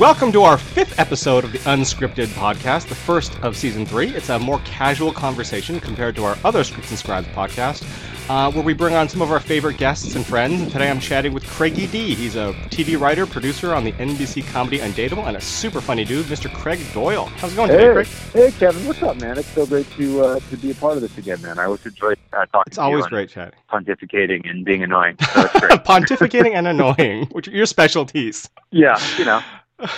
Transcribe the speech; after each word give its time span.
Welcome 0.00 0.32
to 0.32 0.42
our 0.44 0.56
fifth 0.56 0.98
episode 0.98 1.44
of 1.44 1.52
the 1.52 1.58
Unscripted 1.58 2.28
podcast, 2.28 2.88
the 2.88 2.94
first 2.94 3.38
of 3.42 3.54
season 3.54 3.84
three. 3.84 4.08
It's 4.08 4.30
a 4.30 4.38
more 4.38 4.58
casual 4.64 5.12
conversation 5.12 5.78
compared 5.78 6.16
to 6.16 6.24
our 6.24 6.38
other 6.42 6.64
Scripts 6.64 6.88
and 6.88 6.98
Scribes 6.98 7.26
podcast, 7.28 7.82
uh, 8.30 8.50
where 8.50 8.64
we 8.64 8.72
bring 8.72 8.94
on 8.94 9.10
some 9.10 9.20
of 9.20 9.30
our 9.30 9.40
favorite 9.40 9.76
guests 9.76 10.14
and 10.14 10.24
friends. 10.24 10.62
And 10.62 10.72
today 10.72 10.88
I'm 10.88 11.00
chatting 11.00 11.34
with 11.34 11.44
Craigie 11.46 11.86
D. 11.88 12.14
He's 12.14 12.34
a 12.34 12.54
TV 12.70 12.98
writer, 12.98 13.26
producer 13.26 13.74
on 13.74 13.84
the 13.84 13.92
NBC 13.92 14.46
comedy 14.50 14.78
Undateable, 14.78 15.26
and 15.28 15.36
a 15.36 15.40
super 15.40 15.82
funny 15.82 16.06
dude, 16.06 16.24
Mr. 16.26 16.50
Craig 16.54 16.80
Doyle. 16.94 17.26
How's 17.26 17.52
it 17.52 17.56
going 17.56 17.68
today, 17.70 17.88
Hey, 17.88 17.92
Craig? 17.92 18.06
hey, 18.32 18.50
Kevin, 18.52 18.86
what's 18.86 19.02
up, 19.02 19.20
man? 19.20 19.36
It's 19.36 19.48
so 19.48 19.66
great 19.66 19.90
to 19.98 20.22
uh, 20.24 20.40
to 20.48 20.56
be 20.56 20.70
a 20.70 20.74
part 20.76 20.94
of 20.96 21.02
this 21.02 21.18
again, 21.18 21.42
man. 21.42 21.58
I 21.58 21.64
always 21.66 21.84
enjoy 21.84 22.14
uh, 22.32 22.46
talking 22.46 22.62
It's 22.68 22.76
to 22.76 22.82
always 22.82 23.06
great 23.06 23.28
chatting. 23.28 23.58
pontificating 23.70 24.48
and 24.48 24.64
being 24.64 24.82
annoying. 24.82 25.16
So. 25.60 25.76
Pontificating 25.76 26.54
and 26.54 26.66
annoying, 26.68 27.26
which 27.32 27.46
are 27.48 27.50
your 27.52 27.66
specialties. 27.66 28.48
yeah, 28.70 28.98
you 29.18 29.24
know, 29.26 29.40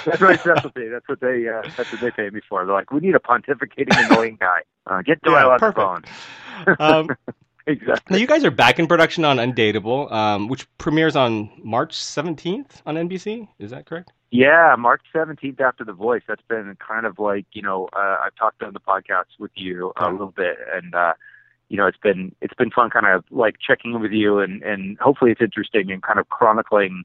that's 0.04 0.20
my 0.20 0.36
specialty. 0.36 0.88
That's 0.88 1.08
what 1.08 1.20
they 1.20 1.48
uh, 1.48 1.62
that's 1.76 1.90
what 1.92 2.00
they 2.00 2.10
pay 2.10 2.30
me 2.30 2.40
for. 2.48 2.64
They're 2.64 2.74
like, 2.74 2.90
we 2.92 3.00
need 3.00 3.14
a 3.14 3.18
pontificating 3.20 4.10
annoying 4.10 4.38
guy. 4.40 4.60
Uh, 4.86 5.02
get 5.02 5.20
Doyle 5.22 5.34
Yeah, 5.34 5.46
on 5.48 5.58
perfect. 5.58 6.06
the 6.66 6.76
phone. 6.76 6.76
Um, 7.08 7.08
Exactly. 7.66 8.14
Now, 8.14 8.16
you 8.20 8.26
guys 8.26 8.44
are 8.44 8.50
back 8.50 8.80
in 8.80 8.88
production 8.88 9.24
on 9.24 9.36
Undateable, 9.36 10.10
um, 10.10 10.48
which 10.48 10.66
premieres 10.78 11.14
on 11.14 11.48
March 11.62 11.92
17th 11.94 12.82
on 12.86 12.96
NBC. 12.96 13.46
Is 13.60 13.70
that 13.70 13.86
correct? 13.86 14.10
Yeah, 14.32 14.74
March 14.76 15.02
seventeenth 15.12 15.60
after 15.60 15.84
The 15.84 15.92
Voice. 15.92 16.22
That's 16.26 16.42
been 16.48 16.76
kind 16.84 17.06
of 17.06 17.20
like 17.20 17.46
you 17.52 17.62
know 17.62 17.88
uh, 17.92 18.16
I've 18.24 18.34
talked 18.34 18.62
on 18.64 18.72
the 18.72 18.80
podcast 18.80 19.38
with 19.38 19.52
you 19.54 19.92
a 19.96 20.10
little 20.10 20.32
bit, 20.36 20.56
and 20.74 20.92
uh, 20.94 21.12
you 21.68 21.76
know 21.76 21.86
it's 21.86 21.98
been 21.98 22.34
it's 22.40 22.54
been 22.54 22.70
fun, 22.70 22.90
kind 22.90 23.06
of 23.06 23.24
like 23.30 23.56
checking 23.64 23.92
in 23.94 24.00
with 24.00 24.10
you, 24.12 24.38
and 24.40 24.62
and 24.62 24.98
hopefully 24.98 25.30
it's 25.30 25.40
interesting 25.42 25.92
and 25.92 26.02
kind 26.02 26.18
of 26.18 26.28
chronicling 26.30 27.04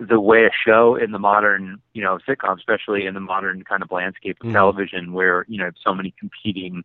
the 0.00 0.18
way 0.18 0.44
a 0.46 0.50
show 0.66 0.96
in 0.96 1.12
the 1.12 1.18
modern 1.18 1.80
you 1.92 2.02
know 2.02 2.18
sitcom, 2.26 2.56
especially 2.56 3.06
in 3.06 3.14
the 3.14 3.20
modern 3.20 3.62
kind 3.64 3.82
of 3.82 3.90
landscape 3.92 4.38
of 4.40 4.48
Mhm. 4.48 4.52
television, 4.52 5.12
where 5.12 5.44
you 5.48 5.58
know 5.58 5.70
so 5.82 5.94
many 5.94 6.12
competing 6.18 6.82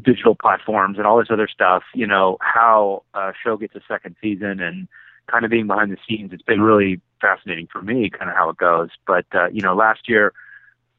digital 0.00 0.36
platforms 0.36 0.96
and 0.96 1.06
all 1.06 1.18
this 1.18 1.30
other 1.30 1.48
stuff. 1.48 1.82
You 1.94 2.06
know 2.06 2.38
how 2.40 3.02
a 3.14 3.32
show 3.42 3.56
gets 3.56 3.74
a 3.74 3.80
second 3.88 4.16
season 4.22 4.60
and 4.60 4.88
kind 5.26 5.44
of 5.44 5.50
being 5.50 5.66
behind 5.66 5.92
the 5.92 5.98
scenes, 6.08 6.32
it's 6.32 6.42
been 6.42 6.62
really 6.62 7.00
fascinating 7.20 7.68
for 7.70 7.82
me, 7.82 8.08
kind 8.10 8.30
of 8.30 8.36
how 8.36 8.48
it 8.48 8.56
goes. 8.56 8.88
But 9.06 9.26
uh, 9.34 9.48
you 9.52 9.60
know, 9.60 9.74
last 9.74 10.08
year, 10.08 10.32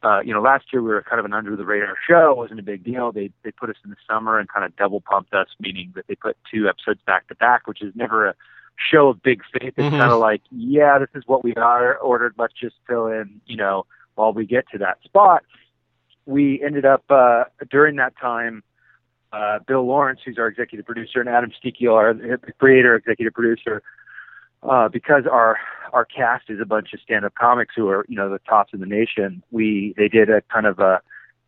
uh, 0.04 0.22
you 0.24 0.34
know, 0.34 0.42
last 0.42 0.72
year 0.72 0.82
we 0.82 0.90
were 0.90 1.02
kind 1.02 1.20
of 1.20 1.26
an 1.26 1.34
under 1.34 1.56
the 1.56 1.66
radar 1.66 1.96
show. 2.08 2.32
It 2.32 2.38
wasn't 2.38 2.60
a 2.60 2.64
big 2.64 2.84
deal. 2.84 3.12
They 3.12 3.32
they 3.44 3.52
put 3.52 3.70
us 3.70 3.78
in 3.84 3.90
the 3.90 3.98
summer 4.08 4.40
and 4.40 4.48
kind 4.48 4.66
of 4.66 4.76
double 4.76 5.02
pumped 5.02 5.34
us, 5.34 5.48
meaning 5.60 5.92
that 5.96 6.06
they 6.08 6.16
put 6.16 6.38
two 6.52 6.70
episodes 6.70 7.02
back 7.06 7.28
to 7.30 7.36
back, 7.36 7.68
which 7.68 7.82
is 7.82 7.96
never 7.96 8.28
a 8.28 8.36
show 8.80 9.10
of 9.10 9.22
big 9.22 9.42
faith. 9.54 9.74
It's 9.78 9.94
Mhm. 9.94 10.00
kind 10.00 10.12
of 10.12 10.20
like, 10.20 10.42
yeah, 10.52 10.98
this 11.00 11.10
is 11.14 11.28
what 11.28 11.44
we 11.44 11.54
are 11.56 11.96
ordered. 11.98 12.34
Let's 12.38 12.54
just 12.54 12.78
fill 12.88 13.08
in, 13.08 13.42
you 13.46 13.58
know, 13.58 13.86
while 14.16 14.34
we 14.34 14.46
get 14.46 14.68
to 14.70 14.78
that 14.80 15.02
spot. 15.04 15.44
We 16.26 16.62
ended 16.64 16.86
up 16.86 17.04
uh, 17.10 17.46
during 17.70 17.96
that 17.98 18.18
time. 18.18 18.64
Uh, 19.32 19.60
Bill 19.68 19.86
Lawrence, 19.86 20.22
who's 20.26 20.40
our 20.40 20.48
executive 20.48 20.86
producer, 20.86 21.20
and 21.20 21.30
Adam 21.30 21.52
Sztykiel, 21.52 21.94
our 21.94 22.14
the 22.14 22.54
creator, 22.58 22.96
executive 22.96 23.34
producer, 23.34 23.84
uh, 24.64 24.88
because 24.88 25.26
our 25.28 25.58
our 25.94 26.06
cast 26.06 26.50
is 26.50 26.60
a 26.60 26.66
bunch 26.66 26.94
of 26.94 27.00
stand-up 27.00 27.36
comics 27.36 27.76
who 27.76 27.90
are 27.90 28.06
you 28.08 28.16
know 28.16 28.30
the 28.30 28.40
tops 28.40 28.74
of 28.74 28.80
the 28.80 28.88
nation. 28.88 29.44
We 29.52 29.94
they 29.98 30.08
did 30.08 30.30
a 30.32 30.42
kind 30.42 30.66
of 30.66 30.80
a 30.80 31.02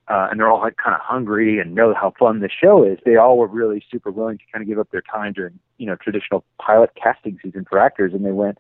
uh, 0.08 0.28
and 0.30 0.40
they're 0.40 0.50
all 0.50 0.60
like 0.60 0.78
kind 0.78 0.96
of 0.96 1.02
hungry 1.02 1.60
and 1.60 1.76
know 1.76 1.94
how 1.94 2.14
fun 2.18 2.40
the 2.40 2.50
show 2.50 2.84
is. 2.84 3.00
They 3.06 3.16
all 3.16 3.38
were 3.38 3.48
really 3.48 3.84
super 3.92 4.12
willing 4.12 4.38
to 4.38 4.44
kind 4.52 4.62
of 4.62 4.68
give 4.68 4.80
up 4.80 4.90
their 4.92 5.02
time 5.02 5.34
during 5.34 5.60
you 5.78 5.86
know 5.86 5.96
traditional 5.96 6.44
pilot 6.60 6.92
casting 7.02 7.40
season 7.44 7.66
for 7.70 7.80
actors, 7.80 8.14
and 8.14 8.26
they 8.26 8.32
went 8.32 8.58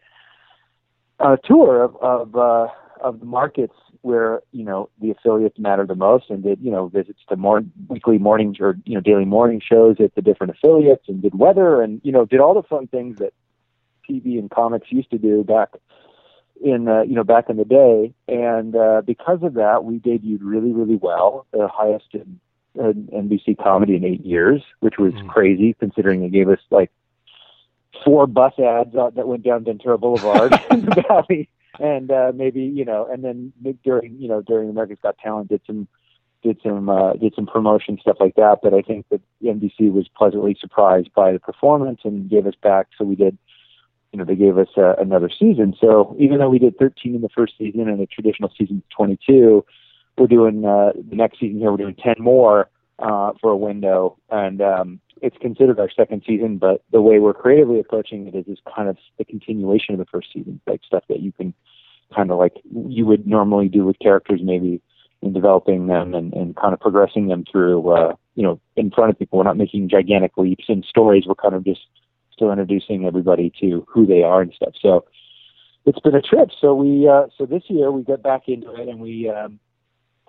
on 1.20 1.34
a 1.34 1.38
tour 1.38 1.84
of 1.84 1.96
of 1.98 2.36
uh, 2.36 2.68
of 3.02 3.20
the 3.20 3.26
markets 3.26 3.76
where 4.02 4.42
you 4.52 4.64
know 4.64 4.90
the 5.00 5.12
affiliates 5.12 5.60
matter 5.60 5.86
the 5.86 5.96
most, 5.96 6.30
and 6.30 6.44
did 6.44 6.60
you 6.62 6.72
know 6.72 6.88
visits 6.88 7.20
to 7.30 7.36
more 7.36 7.64
weekly 7.88 8.18
morning 8.18 8.56
or 8.60 8.78
you 8.86 8.96
know 8.96 9.02
daily 9.02 9.26
morning 9.26 9.62
shows 9.62 9.98
at 10.00 10.14
the 10.16 10.22
different 10.22 10.52
affiliates, 10.52 11.06
and 11.08 11.22
did 11.22 11.38
weather, 11.38 11.82
and 11.82 12.02
you 12.04 12.12
know 12.12 12.26
did 12.26 12.40
all 12.40 12.54
the 12.54 12.64
fun 12.64 12.88
things 12.88 13.20
that 13.20 13.34
TV 14.10 14.40
and 14.40 14.50
comics 14.50 14.92
used 14.92 15.10
to 15.12 15.18
do 15.18 15.44
back 15.44 15.70
in 16.64 16.88
uh, 16.88 17.02
you 17.02 17.16
know 17.16 17.24
back 17.24 17.50
in 17.50 17.58
the 17.58 17.66
day, 17.66 18.14
and 18.28 18.76
uh, 18.76 19.02
because 19.06 19.40
of 19.44 19.56
that, 19.56 19.84
we 19.84 20.00
debuted 20.00 20.40
really 20.42 20.72
really 20.72 20.96
well, 20.96 21.46
the 21.52 21.68
highest 21.68 22.14
in, 22.14 22.40
in 22.76 23.08
NBC 23.14 23.58
comedy 23.62 23.96
in 23.96 24.06
eight 24.06 24.26
years, 24.26 24.62
which 24.80 24.98
was 24.98 25.14
Mhm. 25.14 25.28
crazy 25.28 25.74
considering 25.80 26.22
they 26.22 26.30
gave 26.30 26.50
us 26.50 26.60
like 26.70 26.92
four 28.06 28.28
bus 28.28 28.54
ads 28.60 28.96
uh, 28.96 29.10
that 29.12 29.28
went 29.28 29.44
down 29.44 29.64
Ventura 29.64 29.98
Boulevard 29.98 30.54
in 30.72 30.82
the 30.86 31.04
valley, 31.08 31.50
and 31.80 32.12
uh, 32.12 32.32
maybe 32.36 32.62
you 32.62 32.86
know, 32.86 33.08
and 33.12 33.24
then 33.24 33.54
during 33.84 34.16
you 34.18 34.28
know 34.28 34.42
during 34.42 34.70
America's 34.70 35.00
Got 35.02 35.18
Talent 35.18 35.50
did 35.50 35.62
some 35.66 35.88
did 36.44 36.60
some 36.64 36.90
uh, 36.90 37.14
did 37.14 37.34
some 37.36 37.46
promotion 37.46 37.98
stuff 38.00 38.18
like 38.20 38.36
that. 38.36 38.60
But 38.64 38.74
I 38.74 38.82
think 38.82 39.06
that 39.10 39.22
NBC 39.44 39.92
was 39.92 40.08
pleasantly 40.08 40.56
surprised 40.60 41.14
by 41.14 41.32
the 41.32 41.40
performance 41.40 42.02
and 42.04 42.30
gave 42.30 42.48
us 42.48 42.56
back. 42.62 42.88
So 42.98 43.06
we 43.06 43.16
did, 43.16 43.38
you 44.12 44.20
know, 44.20 44.26
they 44.26 44.36
gave 44.36 44.58
us 44.58 44.68
uh, 44.78 44.96
another 44.98 45.30
season. 45.30 45.74
So 45.80 46.16
even 46.20 46.40
though 46.40 46.50
we 46.50 46.60
did 46.60 46.78
13 46.78 47.16
in 47.16 47.22
the 47.22 47.30
first 47.30 47.54
season 47.58 47.88
and 47.88 48.02
a 48.02 48.06
traditional 48.06 48.52
season 48.58 48.84
22, 48.96 49.66
we're 50.18 50.28
doing 50.28 50.66
uh, 50.66 50.92
the 50.96 51.16
next 51.16 51.40
season 51.40 51.60
here. 51.60 51.72
We're 51.72 51.78
doing 51.78 51.96
10 51.96 52.16
more 52.20 52.70
uh, 53.00 53.32
for 53.42 53.52
a 53.52 53.58
window, 53.58 54.18
and 54.30 54.62
um, 54.62 55.00
it's 55.22 55.38
considered 55.38 55.80
our 55.80 55.90
second 55.90 56.24
season. 56.28 56.58
But 56.58 56.84
the 56.92 57.02
way 57.02 57.20
we're 57.20 57.34
creatively 57.34 57.80
approaching 57.80 58.28
it 58.28 58.36
is 58.36 58.46
is 58.48 58.60
kind 58.76 58.90
of 58.90 58.98
the 59.18 59.26
continuation 59.26 59.94
of 59.94 60.00
the 60.00 60.06
first 60.06 60.28
season, 60.34 60.60
like 60.68 60.82
stuff 60.86 61.04
that 61.10 61.22
you 61.22 61.32
can 61.32 61.54
kind 62.14 62.30
of 62.30 62.38
like 62.38 62.58
you 62.72 63.06
would 63.06 63.26
normally 63.26 63.70
do 63.70 63.86
with 63.86 63.98
characters, 64.00 64.42
maybe 64.44 64.82
in 65.22 65.34
developing 65.34 65.88
them 65.88 66.14
and, 66.14 66.34
and 66.34 66.56
kind 66.56 66.74
of 66.74 66.80
progressing 66.80 67.28
them 67.28 67.46
through, 67.50 67.90
uh, 67.90 68.16
you 68.36 68.44
know, 68.44 68.60
in 68.76 68.92
front 68.92 69.12
of 69.12 69.20
people. 69.20 69.38
We're 69.38 69.46
not 69.46 69.58
making 69.58 69.90
gigantic 69.90 70.36
leaps 70.36 70.66
in 70.68 70.84
stories. 70.84 71.24
We're 71.26 71.36
kind 71.36 71.56
of 71.56 71.64
just 71.64 71.82
still 72.34 72.52
introducing 72.52 73.06
everybody 73.06 73.52
to 73.62 73.86
who 73.88 74.06
they 74.06 74.24
are 74.24 74.42
and 74.42 74.54
stuff. 74.54 74.74
So 74.82 75.06
it's 75.86 76.00
been 76.00 76.16
a 76.16 76.22
trip. 76.22 76.50
So 76.60 76.74
we, 76.76 77.08
uh, 77.08 77.28
so 77.38 77.46
this 77.46 77.64
year 77.68 77.92
we 77.92 78.04
got 78.04 78.22
back 78.22 78.44
into 78.48 78.74
it 78.76 78.88
and 78.88 79.00
we, 79.00 79.30
um, 79.30 79.60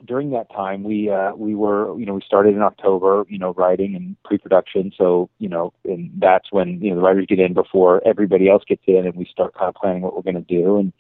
during 0.04 0.30
that 0.30 0.50
time 0.50 0.82
we, 0.82 1.10
uh, 1.10 1.32
we 1.36 1.54
were, 1.54 1.96
you 1.98 2.06
know, 2.06 2.14
we 2.14 2.22
started 2.26 2.54
in 2.54 2.62
October, 2.62 3.24
you 3.28 3.38
know, 3.38 3.52
writing 3.54 3.94
and 3.94 4.16
pre-production. 4.24 4.92
So, 4.96 5.30
you 5.38 5.48
know, 5.48 5.72
and 5.84 6.10
that's 6.18 6.50
when, 6.50 6.80
you 6.80 6.90
know, 6.90 6.96
the 6.96 7.02
writers 7.02 7.26
get 7.28 7.38
in 7.38 7.52
before 7.52 8.02
everybody 8.06 8.48
else 8.48 8.64
gets 8.66 8.82
in 8.86 9.06
and 9.06 9.14
we 9.14 9.26
start 9.26 9.54
kind 9.54 9.68
of 9.68 9.74
planning 9.74 10.02
what 10.02 10.16
we're 10.16 10.22
going 10.22 10.34
to 10.34 10.40
do 10.40 10.78
and 10.78 10.92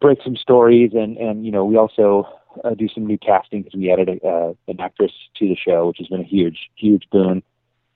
break 0.00 0.18
some 0.22 0.36
stories. 0.36 0.90
And, 0.92 1.16
and, 1.16 1.46
you 1.46 1.52
know, 1.52 1.64
we 1.64 1.76
also, 1.76 2.28
uh, 2.64 2.74
do 2.74 2.88
some 2.88 3.06
new 3.06 3.18
casting 3.18 3.62
because 3.62 3.78
we 3.78 3.90
added 3.90 4.08
a, 4.08 4.26
uh, 4.26 4.52
an 4.68 4.80
actress 4.80 5.12
to 5.36 5.46
the 5.46 5.56
show, 5.56 5.88
which 5.88 5.98
has 5.98 6.08
been 6.08 6.20
a 6.20 6.24
huge, 6.24 6.70
huge 6.74 7.04
boon. 7.10 7.42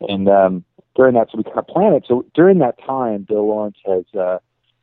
And 0.09 0.29
um, 0.29 0.65
during 0.97 1.15
that, 1.15 1.29
so 1.31 1.39
we 1.39 1.45
kind 1.45 1.59
of 1.59 1.67
plan 1.67 1.93
it. 1.93 2.05
So 2.07 2.25
during 2.35 2.59
that 2.59 2.79
time, 2.85 3.27
Bill 3.29 3.47
Lawrence 3.47 3.79
has 3.87 4.05
uh, 4.19 4.39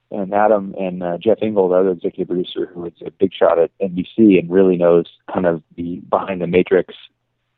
and 0.09 0.33
Adam 0.33 0.73
and 0.79 1.03
uh, 1.03 1.17
Jeff 1.17 1.39
Ingold, 1.41 1.71
the 1.71 1.75
other 1.75 1.91
executive 1.91 2.27
producer, 2.27 2.65
who 2.67 2.85
is 2.85 2.93
a 3.05 3.11
big 3.11 3.33
shot 3.33 3.59
at 3.59 3.71
NBC 3.79 4.39
and 4.39 4.49
really 4.49 4.77
knows 4.77 5.05
kind 5.31 5.45
of 5.45 5.61
the 5.75 5.97
behind 6.09 6.41
the 6.41 6.47
matrix 6.47 6.93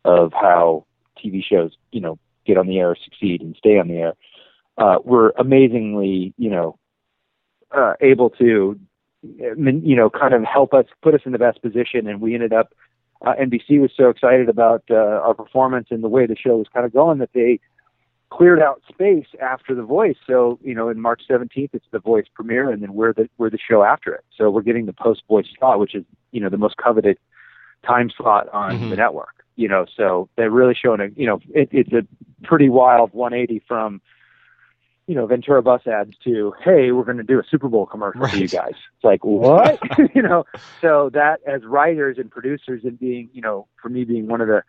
of 0.03 0.33
how 0.33 0.85
TV 1.23 1.43
shows, 1.43 1.73
you 1.91 2.01
know, 2.01 2.17
get 2.45 2.57
on 2.57 2.67
the 2.67 2.79
air, 2.79 2.95
succeed, 3.03 3.41
and 3.41 3.55
stay 3.55 3.77
on 3.77 3.87
the 3.87 3.97
air. 3.97 4.13
Uh, 4.77 4.97
we're 5.03 5.29
amazingly, 5.31 6.33
you 6.37 6.49
know, 6.49 6.79
uh, 7.71 7.93
able 8.01 8.29
to 8.31 8.79
you 9.21 9.95
know, 9.95 10.09
kind 10.09 10.33
of 10.33 10.43
help 10.43 10.73
us 10.73 10.85
put 11.01 11.13
us 11.13 11.21
in 11.25 11.31
the 11.31 11.37
best 11.37 11.61
position. 11.61 12.07
And 12.07 12.21
we 12.21 12.33
ended 12.33 12.53
up, 12.53 12.73
uh, 13.25 13.33
NBC 13.39 13.79
was 13.81 13.91
so 13.95 14.09
excited 14.09 14.49
about 14.49 14.83
uh, 14.89 14.95
our 14.95 15.33
performance 15.33 15.87
and 15.91 16.03
the 16.03 16.07
way 16.07 16.25
the 16.25 16.35
show 16.35 16.57
was 16.57 16.67
kind 16.73 16.85
of 16.85 16.93
going 16.93 17.17
that 17.19 17.31
they 17.33 17.59
cleared 18.29 18.61
out 18.61 18.81
space 18.87 19.25
after 19.41 19.73
The 19.73 19.83
Voice. 19.83 20.15
So, 20.25 20.59
you 20.63 20.75
know, 20.75 20.89
in 20.89 20.99
March 21.01 21.23
17th, 21.29 21.69
it's 21.73 21.85
The 21.91 21.99
Voice 21.99 22.25
premiere, 22.33 22.69
and 22.71 22.81
then 22.81 22.93
we're 22.93 23.13
the 23.13 23.29
we're 23.37 23.49
the 23.49 23.57
show 23.57 23.83
after 23.83 24.13
it. 24.13 24.23
So 24.37 24.49
we're 24.49 24.61
getting 24.61 24.85
the 24.85 24.93
post 24.93 25.23
Voice 25.27 25.47
slot, 25.57 25.79
which 25.79 25.95
is 25.95 26.05
you 26.31 26.39
know 26.39 26.49
the 26.49 26.57
most 26.57 26.77
coveted 26.77 27.17
time 27.85 28.09
slot 28.15 28.47
on 28.49 28.77
Mhm. 28.77 28.89
the 28.89 28.95
network. 28.95 29.43
You 29.55 29.67
know, 29.67 29.85
so 29.97 30.29
they're 30.37 30.51
really 30.51 30.75
showing 30.75 31.01
a 31.01 31.07
you 31.15 31.25
know 31.25 31.39
it, 31.53 31.69
it's 31.71 31.91
a 31.91 32.05
pretty 32.43 32.69
wild 32.69 33.11
180 33.13 33.59
from 33.67 34.01
you 35.09 35.15
know, 35.15 35.25
Ventura 35.25 35.63
bus 35.63 35.87
ads 35.87 36.15
to, 36.23 36.53
hey, 36.63 36.91
we're 36.91 37.03
going 37.03 37.17
to 37.17 37.23
do 37.23 37.39
a 37.39 37.43
Super 37.49 37.67
Bowl 37.67 37.87
commercial 37.87 38.27
for 38.27 38.35
you 38.35 38.47
guys. 38.47 38.75
It's 38.75 39.03
like, 39.03 39.25
what? 39.25 39.79
you 40.13 40.21
know, 40.21 40.45
so 40.81 41.09
that 41.15 41.39
as 41.47 41.65
writers 41.65 42.19
and 42.19 42.29
producers 42.29 42.81
and 42.83 42.99
being, 42.99 43.27
you 43.33 43.41
know, 43.41 43.65
for 43.81 43.89
me 43.89 44.03
being 44.03 44.27
one 44.27 44.39
of 44.39 44.47
the, 44.47 44.61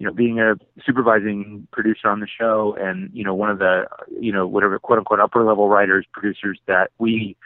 you 0.00 0.06
know, 0.06 0.12
being 0.12 0.40
a 0.40 0.54
supervising 0.84 1.68
producer 1.70 2.08
on 2.08 2.18
the 2.18 2.26
show 2.26 2.76
and, 2.76 3.10
you 3.12 3.22
know, 3.22 3.32
one 3.32 3.48
of 3.48 3.60
the, 3.60 3.86
you 4.20 4.32
know, 4.32 4.44
whatever 4.44 4.76
quote 4.80 4.98
unquote 4.98 5.20
upper 5.20 5.44
level 5.44 5.68
writers, 5.68 6.04
producers 6.12 6.58
that 6.66 6.90
we, 6.98 7.36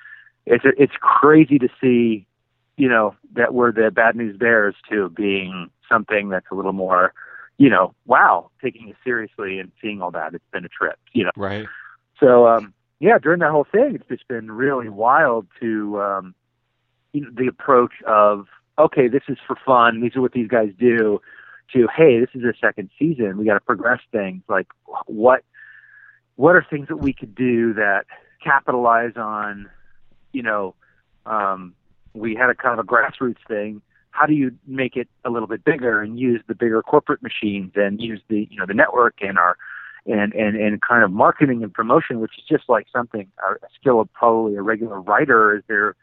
it's, 0.47 0.65
it's 0.79 0.95
crazy 0.99 1.59
to 1.59 1.69
see, 1.79 2.27
you 2.79 2.89
know, 2.89 3.15
that 3.35 3.53
we're 3.53 3.71
the 3.71 3.91
bad 3.91 4.17
news 4.17 4.39
bears 4.39 4.75
to 4.91 5.11
being 5.11 5.69
something 5.93 6.31
that's 6.31 6.47
a 6.51 6.55
little 6.55 6.73
more, 6.73 7.13
you 7.59 7.69
know, 7.69 7.95
wow, 8.07 8.49
taking 8.63 8.89
it 8.89 8.97
seriously 9.05 9.59
and 9.59 9.71
seeing 9.83 10.01
all 10.01 10.11
that. 10.13 10.33
It's 10.33 10.45
been 10.55 10.65
a 10.65 10.71
trip, 10.71 10.99
you 11.13 11.25
know. 11.25 11.33
Right. 11.37 11.67
So 12.21 12.47
um, 12.47 12.75
yeah, 13.01 13.19
during 13.19 13.41
that 13.41 13.51
whole 13.51 13.67
thing, 13.71 13.95
it's 13.95 14.09
just 14.09 14.29
been 14.29 14.53
really 14.53 14.89
wild 14.89 15.47
to 15.61 16.01
um, 16.01 16.35
you 17.13 17.23
know, 17.23 17.31
the 17.35 17.49
approach 17.49 17.95
of 18.07 18.47
okay, 18.79 19.09
this 19.09 19.23
is 19.29 19.39
for 19.47 19.57
fun. 19.65 20.01
These 20.01 20.17
are 20.17 20.21
what 20.21 20.33
these 20.33 20.49
guys 20.49 20.71
do. 20.79 21.21
To 21.73 21.89
hey, 21.97 22.19
this 22.21 22.31
is 22.35 22.43
a 22.43 22.53
second 22.61 22.91
season. 22.99 23.39
We 23.39 23.45
got 23.45 23.55
to 23.55 23.61
progress 23.61 24.01
things. 24.13 24.43
Like 24.49 24.67
what 25.07 25.45
what 26.37 26.57
are 26.57 26.67
things 26.69 26.89
that 26.89 26.97
we 26.97 27.13
could 27.13 27.35
do 27.35 27.75
that 27.75 28.07
capitalize 28.43 29.17
on? 29.17 29.71
You 30.33 30.43
know, 30.43 30.75
um, 31.27 31.75
we 32.13 32.35
had 32.35 32.51
a 32.51 32.55
kind 32.55 32.79
of 32.79 32.85
a 32.85 32.89
grassroots 32.89 33.47
thing. 33.47 33.83
How 34.11 34.27
do 34.27 34.35
you 34.35 34.53
make 34.67 34.97
it 34.97 35.09
a 35.25 35.31
little 35.31 35.47
bit 35.47 35.65
bigger 35.65 36.03
and 36.03 36.19
use 36.19 36.43
the 36.49 36.55
bigger 36.55 36.83
corporate 36.83 37.23
machines 37.23 37.73
and 37.77 38.01
use 38.01 38.21
the 38.29 38.49
you 38.51 38.59
know 38.59 38.67
the 38.67 38.75
network 38.75 39.15
and 39.21 39.39
our 39.39 39.57
and 40.07 40.33
and 40.35 40.57
and 40.57 40.81
kind 40.81 41.05
of 41.05 41.11
marketing 41.11 41.63
and 41.63 41.73
promotion, 41.73 42.21
which 42.21 42.33
is 42.39 42.45
just 42.49 42.69
like 42.69 42.87
something 42.93 43.27
a 43.39 43.55
skill 43.79 44.01
of 44.01 44.13
probably 44.13 44.57
a 44.57 44.63
regular 44.63 45.01
writer 45.01 45.57
is 45.57 45.63
there 45.69 45.95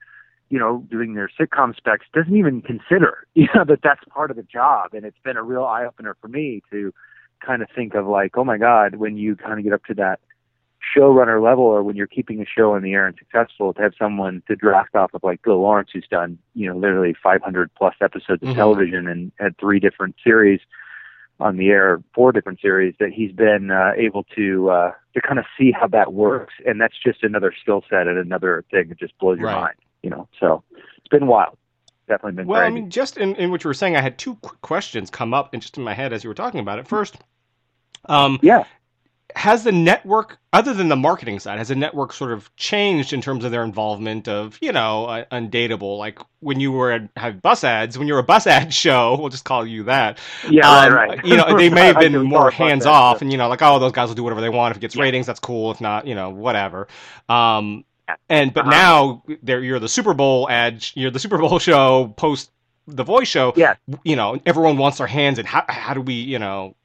you 0.49 0.59
know, 0.59 0.85
doing 0.89 1.13
their 1.13 1.29
sitcom 1.39 1.75
specs 1.75 2.05
doesn't 2.13 2.35
even 2.35 2.61
consider, 2.61 3.27
you 3.33 3.47
know, 3.53 3.65
that 3.65 3.79
that's 3.83 4.03
part 4.09 4.31
of 4.31 4.37
the 4.37 4.43
job. 4.43 4.93
And 4.93 5.05
it's 5.05 5.17
been 5.23 5.37
a 5.37 5.43
real 5.43 5.65
eye 5.65 5.85
opener 5.85 6.15
for 6.21 6.27
me 6.27 6.61
to 6.71 6.93
kind 7.45 7.61
of 7.61 7.67
think 7.75 7.93
of 7.93 8.07
like, 8.07 8.37
oh 8.37 8.43
my 8.43 8.57
God, 8.57 8.95
when 8.95 9.17
you 9.17 9.35
kind 9.35 9.59
of 9.59 9.63
get 9.63 9.73
up 9.73 9.83
to 9.85 9.93
that 9.95 10.19
showrunner 10.95 11.43
level 11.43 11.65
or 11.65 11.83
when 11.83 11.95
you're 11.95 12.07
keeping 12.07 12.41
a 12.41 12.45
show 12.45 12.75
on 12.75 12.81
the 12.81 12.93
air 12.93 13.07
and 13.07 13.17
successful 13.17 13.73
to 13.73 13.81
have 13.81 13.93
someone 13.99 14.41
to 14.47 14.55
draft 14.55 14.95
off 14.95 15.13
of 15.13 15.23
like 15.23 15.41
Bill 15.41 15.59
Lawrence, 15.59 15.89
who's 15.91 16.07
done, 16.09 16.37
you 16.53 16.67
know, 16.67 16.77
literally 16.77 17.15
500 17.21 17.69
plus 17.75 17.95
episodes 18.01 18.41
of 18.41 18.49
mm-hmm. 18.49 18.57
television 18.57 19.07
and 19.07 19.31
had 19.39 19.57
three 19.57 19.79
different 19.79 20.15
series 20.23 20.61
on 21.39 21.57
the 21.57 21.69
air, 21.69 22.01
four 22.13 22.31
different 22.31 22.59
series 22.59 22.95
that 22.99 23.09
he's 23.13 23.31
been 23.31 23.69
uh, 23.71 23.91
able 23.95 24.23
to 24.35 24.69
uh, 24.69 24.91
to 25.13 25.21
kind 25.21 25.39
of 25.39 25.45
see 25.57 25.71
how 25.71 25.87
that 25.87 26.13
works, 26.13 26.53
and 26.65 26.81
that's 26.81 26.95
just 27.03 27.23
another 27.23 27.53
skill 27.61 27.83
set 27.89 28.07
and 28.07 28.17
another 28.17 28.65
thing 28.71 28.89
that 28.89 28.99
just 28.99 29.17
blows 29.19 29.37
your 29.37 29.47
right. 29.47 29.61
mind 29.61 29.75
you 30.07 30.09
know, 30.09 30.27
so 30.39 30.63
it's 30.97 31.07
been 31.09 31.27
wild. 31.27 31.57
Definitely 32.07 32.33
been. 32.33 32.47
Well, 32.47 32.61
crazy. 32.61 32.71
I 32.71 32.73
mean, 32.73 32.89
just 32.89 33.17
in, 33.17 33.35
in 33.35 33.51
what 33.51 33.63
you 33.63 33.67
were 33.67 33.73
saying, 33.73 33.97
I 33.97 34.01
had 34.01 34.17
two 34.17 34.35
quick 34.35 34.61
questions 34.61 35.09
come 35.09 35.33
up 35.33 35.53
in 35.53 35.59
just 35.59 35.77
in 35.77 35.83
my 35.83 35.93
head 35.93 36.13
as 36.13 36.23
you 36.23 36.29
were 36.29 36.33
talking 36.33 36.61
about 36.61 36.79
it. 36.79 36.87
First, 36.87 37.17
um, 38.05 38.39
yeah, 38.41 38.63
has 39.37 39.63
the 39.63 39.71
network, 39.71 40.39
other 40.51 40.73
than 40.73 40.89
the 40.89 40.95
marketing 40.95 41.39
side, 41.39 41.59
has 41.59 41.67
the 41.67 41.75
network 41.75 42.11
sort 42.11 42.31
of 42.31 42.53
changed 42.55 43.13
in 43.13 43.21
terms 43.21 43.45
of 43.45 43.51
their 43.51 43.63
involvement 43.63 44.27
of, 44.27 44.57
you 44.61 44.71
know, 44.71 45.05
uh, 45.05 45.25
undateable? 45.31 45.97
Like 45.97 46.19
when 46.39 46.59
you 46.59 46.71
were 46.71 46.91
at, 46.91 47.09
have 47.15 47.41
bus 47.41 47.63
ads, 47.63 47.97
when 47.97 48.07
you're 48.07 48.19
a 48.19 48.23
bus 48.23 48.47
ad 48.47 48.73
show, 48.73 49.15
we'll 49.19 49.29
just 49.29 49.45
call 49.45 49.65
you 49.65 49.83
that. 49.83 50.17
Yeah, 50.49 50.69
um, 50.69 50.93
right, 50.93 51.09
right. 51.09 51.25
You 51.25 51.37
know, 51.37 51.55
they 51.55 51.69
may 51.73 51.85
have 51.85 51.99
been 51.99 52.21
more 52.23 52.49
hands 52.49 52.85
off, 52.85 53.21
and 53.21 53.31
you 53.31 53.37
know, 53.37 53.47
like, 53.47 53.61
oh, 53.61 53.79
those 53.79 53.91
guys 53.91 54.07
will 54.07 54.15
do 54.15 54.23
whatever 54.23 54.41
they 54.41 54.49
want. 54.49 54.71
If 54.71 54.77
it 54.77 54.81
gets 54.81 54.95
yeah. 54.95 55.03
ratings, 55.03 55.27
that's 55.27 55.39
cool. 55.39 55.71
If 55.71 55.79
not, 55.79 56.07
you 56.07 56.15
know, 56.15 56.31
whatever. 56.31 56.87
Um, 57.29 57.85
and 58.29 58.53
but 58.53 58.61
uh-huh. 58.61 58.71
now 58.71 59.23
there 59.43 59.61
you're 59.61 59.79
the 59.79 59.89
Super 59.89 60.13
Bowl 60.13 60.49
ad, 60.49 60.85
you're 60.95 61.11
the 61.11 61.19
Super 61.19 61.37
Bowl 61.37 61.59
show 61.59 62.13
post 62.17 62.51
the 62.87 63.03
voice 63.03 63.27
show. 63.27 63.53
Yeah. 63.55 63.75
You 64.03 64.15
know, 64.15 64.39
everyone 64.45 64.77
wants 64.77 64.97
their 64.97 65.07
hands 65.07 65.39
and 65.39 65.47
how 65.47 65.65
how 65.67 65.93
do 65.93 66.01
we, 66.01 66.13
you 66.13 66.39
know, 66.39 66.75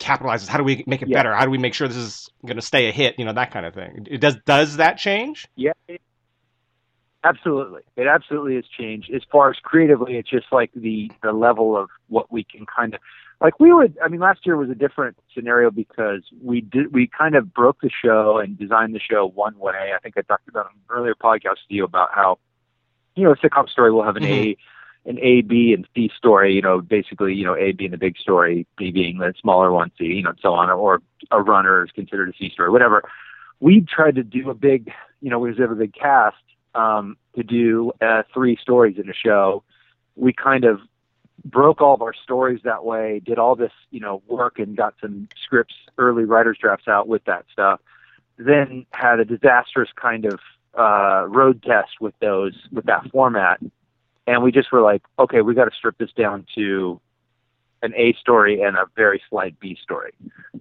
capitalize 0.00 0.40
this? 0.40 0.48
How 0.48 0.58
do 0.58 0.64
we 0.64 0.82
make 0.86 1.02
it 1.02 1.08
yeah. 1.08 1.18
better? 1.18 1.34
How 1.34 1.44
do 1.44 1.50
we 1.50 1.58
make 1.58 1.74
sure 1.74 1.86
this 1.86 1.96
is 1.96 2.28
going 2.44 2.56
to 2.56 2.62
stay 2.62 2.88
a 2.88 2.92
hit? 2.92 3.18
You 3.18 3.24
know, 3.24 3.32
that 3.34 3.52
kind 3.52 3.64
of 3.64 3.74
thing. 3.74 4.06
It 4.10 4.20
does 4.20 4.36
does 4.44 4.78
that 4.78 4.98
change? 4.98 5.46
Yeah. 5.54 5.72
It, 5.86 6.00
absolutely. 7.22 7.82
It 7.96 8.08
absolutely 8.08 8.56
has 8.56 8.64
changed. 8.66 9.10
As 9.14 9.22
far 9.30 9.50
as 9.50 9.56
creatively, 9.62 10.16
it's 10.16 10.28
just 10.28 10.46
like 10.50 10.70
the 10.74 11.12
the 11.22 11.32
level 11.32 11.76
of 11.76 11.88
what 12.08 12.32
we 12.32 12.42
can 12.42 12.66
kind 12.66 12.94
of 12.94 13.00
like 13.40 13.58
we 13.58 13.72
would 13.72 13.96
i 14.04 14.08
mean 14.08 14.20
last 14.20 14.44
year 14.44 14.56
was 14.56 14.70
a 14.70 14.74
different 14.74 15.16
scenario 15.34 15.70
because 15.70 16.22
we 16.42 16.60
did 16.60 16.92
we 16.92 17.06
kind 17.06 17.34
of 17.34 17.52
broke 17.52 17.80
the 17.80 17.90
show 17.90 18.38
and 18.38 18.58
designed 18.58 18.94
the 18.94 19.00
show 19.00 19.26
one 19.26 19.58
way 19.58 19.92
i 19.94 19.98
think 19.98 20.16
i 20.16 20.20
talked 20.22 20.48
about 20.48 20.66
an 20.66 20.80
earlier 20.90 21.14
podcast 21.14 21.56
to 21.68 21.74
you 21.74 21.84
about 21.84 22.10
how 22.14 22.38
you 23.16 23.24
know 23.24 23.32
a 23.32 23.36
sitcom 23.36 23.68
story 23.68 23.90
will 23.90 24.04
have 24.04 24.16
an 24.16 24.22
mm-hmm. 24.22 24.32
a 24.32 24.56
an 25.06 25.18
A, 25.20 25.40
B, 25.40 25.72
and 25.72 25.88
C 25.94 26.10
story, 26.16 26.54
you 26.54 26.62
know, 26.62 26.80
basically, 26.80 27.34
you 27.34 27.44
know, 27.44 27.56
A 27.56 27.72
being 27.72 27.90
the 27.90 27.98
big 27.98 28.16
story, 28.18 28.66
B 28.76 28.90
being 28.90 29.18
the 29.18 29.32
smaller 29.40 29.72
one, 29.72 29.90
C, 29.98 30.04
you 30.04 30.22
know, 30.22 30.30
and 30.30 30.38
so 30.40 30.52
on, 30.52 30.70
or 30.70 31.00
a 31.30 31.40
runner 31.40 31.84
is 31.84 31.90
considered 31.92 32.28
a 32.28 32.32
C 32.36 32.50
story, 32.50 32.70
whatever. 32.70 33.02
We 33.60 33.80
tried 33.82 34.16
to 34.16 34.22
do 34.22 34.50
a 34.50 34.54
big, 34.54 34.92
you 35.20 35.30
know, 35.30 35.38
we 35.38 35.54
have 35.56 35.70
a 35.70 35.74
big 35.74 35.94
cast 35.94 36.36
um, 36.74 37.16
to 37.34 37.42
do 37.42 37.92
uh, 38.00 38.22
three 38.32 38.56
stories 38.60 38.98
in 38.98 39.08
a 39.08 39.14
show. 39.14 39.62
We 40.16 40.32
kind 40.32 40.64
of 40.64 40.80
broke 41.44 41.80
all 41.80 41.94
of 41.94 42.02
our 42.02 42.14
stories 42.14 42.60
that 42.64 42.84
way, 42.84 43.20
did 43.24 43.38
all 43.38 43.56
this, 43.56 43.72
you 43.90 44.00
know, 44.00 44.22
work 44.28 44.58
and 44.58 44.76
got 44.76 44.94
some 45.00 45.28
scripts, 45.42 45.74
early 45.96 46.24
writers 46.24 46.58
drafts 46.60 46.88
out 46.88 47.08
with 47.08 47.24
that 47.24 47.46
stuff. 47.50 47.80
Then 48.36 48.86
had 48.90 49.20
a 49.20 49.24
disastrous 49.24 49.90
kind 49.96 50.26
of 50.26 50.40
uh, 50.78 51.26
road 51.26 51.62
test 51.62 52.00
with 52.00 52.14
those 52.20 52.54
with 52.70 52.86
that 52.86 53.10
format, 53.10 53.60
and 54.30 54.44
we 54.44 54.52
just 54.52 54.70
were 54.70 54.80
like, 54.80 55.02
okay, 55.18 55.40
we 55.40 55.54
got 55.54 55.64
to 55.64 55.76
strip 55.76 55.98
this 55.98 56.12
down 56.12 56.46
to 56.54 57.00
an 57.82 57.92
A 57.96 58.12
story 58.14 58.62
and 58.62 58.76
a 58.76 58.86
very 58.94 59.20
slight 59.28 59.58
B 59.58 59.76
story. 59.82 60.12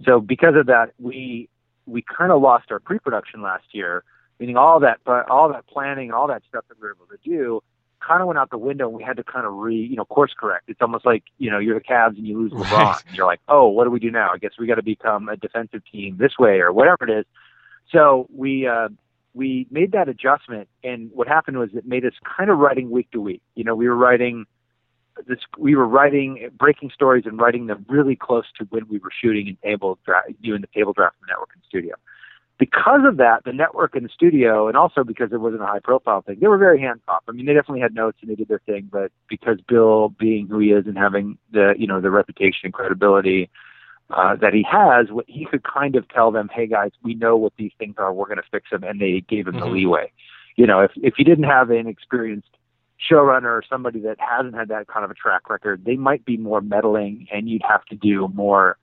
So 0.03 0.19
because 0.19 0.55
of 0.55 0.65
that, 0.65 0.93
we 0.97 1.49
we 1.85 2.01
kind 2.01 2.31
of 2.31 2.41
lost 2.41 2.71
our 2.71 2.79
pre-production 2.79 3.43
last 3.43 3.65
year, 3.71 4.03
meaning 4.39 4.57
all 4.57 4.79
that 4.79 4.99
all 5.29 5.49
that 5.49 5.67
planning, 5.67 6.11
all 6.11 6.27
that 6.27 6.41
stuff 6.49 6.65
that 6.67 6.79
we 6.81 6.87
were 6.87 6.95
able 6.95 7.05
to 7.05 7.17
do 7.23 7.61
kind 8.05 8.21
of 8.21 8.27
went 8.27 8.39
out 8.39 8.49
the 8.49 8.57
window 8.57 8.87
and 8.87 8.95
we 8.95 9.03
had 9.03 9.17
to 9.17 9.23
kind 9.23 9.45
of 9.45 9.53
re, 9.53 9.75
you 9.75 9.95
know, 9.97 10.05
course 10.05 10.33
correct. 10.35 10.69
It's 10.69 10.81
almost 10.81 11.05
like, 11.05 11.25
you 11.37 11.51
know, 11.51 11.59
you're 11.59 11.77
the 11.77 11.83
Cavs 11.83 12.17
and 12.17 12.25
you 12.25 12.39
lose 12.39 12.51
LeBron. 12.53 12.71
Right. 12.71 13.03
And 13.07 13.15
you're 13.17 13.25
like, 13.25 13.41
oh, 13.49 13.67
what 13.67 13.83
do 13.83 13.89
we 13.89 13.99
do 13.99 14.09
now? 14.09 14.31
I 14.33 14.37
guess 14.37 14.51
we 14.57 14.67
got 14.67 14.75
to 14.75 14.83
become 14.83 15.27
a 15.27 15.35
defensive 15.35 15.81
team 15.91 16.15
this 16.17 16.39
way 16.39 16.61
or 16.61 16.71
whatever 16.71 17.05
it 17.07 17.19
is. 17.19 17.25
So 17.91 18.27
we, 18.33 18.67
uh, 18.67 18.87
we 19.39 19.65
made 19.71 19.93
that 19.93 20.09
adjustment 20.09 20.67
and 20.83 21.09
what 21.13 21.29
happened 21.29 21.57
was 21.57 21.69
it 21.73 21.87
made 21.87 22.05
us 22.05 22.11
kind 22.37 22.49
of 22.49 22.57
writing 22.57 22.91
week 22.91 23.09
to 23.11 23.21
week. 23.21 23.41
You 23.55 23.63
know, 23.63 23.73
we 23.73 23.87
were 23.87 23.95
writing 23.95 24.45
this, 25.27 25.39
we 25.57 25.75
were 25.75 25.87
writing, 25.87 26.49
breaking 26.57 26.91
stories 26.93 27.23
and 27.25 27.39
writing 27.39 27.67
them 27.67 27.85
really 27.87 28.17
close 28.17 28.43
to 28.57 28.65
when 28.65 28.85
we 28.89 28.99
were 28.99 29.11
shooting 29.21 29.47
and 29.47 29.61
table 29.61 29.97
draft, 30.05 30.27
doing 30.43 30.59
the 30.59 30.67
table 30.75 30.91
draft 30.91 31.15
the 31.21 31.27
network 31.27 31.51
and 31.53 31.63
studio 31.65 31.95
because 32.57 33.01
of 33.07 33.15
that, 33.15 33.45
the 33.45 33.53
network 33.53 33.95
and 33.95 34.03
the 34.03 34.09
studio, 34.09 34.67
and 34.67 34.75
also 34.75 35.05
because 35.05 35.31
it 35.31 35.39
wasn't 35.39 35.61
a 35.61 35.65
high 35.65 35.79
profile 35.79 36.21
thing, 36.21 36.37
they 36.41 36.47
were 36.47 36.57
very 36.57 36.79
hands 36.81 36.99
off. 37.07 37.23
I 37.29 37.31
mean, 37.31 37.45
they 37.45 37.53
definitely 37.53 37.79
had 37.79 37.95
notes 37.95 38.17
and 38.21 38.29
they 38.29 38.35
did 38.35 38.49
their 38.49 38.59
thing, 38.65 38.89
but 38.91 39.13
because 39.29 39.59
Bill 39.65 40.09
being 40.09 40.47
who 40.47 40.59
he 40.59 40.71
is 40.71 40.85
and 40.85 40.97
having 40.97 41.37
the, 41.53 41.73
you 41.77 41.87
know, 41.87 42.01
the 42.01 42.11
reputation 42.11 42.65
and 42.65 42.73
credibility 42.73 43.49
uh, 44.11 44.35
that 44.35 44.53
he 44.53 44.65
has, 44.69 45.07
he 45.27 45.45
could 45.45 45.63
kind 45.63 45.95
of 45.95 46.07
tell 46.09 46.31
them, 46.31 46.49
hey 46.53 46.67
guys, 46.67 46.91
we 47.03 47.13
know 47.13 47.35
what 47.35 47.53
these 47.57 47.71
things 47.77 47.95
are, 47.97 48.13
we're 48.13 48.25
going 48.25 48.37
to 48.37 48.43
fix 48.51 48.69
them, 48.71 48.83
and 48.83 48.99
they 48.99 49.23
gave 49.27 49.47
him 49.47 49.53
mm-hmm. 49.53 49.65
the 49.65 49.71
leeway. 49.71 50.11
You 50.55 50.67
know, 50.67 50.81
if 50.81 50.91
if 50.95 51.13
you 51.17 51.25
didn't 51.25 51.45
have 51.45 51.69
an 51.69 51.87
experienced 51.87 52.49
showrunner 52.99 53.45
or 53.45 53.63
somebody 53.69 53.99
that 54.01 54.17
hasn't 54.19 54.55
had 54.55 54.67
that 54.69 54.87
kind 54.87 55.05
of 55.05 55.11
a 55.11 55.13
track 55.13 55.49
record, 55.49 55.85
they 55.85 55.95
might 55.95 56.25
be 56.25 56.37
more 56.37 56.59
meddling, 56.59 57.27
and 57.31 57.47
you'd 57.47 57.61
have 57.67 57.85
to 57.85 57.95
do 57.95 58.27
more 58.33 58.77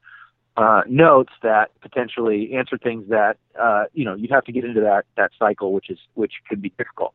uh, 0.57 0.83
notes 0.89 1.33
that 1.43 1.71
potentially 1.81 2.55
answer 2.55 2.79
things 2.79 3.09
that 3.09 3.37
uh, 3.61 3.85
you 3.93 4.05
know 4.05 4.15
you'd 4.15 4.31
have 4.31 4.45
to 4.45 4.53
get 4.53 4.65
into 4.65 4.81
that 4.81 5.05
that 5.17 5.33
cycle, 5.39 5.73
which 5.73 5.91
is 5.91 5.99
which 6.15 6.35
could 6.49 6.63
be 6.63 6.71
difficult. 6.79 7.15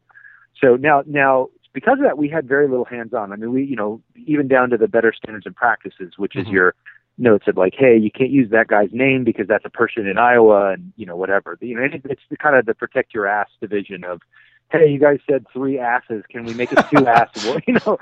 So 0.62 0.76
now 0.76 1.04
now 1.08 1.50
because 1.74 1.98
of 2.00 2.04
that, 2.04 2.18
we 2.18 2.28
had 2.28 2.48
very 2.48 2.68
little 2.68 2.86
hands 2.86 3.14
on. 3.14 3.32
I 3.32 3.36
mean, 3.38 3.52
we 3.52 3.64
you 3.64 3.76
know 3.76 4.02
even 4.28 4.48
down 4.48 4.70
to 4.72 4.78
the 4.78 4.88
better 4.88 5.14
standards 5.14 5.46
and 5.46 5.56
practices, 5.56 6.14
which 6.18 6.34
mm-hmm. 6.34 6.48
is 6.48 6.54
your 6.54 6.76
notes 7.22 7.48
of 7.48 7.58
like, 7.58 7.74
hey, 7.78 7.98
you 7.98 8.12
can't 8.12 8.32
use 8.32 8.50
that 8.52 8.68
guy's 8.68 8.90
name 8.92 9.24
because 9.24 9.48
that's 9.48 9.66
a 9.66 9.70
person 9.70 10.08
in 10.08 10.18
Iowa, 10.18 10.74
and 10.74 10.92
you 10.98 11.06
know 11.06 11.16
whatever. 11.16 11.58
You 11.62 11.76
know, 11.76 11.88
it's 11.92 12.22
the 12.30 12.38
kind 12.38 12.56
of 12.56 12.66
the 12.66 12.74
protect 12.74 13.14
your 13.14 13.28
ass 13.28 13.48
division 13.62 14.04
of, 14.04 14.22
hey, 14.72 14.88
you 14.90 15.00
guys 15.00 15.20
said 15.30 15.46
three 15.54 15.80
asses, 15.80 16.24
can 16.30 16.46
we 16.46 16.54
make 16.54 16.72
it 16.72 16.84
two 16.90 17.08
asses? 17.08 17.46
Well, 17.46 17.60
you 17.68 17.76
know, 17.86 18.00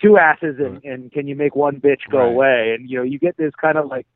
two 0.00 0.18
asses, 0.18 0.58
and 0.58 0.82
and 0.84 1.12
can 1.12 1.28
you 1.28 1.36
make 1.36 1.54
one 1.54 1.80
bitch 1.80 2.08
go 2.10 2.18
right. 2.18 2.28
away? 2.28 2.76
And 2.76 2.88
you 2.88 2.98
know, 2.98 3.04
you 3.04 3.18
get 3.18 3.36
this 3.36 3.52
kind 3.60 3.78
of 3.78 3.86
like 3.86 4.06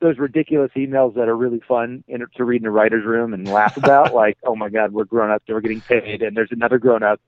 those 0.00 0.18
ridiculous 0.18 0.70
emails 0.76 1.14
that 1.14 1.28
are 1.28 1.36
really 1.36 1.60
fun 1.66 2.02
in, 2.08 2.26
to 2.36 2.44
read 2.44 2.60
in 2.60 2.66
a 2.66 2.70
writer's 2.70 3.04
room 3.04 3.32
and 3.32 3.46
laugh 3.48 3.76
about, 3.82 4.12
like, 4.12 4.36
oh 4.44 4.56
my 4.56 4.68
God, 4.68 4.92
we're 4.92 5.04
grown 5.04 5.30
ups 5.30 5.44
and 5.48 5.54
we're 5.54 5.60
getting 5.60 5.80
paid, 5.80 6.22
and 6.22 6.36
there's 6.36 6.52
another 6.52 6.78
grown 6.78 7.02
up 7.02 7.20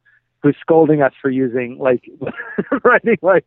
who's 0.43 0.57
scolding 0.61 1.01
us 1.01 1.13
for 1.23 1.31
using 1.31 1.79
like 1.79 2.05
writing 2.85 3.17
like 3.23 3.47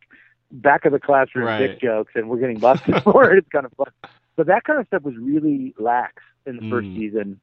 back 0.52 0.86
of 0.86 0.92
the 0.92 1.00
classroom 1.00 1.46
right. 1.46 1.60
dick 1.60 1.82
jokes, 1.82 2.14
and 2.16 2.30
we're 2.30 2.40
getting 2.40 2.60
busted 2.60 3.04
for 3.04 3.32
it. 3.32 3.40
It's 3.40 3.50
kind 3.50 3.66
of 3.66 3.74
fun. 3.74 3.88
But 4.36 4.48
that 4.48 4.64
kind 4.64 4.80
of 4.80 4.88
stuff 4.88 5.04
was 5.04 5.16
really 5.18 5.74
lax 5.80 6.24
in 6.46 6.58
the 6.58 6.62
mm. 6.64 6.70
first 6.70 6.88
season. 6.88 7.40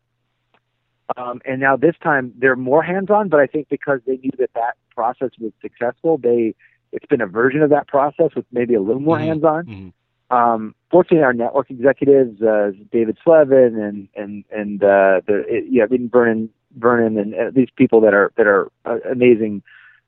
Um, 1.17 1.43
and 1.45 1.61
now 1.61 1.77
this 1.77 1.95
time 2.03 2.33
they're 2.39 2.57
more 2.57 2.83
hands-on, 2.83 3.29
but 3.29 3.41
I 3.41 3.47
think 3.47 3.69
because 3.69 4.01
they 4.07 4.17
knew 4.17 4.31
that 4.39 4.51
that 4.55 4.77
process 4.95 5.31
was 5.39 5.53
successful, 5.61 6.19
they 6.19 6.55
it's 6.93 7.07
been 7.07 7.21
a 7.21 7.27
version 7.27 7.61
of 7.61 7.71
that 7.71 7.89
process 7.89 8.31
with 8.37 8.47
maybe 8.53 8.75
a 8.75 8.81
little 8.81 9.03
more 9.03 9.17
mm-hmm. 9.17 9.27
hands-on. 9.27 9.67
Mm-hmm 9.67 9.89
um, 10.31 10.75
fortunately, 10.91 11.25
our 11.25 11.33
network 11.33 11.71
executives, 11.71 12.41
uh, 12.43 12.73
David 12.91 13.19
Slevin 13.23 13.79
and 13.79 14.09
and 14.17 14.45
and 14.51 14.83
uh, 14.83 15.21
the 15.27 15.45
it, 15.47 15.65
yeah, 15.71 15.85
Vernon 15.89 16.51
Vernon 16.77 17.19
and 17.19 17.35
uh, 17.35 17.51
these 17.55 17.69
people 17.77 18.01
that 18.01 18.15
are 18.15 18.33
that 18.37 18.47
are 18.47 18.71
uh, 18.85 18.99
amazing, 19.11 19.63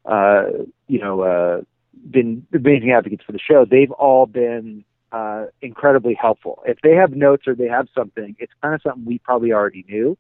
uh, 0.04 0.44
you 0.88 0.98
know, 0.98 1.20
uh, 1.20 1.60
been 2.10 2.46
amazing 2.52 2.90
advocates 2.90 3.24
for 3.24 3.32
the 3.32 3.38
show. 3.38 3.64
They've 3.64 3.90
all 3.92 4.26
been 4.26 4.84
uh, 5.12 5.46
incredibly 5.62 6.14
helpful. 6.14 6.62
If 6.66 6.78
they 6.82 6.92
have 6.92 7.12
notes 7.12 7.46
or 7.46 7.54
they 7.54 7.68
have 7.68 7.88
something, 7.94 8.36
it's 8.38 8.52
kind 8.62 8.74
of 8.74 8.82
something 8.82 9.04
we 9.04 9.18
probably 9.18 9.52
already 9.52 9.84
knew. 9.88 10.16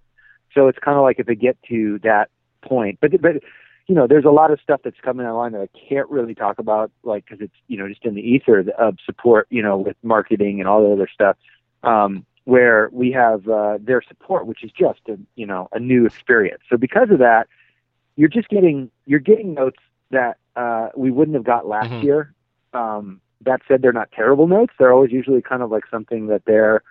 So 0.54 0.68
it's 0.68 0.78
kind 0.78 0.96
of 0.96 1.02
like 1.02 1.18
if 1.18 1.26
they 1.26 1.34
get 1.34 1.58
to 1.68 1.98
that 2.02 2.30
point, 2.62 2.98
but 3.00 3.20
but 3.20 3.42
you 3.86 3.94
know, 3.94 4.08
there's 4.08 4.24
a 4.24 4.30
lot 4.30 4.50
of 4.50 4.60
stuff 4.60 4.80
that's 4.82 4.98
coming 5.00 5.26
online 5.26 5.52
that 5.52 5.60
I 5.60 5.68
can't 5.88 6.10
really 6.10 6.34
talk 6.34 6.58
about, 6.58 6.90
like 7.04 7.24
because 7.24 7.40
it's 7.40 7.54
you 7.68 7.76
know 7.78 7.88
just 7.88 8.04
in 8.04 8.14
the 8.14 8.22
ether 8.22 8.64
of 8.78 8.96
support, 9.04 9.46
you 9.50 9.62
know, 9.62 9.76
with 9.78 9.96
marketing 10.02 10.60
and 10.60 10.68
all 10.68 10.86
the 10.86 10.92
other 10.92 11.08
stuff. 11.12 11.36
Um, 11.82 12.26
where 12.44 12.88
we 12.92 13.10
have 13.10 13.48
uh, 13.48 13.76
their 13.80 14.00
support, 14.02 14.46
which 14.46 14.62
is 14.64 14.70
just 14.72 15.00
a 15.08 15.18
you 15.36 15.46
know 15.46 15.68
a 15.72 15.78
new 15.78 16.06
experience. 16.06 16.62
So 16.70 16.76
because 16.76 17.10
of 17.10 17.18
that, 17.18 17.48
you're 18.16 18.28
just 18.28 18.48
getting 18.48 18.90
you're 19.04 19.20
getting 19.20 19.54
notes 19.54 19.78
that 20.10 20.38
uh, 20.56 20.88
we 20.96 21.10
wouldn't 21.10 21.34
have 21.36 21.44
got 21.44 21.66
last 21.68 21.90
Mm-hmm. 21.90 22.04
year. 22.06 22.34
Um, 22.72 23.20
that 23.42 23.60
said, 23.68 23.82
they're 23.82 23.92
not 23.92 24.10
terrible 24.12 24.46
notes. 24.48 24.72
They're 24.78 24.92
always 24.92 25.12
usually 25.12 25.42
kind 25.42 25.62
of 25.62 25.70
like 25.70 25.84
something 25.90 26.26
that 26.28 26.42
they're 26.46 26.82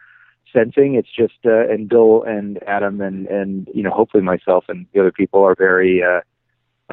sensing. 0.53 0.95
It's 0.95 1.11
just 1.11 1.39
uh, 1.45 1.67
and 1.67 1.89
Bill 1.89 2.23
and 2.23 2.61
Adam 2.63 3.01
and 3.01 3.27
and 3.27 3.67
you 3.73 3.83
know 3.83 3.89
hopefully 3.91 4.23
myself 4.23 4.65
and 4.69 4.85
the 4.93 4.99
other 5.01 5.11
people 5.11 5.43
are 5.43 5.55
very 5.55 6.01
uh, 6.03 6.21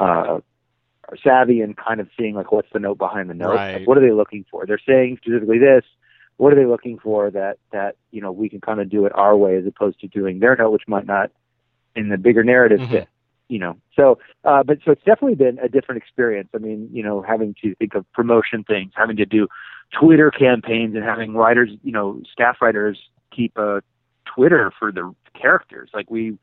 uh, 0.01 0.39
savvy 1.23 1.61
and 1.61 1.77
kind 1.77 1.99
of 2.01 2.09
seeing 2.17 2.35
like 2.35 2.51
what's 2.51 2.67
the 2.73 2.79
note 2.79 2.97
behind 2.97 3.29
the 3.29 3.33
note. 3.35 3.53
Right. 3.55 3.75
Like, 3.79 3.87
what 3.87 3.97
are 3.97 4.01
they 4.01 4.11
looking 4.11 4.45
for? 4.49 4.65
They're 4.65 4.79
saying 4.85 5.17
specifically 5.21 5.59
this. 5.59 5.83
What 6.37 6.51
are 6.51 6.55
they 6.55 6.65
looking 6.65 6.97
for 6.97 7.29
that 7.31 7.57
that 7.71 7.95
you 8.11 8.21
know 8.21 8.31
we 8.31 8.49
can 8.49 8.59
kind 8.59 8.81
of 8.81 8.89
do 8.89 9.05
it 9.05 9.11
our 9.15 9.37
way 9.37 9.55
as 9.55 9.65
opposed 9.67 9.99
to 10.01 10.07
doing 10.07 10.39
their 10.39 10.55
note, 10.55 10.71
which 10.71 10.87
might 10.87 11.05
not 11.05 11.31
in 11.95 12.09
the 12.09 12.17
bigger 12.17 12.43
narrative 12.43 12.79
Mhm. 12.81 12.89
fit. 12.89 13.07
You 13.53 13.59
know, 13.59 13.77
so 13.95 14.17
uh, 14.45 14.63
but 14.63 14.79
so 14.83 14.91
it's 14.91 15.03
definitely 15.03 15.35
been 15.35 15.59
a 15.59 15.69
different 15.69 16.01
experience. 16.01 16.49
I 16.55 16.57
mean, 16.57 16.89
you 16.91 17.03
know, 17.03 17.21
having 17.21 17.53
to 17.61 17.75
think 17.75 17.93
of 17.93 18.11
promotion 18.11 18.63
things, 18.63 18.93
having 18.95 19.15
to 19.17 19.27
do 19.27 19.47
Twitter 19.91 20.31
campaigns, 20.31 20.95
and 20.95 21.03
having 21.03 21.35
writers, 21.35 21.69
you 21.83 21.91
know, 21.91 22.19
staff 22.31 22.57
writers 22.63 22.97
keep 23.31 23.55
a 23.59 23.83
Twitter 24.25 24.71
for 24.79 24.91
the 24.91 25.13
characters. 25.39 25.91
Like 25.93 26.09
we 26.09 26.35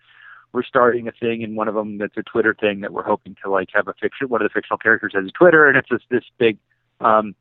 we're 0.53 0.63
starting 0.63 1.09
a 1.09 1.11
thing 1.11 1.43
in 1.43 1.57
one 1.57 1.67
of 1.67 1.75
them 1.75 1.99
that's 1.99 2.17
a 2.17 2.23
Twitter 2.23 2.55
thing 2.55 2.79
that 2.83 2.93
we're 2.93 3.03
hoping 3.03 3.37
to 3.43 3.51
like 3.51 3.71
have 3.75 3.89
a 3.89 3.95
fiction. 4.01 4.29
One 4.29 4.41
of 4.41 4.49
the 4.49 4.53
fictional 4.53 4.79
characters 4.79 5.11
has 5.17 5.25
a 5.27 5.33
Twitter, 5.33 5.67
and 5.67 5.77
it's 5.77 5.89
this 5.91 6.03
this 6.11 6.25
big 6.39 6.59
um, 7.01 7.35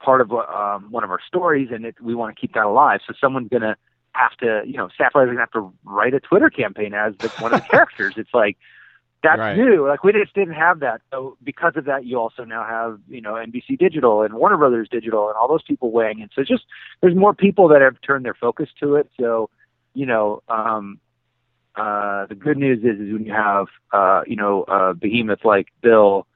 part 0.00 0.22
of 0.22 0.32
um, 0.32 0.90
one 0.90 1.04
of 1.04 1.10
our 1.12 1.20
stories, 1.24 1.68
and 1.72 1.84
it, 1.84 1.94
we 2.00 2.16
want 2.16 2.34
to 2.34 2.40
keep 2.40 2.54
that 2.54 2.66
alive. 2.66 2.98
So 3.06 3.14
someone's 3.20 3.48
gonna 3.48 3.76
have 4.10 4.36
to, 4.38 4.62
you 4.66 4.76
know, 4.76 4.88
staff 4.88 5.14
writers 5.14 5.30
are 5.30 5.34
gonna 5.34 5.42
have 5.42 5.50
to 5.52 5.72
write 5.84 6.14
a 6.14 6.20
Twitter 6.20 6.50
campaign 6.50 6.94
as 6.94 7.14
the, 7.18 7.28
one 7.38 7.54
of 7.54 7.62
the 7.62 7.68
characters. 7.70 8.14
It's 8.16 8.34
like 8.34 8.56
that's 9.24 9.38
Right. 9.38 9.56
new. 9.56 9.88
Like 9.88 10.04
we 10.04 10.12
just 10.12 10.34
didn't 10.34 10.54
have 10.54 10.80
that. 10.80 11.00
So 11.10 11.36
because 11.42 11.72
of 11.76 11.86
that, 11.86 12.04
you 12.04 12.20
also 12.20 12.44
now 12.44 12.64
have 12.64 13.00
you 13.08 13.20
know 13.20 13.34
NBC 13.34 13.78
Digital 13.78 14.22
and 14.22 14.34
Warner 14.34 14.56
Brothers 14.56 14.88
Digital 14.88 15.28
and 15.28 15.36
all 15.36 15.48
those 15.48 15.62
people 15.62 15.90
weighing 15.90 16.20
in. 16.20 16.28
So 16.34 16.44
just 16.44 16.64
there's 17.00 17.16
more 17.16 17.34
people 17.34 17.66
that 17.68 17.80
have 17.80 17.96
turned 18.02 18.24
their 18.24 18.34
focus 18.34 18.68
to 18.80 18.94
it. 18.96 19.10
So 19.18 19.50
you 19.94 20.06
know, 20.06 20.42
um, 20.48 21.00
uh, 21.76 22.26
the 22.26 22.34
good 22.34 22.56
news 22.56 22.78
is, 22.80 23.00
is 23.00 23.12
when 23.12 23.24
you 23.24 23.32
have, 23.32 23.66
uh, 23.92 24.22
you 24.26 24.36
know, 24.36 24.64
a 24.68 24.94
behemoth 24.94 25.44
like 25.44 25.68
Bill, 25.82 26.26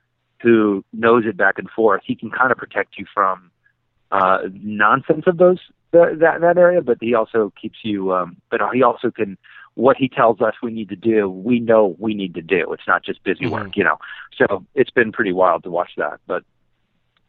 who 0.41 0.85
knows 0.93 1.25
it 1.27 1.37
back 1.37 1.59
and 1.59 1.69
forth, 1.71 2.03
he 2.05 2.15
can 2.15 2.31
kind 2.31 2.51
of 2.51 2.59
protect 2.59 2.97
you 2.99 3.05
from 3.13 3.51
uh, 4.11 4.39
nonsense 4.53 5.25
of 5.27 5.37
those 5.37 5.59
that 5.91 6.19
that, 6.21 6.41
that 6.41 6.59
area. 6.59 6.81
But 6.81 6.99
he 7.01 7.15
also 7.15 7.53
keeps 7.61 7.79
you. 7.83 8.13
Um, 8.13 8.37
but 8.51 8.61
he 8.73 8.83
also 8.83 9.11
can. 9.11 9.37
What 9.79 9.97
he 9.97 10.09
tells 10.09 10.41
us 10.41 10.55
we 10.61 10.73
need 10.73 10.89
to 10.89 10.97
do, 10.97 11.31
we 11.31 11.61
know 11.61 11.95
we 12.01 12.13
need 12.13 12.35
to 12.35 12.43
do. 12.43 12.73
It's 12.73 12.89
not 12.89 13.05
just 13.05 13.23
busy 13.23 13.45
Mhm. 13.45 13.53
work, 13.53 13.77
you 13.77 13.85
know. 13.85 13.97
So 14.37 14.67
it's 14.75 14.91
been 14.91 15.13
pretty 15.13 15.33
wild 15.33 15.63
to 15.63 15.71
watch 15.71 15.93
that. 15.97 16.19
But 16.27 16.43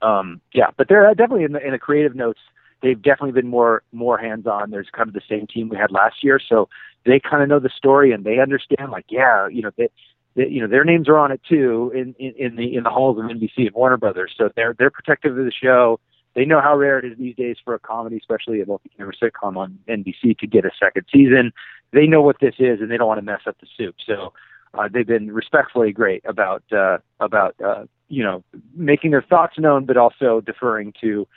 um, 0.01 0.41
yeah, 0.51 0.72
but 0.75 0.88
they're 0.88 1.13
definitely 1.13 1.44
in 1.44 1.51
the 1.51 1.63
in 1.63 1.74
the 1.74 1.77
creative 1.77 2.15
notes. 2.15 2.39
They've 2.82 3.00
definitely 3.00 3.34
been 3.34 3.51
more 3.51 3.84
more 3.91 4.18
hands 4.18 4.48
on. 4.48 4.72
There's 4.72 4.89
kind 4.91 5.08
of 5.08 5.13
the 5.13 5.22
same 5.29 5.46
team 5.46 5.70
we 5.70 5.77
had 5.77 5.91
last 5.91 6.24
year, 6.24 6.39
so 6.39 6.70
they 7.06 7.20
kind 7.20 7.44
of 7.44 7.50
know 7.50 7.60
the 7.60 7.70
story 7.70 8.12
and 8.12 8.24
they 8.24 8.39
understand. 8.39 8.89
Like, 8.89 9.06
yeah, 9.10 9.48
you 9.48 9.62
know, 9.62 9.70
they, 9.77 9.89
they, 10.36 10.48
you 10.48 10.60
know, 10.60 10.68
their 10.68 10.84
names 10.84 11.08
are 11.08 11.20
on 11.20 11.32
it 11.32 11.41
too 11.48 11.91
in, 11.94 12.15
in 12.18 12.34
in 12.36 12.56
the 12.56 12.75
in 12.77 12.84
the 12.84 12.89
halls 12.89 13.20
of 13.20 13.25
NBC 13.25 13.68
and 13.68 13.75
Warner 13.75 13.98
Brothers. 13.98 14.34
So 14.36 14.50
they're 14.56 14.74
they're 14.74 14.89
protective 14.89 15.38
of 15.38 15.46
the 15.46 15.51
show. 15.51 16.00
They 16.39 16.46
know 16.46 16.62
how 16.62 16.77
rare 16.77 16.98
it 17.00 17.03
is 17.03 17.17
these 17.17 17.36
days 17.36 17.58
for 17.65 17.74
a 17.74 17.79
comedy, 17.79 18.15
especially 18.15 18.62
a 18.62 18.65
multi-camera 18.65 19.12
sitcom 19.22 19.58
on 19.58 19.77
NBC, 19.89 20.38
to 20.39 20.48
get 20.48 20.63
a 20.63 20.72
second 20.81 21.05
season. 21.12 21.51
They 21.91 22.08
know 22.08 22.22
what 22.22 22.38
this 22.39 22.55
is, 22.60 22.79
and 22.79 22.89
they 22.89 22.96
don't 22.96 23.10
want 23.10 23.17
to 23.17 23.25
mess 23.25 23.41
up 23.46 23.58
the 23.60 23.67
soup. 23.77 23.96
So 24.05 24.31
uh, 24.74 24.88
they've 24.89 25.05
been 25.05 25.34
respectfully 25.34 25.91
great 25.91 26.24
about 26.25 26.63
uh, 26.72 27.00
about 27.19 27.55
uh, 27.62 27.84
you 28.08 28.24
know 28.24 28.41
making 28.74 29.12
their 29.12 29.22
thoughts 29.22 29.60
known, 29.60 29.84
but 29.84 29.98
also 29.98 30.39
deferring 30.39 30.93
to 31.01 31.27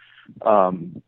um, 0.47 1.03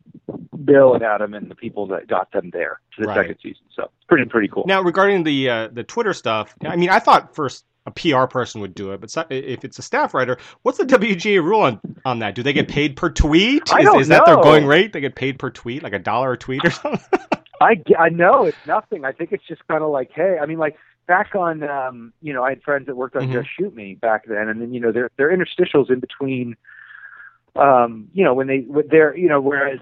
Bill 0.65 0.93
and 0.93 1.01
Adam 1.01 1.33
and 1.33 1.49
the 1.49 1.55
people 1.55 1.87
that 1.87 2.05
got 2.07 2.33
them 2.33 2.49
there 2.51 2.81
to 2.97 3.01
the 3.03 3.07
Right. 3.07 3.15
second 3.23 3.37
season. 3.41 3.63
So 3.73 3.83
it's 3.83 4.05
pretty 4.09 4.25
pretty 4.25 4.49
cool. 4.49 4.65
Now, 4.67 4.81
regarding 4.81 5.23
the 5.23 5.49
uh, 5.49 5.67
the 5.71 5.85
Twitter 5.85 6.13
stuff, 6.13 6.53
I 6.65 6.75
mean, 6.75 6.89
I 6.89 6.99
thought 6.99 7.33
first 7.33 7.63
a 7.85 7.91
PR 7.91 8.25
person 8.25 8.61
would 8.61 8.73
do 8.73 8.91
it, 8.91 9.01
but 9.01 9.13
if 9.29 9.63
it's 9.63 9.77
a 9.77 9.81
staff 9.81 10.13
writer, 10.13 10.37
what's 10.63 10.77
the 10.77 10.85
WGA 10.85 11.43
rule 11.43 11.61
on, 11.61 11.79
on 12.03 12.19
that? 12.19 12.33
Do 12.33 12.41
they 12.41 12.53
get 12.53 12.67
paid 12.67 12.95
per 12.95 13.09
tweet? 13.09 13.71
I 13.71 13.79
is, 13.79 13.85
don't 13.85 14.01
is 14.01 14.07
that 14.07 14.25
their 14.25 14.37
going 14.37 14.65
rate? 14.65 14.93
They 14.93 15.01
get 15.01 15.15
paid 15.15 15.37
per 15.37 15.51
tweet, 15.51 15.83
like 15.83 15.93
a 15.93 15.99
dollar 15.99 16.33
a 16.33 16.37
tweet 16.37 16.65
or 16.65 16.71
something? 16.71 17.19
I, 17.61 17.81
I 17.97 18.09
know 18.09 18.45
it's 18.45 18.57
nothing. 18.65 19.05
I 19.05 19.11
think 19.11 19.31
it's 19.31 19.45
just 19.47 19.65
kind 19.67 19.83
of 19.83 19.89
like, 19.89 20.11
hey, 20.13 20.37
I 20.41 20.45
mean, 20.45 20.57
like 20.57 20.77
back 21.07 21.35
on, 21.35 21.63
um, 21.63 22.11
you 22.21 22.33
know, 22.33 22.43
I 22.43 22.49
had 22.49 22.63
friends 22.63 22.87
that 22.87 22.95
worked 22.97 23.15
on 23.15 23.27
Mhm. 23.27 23.33
Just 23.33 23.49
Shoot 23.57 23.75
Me 23.75 23.95
back 23.95 24.25
then, 24.25 24.49
and 24.49 24.61
then 24.61 24.73
you 24.73 24.79
know, 24.79 24.91
there 24.91 25.09
there 25.17 25.31
are 25.31 25.37
interstitials 25.37 25.89
in 25.89 25.99
between, 25.99 26.55
um, 27.55 28.07
you 28.13 28.23
know, 28.23 28.33
when 28.33 28.47
they 28.47 28.61
when 28.61 28.87
they're, 28.89 29.15
you 29.15 29.29
know, 29.29 29.39
whereas. 29.41 29.79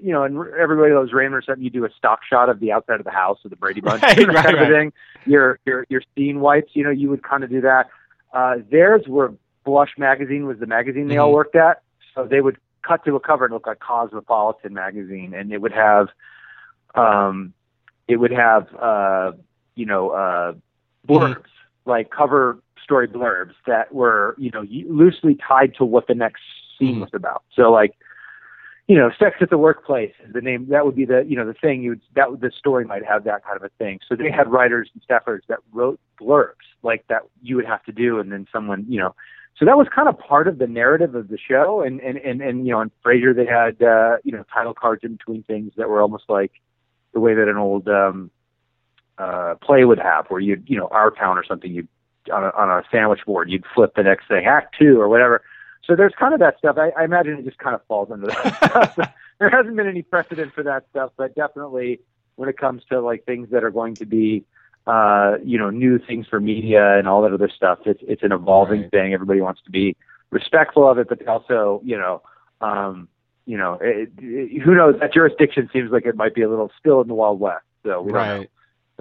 You 0.00 0.12
know, 0.12 0.22
and 0.24 0.36
everybody 0.60 0.92
loves 0.94 1.12
Raymond 1.12 1.34
or 1.34 1.42
something. 1.42 1.62
You 1.64 1.70
do 1.70 1.84
a 1.84 1.90
stock 1.96 2.20
shot 2.28 2.48
of 2.48 2.60
the 2.60 2.72
outside 2.72 2.98
of 3.00 3.04
the 3.04 3.10
house 3.10 3.38
of 3.44 3.50
the 3.50 3.56
Brady 3.56 3.80
Bunch, 3.80 4.02
Right, 4.02 4.16
kind 4.16 4.28
right, 4.34 4.54
of 4.54 4.60
right. 4.60 4.70
thing. 4.70 4.92
Your 5.24 5.58
your 5.64 5.86
your 5.88 6.02
scene 6.14 6.40
wipes. 6.40 6.70
You 6.74 6.84
know, 6.84 6.90
you 6.90 7.10
would 7.10 7.22
kind 7.22 7.44
of 7.44 7.50
do 7.50 7.60
that. 7.62 7.88
Uh, 8.32 8.56
theirs 8.70 9.02
were 9.06 9.34
Blush 9.64 9.90
magazine 9.96 10.46
was 10.46 10.58
the 10.58 10.66
magazine 10.66 11.08
they 11.08 11.16
all 11.18 11.30
Mhm. 11.30 11.34
worked 11.34 11.54
at, 11.56 11.82
so 12.14 12.24
they 12.26 12.40
would 12.40 12.56
cut 12.82 13.04
to 13.04 13.14
a 13.14 13.20
cover 13.20 13.44
and 13.44 13.54
look 13.54 13.66
like 13.66 13.78
Cosmopolitan 13.78 14.74
magazine, 14.74 15.34
and 15.34 15.52
it 15.52 15.58
would 15.60 15.72
have 15.72 16.08
um, 16.94 17.52
it 18.08 18.16
would 18.16 18.32
have 18.32 18.66
uh, 18.74 19.32
you 19.74 19.86
know 19.86 20.10
uh, 20.10 20.54
blurbs 21.06 21.44
like 21.84 22.10
cover 22.10 22.58
story 22.82 23.06
blurbs 23.08 23.54
that 23.66 23.94
were 23.94 24.34
you 24.38 24.50
know 24.50 24.64
loosely 24.88 25.36
tied 25.46 25.74
to 25.76 25.84
what 25.84 26.06
the 26.06 26.14
next 26.14 26.42
scene 26.78 26.96
Mhm. 26.96 27.00
was 27.02 27.10
about. 27.14 27.42
So 27.54 27.70
like 27.70 27.94
you 28.92 28.98
know, 28.98 29.10
sex 29.18 29.36
at 29.40 29.48
the 29.48 29.56
workplace 29.56 30.12
is 30.22 30.34
the 30.34 30.42
name. 30.42 30.68
That 30.68 30.84
would 30.84 30.94
be 30.94 31.06
the 31.06 31.24
you 31.26 31.34
know 31.34 31.46
the 31.46 31.54
thing. 31.54 31.80
You 31.80 31.90
would 31.92 32.02
that 32.14 32.26
the 32.42 32.50
story 32.50 32.84
might 32.84 33.02
have 33.06 33.24
that 33.24 33.42
kind 33.42 33.56
of 33.56 33.62
a 33.62 33.70
thing. 33.78 34.00
So 34.06 34.14
they 34.14 34.30
had 34.30 34.52
writers 34.52 34.90
and 34.92 35.02
staffers 35.02 35.40
that 35.48 35.60
wrote 35.72 35.98
blurbs 36.20 36.68
like 36.82 37.06
that 37.08 37.22
you 37.40 37.56
would 37.56 37.64
have 37.64 37.82
to 37.84 37.92
do, 37.92 38.20
and 38.20 38.30
then 38.30 38.46
someone 38.52 38.84
you 38.86 39.00
know. 39.00 39.14
So 39.58 39.64
that 39.64 39.78
was 39.78 39.86
kind 39.94 40.10
of 40.10 40.18
part 40.18 40.46
of 40.46 40.58
the 40.58 40.66
narrative 40.66 41.14
of 41.14 41.28
the 41.28 41.38
show, 41.38 41.80
and 41.80 42.00
and 42.00 42.18
and, 42.18 42.42
and 42.42 42.66
you 42.66 42.72
know, 42.74 42.80
on 42.80 42.90
Frasier 43.02 43.34
they 43.34 43.46
had 43.46 43.82
uh, 43.82 44.18
you 44.24 44.32
know 44.32 44.44
title 44.52 44.74
cards 44.74 45.04
in 45.04 45.12
between 45.12 45.42
things 45.42 45.72
that 45.78 45.88
were 45.88 46.02
almost 46.02 46.24
like 46.28 46.52
the 47.14 47.20
way 47.20 47.32
that 47.32 47.48
an 47.48 47.56
old 47.56 47.88
um, 47.88 48.30
uh, 49.16 49.54
play 49.62 49.86
would 49.86 50.00
have, 50.00 50.26
where 50.26 50.40
you'd 50.40 50.68
you 50.68 50.76
know 50.76 50.88
Our 50.88 51.12
Town 51.12 51.38
or 51.38 51.46
something 51.46 51.72
you'd 51.72 51.88
on 52.30 52.44
a, 52.44 52.50
on 52.50 52.68
a 52.68 52.82
sandwich 52.92 53.20
board 53.24 53.50
you'd 53.50 53.64
flip 53.74 53.94
the 53.96 54.02
next 54.02 54.28
thing 54.28 54.44
Act 54.44 54.76
Two 54.78 55.00
or 55.00 55.08
whatever. 55.08 55.40
So 55.84 55.96
there's 55.96 56.14
kind 56.18 56.32
of 56.34 56.40
that 56.40 56.58
stuff. 56.58 56.76
I, 56.78 56.90
I 56.90 57.04
imagine 57.04 57.38
it 57.38 57.44
just 57.44 57.58
kind 57.58 57.74
of 57.74 57.84
falls 57.86 58.10
under 58.10 58.28
that 58.28 58.56
stuff. 58.96 59.10
there 59.38 59.50
hasn't 59.50 59.76
been 59.76 59.88
any 59.88 60.02
precedent 60.02 60.52
for 60.54 60.62
that 60.62 60.84
stuff, 60.90 61.10
but 61.16 61.34
definitely 61.34 62.00
when 62.36 62.48
it 62.48 62.56
comes 62.56 62.82
to 62.90 63.00
like 63.00 63.24
things 63.24 63.48
that 63.50 63.64
are 63.64 63.70
going 63.70 63.96
to 63.96 64.06
be 64.06 64.44
uh, 64.86 65.34
you 65.44 65.58
know, 65.58 65.70
new 65.70 65.98
things 65.98 66.26
for 66.28 66.40
media 66.40 66.98
and 66.98 67.06
all 67.06 67.22
that 67.22 67.32
other 67.32 67.50
stuff. 67.54 67.78
It's 67.86 68.00
it's 68.02 68.22
an 68.22 68.32
evolving 68.32 68.82
Right. 68.82 68.90
thing. 68.90 69.14
Everybody 69.14 69.40
wants 69.40 69.62
to 69.62 69.70
be 69.70 69.96
respectful 70.30 70.90
of 70.90 70.98
it, 70.98 71.08
but 71.08 71.26
also, 71.28 71.80
you 71.84 71.96
know, 71.96 72.22
um, 72.60 73.08
you 73.46 73.56
know, 73.56 73.78
it, 73.80 74.10
it, 74.18 74.62
who 74.62 74.74
knows? 74.74 74.96
That 75.00 75.12
jurisdiction 75.12 75.68
seems 75.72 75.90
like 75.92 76.04
it 76.06 76.16
might 76.16 76.34
be 76.34 76.42
a 76.42 76.48
little 76.48 76.70
still 76.78 77.00
in 77.00 77.08
the 77.08 77.14
wild 77.14 77.38
west. 77.38 77.64
So 77.84 78.02
we 78.02 78.12
right. 78.12 78.50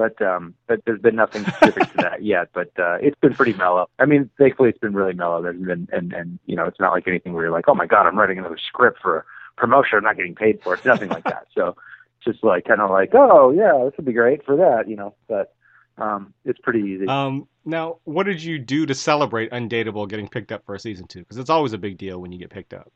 But 0.01 0.19
um, 0.19 0.55
but 0.65 0.81
there's 0.83 0.99
been 0.99 1.15
nothing 1.15 1.45
specific 1.45 1.91
to 1.91 1.97
that 1.97 2.23
yet. 2.23 2.47
But 2.53 2.71
uh, 2.79 2.97
it's 3.03 3.19
been 3.19 3.35
pretty 3.35 3.53
mellow. 3.53 3.87
I 3.99 4.05
mean, 4.05 4.31
thankfully, 4.39 4.69
it's 4.69 4.79
been 4.79 4.95
really 4.95 5.13
mellow. 5.13 5.43
There's 5.43 5.61
been 5.61 5.87
and 5.91 6.11
and 6.11 6.39
you 6.47 6.55
know, 6.55 6.65
it's 6.65 6.79
not 6.79 6.91
like 6.91 7.07
anything 7.07 7.33
where 7.33 7.43
you're 7.43 7.51
like, 7.51 7.65
oh 7.67 7.75
my 7.75 7.85
god, 7.85 8.07
I'm 8.07 8.17
writing 8.17 8.39
another 8.39 8.57
script 8.57 8.97
for 8.99 9.17
a 9.17 9.23
promotion. 9.57 9.99
I'm 9.99 10.03
not 10.03 10.17
getting 10.17 10.33
paid 10.33 10.59
for 10.63 10.73
it. 10.73 10.77
It's 10.77 10.87
nothing 10.87 11.09
like 11.09 11.23
that. 11.25 11.45
So 11.55 11.75
it's 12.17 12.25
just 12.25 12.43
like 12.43 12.65
kind 12.65 12.81
of 12.81 12.89
like, 12.89 13.11
oh 13.13 13.51
yeah, 13.51 13.79
this 13.85 13.93
would 13.97 14.07
be 14.07 14.13
great 14.13 14.43
for 14.43 14.55
that, 14.55 14.89
you 14.89 14.95
know. 14.95 15.13
But 15.27 15.53
um, 15.99 16.33
it's 16.45 16.57
pretty 16.57 16.79
easy. 16.79 17.07
Um, 17.07 17.47
now, 17.63 17.97
what 18.05 18.23
did 18.23 18.41
you 18.41 18.57
do 18.57 18.87
to 18.87 18.95
celebrate 18.95 19.51
Undateable 19.51 20.09
getting 20.09 20.27
picked 20.27 20.51
up 20.51 20.65
for 20.65 20.73
a 20.73 20.79
season 20.79 21.05
two? 21.05 21.19
Because 21.19 21.37
it's 21.37 21.51
always 21.51 21.73
a 21.73 21.77
big 21.77 21.99
deal 21.99 22.19
when 22.19 22.31
you 22.31 22.39
get 22.39 22.49
picked 22.49 22.73
up. 22.73 22.91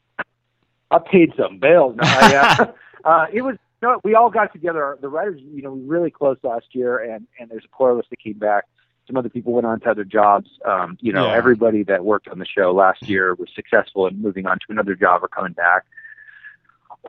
I 0.89 0.97
paid 0.97 1.33
some 1.38 1.59
bills. 1.59 1.97
No, 1.97 2.03
I, 2.03 2.35
uh, 2.35 2.71
uh, 3.07 3.25
it 3.31 3.41
was 3.41 3.57
no. 3.82 4.00
We 4.03 4.15
all 4.15 4.29
got 4.29 4.51
together. 4.53 4.98
The 5.01 5.10
writers, 5.10 5.41
you 5.44 5.62
know, 5.62 5.72
we 5.74 5.82
really 5.82 6.12
close 6.12 6.38
last 6.44 6.67
year, 6.74 6.98
and 6.98 7.27
and 7.39 7.50
there's 7.50 7.65
a 7.65 7.70
core 7.70 7.94
list 7.96 8.10
that 8.10 8.20
came 8.20 8.38
back. 8.39 8.65
Some 9.08 9.17
other 9.17 9.29
people 9.29 9.53
went 9.53 9.67
on 9.67 9.79
to 9.82 9.89
other 9.89 10.03
jobs. 10.03 10.50
Um, 10.65 10.98
you 11.00 11.13
know, 11.13 11.27
Yeah. 11.27 11.38
everybody 11.38 11.84
that 11.84 12.03
worked 12.05 12.27
on 12.27 12.39
the 12.39 12.46
show 12.46 12.72
last 12.74 13.08
year 13.08 13.36
was 13.36 13.50
successful 13.55 14.08
in 14.08 14.20
moving 14.22 14.48
on 14.48 14.58
to 14.60 14.65
another 14.70 14.96
job 14.96 15.24
or 15.24 15.27
coming 15.27 15.53
back. 15.53 15.84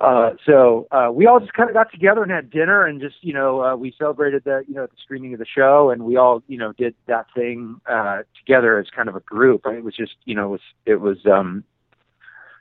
uh, 0.00 0.32
so 0.44 0.86
uh, 0.90 1.08
we 1.10 1.26
all 1.26 1.40
just 1.40 1.54
kind 1.54 1.70
of 1.70 1.74
got 1.74 1.90
together 1.90 2.22
and 2.22 2.30
had 2.30 2.50
dinner 2.50 2.84
and 2.84 3.00
just 3.00 3.16
you 3.22 3.32
know 3.32 3.62
uh, 3.64 3.74
we 3.76 3.94
celebrated 3.98 4.44
the 4.44 4.62
you 4.68 4.74
know 4.74 4.84
the 4.84 4.96
screening 5.02 5.32
of 5.32 5.38
the 5.38 5.46
show 5.46 5.88
and 5.90 6.02
we 6.02 6.16
all 6.16 6.42
you 6.48 6.58
know 6.58 6.72
did 6.72 6.94
that 7.06 7.24
thing 7.34 7.80
uh, 7.88 8.18
together 8.38 8.78
as 8.78 8.86
kind 8.94 9.08
of 9.08 9.16
a 9.16 9.20
group. 9.20 9.62
It 9.64 9.82
was 9.82 9.96
just 9.96 10.16
you 10.26 10.34
know 10.34 10.46
it 10.48 10.50
was 10.50 10.60
it 10.84 11.00
was 11.00 11.18
um, 11.24 11.64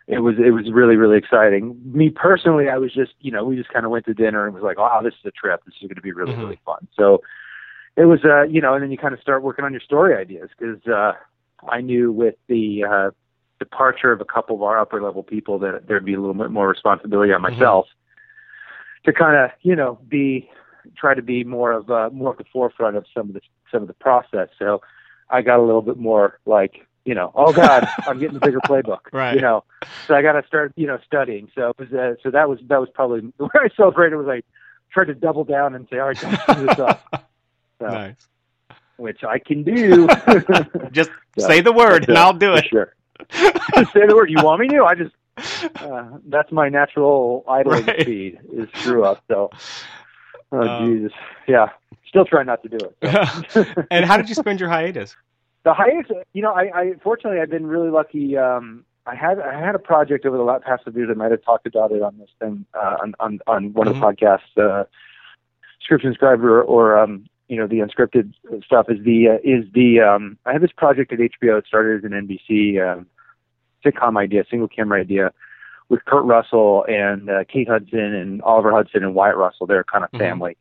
it 0.08 0.20
was 0.20 0.36
it 0.38 0.52
was 0.52 0.72
really 0.72 0.96
really 0.96 1.18
exciting. 1.18 1.80
Me 1.84 2.10
personally, 2.10 2.70
I 2.70 2.78
was 2.78 2.94
just 2.94 3.14
you 3.22 3.32
know 3.32 3.44
we 3.44 3.56
just 3.56 3.70
kind 3.70 3.86
of 3.86 3.92
went 3.92 4.06
to 4.06 4.14
dinner 4.14 4.46
and 4.46 4.54
was 4.54 4.64
like, 4.64 4.78
wow, 4.78 5.02
this 5.04 5.14
is 5.14 5.26
a 5.26 5.32
trip. 5.32 5.62
This 5.66 5.76
is 5.82 5.88
going 5.88 5.96
to 5.96 6.02
be 6.02 6.12
really 6.12 6.36
Mhm. 6.36 6.40
really 6.40 6.60
fun. 6.66 6.88
So 6.96 7.22
it 7.96 8.06
was 8.06 8.24
uh 8.26 8.44
you 8.44 8.62
know 8.62 8.74
and 8.74 8.84
then 8.84 8.92
you 8.92 8.98
kind 8.98 9.14
of 9.14 9.20
start 9.20 9.42
working 9.42 9.66
on 9.66 9.72
your 9.72 9.82
story 9.82 10.16
ideas 10.16 10.50
because 10.58 10.86
uh, 10.88 11.14
I 11.70 11.82
knew 11.82 12.12
with 12.12 12.36
the 12.48 12.84
uh, 12.84 13.12
departure 13.60 14.12
of 14.12 14.22
a 14.22 14.26
couple 14.26 14.56
of 14.56 14.62
our 14.64 14.78
upper 14.78 15.02
level 15.02 15.24
people 15.24 15.58
that 15.60 15.88
there'd 15.88 16.06
be 16.06 16.14
a 16.14 16.20
little 16.20 16.34
bit 16.36 16.52
more 16.52 16.68
responsibility 16.68 17.32
on 17.34 17.40
Mhm. 17.42 17.52
myself 17.54 17.88
to 19.06 19.14
kind 19.14 19.36
of 19.38 19.52
you 19.62 19.76
know 19.76 19.98
be 20.08 20.50
try 20.96 21.14
to 21.16 21.22
be 21.22 21.44
more 21.44 21.72
of 21.72 21.90
uh, 21.90 22.10
more 22.12 22.32
at 22.34 22.38
the 22.38 22.44
forefront 22.54 22.96
of 22.96 23.06
some 23.14 23.28
of 23.30 23.34
the 23.34 23.42
some 23.72 23.82
of 23.82 23.88
the 23.88 23.94
process. 23.96 24.50
So 24.60 24.82
I 25.30 25.42
got 25.42 25.60
a 25.60 25.64
little 25.64 25.82
bit 25.82 25.98
more 25.98 26.40
like 26.46 26.86
you 27.06 27.14
know 27.16 27.32
oh 27.36 27.54
god 27.54 27.88
I'm 28.08 28.20
getting 28.20 28.36
a 28.38 28.40
bigger 28.40 28.60
playbook 28.62 29.00
Right. 29.14 29.36
you 29.36 29.42
know 29.42 29.64
so 30.08 30.16
I 30.16 30.22
got 30.22 30.34
to 30.34 30.46
start 30.48 30.74
you 30.76 30.88
know 30.88 30.98
studying. 31.06 31.50
So 31.56 31.70
it 31.70 31.80
was 31.80 31.94
uh, 31.94 32.16
so 32.24 32.32
that 32.32 32.50
was 32.50 32.60
that 32.68 32.80
was 32.80 32.90
probably 32.94 33.22
where 33.38 33.50
I 33.64 33.70
celebrated 33.76 34.16
was 34.18 34.28
I 34.28 34.42
tried 34.92 35.06
to 35.06 35.14
double 35.16 35.44
down 35.44 35.76
and 35.76 35.88
say 35.90 36.00
all 36.00 36.08
right 36.08 36.20
guys 36.20 36.40
do 36.56 36.68
this 36.68 36.80
up. 36.80 37.02
So, 37.82 37.88
nice. 37.88 38.16
which 38.96 39.26
I 39.26 39.38
can 39.38 39.64
do. 39.64 40.08
Just 40.94 41.10
So, 41.38 41.46
say 41.46 41.60
the 41.60 41.74
word 41.74 42.08
and 42.08 42.18
I'll 42.18 42.32
do 42.32 42.54
it. 42.54 42.66
Sure. 42.70 42.94
Say 43.30 44.08
the 44.08 44.14
word. 44.16 44.30
You 44.32 44.38
want 44.42 44.62
me 44.62 44.70
to? 44.70 44.86
I 44.86 44.96
just 44.96 45.14
uh, 45.82 46.06
that's 46.30 46.54
my 46.54 46.70
natural 46.70 47.44
idling 47.50 47.86
Right. 47.86 48.00
speed 48.00 48.40
is 48.54 48.70
screw 48.80 49.04
up. 49.04 49.22
So, 49.28 49.50
oh 50.54 50.62
Um, 50.62 50.96
Jesus, 50.96 51.12
yeah. 51.50 51.68
Still 52.08 52.24
try 52.24 52.44
not 52.44 52.64
to 52.64 52.70
do 52.70 52.78
it. 52.78 53.52
so. 53.52 53.66
and 53.92 54.06
how 54.06 54.16
did 54.16 54.30
you 54.30 54.36
spend 54.36 54.62
your 54.62 54.70
hiatus? 54.70 55.18
The 55.66 55.74
highest, 55.74 56.12
You 56.34 56.44
know, 56.44 56.54
I, 56.54 56.70
I 56.74 56.94
fortunately 57.04 57.42
I've 57.42 57.50
been 57.50 57.66
really 57.66 57.90
lucky. 57.90 58.38
Um, 58.38 58.86
I 59.08 59.16
had 59.16 59.40
I 59.40 59.60
had 59.60 59.74
a 59.74 59.80
project 59.80 60.26
over 60.26 60.38
the 60.38 60.44
last 60.44 60.64
past 60.64 60.84
few 60.84 60.94
years. 60.94 61.10
I 61.12 61.16
might 61.16 61.32
have 61.32 61.44
talked 61.44 61.66
about 61.66 61.92
it 61.92 62.04
on 62.04 62.18
this 62.20 62.30
thing 62.40 62.66
uh, 62.76 62.98
on, 63.02 63.16
on 63.20 63.40
on 63.48 63.74
one 63.74 63.88
of 63.88 63.96
the 63.96 64.00
podcasts. 64.00 64.56
Uh, 64.56 64.86
Scripts 65.82 66.06
and 66.06 66.14
Scribes 66.14 66.44
or, 66.44 66.62
or 66.62 66.98
um, 67.00 67.26
you 67.48 67.58
know 67.58 67.66
the 67.66 67.80
unscripted 67.80 68.34
stuff 68.64 68.86
is 68.90 69.04
the 69.04 69.28
uh, 69.28 69.38
is 69.44 69.66
the 69.74 70.02
um, 70.02 70.38
I 70.46 70.54
had 70.54 70.62
this 70.62 70.72
project 70.72 71.12
at 71.12 71.18
HBO. 71.20 71.58
It 71.58 71.66
started 71.68 71.98
as 71.98 72.12
an 72.12 72.28
NBC 72.28 72.80
um, 72.88 73.08
sitcom 73.84 74.20
idea, 74.20 74.44
single 74.48 74.68
camera 74.68 75.02
idea, 75.02 75.32
with 75.90 76.06
Kurt 76.06 76.26
Russell 76.26 76.86
and 76.88 77.28
uh, 77.28 77.44
Kate 77.52 77.68
Hudson 77.68 78.00
and 78.00 78.40
Oliver 78.44 78.72
Hudson 78.72 79.04
and 79.04 79.16
Wyatt 79.16 79.38
Russell. 79.38 79.66
They're 79.66 79.84
kind 79.84 80.04
of 80.04 80.12
Mhm. 80.12 80.20
family. 80.20 80.58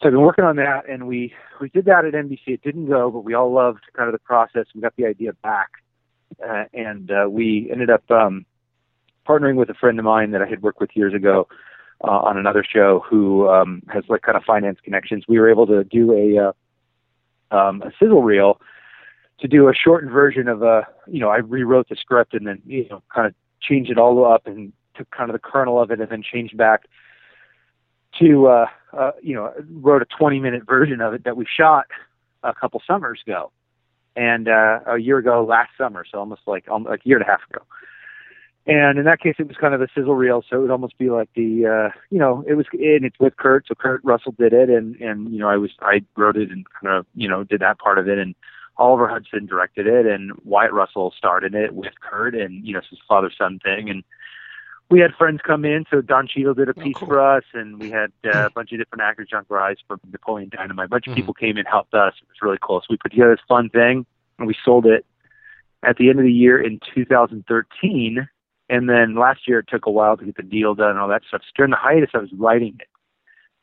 So 0.00 0.08
I've 0.08 0.12
been 0.12 0.20
working 0.20 0.44
on 0.44 0.56
that, 0.56 0.88
and 0.88 1.06
we 1.06 1.32
we 1.60 1.68
did 1.68 1.84
that 1.86 2.04
at 2.04 2.12
NBC. 2.12 2.40
It 2.46 2.62
didn't 2.62 2.86
go, 2.86 3.10
but 3.10 3.20
we 3.20 3.34
all 3.34 3.52
loved 3.52 3.84
kind 3.96 4.08
of 4.08 4.12
the 4.12 4.18
process. 4.18 4.66
We 4.74 4.80
got 4.80 4.94
the 4.96 5.06
idea 5.06 5.32
back, 5.34 5.70
uh, 6.46 6.64
and 6.74 7.10
uh, 7.10 7.28
we 7.30 7.68
ended 7.70 7.90
up 7.90 8.08
um, 8.10 8.44
partnering 9.26 9.56
with 9.56 9.70
a 9.70 9.74
friend 9.74 9.98
of 9.98 10.04
mine 10.04 10.32
that 10.32 10.42
I 10.42 10.46
had 10.46 10.62
worked 10.62 10.80
with 10.80 10.90
years 10.94 11.14
ago 11.14 11.48
uh, 12.02 12.10
on 12.10 12.36
another 12.36 12.64
show 12.64 13.04
who 13.08 13.48
um, 13.48 13.82
has 13.88 14.04
like 14.08 14.22
kind 14.22 14.36
of 14.36 14.44
finance 14.44 14.78
connections. 14.82 15.24
We 15.28 15.38
were 15.38 15.48
able 15.48 15.66
to 15.68 15.84
do 15.84 16.12
a 16.12 16.48
uh, 16.48 17.56
um, 17.56 17.82
a 17.82 17.92
sizzle 17.98 18.22
reel 18.22 18.60
to 19.40 19.48
do 19.48 19.68
a 19.68 19.74
shortened 19.74 20.12
version 20.12 20.48
of 20.48 20.62
a 20.62 20.86
you 21.06 21.20
know 21.20 21.30
I 21.30 21.38
rewrote 21.38 21.88
the 21.88 21.96
script 21.96 22.34
and 22.34 22.46
then 22.46 22.60
you 22.66 22.88
know 22.88 23.02
kind 23.14 23.26
of 23.26 23.34
changed 23.60 23.90
it 23.90 23.98
all 23.98 24.24
up 24.24 24.46
and 24.46 24.72
took 24.96 25.10
kind 25.10 25.30
of 25.30 25.34
the 25.34 25.40
kernel 25.40 25.80
of 25.80 25.90
it 25.90 26.00
and 26.00 26.08
then 26.08 26.22
changed 26.22 26.56
back 26.56 26.82
to 28.20 28.46
uh, 28.46 28.66
uh, 28.92 29.12
you 29.22 29.34
know 29.34 29.52
wrote 29.80 30.02
a 30.02 30.06
20 30.06 30.40
minute 30.40 30.64
version 30.66 31.00
of 31.00 31.14
it 31.14 31.24
that 31.24 31.36
we 31.36 31.46
shot 31.46 31.86
a 32.42 32.54
couple 32.54 32.82
summers 32.86 33.20
ago. 33.26 33.50
And 34.16 34.48
uh, 34.48 34.80
a 34.86 34.98
year 34.98 35.18
ago 35.18 35.44
last 35.44 35.70
summer 35.76 36.04
so 36.10 36.18
almost 36.18 36.42
like 36.46 36.68
um, 36.68 36.84
like 36.84 37.00
a 37.04 37.08
year 37.08 37.18
and 37.18 37.26
a 37.26 37.30
half 37.30 37.40
ago. 37.50 37.62
And 38.66 38.98
in 38.98 39.04
that 39.04 39.20
case, 39.20 39.34
it 39.38 39.46
was 39.46 39.58
kind 39.58 39.74
of 39.74 39.82
a 39.82 39.88
sizzle 39.94 40.14
reel, 40.14 40.42
so 40.48 40.56
it 40.56 40.60
would 40.60 40.70
almost 40.70 40.96
be 40.96 41.10
like 41.10 41.28
the, 41.36 41.66
uh, 41.66 41.98
you 42.08 42.18
know, 42.18 42.42
it 42.48 42.54
was, 42.54 42.64
and 42.72 43.04
it's 43.04 43.20
with 43.20 43.36
Kurt, 43.36 43.66
so 43.68 43.74
Kurt 43.74 44.00
Russell 44.04 44.32
did 44.38 44.54
it, 44.54 44.70
and 44.70 44.96
and 45.02 45.30
you 45.30 45.38
know, 45.38 45.48
I 45.48 45.58
was, 45.58 45.72
I 45.82 46.02
wrote 46.16 46.38
it 46.38 46.50
and 46.50 46.64
kind 46.80 46.96
of, 46.96 47.04
you 47.14 47.28
know, 47.28 47.44
did 47.44 47.60
that 47.60 47.78
part 47.78 47.98
of 47.98 48.08
it, 48.08 48.18
and 48.18 48.34
Oliver 48.78 49.06
Hudson 49.06 49.44
directed 49.44 49.86
it, 49.86 50.06
and 50.06 50.32
Wyatt 50.44 50.72
Russell 50.72 51.12
starred 51.16 51.44
in 51.44 51.54
it 51.54 51.74
with 51.74 51.92
Kurt, 52.00 52.34
and 52.34 52.66
you 52.66 52.72
know, 52.72 52.78
it's 52.78 52.88
his 52.88 52.98
father 53.06 53.30
son 53.36 53.60
thing, 53.62 53.90
and 53.90 54.02
we 54.90 55.00
had 55.00 55.12
friends 55.14 55.40
come 55.44 55.64
in, 55.64 55.84
so 55.90 56.00
Don 56.00 56.26
Cheadle 56.28 56.54
did 56.54 56.68
a 56.68 56.74
Oh, 56.76 56.82
piece 56.82 56.94
cool. 56.96 57.08
for 57.08 57.20
us, 57.20 57.44
and 57.54 57.80
we 57.80 57.90
had 57.90 58.12
uh, 58.24 58.46
a 58.46 58.50
bunch 58.50 58.72
of 58.72 58.78
different 58.78 59.02
actors, 59.02 59.28
Jon 59.30 59.44
Gries 59.48 59.78
from 59.88 59.98
Napoleon 60.12 60.50
Dynamite, 60.50 60.86
a 60.86 60.88
bunch 60.88 61.06
of 61.08 61.14
people 61.14 61.34
came 61.34 61.56
in, 61.56 61.64
helped 61.64 61.94
us. 61.94 62.14
It 62.20 62.28
was 62.28 62.36
really 62.42 62.58
cool. 62.62 62.80
So 62.80 62.86
we 62.90 62.96
put 62.98 63.10
together 63.12 63.30
this 63.34 63.44
fun 63.48 63.70
thing, 63.70 64.06
and 64.38 64.46
we 64.46 64.54
sold 64.64 64.86
it 64.86 65.04
at 65.82 65.96
the 65.96 66.10
end 66.10 66.18
of 66.18 66.24
the 66.24 66.32
year 66.32 66.60
in 66.62 66.80
2013. 66.94 68.28
And 68.70 68.88
then 68.88 69.14
last 69.14 69.46
year 69.46 69.58
it 69.58 69.66
took 69.68 69.86
a 69.86 69.90
while 69.90 70.16
to 70.16 70.24
get 70.24 70.36
the 70.36 70.42
deal 70.42 70.74
done 70.74 70.90
and 70.90 70.98
all 70.98 71.08
that 71.08 71.22
stuff. 71.28 71.42
So 71.42 71.50
during 71.56 71.70
the 71.70 71.76
hiatus, 71.76 72.10
I 72.14 72.18
was 72.18 72.32
writing 72.32 72.76
it. 72.80 72.88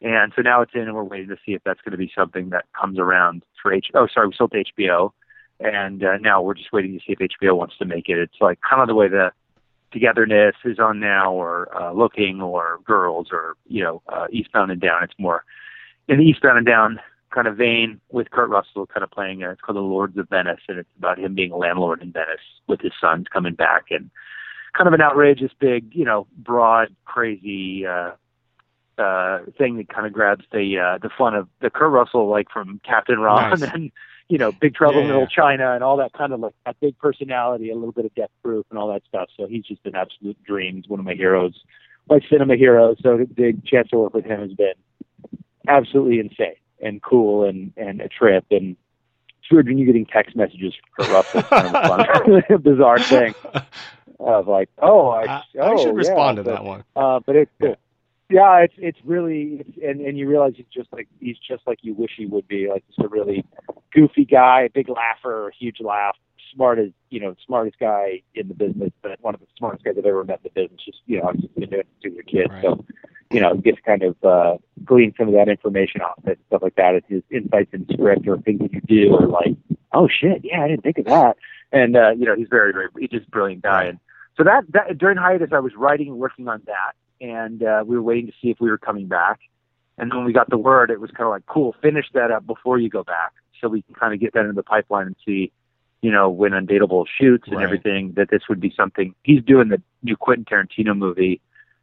And 0.05 0.31
so 0.36 0.41
now 0.41 0.62
it's 0.62 0.71
in, 0.73 0.81
and 0.81 0.93
we're 0.95 1.03
waiting 1.03 1.29
to 1.29 1.38
see 1.45 1.53
if 1.53 1.63
that's 1.63 1.81
going 1.81 1.91
to 1.91 1.97
be 1.97 2.12
something 2.15 2.49
that 2.49 2.65
comes 2.79 2.97
around 2.99 3.43
for 3.62 3.71
H. 3.73 3.88
Oh, 3.93 4.07
sorry, 4.12 4.27
we 4.27 4.34
sold 4.36 4.51
to 4.51 4.63
HBO, 4.77 5.12
and 5.60 6.03
uh, 6.03 6.17
now 6.17 6.41
we're 6.41 6.55
just 6.55 6.73
waiting 6.73 6.93
to 6.93 6.99
see 7.05 7.13
if 7.13 7.19
HBO 7.19 7.55
wants 7.55 7.77
to 7.77 7.86
make 7.86 8.10
it. 8.10 8.17
It's 8.17 8.34
like 8.41 8.60
kind 8.67 8.81
of 8.81 8.88
the 8.88 8.95
way 8.95 9.07
the 9.07 9.31
Togetherness 9.91 10.56
is 10.63 10.80
on 10.80 10.99
now, 10.99 11.34
or 11.34 11.75
uh, 11.75 11.91
Looking, 11.91 12.41
or 12.41 12.80
Girls, 12.86 13.27
or 13.32 13.56
you 13.67 13.84
know, 13.84 14.01
uh, 14.10 14.27
Eastbound 14.32 14.71
and 14.71 14.82
Down. 14.82 15.04
It's 15.04 15.13
more 15.17 15.43
in 16.08 16.17
the 16.17 16.25
Eastbound 16.25 16.58
and 16.58 16.65
Down 16.65 16.99
kind 17.32 17.47
of 17.47 17.58
vein 17.58 17.99
with 18.12 18.30
Kurt 18.32 18.49
Russell 18.49 18.86
kind 18.88 19.04
of 19.04 19.12
playing. 19.12 19.43
Uh, 19.43 19.51
it's 19.51 19.62
called 19.62 19.77
The 19.77 19.82
Lords 19.82 20.17
of 20.17 20.30
Venice, 20.30 20.62
and 20.67 20.80
it's 20.80 20.89
about 20.97 21.17
him 21.17 21.34
being 21.34 21.51
a 21.51 21.58
landlord 21.58 22.01
in 22.01 22.12
Venice 22.12 22.41
with 22.67 22.82
his 22.82 22.91
sons 22.99 23.27
coming 23.32 23.54
back 23.54 23.86
and 23.89 24.12
kind 24.77 24.88
of 24.88 24.93
an 24.93 25.01
outrageous, 25.01 25.51
big, 25.60 25.93
you 25.93 26.06
know, 26.06 26.27
broad, 26.38 26.95
crazy 27.06 27.86
uh, 27.86 28.12
uh, 28.97 29.39
thing 29.58 29.77
that 29.77 29.89
kind 29.89 30.06
of 30.06 30.13
grabs 30.13 30.45
the 30.51 30.77
uh, 30.77 30.97
the 30.97 31.10
fun 31.17 31.34
of 31.36 31.47
the 31.62 31.69
Kurt 31.69 31.91
Russell, 31.91 32.27
like 32.30 32.49
from 32.51 32.80
Captain 32.84 33.19
Ron 33.19 33.60
Nice. 33.60 33.62
and 33.73 33.91
you 34.29 34.38
know 34.38 34.51
Big 34.51 34.73
Trouble 34.75 34.99
in 34.99 35.05
Yeah. 35.07 35.13
Little 35.13 35.27
China 35.27 35.73
and 35.73 35.84
all 35.84 35.97
that 35.97 36.13
kind 36.13 36.34
of 36.34 36.39
like 36.39 36.53
that 36.65 36.77
big 36.79 36.97
personality, 36.97 37.69
a 37.71 37.75
little 37.75 37.91
bit 37.91 38.05
of 38.05 38.13
Death 38.15 38.29
Proof 38.43 38.65
and 38.69 38.79
all 38.79 38.88
that 38.93 39.03
stuff. 39.07 39.29
So 39.38 39.47
he's 39.47 39.65
just 39.65 39.81
an 39.86 39.95
absolute 39.95 40.41
dream. 40.43 40.75
He's 40.77 40.88
one 40.88 40.99
of 40.99 41.05
my 41.05 41.13
heroes, 41.15 41.60
my 42.10 42.19
cinema 42.29 42.55
hero. 42.55 42.95
So 43.01 43.17
the 43.17 43.25
big 43.25 43.65
chance 43.65 43.89
to 43.89 43.97
work 43.97 44.13
with 44.13 44.25
him 44.25 44.39
has 44.41 44.53
been 44.53 44.73
absolutely 45.67 46.19
insane 46.19 46.55
and 46.81 47.01
cool 47.01 47.45
and 47.47 47.73
and 47.77 48.01
a 48.01 48.07
trip 48.07 48.45
and. 48.51 48.75
It's 49.43 49.51
weird 49.51 49.65
when 49.67 49.79
you're 49.79 49.88
getting 49.88 50.05
text 50.05 50.36
messages 50.36 50.71
from 50.95 51.12
Russell. 51.12 51.41
Kind 51.41 51.75
of 51.75 51.99
a 51.99 52.41
fun, 52.43 52.62
bizarre 52.62 52.99
thing 52.99 53.34
of 54.19 54.47
like, 54.47 54.69
oh, 54.77 55.07
I, 55.10 55.23
I, 55.23 55.43
oh, 55.60 55.73
I 55.73 55.77
should 55.77 55.88
yeah, 55.88 55.93
respond 55.95 56.38
to 56.38 56.43
but- 56.43 56.51
that 56.51 56.63
one. 56.63 56.84
uh, 56.95 57.19
but 57.25 57.36
it's 57.36 57.51
Yeah. 57.60 57.65
cool. 57.69 57.69
Yeah, 57.69 57.75
it's 58.32 58.74
it's 58.78 59.00
really 59.04 59.63
it's, 59.65 59.78
and 59.84 60.02
and 60.02 60.17
you 60.17 60.28
realize 60.28 60.54
he's 60.56 60.65
just 60.74 60.91
like 60.91 61.08
he's 61.20 61.38
just 61.38 61.65
like 61.67 61.80
you 61.82 61.94
wish 61.94 62.12
he 62.17 62.26
would 62.26 62.48
be, 62.48 62.67
like 62.70 62.86
just 62.88 63.00
a 63.00 63.08
really 63.08 63.46
goofy 63.94 64.26
guy, 64.26 64.70
big 64.74 64.89
laugher, 64.89 65.52
huge 65.58 65.78
laugh, 65.80 66.15
smartest 66.54 66.94
you 67.10 67.20
know, 67.20 67.36
smartest 67.46 67.80
guy 67.80 68.22
in 68.36 68.48
the 68.48 68.54
business, 68.54 68.91
but 69.02 69.20
one 69.22 69.34
of 69.34 69.41
the 69.41 69.48
smartest 69.58 69.84
guys 69.84 69.96
I've 69.98 70.06
ever 70.06 70.24
met 70.24 70.39
in 70.44 70.52
the 70.54 70.62
business. 70.62 70.82
Just 70.86 71.00
you 71.06 71.20
know, 71.22 71.30
I've 71.30 71.38
just 71.39 71.54
been 71.56 71.70
doing 71.70 71.82
it 71.82 71.88
since 72.02 72.15
a 72.20 72.24
kid, 72.24 72.50
Right. 72.50 72.63
so 72.63 72.86
you 73.32 73.39
know, 73.39 73.56
get 73.56 73.78
to 73.78 73.82
kind 73.82 74.04
of 74.04 74.15
uh, 74.24 74.58
glean 74.84 75.13
some 75.17 75.28
of 75.30 75.34
that 75.34 75.48
information 75.48 76.02
off 76.02 76.20
it, 76.26 76.38
stuff 76.48 76.62
like 76.62 76.76
that. 76.76 76.96
It's 76.96 77.08
his 77.08 77.24
insights 77.32 77.74
in 77.74 77.88
script 77.91 78.28
or 78.28 78.38
things 78.39 78.60
that 78.60 78.74
you 78.74 78.82
do, 78.82 79.13
or 79.15 79.26
like, 79.28 79.56
oh 79.94 80.08
shit, 80.10 80.41
yeah, 80.44 80.62
I 80.63 80.67
didn't 80.67 80.84
think 80.84 80.98
of 80.98 81.06
that. 81.06 81.38
And 81.72 81.96
uh, 81.96 82.12
you 82.12 82.26
know, 82.26 82.36
he's 82.36 82.50
very, 82.50 82.74
very, 82.74 82.88
he's 83.00 83.10
just 83.10 83.28
a 83.28 83.32
brilliant 83.32 83.63
guy. 83.63 83.86
And 83.86 84.00
so 84.38 84.44
that 84.44 84.63
that 84.74 84.98
during 84.98 85.17
hiatus, 85.17 85.50
I 85.54 85.60
was 85.60 85.74
writing 85.76 86.10
and 86.10 86.17
working 86.17 86.48
on 86.48 86.62
that, 86.65 86.94
and 87.21 87.63
uh, 87.63 87.84
we 87.86 87.95
were 87.95 88.01
waiting 88.01 88.27
to 88.27 88.34
see 88.41 88.49
if 88.49 88.60
we 88.60 88.69
were 88.69 88.77
coming 88.77 89.07
back. 89.07 89.39
And 89.97 90.10
then 90.10 90.17
when 90.17 90.25
we 90.25 90.34
got 90.34 90.49
the 90.49 90.57
word, 90.57 90.89
it 90.89 90.99
was 90.99 91.12
kind 91.12 91.25
of 91.27 91.31
like, 91.31 91.45
cool, 91.45 91.75
finish 91.81 92.07
that 92.13 92.31
up 92.31 92.45
before 92.47 92.79
you 92.79 92.89
go 92.89 93.03
back, 93.03 93.31
so 93.60 93.67
we 93.67 93.84
can 93.84 93.93
kind 93.93 94.13
of 94.13 94.19
get 94.19 94.34
that 94.34 94.41
into 94.41 94.53
the 94.53 94.63
pipeline 94.63 95.05
and 95.07 95.15
see, 95.23 95.51
you 96.01 96.12
know, 96.12 96.29
when 96.29 96.51
Undateable 96.53 97.05
shoots 97.19 97.47
and 97.47 97.57
Right. 97.57 97.63
everything, 97.63 98.13
that 98.13 98.29
this 98.31 98.41
would 98.49 98.60
be 98.60 98.73
something. 98.75 99.13
He's 99.23 99.43
doing 99.43 99.69
the 99.69 99.81
new 100.01 100.17
Quentin 100.17 100.45
Tarantino 100.45 100.97
movie, 100.97 101.39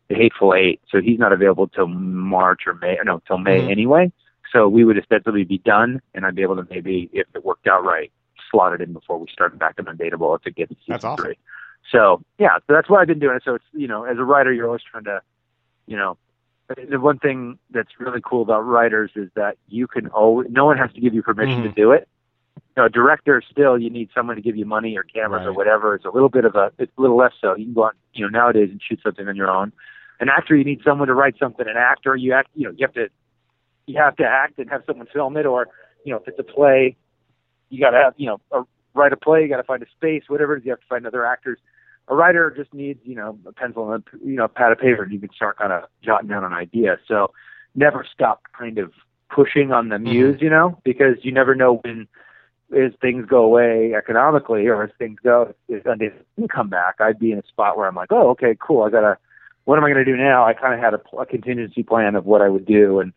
The 0.09 0.17
Hateful 0.17 0.55
Eight, 0.55 0.81
so 0.91 1.01
he's 1.01 1.19
not 1.19 1.33
available 1.33 1.69
till 1.69 1.87
March 1.87 2.63
or 2.67 2.75
May, 2.75 2.99
no, 3.05 3.21
till 3.27 3.39
May 3.39 3.61
Mhm. 3.63 3.71
anyway. 3.71 4.13
So 4.53 4.67
we 4.67 4.85
would 4.85 4.99
ostensibly 4.99 5.45
be 5.45 5.59
done, 5.59 6.01
and 6.15 6.27
I'd 6.27 6.35
be 6.35 6.43
able 6.43 6.57
to 6.57 6.67
maybe, 6.71 7.11
if 7.13 7.27
it 7.35 7.45
worked 7.45 7.69
out 7.69 7.85
right, 7.85 8.11
slot 8.51 8.73
it 8.73 8.81
in 8.81 8.95
before 8.95 9.19
we 9.19 9.29
started 9.31 9.59
back 9.59 9.75
on 9.79 9.85
Undateable 9.85 10.35
if 10.37 10.47
it 10.47 10.57
gets 10.57 10.71
to 10.71 10.75
season 10.77 10.93
That's 10.95 11.05
awesome. 11.05 11.25
three. 11.27 11.39
So 11.91 12.23
yeah, 12.39 12.59
so 12.67 12.75
that's 12.75 12.89
what 12.89 13.01
I've 13.01 13.07
been 13.07 13.19
doing. 13.19 13.39
So 13.45 13.55
it's 13.55 13.65
you 13.73 13.89
know, 13.89 14.05
as 14.05 14.19
a 14.19 14.25
writer, 14.25 14.53
you're 14.53 14.67
always 14.67 14.83
trying 14.83 15.05
to, 15.05 15.21
you 15.87 15.97
know, 15.97 16.17
the 16.69 17.01
one 17.01 17.19
thing 17.19 17.59
that's 17.71 17.99
really 17.99 18.21
cool 18.23 18.43
about 18.43 18.61
writers 18.61 19.11
is 19.17 19.31
that 19.35 19.57
you 19.69 19.87
can 19.87 20.09
always, 20.09 20.49
no 20.51 20.67
one 20.67 20.77
has 20.77 20.93
to 20.93 21.01
give 21.01 21.15
you 21.15 21.23
permission 21.23 21.63
to 21.63 21.71
Mhm. 21.71 21.75
do 21.75 21.93
it. 21.93 22.07
You 22.57 22.83
know, 22.83 22.85
a 22.85 22.91
director 22.91 23.41
still, 23.51 23.79
you 23.79 23.89
need 23.89 24.11
someone 24.15 24.37
to 24.37 24.43
give 24.43 24.55
you 24.55 24.67
money 24.67 24.97
or 24.99 25.03
cameras 25.03 25.47
or 25.47 25.53
whatever. 25.55 25.95
It's 25.95 26.05
a 26.05 26.11
little 26.11 26.29
bit 26.29 26.45
of 26.45 26.57
a, 26.57 26.71
it's 26.79 26.93
a 26.99 27.01
little 27.01 27.17
less 27.17 27.33
so. 27.41 27.57
You 27.57 27.65
can 27.65 27.75
go 27.75 27.85
out, 27.87 27.97
you 28.13 28.23
know, 28.23 28.29
nowadays 28.29 28.69
and 28.71 28.83
shoot 28.83 29.01
something 29.03 29.27
on 29.27 29.37
your 29.37 29.51
own. 29.51 29.73
an 30.21 30.29
actor, 30.29 30.57
you 30.57 30.65
need 30.65 30.83
someone 30.83 31.07
to 31.09 31.15
write 31.15 31.39
something. 31.39 31.67
An 31.69 31.77
actor, 31.77 32.17
you 32.17 32.33
act, 32.33 32.49
you 32.55 32.65
know, 32.65 32.75
you 32.77 32.85
have 32.85 32.95
to 32.95 33.09
you 33.87 33.97
have 33.97 34.17
to 34.17 34.25
act 34.25 34.59
and 34.59 34.69
have 34.69 34.83
someone 34.87 35.07
film 35.07 35.37
it, 35.37 35.47
or 35.47 35.69
you 36.05 36.13
know, 36.13 36.19
if 36.19 36.29
it's 36.29 36.39
a 36.39 36.43
play, 36.43 36.97
you 37.71 37.81
got 37.81 37.91
to 37.91 37.99
have, 37.99 38.15
you 38.17 38.27
know, 38.27 38.41
a, 38.53 38.63
write 38.95 39.13
a 39.13 39.17
play. 39.17 39.43
You 39.43 39.49
got 39.49 39.59
to 39.59 39.63
find 39.63 39.83
a 39.83 39.87
space, 39.97 40.25
whatever 40.29 40.57
it 40.57 40.61
is. 40.61 40.65
You 40.67 40.73
have 40.73 40.81
to 40.81 40.87
find 40.89 41.07
other 41.07 41.25
actors. 41.25 41.59
A 42.11 42.15
writer 42.15 42.53
just 42.57 42.73
needs, 42.73 43.01
you 43.05 43.15
know, 43.15 43.39
a 43.47 43.53
pencil 43.53 43.93
and 43.93 44.03
a, 44.03 44.27
you 44.27 44.37
know, 44.37 44.45
a 44.45 44.49
pad 44.49 44.73
of 44.73 44.79
paper, 44.79 45.03
and 45.03 45.13
you 45.13 45.21
can 45.21 45.31
start 45.35 45.59
kind 45.59 45.73
of 45.73 45.85
jotting 46.03 46.29
down 46.29 46.45
an 46.45 46.53
idea. 46.53 46.99
So 47.07 47.33
never 47.75 48.05
stop 48.13 48.43
kind 48.59 48.79
of 48.79 48.93
pushing 49.31 49.73
on 49.73 49.89
the 49.91 49.97
Mm-hmm. 49.97 50.05
muse, 50.05 50.41
you 50.41 50.51
know, 50.51 50.79
because 50.85 51.17
you 51.23 51.33
never 51.33 51.55
know 51.55 51.81
when 51.85 52.09
as 52.77 52.93
things 53.01 53.27
go 53.27 53.43
away 53.45 53.95
economically 53.97 54.67
or 54.67 54.83
as 54.83 54.91
things 54.99 55.19
go 55.23 55.55
if 55.69 55.85
Sundance 55.85 56.13
didn't 56.37 56.53
come 56.53 56.69
back, 56.69 56.97
I'd 57.01 57.19
be 57.19 57.33
in 57.33 57.39
a 57.39 57.47
spot 57.47 57.77
where 57.77 57.87
I'm 57.87 57.95
like, 57.95 58.13
oh, 58.13 58.31
okay, 58.31 58.57
cool. 58.59 58.83
I 58.83 58.91
gotta. 58.91 59.19
What 59.65 59.77
am 59.77 59.85
I 59.85 59.93
going 59.93 60.03
to 60.03 60.11
do 60.11 60.17
now? 60.17 60.47
I 60.47 60.55
kind 60.55 60.73
of 60.73 60.81
had 60.81 60.95
a, 60.95 61.17
a 61.19 61.27
contingency 61.27 61.83
plan 61.83 62.15
of 62.15 62.25
what 62.25 62.41
I 62.41 62.49
would 62.49 62.65
do 62.65 63.01
and, 63.01 63.13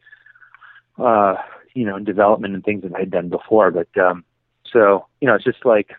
uh, 0.98 1.36
you 1.74 1.86
know, 1.86 1.96
in 1.96 2.04
development 2.04 2.54
and 2.56 2.62
things 2.62 2.84
that 2.84 2.94
I'd 2.94 3.10
done 3.10 3.30
before. 3.30 3.72
But 3.72 3.88
um, 3.98 4.26
so 4.70 5.08
you 5.22 5.28
know, 5.30 5.36
it's 5.36 5.46
just 5.46 5.66
like, 5.66 5.92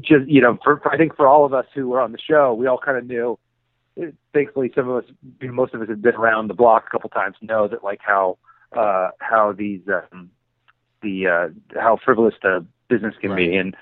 just 0.00 0.28
you 0.28 0.40
know, 0.40 0.58
for, 0.62 0.78
for 0.80 0.92
I 0.92 0.96
think 0.96 1.16
for 1.16 1.26
all 1.26 1.44
of 1.44 1.52
us 1.54 1.66
who 1.74 1.88
were 1.88 2.00
on 2.00 2.12
the 2.12 2.18
show, 2.18 2.54
we 2.54 2.66
all 2.66 2.78
kind 2.78 2.98
of 2.98 3.06
knew. 3.06 3.38
Thankfully, 4.32 4.72
some 4.74 4.88
of 4.88 5.04
us, 5.04 5.10
you 5.40 5.48
know, 5.48 5.52
most 5.54 5.74
of 5.74 5.82
us, 5.82 5.88
have 5.88 6.00
been 6.00 6.14
around 6.14 6.48
the 6.48 6.54
block 6.54 6.84
a 6.86 6.90
couple 6.90 7.10
times, 7.10 7.36
know 7.42 7.68
that 7.68 7.84
like 7.84 8.00
how 8.02 8.38
uh, 8.72 9.10
how 9.18 9.52
these 9.52 9.80
um, 10.12 10.30
the 11.02 11.26
uh, 11.26 11.48
how 11.78 11.98
frivolous 12.02 12.34
the 12.42 12.64
business 12.88 13.14
can 13.20 13.34
be 13.36 13.54
and 13.54 13.76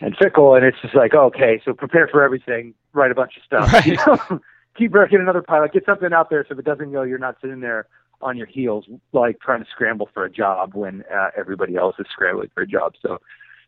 and 0.00 0.16
fickle, 0.16 0.54
and 0.54 0.64
it's 0.64 0.78
just 0.80 0.94
like 0.94 1.14
okay, 1.14 1.60
so 1.64 1.74
prepare 1.74 2.08
for 2.08 2.22
everything, 2.22 2.72
write 2.94 3.10
a 3.10 3.14
bunch 3.14 3.36
of 3.36 3.42
stuff, 3.42 3.72
Right. 3.72 3.86
you 3.86 3.96
know? 4.06 4.40
keep 4.76 4.92
working 4.92 5.20
another 5.20 5.42
pilot, 5.42 5.72
get 5.72 5.84
something 5.84 6.12
out 6.12 6.30
there, 6.30 6.44
so 6.48 6.52
if 6.54 6.58
it 6.58 6.64
doesn't 6.64 6.92
go, 6.92 7.02
you're 7.02 7.18
not 7.18 7.36
sitting 7.40 7.60
there 7.60 7.86
on 8.22 8.36
your 8.36 8.46
heels 8.46 8.86
like 9.12 9.38
trying 9.40 9.62
to 9.62 9.70
scramble 9.70 10.08
for 10.14 10.24
a 10.24 10.30
job 10.30 10.74
when 10.74 11.04
uh, 11.14 11.28
everybody 11.36 11.76
else 11.76 11.96
is 11.98 12.06
scrambling 12.10 12.50
for 12.54 12.62
a 12.62 12.66
job. 12.66 12.94
So 13.02 13.18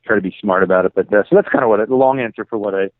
try 0.05 0.17
to 0.17 0.23
be 0.23 0.35
smart 0.41 0.63
about 0.63 0.85
it. 0.87 0.93
But 0.95 1.13
uh, 1.13 1.23
so 1.29 1.37
that's 1.37 1.49
kind 1.49 1.63
of 1.65 1.71
what 1.71 1.81
a 1.81 1.95
long 1.95 2.21
answer 2.21 2.45
for 2.45 2.59
what 2.59 2.75
I 2.75 2.91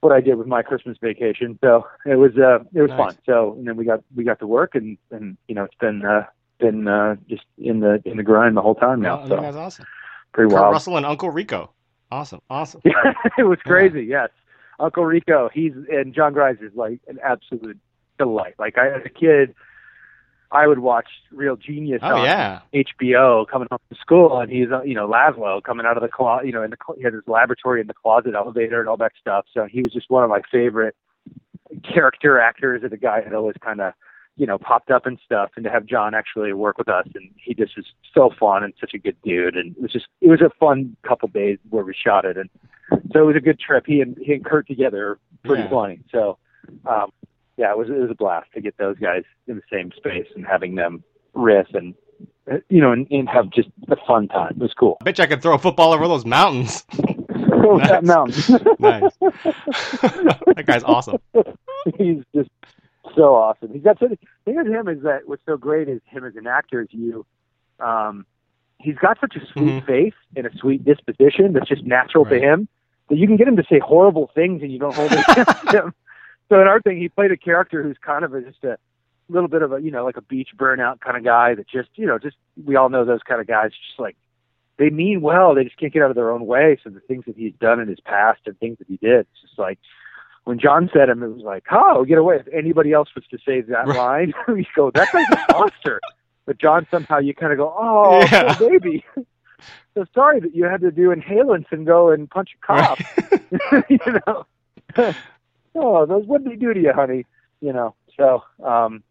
what 0.00 0.12
I 0.12 0.20
did 0.20 0.36
with 0.36 0.46
my 0.46 0.62
Christmas 0.62 0.96
vacation. 1.00 1.58
So 1.62 1.86
it 2.04 2.16
was 2.16 2.32
uh 2.36 2.60
it 2.74 2.80
was 2.82 2.90
Nice. 2.90 2.98
fun. 2.98 3.18
So 3.26 3.54
and 3.58 3.66
then 3.66 3.76
we 3.76 3.84
got 3.84 4.02
we 4.14 4.24
got 4.24 4.38
to 4.40 4.46
work 4.46 4.74
and 4.74 4.98
and 5.10 5.36
you 5.48 5.54
know 5.54 5.64
it's 5.64 5.74
been 5.80 6.04
uh 6.04 6.24
been 6.58 6.86
uh 6.88 7.16
just 7.28 7.44
in 7.58 7.80
the 7.80 8.00
in 8.04 8.16
the 8.16 8.22
grind 8.22 8.56
the 8.56 8.62
whole 8.62 8.74
time 8.74 9.00
now. 9.00 9.20
I 9.20 9.28
so 9.28 9.36
that's 9.40 9.56
awesome. 9.56 9.86
pretty 10.32 10.50
Kurt 10.50 10.60
wild. 10.60 10.72
Russell 10.72 10.96
and 10.96 11.06
Uncle 11.06 11.30
Rico. 11.30 11.70
Awesome. 12.10 12.40
Awesome. 12.48 12.80
it 12.84 13.42
was 13.44 13.58
crazy. 13.64 14.04
Yes, 14.04 14.28
Uncle 14.78 15.04
Rico. 15.04 15.50
He's 15.52 15.72
and 15.90 16.14
Jon 16.14 16.32
Gries 16.32 16.58
is 16.60 16.72
like 16.74 17.00
an 17.08 17.18
absolute 17.24 17.78
delight. 18.18 18.54
Like 18.58 18.78
I, 18.78 18.88
as 18.90 19.02
a 19.04 19.08
kid, 19.08 19.54
I 20.52 20.66
would 20.66 20.78
watch 20.78 21.08
Real 21.32 21.56
Genius 21.56 22.00
Oh 22.02 22.16
on 22.18 22.24
yeah. 22.24 22.60
HBO 22.74 23.46
coming 23.48 23.68
home 23.70 23.80
from 23.88 23.96
school, 24.00 24.38
and 24.40 24.50
he's 24.50 24.70
uh, 24.70 24.82
you 24.82 24.94
know 24.94 25.08
Lazlo 25.08 25.62
coming 25.62 25.86
out 25.86 25.96
of 25.96 26.02
the 26.02 26.08
closet. 26.08 26.46
You 26.46 26.52
know, 26.52 26.62
in 26.62 26.70
the 26.70 26.76
he 26.96 27.02
had 27.02 27.12
his 27.14 27.22
laboratory 27.26 27.80
in 27.80 27.86
the 27.86 27.94
closet 27.94 28.34
elevator 28.34 28.80
and 28.80 28.88
all 28.88 28.96
that 28.98 29.12
stuff. 29.20 29.46
So 29.52 29.64
he 29.66 29.80
was 29.80 29.92
just 29.92 30.10
one 30.10 30.22
of 30.24 30.30
my 30.30 30.42
favorite 30.50 30.94
character 31.82 32.38
actors, 32.38 32.82
and 32.84 32.92
a 32.92 32.96
guy 32.96 33.20
that 33.22 33.32
always 33.34 33.56
kind 33.60 33.80
of 33.80 33.92
you 34.36 34.46
know 34.46 34.58
popped 34.58 34.90
up 34.90 35.06
and 35.06 35.18
stuff. 35.24 35.50
And 35.56 35.64
to 35.64 35.70
have 35.70 35.86
Jon 35.86 36.14
actually 36.14 36.52
work 36.52 36.78
with 36.78 36.88
us, 36.88 37.06
and 37.14 37.30
he 37.36 37.54
just 37.54 37.76
was 37.76 37.86
so 38.14 38.30
fun 38.38 38.62
and 38.62 38.72
such 38.80 38.94
a 38.94 38.98
good 38.98 39.16
dude. 39.24 39.56
And 39.56 39.76
it 39.76 39.82
was 39.82 39.92
just 39.92 40.06
it 40.20 40.28
was 40.28 40.40
a 40.40 40.50
fun 40.60 40.96
couple 41.06 41.28
days 41.28 41.58
where 41.70 41.84
we 41.84 41.94
shot 41.94 42.24
it, 42.24 42.36
and 42.36 42.48
so 43.12 43.20
it 43.20 43.26
was 43.26 43.36
a 43.36 43.40
good 43.40 43.58
trip. 43.58 43.84
He 43.86 44.00
and 44.00 44.16
he 44.20 44.34
and 44.34 44.44
Kurt 44.44 44.66
together 44.66 45.18
pretty 45.44 45.64
Yeah. 45.64 45.70
funny. 45.70 46.00
So. 46.12 46.38
um 46.86 47.10
yeah, 47.56 47.70
it 47.70 47.78
was 47.78 47.88
it 47.88 47.98
was 47.98 48.10
a 48.10 48.14
blast 48.14 48.48
to 48.54 48.60
get 48.60 48.76
those 48.78 48.98
guys 48.98 49.22
in 49.46 49.56
the 49.56 49.62
same 49.72 49.92
space 49.96 50.26
and 50.34 50.46
having 50.46 50.74
them 50.74 51.02
riff 51.34 51.66
and 51.74 51.94
you 52.68 52.80
know 52.80 52.92
and, 52.92 53.06
and 53.10 53.28
have 53.28 53.50
just 53.50 53.68
a 53.88 53.96
fun 54.06 54.28
time. 54.28 54.52
It 54.52 54.58
was 54.62 54.74
cool. 54.78 54.96
I 55.00 55.04
bet 55.04 55.18
you 55.18 55.24
I 55.24 55.26
could 55.26 55.42
throw 55.42 55.54
a 55.54 55.58
football 55.58 55.92
over 55.92 56.06
those 56.08 56.24
mountains. 56.26 56.84
Oh, 57.68 57.78
that 57.78 58.04
mountain. 58.04 58.58
nice. 58.78 59.12
that 59.20 60.64
guy's 60.66 60.84
awesome. 60.84 61.18
He's 61.98 62.22
just 62.34 62.50
so 63.14 63.34
awesome. 63.34 63.72
He's 63.72 63.82
got 63.82 63.98
such. 63.98 64.10
The 64.10 64.16
thing 64.44 64.56
with 64.56 64.66
him 64.66 64.88
is 64.88 65.02
that 65.02 65.22
what's 65.26 65.42
so 65.46 65.56
great 65.56 65.88
is 65.88 66.00
him 66.06 66.24
as 66.24 66.36
an 66.36 66.46
actor 66.46 66.82
is 66.82 66.88
you. 66.90 67.24
Um, 67.80 68.26
he's 68.78 68.96
got 68.96 69.18
such 69.20 69.36
a 69.36 69.40
sweet 69.52 69.82
Mhm. 69.82 69.86
face 69.86 70.14
and 70.36 70.46
a 70.46 70.56
sweet 70.58 70.84
disposition 70.84 71.52
that's 71.52 71.68
just 71.68 71.84
natural 71.84 72.24
Right. 72.24 72.38
to 72.40 72.46
him 72.46 72.68
that 73.08 73.16
you 73.16 73.26
can 73.26 73.36
get 73.36 73.48
him 73.48 73.56
to 73.56 73.64
say 73.70 73.78
horrible 73.78 74.30
things 74.34 74.62
and 74.62 74.70
you 74.72 74.78
don't 74.78 74.94
hold 74.94 75.12
it 75.12 75.24
against 75.28 75.74
him. 75.74 75.94
So 76.48 76.60
in 76.60 76.66
our 76.68 76.80
thing, 76.80 76.98
he 76.98 77.08
played 77.08 77.32
a 77.32 77.36
character 77.36 77.82
who's 77.82 77.96
kind 78.00 78.24
of 78.24 78.32
a, 78.34 78.40
just 78.42 78.62
a 78.64 78.78
little 79.28 79.48
bit 79.48 79.62
of 79.62 79.72
a 79.72 79.80
you 79.82 79.90
know 79.90 80.04
like 80.04 80.16
a 80.16 80.22
beach 80.22 80.50
burnout 80.56 81.00
kind 81.00 81.16
of 81.16 81.24
guy 81.24 81.54
that 81.54 81.68
just 81.68 81.88
you 81.96 82.06
know 82.06 82.18
just 82.18 82.36
we 82.64 82.76
all 82.76 82.88
know 82.88 83.04
those 83.04 83.22
kind 83.26 83.40
of 83.40 83.46
guys 83.46 83.70
just 83.72 83.98
like 83.98 84.16
they 84.78 84.90
mean 84.90 85.20
well. 85.22 85.54
They 85.54 85.64
just 85.64 85.78
can't 85.78 85.92
get 85.92 86.02
out 86.02 86.10
of 86.10 86.16
their 86.16 86.30
own 86.30 86.46
way. 86.46 86.78
So 86.84 86.90
the 86.90 87.00
things 87.00 87.24
that 87.26 87.36
he's 87.36 87.54
done 87.60 87.80
in 87.80 87.88
his 87.88 87.98
past 88.00 88.40
and 88.46 88.58
things 88.58 88.78
that 88.78 88.86
he 88.88 88.96
did 88.98 89.20
it's 89.20 89.40
just 89.42 89.58
like 89.58 89.78
when 90.44 90.58
Jon 90.60 90.88
said 90.92 91.08
him 91.08 91.22
it 91.22 91.28
was 91.28 91.42
like 91.42 91.64
oh 91.72 92.04
get 92.04 92.18
away. 92.18 92.36
If 92.36 92.48
anybody 92.52 92.92
else 92.92 93.08
was 93.16 93.24
to 93.30 93.38
say 93.44 93.62
that 93.62 93.88
line 93.88 94.32
you 94.48 94.64
go 94.76 94.90
that 94.92 95.08
guy's 95.12 95.26
a 95.30 95.52
monster. 95.52 96.00
But 96.44 96.58
Jon 96.58 96.86
somehow 96.90 97.18
you 97.18 97.34
kind 97.34 97.52
of 97.52 97.58
go 97.58 97.74
oh 97.76 98.20
Yeah. 98.30 98.56
baby 98.58 99.04
so 99.94 100.04
sorry 100.14 100.38
that 100.40 100.54
you 100.54 100.64
had 100.66 100.82
to 100.82 100.92
do 100.92 101.08
inhalants 101.12 101.66
and 101.72 101.84
go 101.84 102.10
and 102.10 102.30
punch 102.30 102.50
a 102.62 102.66
cop. 102.66 102.98
You 103.88 103.98
know 104.26 104.46
oh 105.76 106.06
those 106.06 106.26
what 106.26 106.42
did 106.42 106.52
he 106.52 106.58
do 106.58 106.74
to 106.74 106.80
you 106.80 106.92
honey? 106.92 107.26
You 107.60 107.72
know 107.72 107.94
so 108.16 108.42
um 108.64 109.02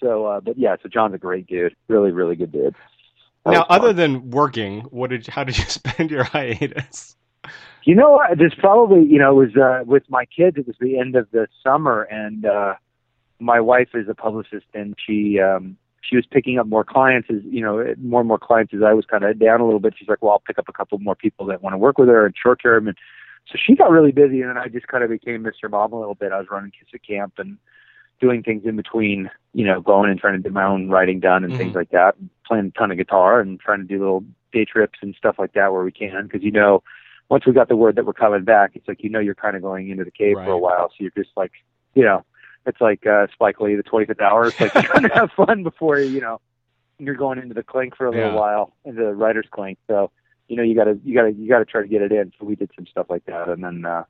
so 0.00 0.26
uh 0.26 0.40
but 0.40 0.58
yeah 0.58 0.76
so 0.82 0.88
john's 0.88 1.14
a 1.14 1.18
great 1.18 1.46
dude. 1.46 1.74
Really 1.88 2.10
really 2.10 2.36
good 2.36 2.52
dude. 2.52 2.74
That 3.44 3.52
Now, 3.52 3.66
other 3.70 3.94
than 3.94 4.30
working, 4.30 4.80
what 4.90 5.10
did 5.10 5.26
how 5.26 5.44
did 5.44 5.58
you 5.58 5.64
spend 5.68 6.10
your 6.10 6.24
hiatus? 6.24 7.16
you 7.84 7.94
know 7.94 8.20
there's 8.36 8.54
probably 8.54 9.04
you 9.06 9.18
know 9.18 9.40
it 9.40 9.46
was 9.46 9.56
uh 9.56 9.84
with 9.84 10.02
my 10.08 10.24
kids 10.26 10.56
it 10.56 10.66
was 10.66 10.76
the 10.80 10.98
end 10.98 11.16
of 11.16 11.30
the 11.30 11.46
summer 11.64 12.02
and 12.02 12.44
uh 12.44 12.74
my 13.38 13.60
wife 13.60 13.88
is 13.94 14.08
a 14.08 14.14
publicist 14.14 14.66
and 14.74 14.94
she 15.04 15.40
um 15.40 15.76
she 16.02 16.16
was 16.16 16.26
picking 16.26 16.58
up 16.58 16.66
more 16.66 16.84
clients 16.84 17.28
as 17.30 17.42
you 17.44 17.62
know 17.62 17.94
more 18.02 18.20
and 18.20 18.28
more 18.28 18.38
clients 18.38 18.74
as 18.74 18.82
i 18.82 18.92
was 18.92 19.04
kind 19.06 19.24
of 19.24 19.38
down 19.38 19.60
a 19.60 19.64
little 19.64 19.80
bit. 19.80 19.94
She's 19.98 20.08
like 20.08 20.22
well 20.22 20.32
i'll 20.32 20.42
pick 20.46 20.58
up 20.58 20.68
a 20.68 20.72
couple 20.72 20.98
more 20.98 21.14
people 21.14 21.46
that 21.46 21.62
want 21.62 21.74
to 21.74 21.78
work 21.78 21.98
with 21.98 22.08
her 22.08 22.26
in 22.26 22.32
short 22.40 22.60
term 22.62 22.88
and 22.88 22.96
so 23.46 23.58
she 23.64 23.74
got 23.74 23.90
really 23.90 24.12
busy 24.12 24.40
and 24.42 24.50
then 24.50 24.58
i 24.58 24.68
just 24.68 24.86
kind 24.88 25.02
of 25.04 25.10
became 25.10 25.42
mr 25.44 25.70
mom 25.70 25.92
a 25.92 25.98
little 25.98 26.14
bit. 26.14 26.32
I 26.32 26.38
was 26.38 26.48
running 26.50 26.70
kiss 26.70 26.88
at 26.94 27.02
camp 27.06 27.34
and 27.38 27.58
doing 28.20 28.42
things 28.42 28.62
in 28.66 28.76
between 28.76 29.30
you 29.54 29.64
know 29.64 29.80
going 29.80 30.10
and 30.10 30.20
trying 30.20 30.34
to 30.34 30.40
get 30.42 30.52
my 30.52 30.64
own 30.64 30.88
writing 30.90 31.20
done 31.20 31.42
and 31.44 31.56
things 31.56 31.72
Mhm. 31.72 31.76
like 31.76 31.90
that 31.90 32.14
playing 32.46 32.66
a 32.74 32.78
ton 32.78 32.90
of 32.90 32.96
guitar 32.98 33.40
and 33.40 33.58
trying 33.60 33.78
to 33.80 33.84
do 33.84 33.98
little 33.98 34.24
day 34.52 34.64
trips 34.64 34.98
and 35.02 35.14
stuff 35.14 35.36
like 35.38 35.52
that 35.54 35.72
where 35.72 35.82
we 35.84 35.92
can 35.92 36.24
because 36.24 36.42
you 36.42 36.50
know 36.50 36.82
once 37.28 37.46
we 37.46 37.52
got 37.52 37.68
the 37.68 37.76
word 37.76 37.96
that 37.96 38.04
we're 38.06 38.12
coming 38.12 38.44
back 38.44 38.72
it's 38.74 38.86
like 38.88 39.02
you 39.02 39.08
know 39.10 39.20
you're 39.20 39.34
kind 39.34 39.56
of 39.56 39.62
going 39.62 39.88
into 39.90 40.04
the 40.04 40.10
cave 40.10 40.36
for 40.36 40.50
a 40.52 40.58
while. 40.58 40.88
So 40.90 40.96
you're 40.98 41.12
just 41.16 41.30
like 41.36 41.52
you 41.94 42.02
know 42.04 42.24
it's 42.66 42.80
like 42.80 43.06
uh 43.06 43.26
spike 43.32 43.58
lee 43.60 43.74
the 43.76 43.82
25th 43.82 44.20
hour. 44.20 44.46
It's 44.48 44.60
like 44.60 44.74
you're 44.74 44.82
trying 44.82 45.04
to 45.08 45.14
have 45.14 45.30
fun 45.32 45.62
before 45.62 45.98
you 46.00 46.20
know 46.20 46.40
you're 46.98 47.14
going 47.14 47.38
into 47.38 47.54
the 47.54 47.62
clink 47.62 47.96
for 47.96 48.04
a 48.06 48.10
little 48.10 48.26
Yeah. 48.32 48.34
while 48.34 48.74
into 48.84 49.02
the 49.02 49.14
writer's 49.14 49.46
clink. 49.50 49.78
So 49.86 50.10
you 50.50 50.56
know 50.56 50.62
you 50.62 50.74
gotta 50.74 50.98
you 51.04 51.14
gotta 51.14 51.32
you 51.32 51.48
gotta 51.48 51.64
try 51.64 51.80
to 51.80 51.88
get 51.88 52.02
it 52.02 52.12
in 52.12 52.32
so 52.38 52.44
we 52.44 52.56
did 52.56 52.70
some 52.74 52.86
stuff 52.86 53.06
like 53.08 53.24
that 53.26 53.48
and 53.48 53.62
then 53.64 53.84
uh 53.86 54.02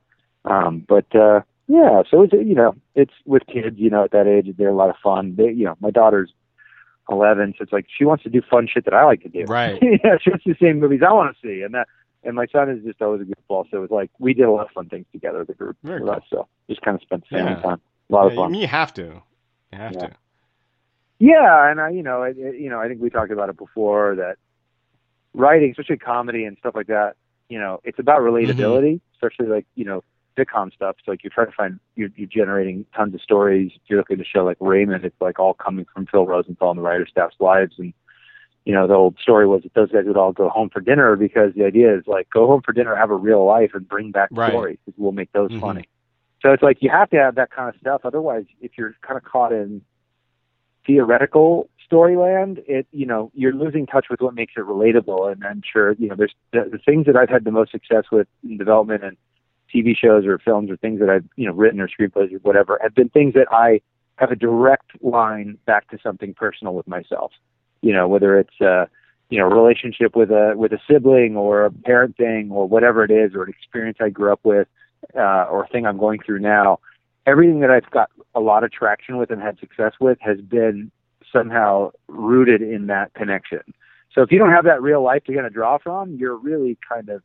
um 0.45 0.83
but 0.87 1.05
uh 1.15 1.41
yeah 1.67 2.01
so 2.09 2.23
it's 2.23 2.33
you 2.33 2.55
know 2.55 2.75
it's 2.95 3.13
with 3.25 3.43
kids 3.45 3.77
you 3.77 3.89
know 3.89 4.03
at 4.03 4.11
that 4.11 4.27
age 4.27 4.47
they're 4.57 4.69
a 4.69 4.75
lot 4.75 4.89
of 4.89 4.95
fun 5.03 5.35
they 5.37 5.51
you 5.51 5.65
know 5.65 5.75
my 5.79 5.91
daughter's 5.91 6.33
11 7.09 7.53
so 7.57 7.63
it's 7.63 7.71
like 7.71 7.85
she 7.95 8.05
wants 8.05 8.23
to 8.23 8.29
do 8.29 8.41
fun 8.49 8.67
shit 8.67 8.85
that 8.85 8.93
i 8.93 9.05
like 9.05 9.21
to 9.21 9.29
do 9.29 9.45
Right. 9.45 9.79
yeah 10.03 10.17
she 10.21 10.29
wants 10.31 10.43
to 10.43 10.49
see 10.49 10.57
the 10.59 10.65
same 10.67 10.79
movies 10.79 11.01
i 11.07 11.13
want 11.13 11.35
to 11.35 11.47
see 11.47 11.61
and 11.61 11.73
that 11.73 11.87
and 12.23 12.35
my 12.35 12.45
son 12.51 12.69
is 12.69 12.83
just 12.83 13.01
always 13.01 13.21
a 13.21 13.25
good 13.25 13.35
goofball 13.49 13.65
so 13.69 13.77
it 13.77 13.81
was 13.81 13.91
like 13.91 14.09
we 14.19 14.33
did 14.33 14.45
a 14.45 14.51
lot 14.51 14.65
of 14.65 14.71
fun 14.71 14.89
things 14.89 15.05
together 15.11 15.45
the 15.45 15.53
group 15.53 15.77
Very 15.83 16.01
with 16.01 16.09
us, 16.09 16.23
so 16.29 16.47
just 16.69 16.81
kind 16.81 16.95
of 16.95 17.01
spent 17.01 17.23
the 17.29 17.37
Yeah. 17.37 17.61
time 17.61 17.81
a 18.09 18.13
lot 18.13 18.27
of 18.27 18.33
Yeah, 18.33 18.43
fun 18.43 18.53
you 18.55 18.67
have 18.67 18.93
to. 18.95 19.21
You 19.71 19.77
have 19.77 19.93
Yeah. 19.93 20.07
to. 20.07 20.11
yeah, 21.19 21.69
and 21.71 21.79
I, 21.79 21.89
you 21.91 22.03
know, 22.03 22.23
it, 22.23 22.35
you 22.37 22.69
know, 22.69 22.79
I 22.79 22.87
think 22.87 23.01
we 23.01 23.09
talked 23.09 23.31
about 23.31 23.49
it 23.49 23.57
before 23.57 24.15
that 24.15 24.35
writing, 25.33 25.71
especially 25.71 25.97
comedy 25.97 26.45
and 26.45 26.57
stuff 26.57 26.75
like 26.75 26.87
that, 26.87 27.15
you 27.49 27.59
know, 27.59 27.79
it's 27.83 27.99
about 27.99 28.19
relatability, 28.21 29.01
especially 29.13 29.47
like 29.47 29.65
you 29.75 29.85
know 29.85 30.03
sitcom 30.37 30.73
stuff. 30.73 30.95
So 31.03 31.11
like 31.11 31.23
you're 31.23 31.31
trying 31.31 31.47
to 31.47 31.53
find, 31.53 31.79
you're, 31.95 32.09
you're 32.15 32.27
generating 32.27 32.85
tons 32.95 33.13
of 33.13 33.21
stories. 33.21 33.71
If 33.75 33.81
you're 33.87 33.99
looking 33.99 34.19
at 34.19 34.25
a 34.25 34.29
show 34.29 34.45
like 34.45 34.57
Raymond. 34.59 35.03
It's 35.03 35.19
like 35.19 35.39
all 35.39 35.53
coming 35.53 35.85
from 35.93 36.05
Phil 36.05 36.25
Rosenthal 36.25 36.71
and 36.71 36.77
the 36.77 36.83
writer 36.83 37.05
staff's 37.07 37.35
lives, 37.39 37.75
and 37.77 37.93
you 38.65 38.73
know 38.73 38.87
the 38.87 38.93
old 38.93 39.17
story 39.21 39.47
was 39.47 39.63
that 39.63 39.73
those 39.73 39.91
guys 39.91 40.05
would 40.05 40.17
all 40.17 40.31
go 40.31 40.49
home 40.49 40.69
for 40.69 40.79
dinner 40.79 41.15
because 41.15 41.53
the 41.55 41.65
idea 41.65 41.95
is 41.95 42.03
like 42.07 42.29
go 42.29 42.47
home 42.47 42.61
for 42.63 42.73
dinner, 42.73 42.95
have 42.95 43.11
a 43.11 43.15
real 43.15 43.45
life, 43.45 43.71
and 43.73 43.87
bring 43.87 44.11
back 44.11 44.29
Right. 44.31 44.51
stories 44.51 44.77
because 44.85 44.97
we'll 44.99 45.11
make 45.11 45.31
those 45.33 45.51
Mhm. 45.51 45.59
funny. 45.59 45.89
So 46.41 46.51
it's 46.53 46.63
like 46.63 46.81
you 46.81 46.89
have 46.89 47.09
to 47.11 47.17
have 47.17 47.35
that 47.35 47.51
kind 47.51 47.69
of 47.69 47.79
stuff. 47.79 48.01
Otherwise, 48.03 48.45
if 48.61 48.77
you're 48.77 48.95
kind 49.01 49.17
of 49.17 49.23
caught 49.23 49.51
in 49.51 49.81
theoretical 50.85 51.69
storyland, 51.91 52.63
it 52.67 52.87
you 52.91 53.05
know 53.05 53.31
you're 53.33 53.53
losing 53.53 53.85
touch 53.85 54.07
with 54.09 54.21
what 54.21 54.33
makes 54.33 54.53
it 54.55 54.61
relatable. 54.61 55.31
And 55.31 55.43
I'm 55.43 55.61
sure 55.69 55.93
you 55.93 56.09
know 56.09 56.15
there's 56.15 56.35
the, 56.53 56.69
the 56.71 56.77
things 56.77 57.05
that 57.07 57.15
I've 57.15 57.29
had 57.29 57.43
the 57.43 57.51
most 57.51 57.71
success 57.71 58.05
with 58.11 58.27
in 58.43 58.57
development 58.57 59.03
and 59.03 59.17
TV 59.73 59.95
shows 59.95 60.25
or 60.25 60.37
films 60.39 60.69
or 60.69 60.77
things 60.77 60.99
that 60.99 61.09
I've 61.09 61.25
you 61.35 61.47
know 61.47 61.53
written 61.53 61.79
or 61.79 61.87
screenplays 61.87 62.33
or 62.33 62.39
whatever 62.39 62.79
have 62.81 62.95
been 62.95 63.09
things 63.09 63.33
that 63.33 63.47
I 63.51 63.81
have 64.17 64.31
a 64.31 64.35
direct 64.35 64.91
line 65.01 65.57
back 65.65 65.89
to 65.89 65.97
something 66.01 66.33
personal 66.33 66.75
with 66.75 66.87
myself. 66.87 67.31
You 67.81 67.93
know, 67.93 68.07
whether 68.07 68.37
it's 68.37 68.61
uh, 68.61 68.85
you 69.31 69.39
know, 69.39 69.45
relationship 69.45 70.15
with 70.15 70.29
a 70.29 70.53
with 70.55 70.73
a 70.73 70.79
sibling 70.89 71.37
or 71.37 71.65
a 71.65 71.71
parent 71.71 72.17
thing 72.17 72.51
or 72.51 72.67
whatever 72.67 73.03
it 73.03 73.11
is, 73.11 73.33
or 73.33 73.43
an 73.43 73.49
experience 73.49 73.97
I 74.01 74.09
grew 74.09 74.31
up 74.31 74.41
with, 74.43 74.67
uh, 75.15 75.45
or 75.49 75.63
a 75.63 75.67
thing 75.69 75.87
I'm 75.87 75.97
going 75.97 76.19
through 76.23 76.39
now. 76.39 76.79
Everything 77.25 77.61
that 77.61 77.71
I've 77.71 77.89
got 77.91 78.09
a 78.35 78.41
lot 78.41 78.63
of 78.65 78.71
traction 78.71 79.17
with 79.17 79.31
and 79.31 79.41
had 79.41 79.57
success 79.59 79.93
with 80.01 80.17
has 80.19 80.41
been 80.41 80.91
somehow 81.31 81.91
rooted 82.07 82.61
in 82.61 82.87
that 82.87 83.13
connection. 83.13 83.61
So 84.13 84.21
if 84.21 84.31
you 84.31 84.39
don't 84.39 84.51
have 84.51 84.65
that 84.65 84.81
real 84.81 85.01
life 85.01 85.23
to 85.25 85.33
kind 85.33 85.45
of 85.45 85.53
draw 85.53 85.77
from, 85.77 86.15
you're 86.15 86.35
really 86.35 86.77
kind 86.87 87.09
of, 87.09 87.23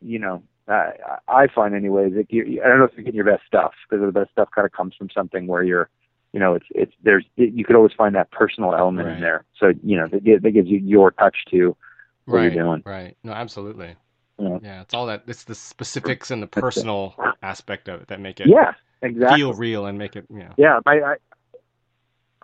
you 0.00 0.18
know, 0.18 0.42
uh, 0.68 0.90
I 1.28 1.48
find 1.48 1.74
anyways, 1.74 2.14
that 2.14 2.32
you, 2.32 2.62
I 2.64 2.68
don't 2.68 2.78
know 2.78 2.84
if 2.84 2.92
you're 2.94 3.04
getting 3.04 3.16
your 3.16 3.24
best 3.24 3.42
stuff 3.46 3.72
because 3.88 4.04
the 4.04 4.12
best 4.12 4.30
stuff 4.30 4.48
kind 4.54 4.64
of 4.64 4.72
comes 4.72 4.94
from 4.96 5.10
something 5.10 5.46
where 5.46 5.62
you're, 5.62 5.90
you 6.32 6.40
know, 6.40 6.54
it's 6.54 6.66
it's 6.70 6.92
there's 7.02 7.24
it, 7.36 7.52
you 7.52 7.64
could 7.64 7.76
always 7.76 7.92
find 7.92 8.14
that 8.14 8.30
personal 8.30 8.74
element 8.74 9.08
Right. 9.08 9.14
in 9.14 9.20
there. 9.20 9.44
So 9.58 9.72
you 9.82 9.96
know, 9.96 10.08
that, 10.08 10.40
that 10.42 10.50
gives 10.52 10.68
you 10.68 10.78
your 10.78 11.10
touch 11.10 11.36
to 11.50 11.76
what 12.28 12.38
right, 12.38 12.42
you're 12.42 12.50
doing. 12.64 12.84
right. 12.84 13.16
No, 13.22 13.32
absolutely. 13.32 13.96
Yeah. 14.38 14.58
Yeah, 14.60 14.80
it's 14.82 14.94
all 14.94 15.06
that. 15.06 15.24
It's 15.26 15.44
the 15.44 15.54
specifics 15.54 16.30
and 16.30 16.42
the 16.42 16.46
personal 16.46 17.14
aspect 17.42 17.88
of 17.88 18.00
it 18.02 18.08
that 18.08 18.20
make 18.20 18.40
it 18.40 18.50
Yeah, 18.50 18.72
exactly. 19.02 19.38
feel 19.38 19.54
real 19.54 19.86
and 19.86 19.98
make 19.98 20.16
it, 20.16 20.26
you 20.30 20.40
know. 20.40 20.54
Yeah, 20.56 20.80
my 20.86 21.00
I, 21.00 21.16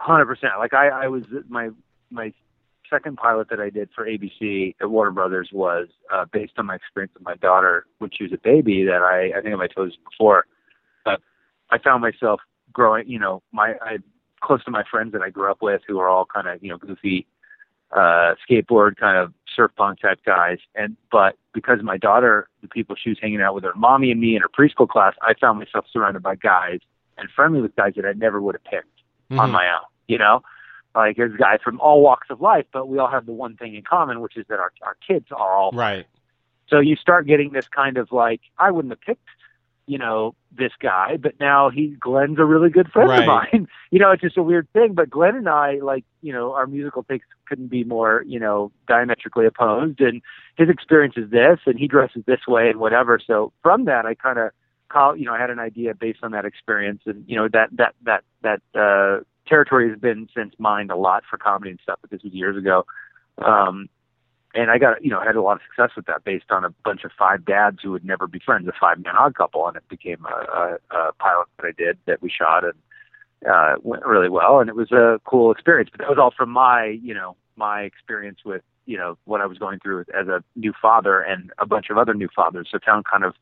hundred 0.01 0.27
percent. 0.27 0.53
Like 0.59 0.75
I, 0.75 0.89
I 0.89 1.09
was 1.09 1.25
my 1.49 1.71
my 2.11 2.33
second 2.89 3.17
pilot 3.17 3.49
that 3.51 3.61
I 3.61 3.71
did 3.71 3.89
for 3.95 4.05
ABC 4.05 4.75
at 4.81 4.91
Warner 4.91 5.13
Brothers 5.13 5.51
was 5.53 5.87
uh, 6.13 6.25
based 6.33 6.55
on 6.59 6.67
my 6.67 6.75
experience 6.75 7.13
with 7.15 7.23
my 7.23 7.37
daughter 7.37 7.87
when 7.99 8.11
she 8.13 8.25
was 8.25 8.33
a 8.33 8.39
baby. 8.43 8.85
That 8.85 9.03
I 9.03 9.39
I 9.39 9.43
think 9.43 9.55
I 9.55 9.57
might 9.57 9.75
told 9.75 9.91
you 9.93 9.99
before. 10.11 10.47
But 11.05 11.21
I 11.71 11.79
found 11.79 12.03
myself 12.03 12.41
growing. 12.73 13.09
You 13.09 13.19
know, 13.19 13.43
my 13.53 13.75
I 13.83 13.99
close 14.43 14.65
to 14.65 14.71
my 14.71 14.83
friends 14.91 15.13
that 15.13 15.23
I 15.23 15.31
grew 15.31 15.51
up 15.51 15.63
with 15.63 15.83
who 15.87 16.01
are 16.01 16.09
all 16.09 16.25
kind 16.25 16.49
of 16.49 16.63
you 16.63 16.71
know 16.71 16.79
goofy 16.79 17.27
uh 17.93 18.35
skateboard 18.49 18.97
kind 18.97 19.19
of 19.19 19.33
surf 19.57 19.73
punk 19.77 20.01
type 20.01 20.21
guys 20.25 20.59
and 20.77 20.97
but 21.11 21.35
because 21.53 21.81
my 21.83 21.97
daughter 21.97 22.49
the 22.63 22.69
people 22.69 22.95
she 22.95 23.09
was 23.11 23.19
hanging 23.21 23.41
out 23.43 23.53
with 23.53 23.65
her 23.65 23.75
mommy 23.75 24.13
and 24.13 24.21
me 24.21 24.37
in 24.37 24.43
her 24.43 24.49
preschool 24.49 24.89
class 24.89 25.13
i 25.23 25.35
found 25.41 25.59
myself 25.59 25.85
surrounded 25.93 26.23
by 26.23 26.37
guys 26.37 26.79
and 27.19 27.29
friendly 27.35 27.61
with 27.61 27.75
guys 27.75 27.93
that 27.97 28.07
i 28.07 28.13
never 28.13 28.41
would 28.41 28.55
have 28.55 28.63
picked 28.63 28.87
on 29.41 29.49
Mhm. 29.51 29.53
my 29.55 29.67
own. 29.75 29.90
You 30.11 30.19
know, 30.19 30.43
like 30.95 31.17
there's 31.17 31.37
guys 31.37 31.61
from 31.63 31.81
all 31.81 32.03
walks 32.03 32.29
of 32.31 32.41
life, 32.41 32.67
but 32.73 32.89
we 32.89 32.99
all 32.99 33.11
have 33.11 33.27
the 33.27 33.33
one 33.33 33.57
thing 33.57 33.75
in 33.75 33.83
common, 33.83 34.21
which 34.21 34.37
is 34.37 34.47
that 34.49 34.59
our 34.59 34.73
our 34.83 34.97
kids 35.07 35.27
are 35.31 35.53
all. 35.57 35.71
Right. 35.73 36.07
So 36.69 36.79
you 36.81 36.97
start 36.97 37.27
getting 37.27 37.53
this 37.53 37.67
kind 37.75 37.97
of 37.97 38.13
like 38.13 38.41
I 38.59 38.71
wouldn't 38.71 38.93
have 38.93 39.01
picked, 39.01 39.29
you 39.87 39.99
know, 39.99 40.35
this 40.57 40.73
guy, 40.81 41.17
but 41.17 41.35
now 41.41 41.69
he 41.71 41.97
Glenn's 41.99 42.39
a 42.39 42.45
really 42.45 42.71
good 42.71 42.91
friend 42.93 43.09
Right. 43.09 43.21
of 43.21 43.27
mine. 43.27 43.69
You 43.93 43.99
know, 43.99 44.13
it's 44.13 44.23
just 44.23 44.37
a 44.37 44.43
weird 44.43 44.69
thing. 44.73 44.95
But 44.95 45.11
Glenn 45.11 45.35
and 45.35 45.49
I, 45.49 45.81
like, 45.83 46.05
you 46.23 46.33
know, 46.33 46.53
our 46.55 46.69
musical 46.69 47.03
takes 47.03 47.27
couldn't 47.49 47.69
be 47.69 47.83
more, 47.83 48.23
you 48.25 48.39
know, 48.39 48.71
diametrically 48.87 49.47
opposed. 49.47 50.01
And 50.01 50.23
his 50.57 50.69
experience 50.69 51.15
is 51.17 51.29
this, 51.31 51.59
and 51.67 51.77
he 51.77 51.89
dresses 51.89 52.23
this 52.25 52.47
way, 52.47 52.69
and 52.71 52.79
whatever. 52.79 53.19
So 53.19 53.53
from 53.65 53.87
that, 53.87 54.07
I 54.07 54.15
kind 54.15 54.39
of 54.39 54.51
call 54.89 55.17
you 55.17 55.25
know, 55.25 55.33
I 55.35 55.41
had 55.41 55.51
an 55.51 55.59
idea 55.59 55.93
based 55.95 56.21
on 56.23 56.31
that 56.33 56.45
experience 56.45 57.03
and 57.07 57.25
you 57.27 57.37
know, 57.37 57.49
that 57.53 57.71
that 57.73 57.95
that 58.03 58.23
that 58.43 58.61
uh 58.75 59.25
territory 59.51 59.91
has 59.91 59.99
been 59.99 60.29
since 60.35 60.55
mined 60.59 60.91
a 60.91 60.97
lot 60.97 61.25
for 61.29 61.37
comedy 61.37 61.71
and 61.71 61.81
stuff, 61.83 61.99
but 62.01 62.11
this 62.11 62.23
was 62.23 62.33
years 62.33 62.57
ago. 62.57 62.87
Um 63.39 63.89
and 64.55 64.71
I 64.71 64.79
got 64.79 65.05
you 65.05 65.11
know, 65.11 65.21
had 65.21 65.37
a 65.37 65.43
lot 65.43 65.57
of 65.57 65.63
success 65.69 65.95
with 65.97 66.07
that 66.07 66.25
based 66.25 66.51
on 66.51 66.65
a 66.65 66.71
bunch 66.85 67.05
of 67.05 67.11
five 67.19 67.45
dads 67.45 67.79
who 67.83 67.91
would 67.91 68.05
never 68.05 68.27
be 68.27 68.41
friends, 68.45 68.67
a 68.69 68.73
five 68.81 68.99
man 69.03 69.17
odd 69.17 69.35
couple, 69.35 69.67
and 69.67 69.77
it 69.77 69.89
became 69.89 70.25
a, 70.25 70.79
a, 70.95 70.97
a 70.97 71.13
pilot 71.15 71.49
that 71.59 71.67
I 71.67 71.73
did 71.77 71.99
that 72.07 72.23
we 72.23 72.31
shot 72.31 72.65
and 72.65 72.75
uh 73.51 73.77
went 73.83 74.05
really 74.07 74.29
well 74.29 74.61
and 74.61 74.69
it 74.69 74.77
was 74.77 74.93
a 74.93 75.21
cool 75.25 75.51
experience. 75.51 75.91
But 75.91 76.01
that 76.01 76.09
was 76.09 76.19
all 76.19 76.33
from 76.37 76.51
my, 76.51 76.99
you 77.03 77.15
know, 77.15 77.37
my 77.57 77.83
experience 77.83 78.39
with, 78.45 78.63
you 78.87 78.97
know, 78.97 79.19
what 79.25 79.41
I 79.41 79.47
was 79.47 79.59
going 79.59 79.81
through 79.81 80.05
as 80.19 80.29
a 80.29 80.43
new 80.57 80.73
father 80.81 81.21
and 81.21 81.53
a 81.59 81.67
bunch 81.67 81.91
of 81.91 81.99
other 81.99 82.15
new 82.15 82.29
fathers. 82.35 82.69
So 82.71 82.79
town 82.79 83.03
kind 83.11 83.25
of 83.25 83.35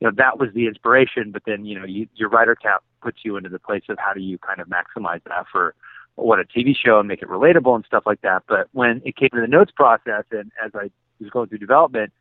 you 0.00 0.06
know 0.06 0.12
that 0.16 0.38
was 0.38 0.50
the 0.54 0.66
inspiration 0.66 1.30
but 1.32 1.42
then 1.46 1.64
you 1.64 1.78
know 1.78 1.86
you, 1.86 2.06
your 2.14 2.28
writer 2.28 2.56
tap 2.60 2.82
puts 3.00 3.18
you 3.24 3.36
into 3.36 3.48
the 3.48 3.58
place 3.58 3.84
of 3.88 3.98
how 3.98 4.12
do 4.12 4.20
you 4.20 4.38
kind 4.38 4.60
of 4.60 4.68
maximize 4.68 5.22
that 5.24 5.46
for 5.50 5.74
what 6.16 6.40
a 6.40 6.44
tv 6.44 6.74
show 6.76 6.98
and 6.98 7.06
make 7.08 7.22
it 7.22 7.28
relatable 7.28 7.74
and 7.76 7.84
stuff 7.84 8.02
like 8.06 8.20
that. 8.22 8.42
But 8.48 8.68
when 8.72 9.00
it 9.04 9.16
came 9.16 9.30
to 9.34 9.40
the 9.40 9.46
notes 9.46 9.72
process 9.74 10.24
and 10.30 10.50
as 10.64 10.72
i 10.74 10.90
was 11.20 11.30
going 11.30 11.48
through 11.48 11.58
development 11.58 12.12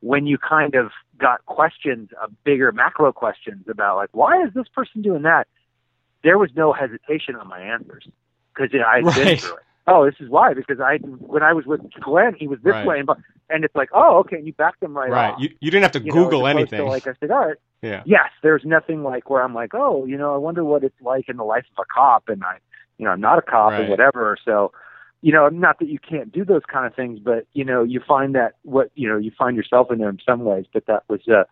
when 0.00 0.26
you 0.26 0.38
kind 0.38 0.74
of 0.74 0.90
got 1.18 1.44
questions 1.46 2.08
uh, 2.22 2.26
bigger 2.44 2.72
macro 2.72 3.12
questions 3.12 3.64
about 3.68 3.96
like 3.96 4.10
why 4.12 4.42
is 4.42 4.52
this 4.54 4.66
person 4.74 5.02
doing 5.02 5.22
that? 5.22 5.46
There 6.22 6.38
was 6.38 6.50
no 6.56 6.72
hesitation 6.72 7.36
on 7.36 7.48
my 7.48 7.60
answers 7.60 8.08
because 8.54 8.72
you 8.72 8.78
know, 8.80 8.86
i 8.86 8.96
had 9.02 9.14
been 9.14 9.38
through 9.38 9.54
it. 9.56 9.62
Oh 9.86 10.06
this 10.06 10.14
is 10.20 10.30
why 10.30 10.54
because 10.54 10.80
i 10.80 10.96
when 10.96 11.42
i 11.42 11.52
was 11.52 11.66
with 11.66 11.82
glenn 12.00 12.34
he 12.38 12.48
was 12.48 12.58
this 12.62 12.72
Right. 12.72 12.86
way 12.86 12.98
and, 13.00 13.08
and 13.50 13.64
it's 13.64 13.74
like 13.76 13.88
oh 13.92 14.18
okay 14.18 14.36
and 14.36 14.46
you 14.46 14.52
backed 14.54 14.80
them 14.80 14.96
right, 14.96 15.10
Right. 15.10 15.32
off 15.34 15.40
You, 15.40 15.50
you 15.60 15.70
didn't 15.70 15.82
have 15.84 15.92
to 15.92 16.02
you 16.02 16.12
Google 16.12 16.46
as 16.46 16.52
opposed 16.54 16.70
to, 16.70 16.76
anything. 16.76 16.90
like 16.90 17.06
I 17.06 17.12
said, 17.20 17.30
all 17.30 17.46
right, 17.46 17.56
yeah. 17.82 18.02
yes, 18.06 18.30
there's 18.42 18.62
nothing 18.64 19.02
like 19.02 19.28
where 19.30 19.42
I'm 19.42 19.54
like, 19.54 19.74
oh, 19.74 20.04
you 20.06 20.16
know, 20.16 20.34
I 20.34 20.38
wonder 20.38 20.64
what 20.64 20.82
it's 20.84 21.00
like 21.00 21.28
in 21.28 21.36
the 21.36 21.44
life 21.44 21.64
of 21.76 21.82
a 21.82 21.86
cop, 21.94 22.28
and 22.28 22.42
I, 22.44 22.58
you 22.98 23.04
know, 23.04 23.10
I'm 23.12 23.20
not 23.20 23.38
a 23.38 23.42
cop 23.42 23.72
Right. 23.72 23.80
and 23.80 23.90
whatever. 23.90 24.36
So, 24.44 24.72
you 25.22 25.32
know, 25.32 25.48
not 25.48 25.78
that 25.78 25.88
you 25.88 25.98
can't 25.98 26.30
do 26.32 26.44
those 26.44 26.62
kind 26.70 26.86
of 26.86 26.94
things, 26.94 27.18
but 27.18 27.46
you 27.52 27.64
know, 27.64 27.82
you 27.82 28.00
find 28.06 28.34
that 28.34 28.54
what 28.62 28.90
you 28.94 29.08
know, 29.08 29.16
you 29.18 29.30
find 29.38 29.56
yourself 29.56 29.90
in 29.90 29.98
there 29.98 30.08
in 30.10 30.18
some 30.24 30.44
ways. 30.44 30.66
But 30.72 30.86
that 30.86 31.02
was, 31.08 31.20
uh, 31.28 31.44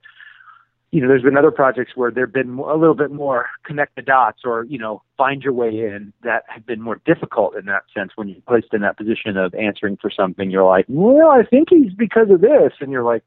you 0.92 1.00
know, 1.00 1.08
there's 1.08 1.22
been 1.22 1.38
other 1.38 1.50
projects 1.50 1.92
where 1.96 2.10
there've 2.10 2.32
been 2.32 2.58
a 2.58 2.74
little 2.76 2.94
bit 2.94 3.10
more 3.10 3.46
connect 3.64 3.96
the 3.96 4.02
dots 4.02 4.42
or 4.44 4.64
you 4.64 4.78
know, 4.78 5.02
find 5.16 5.42
your 5.42 5.54
way 5.54 5.70
in 5.70 6.12
that 6.22 6.44
have 6.48 6.66
been 6.66 6.82
more 6.82 7.00
difficult 7.06 7.56
in 7.56 7.64
that 7.64 7.84
sense 7.94 8.12
when 8.14 8.28
you're 8.28 8.42
placed 8.46 8.74
in 8.74 8.82
that 8.82 8.98
position 8.98 9.38
of 9.38 9.54
answering 9.54 9.96
for 9.96 10.10
something. 10.10 10.50
You're 10.50 10.64
like, 10.64 10.84
well, 10.88 11.30
I 11.30 11.44
think 11.44 11.68
he's 11.70 11.94
because 11.94 12.30
of 12.30 12.40
this, 12.40 12.74
and 12.80 12.92
you're 12.92 13.02
like. 13.02 13.24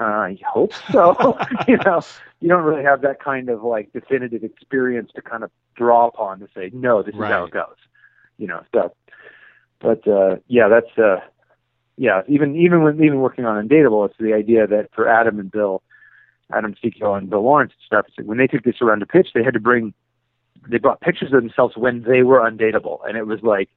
Uh, 0.00 0.04
I 0.04 0.38
hope 0.48 0.72
so. 0.92 1.36
you 1.68 1.76
know, 1.78 2.00
you 2.38 2.48
don't 2.48 2.62
really 2.62 2.84
have 2.84 3.02
that 3.02 3.22
kind 3.22 3.48
of 3.48 3.64
like 3.64 3.92
definitive 3.92 4.44
experience 4.44 5.10
to 5.16 5.20
kind 5.20 5.42
of 5.42 5.50
draw 5.74 6.06
upon 6.06 6.38
to 6.38 6.48
say, 6.54 6.70
no, 6.72 7.02
this 7.02 7.12
is 7.12 7.20
how 7.20 7.44
it 7.44 7.50
goes. 7.50 7.74
You 8.38 8.46
know, 8.46 8.62
so, 8.72 8.94
but 9.80 10.06
uh, 10.06 10.36
yeah, 10.46 10.68
that's 10.68 10.96
uh, 10.96 11.20
yeah. 11.96 12.22
Even 12.28 12.54
even 12.54 12.82
when 12.82 13.02
even 13.02 13.20
working 13.20 13.44
on 13.44 13.68
Undateable, 13.68 14.08
it's 14.08 14.16
the 14.18 14.32
idea 14.32 14.66
that 14.68 14.90
for 14.94 15.08
Adam 15.08 15.40
and 15.40 15.50
Bill, 15.50 15.82
Adam 16.52 16.74
Seco 16.82 17.14
and 17.14 17.28
Bill 17.30 17.42
Lawrence 17.42 17.72
and 17.76 17.84
stuff, 17.86 18.04
it's 18.08 18.18
like 18.18 18.26
when 18.26 18.38
they 18.38 18.46
took 18.46 18.62
this 18.64 18.80
around 18.82 19.00
to 19.00 19.06
pitch, 19.06 19.28
they 19.34 19.42
had 19.42 19.54
to 19.54 19.60
bring, 19.60 19.94
they 20.68 20.78
brought 20.78 21.00
pictures 21.00 21.32
of 21.32 21.40
themselves 21.40 21.76
when 21.76 22.02
they 22.02 22.22
were 22.22 22.38
undateable, 22.40 22.98
and 23.06 23.16
it 23.16 23.26
was 23.26 23.40
like. 23.42 23.68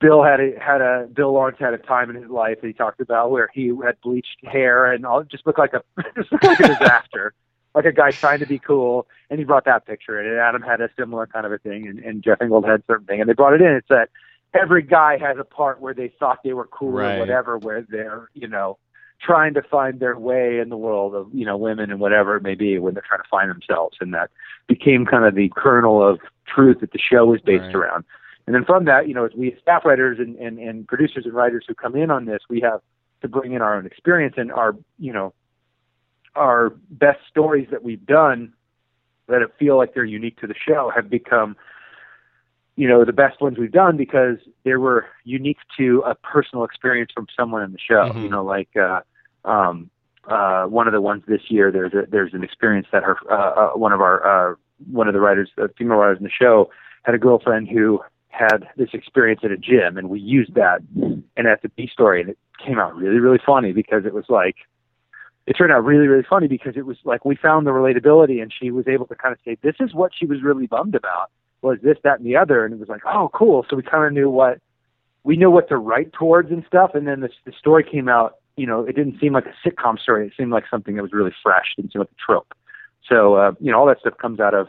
Bill 0.00 0.22
had 0.22 0.38
a 0.38 0.52
had 0.60 0.80
a 0.80 1.08
Bill 1.12 1.32
Lawrence 1.32 1.56
had 1.58 1.74
a 1.74 1.78
time 1.78 2.08
in 2.08 2.14
his 2.14 2.30
life 2.30 2.60
that 2.60 2.66
he 2.68 2.72
talked 2.72 3.00
about 3.00 3.32
where 3.32 3.50
he 3.52 3.72
had 3.84 4.00
bleached 4.00 4.36
hair 4.44 4.92
and 4.92 5.04
all 5.04 5.24
just 5.24 5.44
looked 5.44 5.58
like 5.58 5.72
a 5.72 5.82
just 6.16 6.30
looked 6.30 6.44
like 6.44 6.60
a 6.60 6.68
disaster, 6.68 7.34
like 7.74 7.84
a 7.84 7.90
guy 7.90 8.12
trying 8.12 8.38
to 8.38 8.46
be 8.46 8.60
cool. 8.60 9.08
And 9.28 9.40
he 9.40 9.44
brought 9.44 9.64
that 9.64 9.86
picture 9.86 10.20
in, 10.20 10.30
and 10.30 10.38
Adam 10.38 10.62
had 10.62 10.80
a 10.80 10.88
similar 10.96 11.26
kind 11.26 11.46
of 11.46 11.50
a 11.50 11.58
thing, 11.58 11.88
and, 11.88 11.98
and 11.98 12.22
Jeff 12.22 12.40
Ingold 12.40 12.64
had 12.64 12.84
certain 12.86 13.06
thing, 13.06 13.20
and 13.20 13.28
they 13.28 13.32
brought 13.32 13.54
it 13.54 13.60
in. 13.60 13.72
It's 13.72 13.88
that 13.88 14.10
every 14.54 14.82
guy 14.82 15.18
has 15.18 15.36
a 15.36 15.42
part 15.42 15.80
where 15.80 15.94
they 15.94 16.12
thought 16.20 16.44
they 16.44 16.52
were 16.52 16.66
cool 16.68 16.92
Right. 16.92 17.16
or 17.16 17.18
whatever, 17.18 17.58
where 17.58 17.82
they're 17.82 18.28
you 18.34 18.46
know 18.46 18.78
trying 19.20 19.54
to 19.54 19.62
find 19.62 20.00
their 20.00 20.18
way 20.18 20.58
in 20.58 20.68
the 20.68 20.76
world 20.76 21.14
of 21.14 21.28
you 21.32 21.44
know 21.44 21.56
women 21.56 21.90
and 21.90 22.00
whatever 22.00 22.36
it 22.36 22.42
may 22.42 22.54
be 22.54 22.78
when 22.78 22.94
they're 22.94 23.02
trying 23.06 23.22
to 23.22 23.28
find 23.28 23.50
themselves, 23.50 23.96
and 24.00 24.14
that 24.14 24.30
became 24.66 25.04
kind 25.06 25.24
of 25.24 25.34
the 25.34 25.50
kernel 25.56 26.06
of 26.06 26.20
truth 26.46 26.80
that 26.80 26.92
the 26.92 26.98
show 26.98 27.26
was 27.26 27.40
based 27.40 27.64
Right. 27.66 27.74
around. 27.76 28.04
And 28.46 28.54
then 28.54 28.64
from 28.64 28.86
that, 28.86 29.06
you 29.08 29.12
know, 29.14 29.26
as 29.26 29.32
we 29.36 29.54
staff 29.60 29.84
writers 29.84 30.18
and, 30.18 30.34
and, 30.36 30.58
and 30.58 30.88
producers 30.88 31.26
and 31.26 31.34
writers 31.34 31.66
who 31.68 31.74
come 31.74 31.94
in 31.94 32.10
on 32.10 32.24
this, 32.24 32.40
we 32.48 32.60
have 32.60 32.80
to 33.20 33.28
bring 33.28 33.52
in 33.52 33.60
our 33.60 33.76
own 33.76 33.84
experience 33.84 34.36
and 34.38 34.50
our, 34.50 34.74
you 34.98 35.12
know, 35.12 35.34
our 36.34 36.70
best 36.88 37.18
stories 37.28 37.68
that 37.70 37.82
we've 37.82 38.06
done 38.06 38.54
that 39.26 39.42
feel 39.58 39.76
like 39.76 39.92
they're 39.92 40.04
unique 40.04 40.40
to 40.40 40.46
the 40.46 40.54
show 40.54 40.90
have 40.94 41.10
become, 41.10 41.56
you 42.78 42.86
know, 42.86 43.04
the 43.04 43.12
best 43.12 43.40
ones 43.40 43.58
we've 43.58 43.72
done 43.72 43.96
because 43.96 44.36
they 44.62 44.76
were 44.76 45.04
unique 45.24 45.58
to 45.76 46.00
a 46.06 46.14
personal 46.14 46.62
experience 46.62 47.10
from 47.12 47.26
someone 47.36 47.60
in 47.64 47.72
the 47.72 47.78
show. 47.78 48.12
Mhm. 48.12 48.22
You 48.22 48.28
know, 48.28 48.44
like 48.44 48.68
uh, 48.76 49.00
um, 49.44 49.90
uh, 50.28 50.66
one 50.66 50.86
of 50.86 50.92
the 50.92 51.00
ones 51.00 51.24
this 51.26 51.40
year. 51.50 51.72
There's 51.72 51.92
a, 51.92 52.06
there's 52.08 52.34
an 52.34 52.44
experience 52.44 52.86
that 52.92 53.02
her 53.02 53.16
uh, 53.28 53.34
uh, 53.34 53.70
one 53.70 53.92
of 53.92 54.00
our 54.00 54.52
uh, 54.52 54.54
one 54.92 55.08
of 55.08 55.14
the 55.14 55.18
writers, 55.18 55.50
the 55.56 55.68
female 55.76 55.96
writers 55.96 56.18
in 56.18 56.24
the 56.24 56.30
show, 56.30 56.70
had 57.02 57.16
a 57.16 57.18
girlfriend 57.18 57.68
who 57.68 58.00
had 58.28 58.68
this 58.76 58.90
experience 58.92 59.40
at 59.42 59.50
a 59.50 59.56
gym, 59.56 59.98
and 59.98 60.08
we 60.08 60.20
used 60.20 60.54
that 60.54 60.80
and 60.94 61.46
that's 61.46 61.64
a 61.64 61.68
B 61.70 61.90
story, 61.92 62.20
and 62.20 62.30
it 62.30 62.38
came 62.64 62.78
out 62.78 62.94
really, 62.94 63.18
really 63.18 63.40
funny 63.44 63.72
because 63.72 64.06
it 64.06 64.14
was 64.14 64.26
like, 64.28 64.54
it 65.48 65.54
turned 65.54 65.72
out 65.72 65.84
really, 65.84 66.06
really 66.06 66.26
funny 66.30 66.46
because 66.46 66.76
it 66.76 66.86
was 66.86 66.98
like 67.02 67.24
we 67.24 67.34
found 67.34 67.66
the 67.66 67.72
relatability, 67.72 68.40
and 68.40 68.52
she 68.56 68.70
was 68.70 68.86
able 68.86 69.06
to 69.06 69.16
kind 69.16 69.32
of 69.32 69.38
say, 69.44 69.56
this 69.62 69.74
is 69.80 69.94
what 69.94 70.12
she 70.16 70.26
was 70.26 70.44
really 70.44 70.68
bummed 70.68 70.94
about 70.94 71.32
was 71.62 71.78
this, 71.82 71.96
that, 72.04 72.18
and 72.18 72.26
the 72.26 72.36
other, 72.36 72.64
and 72.64 72.74
it 72.74 72.80
was 72.80 72.88
like, 72.88 73.02
oh, 73.04 73.30
cool. 73.34 73.66
So 73.68 73.76
we 73.76 73.82
kind 73.82 74.04
of 74.04 74.12
knew 74.12 74.30
what 74.30 74.60
we 75.24 75.36
knew 75.36 75.50
what 75.50 75.68
to 75.68 75.76
write 75.76 76.12
towards 76.12 76.50
and 76.50 76.64
stuff, 76.66 76.92
and 76.94 77.06
then 77.06 77.20
the, 77.20 77.30
the 77.44 77.52
story 77.52 77.84
came 77.84 78.08
out. 78.08 78.36
You 78.56 78.66
know, 78.66 78.84
it 78.84 78.96
didn't 78.96 79.20
seem 79.20 79.32
like 79.32 79.46
a 79.46 79.68
sitcom 79.68 79.98
story. 79.98 80.26
It 80.26 80.32
seemed 80.36 80.50
like 80.50 80.64
something 80.70 80.96
that 80.96 81.02
was 81.02 81.12
really 81.12 81.34
fresh. 81.42 81.74
It 81.76 81.82
didn't 81.82 81.92
seem 81.92 82.00
like 82.00 82.10
a 82.10 82.24
trope. 82.24 82.54
So, 83.08 83.34
uh, 83.34 83.52
you 83.60 83.70
know, 83.70 83.78
all 83.78 83.86
that 83.86 84.00
stuff 84.00 84.16
comes 84.18 84.40
out 84.40 84.54
of 84.54 84.68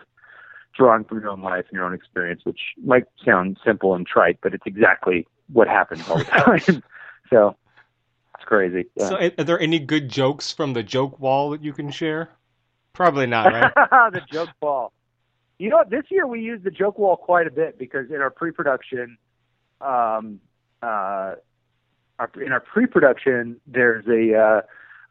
drawing 0.75 1.04
from 1.04 1.19
your 1.21 1.30
own 1.30 1.41
life 1.41 1.65
and 1.69 1.75
your 1.75 1.86
own 1.86 1.93
experience, 1.93 2.41
which 2.43 2.60
might 2.84 3.06
sound 3.25 3.58
simple 3.65 3.95
and 3.95 4.06
trite, 4.06 4.38
but 4.41 4.54
it's 4.54 4.65
exactly 4.65 5.28
what 5.52 5.67
happens 5.67 6.08
all 6.08 6.17
the 6.17 6.23
time. 6.67 6.84
so 7.30 7.56
it's 8.36 8.45
crazy. 8.45 8.86
Yeah. 8.95 9.10
So, 9.10 9.32
are 9.38 9.43
there 9.43 9.60
any 9.60 9.80
good 9.80 10.10
jokes 10.10 10.52
from 10.52 10.73
the 10.73 10.84
joke 10.84 11.19
wall 11.19 11.49
that 11.52 11.63
you 11.63 11.73
can 11.73 11.91
share? 11.91 12.30
Probably 12.93 13.25
not, 13.25 13.52
right? 13.52 13.73
the 14.13 14.21
joke 14.32 14.49
wall. 14.62 14.93
You 15.60 15.69
know? 15.69 15.84
This 15.88 16.06
year 16.10 16.26
we 16.26 16.41
used 16.41 16.63
the 16.63 16.72
joke 16.72 16.98
wall 16.98 17.17
quite 17.17 17.45
a 17.45 17.52
bit 17.52 17.78
because 17.78 18.10
in 18.10 18.17
our 18.17 18.32
pre-production, 18.32 19.17
um, 19.82 20.39
uh, 20.82 21.36
our, 22.17 22.32
in 22.43 22.52
our 22.52 22.62
pre-production, 22.62 23.58
there's 23.67 24.06
a 24.08 24.36
uh, 24.36 24.62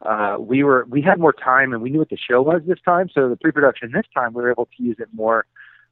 uh, 0.07 0.37
we 0.39 0.63
were 0.63 0.85
we 0.89 1.01
had 1.01 1.19
more 1.19 1.33
time 1.33 1.73
and 1.73 1.81
we 1.81 1.89
knew 1.89 1.99
what 1.99 2.09
the 2.09 2.17
show 2.17 2.41
was 2.41 2.61
this 2.67 2.79
time. 2.83 3.09
So 3.13 3.29
the 3.29 3.37
pre-production 3.37 3.91
this 3.93 4.05
time 4.13 4.33
we 4.33 4.41
were 4.41 4.51
able 4.51 4.65
to 4.65 4.83
use 4.83 4.97
it 4.99 5.09
more 5.13 5.45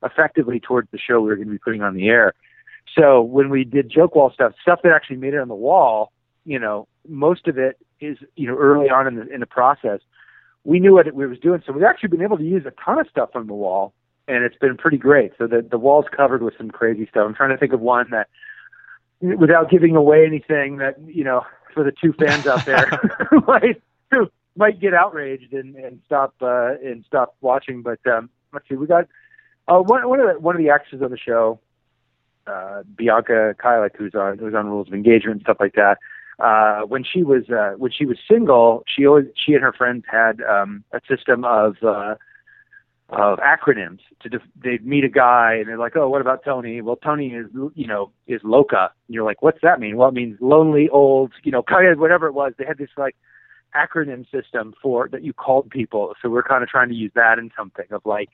effectively 0.03 0.59
towards 0.59 0.89
the 0.91 0.99
show 0.99 1.21
we 1.21 1.29
were 1.29 1.35
going 1.35 1.47
to 1.47 1.53
be 1.53 1.59
putting 1.59 1.81
on 1.81 1.93
the 1.95 2.07
air. 2.07 2.33
So 2.97 3.21
when 3.21 3.49
we 3.49 3.63
did 3.63 3.89
joke 3.89 4.15
wall 4.15 4.31
stuff, 4.33 4.53
stuff 4.61 4.79
that 4.83 4.91
actually 4.91 5.17
made 5.17 5.33
it 5.33 5.39
on 5.39 5.49
the 5.49 5.55
wall, 5.55 6.11
you 6.45 6.57
know, 6.57 6.87
most 7.07 7.47
of 7.47 7.57
it 7.57 7.77
is 7.99 8.17
you 8.35 8.47
know 8.47 8.55
early 8.55 8.89
on 8.89 9.07
in 9.07 9.15
the 9.15 9.27
in 9.27 9.39
the 9.39 9.45
process. 9.45 9.99
We 10.63 10.79
knew 10.79 10.93
what 10.93 11.07
it, 11.07 11.15
we 11.15 11.27
was 11.27 11.39
doing, 11.39 11.61
so 11.65 11.73
we've 11.73 11.83
actually 11.83 12.09
been 12.09 12.21
able 12.21 12.37
to 12.37 12.43
use 12.43 12.65
a 12.65 12.73
ton 12.83 12.99
of 12.99 13.07
stuff 13.09 13.31
from 13.31 13.47
the 13.47 13.53
wall, 13.53 13.93
and 14.27 14.43
it's 14.43 14.57
been 14.57 14.77
pretty 14.77 14.97
great. 14.97 15.31
So 15.37 15.47
the 15.47 15.61
the 15.61 15.77
wall's 15.77 16.05
covered 16.15 16.41
with 16.41 16.55
some 16.57 16.69
crazy 16.69 17.07
stuff. 17.09 17.25
I'm 17.25 17.35
trying 17.35 17.51
to 17.51 17.57
think 17.57 17.73
of 17.73 17.79
one 17.79 18.07
that, 18.11 18.27
without 19.21 19.69
giving 19.69 19.95
away 19.95 20.25
anything, 20.25 20.77
that 20.77 20.95
you 21.05 21.23
know, 21.23 21.45
for 21.73 21.83
the 21.83 21.91
two 21.91 22.13
fans 22.13 22.47
out 22.47 22.65
there 22.65 22.87
might 23.47 23.81
who 24.11 24.29
might 24.55 24.79
get 24.79 24.93
outraged 24.93 25.53
and 25.53 25.75
and 25.75 26.01
stop 26.05 26.33
uh, 26.41 26.75
and 26.83 27.05
stop 27.05 27.35
watching. 27.41 27.81
But 27.81 27.99
um, 28.05 28.29
let's 28.53 28.67
see, 28.67 28.75
we 28.75 28.87
got 28.87 29.07
uh, 29.67 29.79
one 29.79 30.07
one 30.07 30.19
of 30.19 30.27
the 30.27 30.39
one 30.39 30.55
of 30.55 30.59
the 30.59 30.69
actors 30.69 31.01
on 31.01 31.11
the 31.11 31.17
show, 31.17 31.59
uh, 32.47 32.83
Bianca 32.95 33.55
Kajlich, 33.59 33.95
who's 33.95 34.15
on 34.15 34.37
who's 34.37 34.53
on 34.53 34.67
Rules 34.67 34.87
of 34.87 34.93
Engagement 34.93 35.37
and 35.37 35.41
stuff 35.41 35.57
like 35.59 35.75
that. 35.75 35.97
Uh, 36.39 36.81
when 36.81 37.03
she 37.03 37.23
was 37.23 37.49
uh, 37.49 37.73
when 37.77 37.91
she 37.91 38.05
was 38.05 38.17
single, 38.29 38.83
she 38.87 39.07
always 39.07 39.25
she 39.35 39.53
and 39.53 39.63
her 39.63 39.73
friends 39.73 40.03
had 40.07 40.41
um, 40.41 40.83
a 40.91 41.01
system 41.07 41.43
of 41.43 41.77
uh, 41.81 42.15
of 43.09 43.39
acronyms 43.39 43.99
to 44.21 44.29
def- 44.29 44.41
they'd 44.61 44.85
meet 44.85 45.05
a 45.05 45.09
guy 45.09 45.55
and 45.55 45.67
they're 45.67 45.77
like, 45.77 45.95
oh, 45.95 46.09
what 46.09 46.19
about 46.19 46.43
Tony? 46.43 46.81
Well, 46.81 46.97
Tony 46.97 47.29
is 47.29 47.45
you 47.73 47.87
know 47.87 48.11
is 48.27 48.41
loca. 48.43 48.91
And 49.07 49.15
you're 49.15 49.23
like, 49.23 49.41
what's 49.41 49.59
that 49.61 49.79
mean? 49.79 49.95
Well, 49.95 50.09
it 50.09 50.13
means 50.13 50.37
lonely, 50.41 50.89
old, 50.89 51.31
you 51.43 51.51
know, 51.51 51.63
kind 51.63 51.87
of 51.87 51.99
whatever 51.99 52.27
it 52.27 52.33
was. 52.33 52.53
They 52.57 52.65
had 52.65 52.77
this 52.77 52.89
like 52.97 53.15
acronym 53.75 54.29
system 54.29 54.73
for 54.81 55.07
that 55.09 55.23
you 55.23 55.33
called 55.33 55.69
people. 55.69 56.13
So 56.21 56.29
we're 56.29 56.43
kind 56.43 56.63
of 56.63 56.69
trying 56.69 56.89
to 56.89 56.95
use 56.95 57.11
that 57.15 57.39
in 57.39 57.51
something 57.55 57.85
of 57.91 58.01
like, 58.05 58.29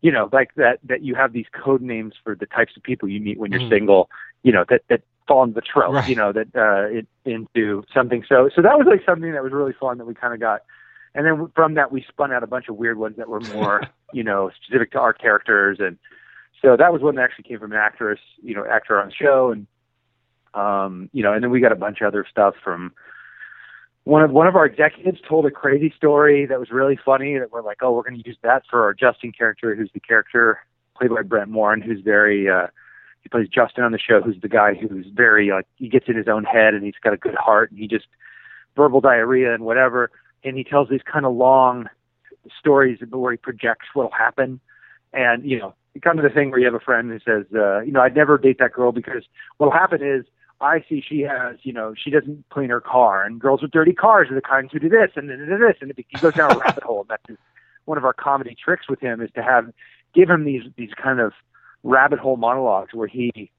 you 0.00 0.10
know, 0.10 0.28
like 0.32 0.54
that 0.56 0.80
that 0.84 1.02
you 1.02 1.14
have 1.14 1.32
these 1.32 1.46
code 1.52 1.82
names 1.82 2.14
for 2.22 2.34
the 2.34 2.46
types 2.46 2.76
of 2.76 2.82
people 2.82 3.08
you 3.08 3.20
meet 3.20 3.38
when 3.38 3.52
you're 3.52 3.60
mm. 3.60 3.70
single. 3.70 4.10
You 4.42 4.52
know 4.52 4.64
that 4.68 4.82
that 4.88 5.02
fall 5.28 5.44
into 5.44 5.54
the 5.54 5.60
trope. 5.60 5.94
Right. 5.94 6.08
You 6.08 6.16
know 6.16 6.32
that 6.32 6.48
uh, 6.56 6.98
it, 6.98 7.06
into 7.24 7.84
something. 7.94 8.24
So 8.28 8.50
so 8.54 8.62
that 8.62 8.78
was 8.78 8.86
like 8.88 9.04
something 9.06 9.32
that 9.32 9.42
was 9.44 9.52
really 9.52 9.74
fun 9.78 9.98
that 9.98 10.06
we 10.06 10.14
kind 10.14 10.34
of 10.34 10.40
got. 10.40 10.62
And 11.14 11.26
then 11.26 11.50
from 11.54 11.74
that, 11.74 11.90
we 11.90 12.04
spun 12.08 12.32
out 12.32 12.42
a 12.42 12.46
bunch 12.46 12.68
of 12.68 12.76
weird 12.76 12.98
ones 12.98 13.16
that 13.16 13.28
were 13.28 13.40
more, 13.40 13.82
you 14.12 14.22
know, 14.22 14.50
specific 14.62 14.92
to 14.92 14.98
our 14.98 15.12
characters. 15.12 15.78
And 15.80 15.98
so 16.62 16.76
that 16.76 16.92
was 16.92 17.02
one 17.02 17.16
that 17.16 17.22
actually 17.22 17.44
came 17.44 17.58
from 17.58 17.72
an 17.72 17.78
actress, 17.78 18.20
you 18.42 18.54
know, 18.54 18.64
actor 18.64 19.00
on 19.00 19.08
the 19.08 19.14
show. 19.14 19.50
And, 19.50 19.66
um, 20.54 21.10
you 21.12 21.22
know, 21.22 21.32
and 21.32 21.42
then 21.42 21.50
we 21.50 21.60
got 21.60 21.72
a 21.72 21.76
bunch 21.76 22.00
of 22.00 22.08
other 22.08 22.26
stuff 22.30 22.54
from, 22.62 22.92
one 24.08 24.22
of 24.22 24.30
one 24.30 24.46
of 24.46 24.56
our 24.56 24.64
executives 24.64 25.20
told 25.28 25.44
a 25.44 25.50
crazy 25.50 25.92
story 25.94 26.46
that 26.46 26.58
was 26.58 26.70
really 26.70 26.98
funny 27.04 27.38
that 27.38 27.52
we're 27.52 27.60
like, 27.60 27.82
oh, 27.82 27.92
we're 27.92 28.04
going 28.04 28.18
to 28.18 28.26
use 28.26 28.38
that 28.42 28.62
for 28.70 28.82
our 28.82 28.94
Justin 28.94 29.32
character, 29.32 29.74
who's 29.74 29.90
the 29.92 30.00
character 30.00 30.60
played 30.96 31.10
by 31.10 31.20
Brent 31.20 31.50
Morin, 31.50 31.82
who's 31.82 32.00
very 32.00 32.48
uh, 32.48 32.68
he 33.22 33.28
plays 33.28 33.48
Justin 33.48 33.84
on 33.84 33.92
the 33.92 33.98
show, 33.98 34.22
who's 34.22 34.40
the 34.40 34.48
guy 34.48 34.72
who's 34.72 35.06
very 35.12 35.50
like 35.50 35.66
he 35.76 35.88
gets 35.88 36.08
in 36.08 36.16
his 36.16 36.26
own 36.26 36.44
head 36.44 36.72
and 36.72 36.82
he's 36.84 36.94
got 37.02 37.12
a 37.12 37.18
good 37.18 37.34
heart 37.34 37.70
and 37.70 37.78
he 37.78 37.86
just 37.86 38.06
verbal 38.76 39.02
diarrhea 39.02 39.52
and 39.52 39.64
whatever, 39.64 40.10
and 40.44 40.56
he 40.56 40.64
tells 40.64 40.88
these 40.88 41.02
kind 41.10 41.26
of 41.26 41.34
long 41.34 41.88
stories 42.58 42.98
where 43.10 43.32
he 43.32 43.38
projects 43.38 43.86
what'll 43.94 44.12
happen, 44.12 44.60
and 45.12 45.44
you 45.44 45.58
know, 45.58 45.74
it 45.94 46.02
kind 46.02 46.18
of 46.18 46.22
the 46.22 46.30
thing 46.30 46.50
where 46.50 46.60
you 46.60 46.66
have 46.66 46.74
a 46.74 46.80
friend 46.80 47.10
who 47.10 47.18
says, 47.18 47.46
uh, 47.54 47.80
you 47.80 47.92
know, 47.92 48.00
I'd 48.00 48.14
never 48.14 48.38
date 48.38 48.58
that 48.58 48.72
girl 48.72 48.92
because 48.92 49.24
what'll 49.56 49.72
happen 49.72 50.02
is 50.02 50.24
I 50.60 50.84
see 50.88 51.02
she 51.06 51.20
has, 51.20 51.56
you 51.62 51.72
know, 51.72 51.94
she 51.96 52.10
doesn't 52.10 52.44
clean 52.50 52.70
her 52.70 52.80
car, 52.80 53.24
and 53.24 53.40
girls 53.40 53.62
with 53.62 53.70
dirty 53.70 53.92
cars 53.92 54.28
are 54.30 54.34
the 54.34 54.40
kinds 54.40 54.72
who 54.72 54.78
do 54.78 54.88
this 54.88 55.10
and 55.16 55.30
then 55.30 55.38
this, 55.48 55.76
and 55.80 55.92
he 55.96 56.18
goes 56.18 56.34
down 56.34 56.52
a 56.52 56.58
rabbit 56.64 56.82
hole. 56.82 57.06
And 57.08 57.10
that's 57.10 57.40
one 57.84 57.98
of 57.98 58.04
our 58.04 58.12
comedy 58.12 58.56
tricks 58.62 58.88
with 58.88 59.00
him 59.00 59.20
is 59.20 59.30
to 59.34 59.42
have 59.42 59.72
give 60.14 60.28
him 60.28 60.44
these 60.44 60.62
these 60.76 60.90
kind 61.00 61.20
of 61.20 61.32
rabbit 61.82 62.18
hole 62.18 62.36
monologues 62.36 62.92
where 62.92 63.06
he 63.06 63.50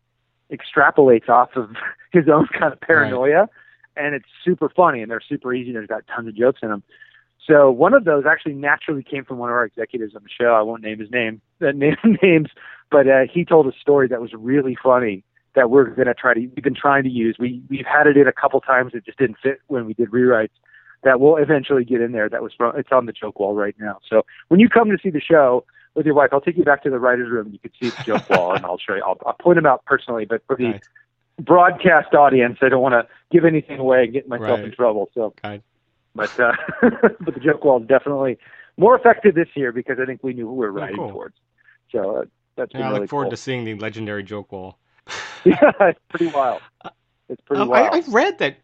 extrapolates 0.51 1.29
off 1.29 1.49
of 1.55 1.69
his 2.11 2.27
own 2.27 2.47
kind 2.57 2.73
of 2.73 2.81
paranoia, 2.81 3.41
right. 3.41 3.49
And 3.99 4.15
it's 4.15 4.27
super 4.43 4.69
funny 4.69 5.01
and 5.01 5.11
they're 5.11 5.21
super 5.21 5.53
easy. 5.53 5.71
There's 5.71 5.87
got 5.87 6.03
tons 6.07 6.27
of 6.27 6.35
jokes 6.35 6.59
in 6.63 6.69
them. 6.69 6.83
So 7.45 7.71
one 7.71 7.93
of 7.93 8.05
those 8.05 8.25
actually 8.29 8.53
naturally 8.53 9.03
came 9.03 9.25
from 9.25 9.37
one 9.39 9.49
of 9.49 9.55
our 9.55 9.65
executives 9.65 10.15
on 10.15 10.23
the 10.23 10.29
show. 10.29 10.53
I 10.53 10.61
won't 10.61 10.83
name 10.83 10.99
his 10.99 11.09
name, 11.09 11.41
that 11.59 11.75
name 11.75 11.97
names, 12.23 12.49
but 12.91 13.07
uh, 13.07 13.21
he 13.31 13.45
told 13.45 13.67
a 13.67 13.77
story 13.79 14.07
that 14.07 14.21
was 14.21 14.33
really 14.33 14.77
funny 14.81 15.23
that 15.55 15.69
we're 15.69 15.85
going 15.85 16.07
to 16.07 16.13
try 16.13 16.33
to 16.33 16.39
we've 16.39 16.63
been 16.63 16.75
trying 16.75 17.03
to 17.03 17.09
use. 17.09 17.37
We 17.39 17.61
we've 17.69 17.85
had 17.85 18.07
it 18.07 18.17
in 18.17 18.27
a 18.27 18.31
couple 18.31 18.61
times. 18.61 18.93
It 18.93 19.05
just 19.05 19.17
didn't 19.17 19.37
fit 19.41 19.59
when 19.67 19.85
we 19.85 19.93
did 19.93 20.11
rewrites. 20.11 20.51
That 21.03 21.19
will 21.19 21.37
eventually 21.37 21.85
get 21.85 22.01
in 22.01 22.11
there. 22.11 22.29
That 22.29 22.43
was 22.43 22.53
from 22.55 22.75
it's 22.77 22.89
on 22.91 23.05
the 23.07 23.13
joke 23.13 23.39
wall 23.39 23.55
right 23.55 23.75
now. 23.79 23.99
So 24.07 24.25
when 24.49 24.59
you 24.59 24.69
come 24.69 24.89
to 24.89 24.97
see 25.01 25.09
the 25.09 25.21
show 25.21 25.65
with 25.95 26.05
your 26.05 26.13
wife, 26.13 26.29
I'll 26.31 26.41
take 26.41 26.57
you 26.57 26.63
back 26.63 26.83
to 26.83 26.89
the 26.89 26.99
writers' 26.99 27.31
room. 27.31 27.49
You 27.51 27.59
can 27.59 27.71
see 27.81 27.89
the 27.89 28.03
joke 28.03 28.29
wall, 28.29 28.53
and 28.53 28.65
I'll 28.65 28.77
show 28.77 28.95
you. 28.95 29.03
I'll, 29.03 29.17
I'll 29.25 29.33
point 29.33 29.55
them 29.55 29.65
out 29.65 29.85
personally. 29.85 30.25
But 30.25 30.43
for 30.45 30.55
the 30.55 30.79
broadcast 31.39 32.13
audience, 32.13 32.59
I 32.61 32.69
don't 32.69 32.81
want 32.81 32.93
to 32.93 33.07
give 33.31 33.45
anything 33.45 33.79
away 33.79 34.03
and 34.03 34.13
get 34.13 34.27
myself 34.27 34.59
right. 34.59 34.65
in 34.65 34.71
trouble. 34.71 35.09
So, 35.13 35.33
okay. 35.45 35.61
but 36.15 36.39
uh, 36.39 36.53
but 37.19 37.33
the 37.33 37.39
joke 37.39 37.63
wall 37.63 37.81
is 37.81 37.87
definitely 37.87 38.37
more 38.77 38.95
effective 38.95 39.35
this 39.35 39.49
year 39.55 39.71
because 39.71 39.97
I 40.01 40.05
think 40.05 40.23
we 40.23 40.33
knew 40.33 40.47
who 40.47 40.53
we 40.53 40.65
were 40.67 40.71
oh, 40.71 40.81
writing 40.81 40.99
oh, 40.99 41.03
cool. 41.03 41.11
towards. 41.11 41.35
So 41.91 42.17
uh, 42.17 42.25
that's 42.55 42.73
yeah, 42.73 42.81
really 42.81 42.95
I 42.95 42.99
look 42.99 43.09
forward 43.09 43.25
cool. 43.25 43.31
to 43.31 43.37
seeing 43.37 43.63
the 43.63 43.75
legendary 43.75 44.23
joke 44.23 44.51
wall. 44.51 44.77
yeah, 45.45 45.71
it's 45.81 45.99
pretty 46.09 46.27
wild. 46.27 46.61
It's 47.29 47.41
pretty 47.41 47.61
um, 47.61 47.69
wild. 47.69 47.93
I, 47.93 47.95
have 47.97 48.13
read 48.13 48.37
that 48.39 48.57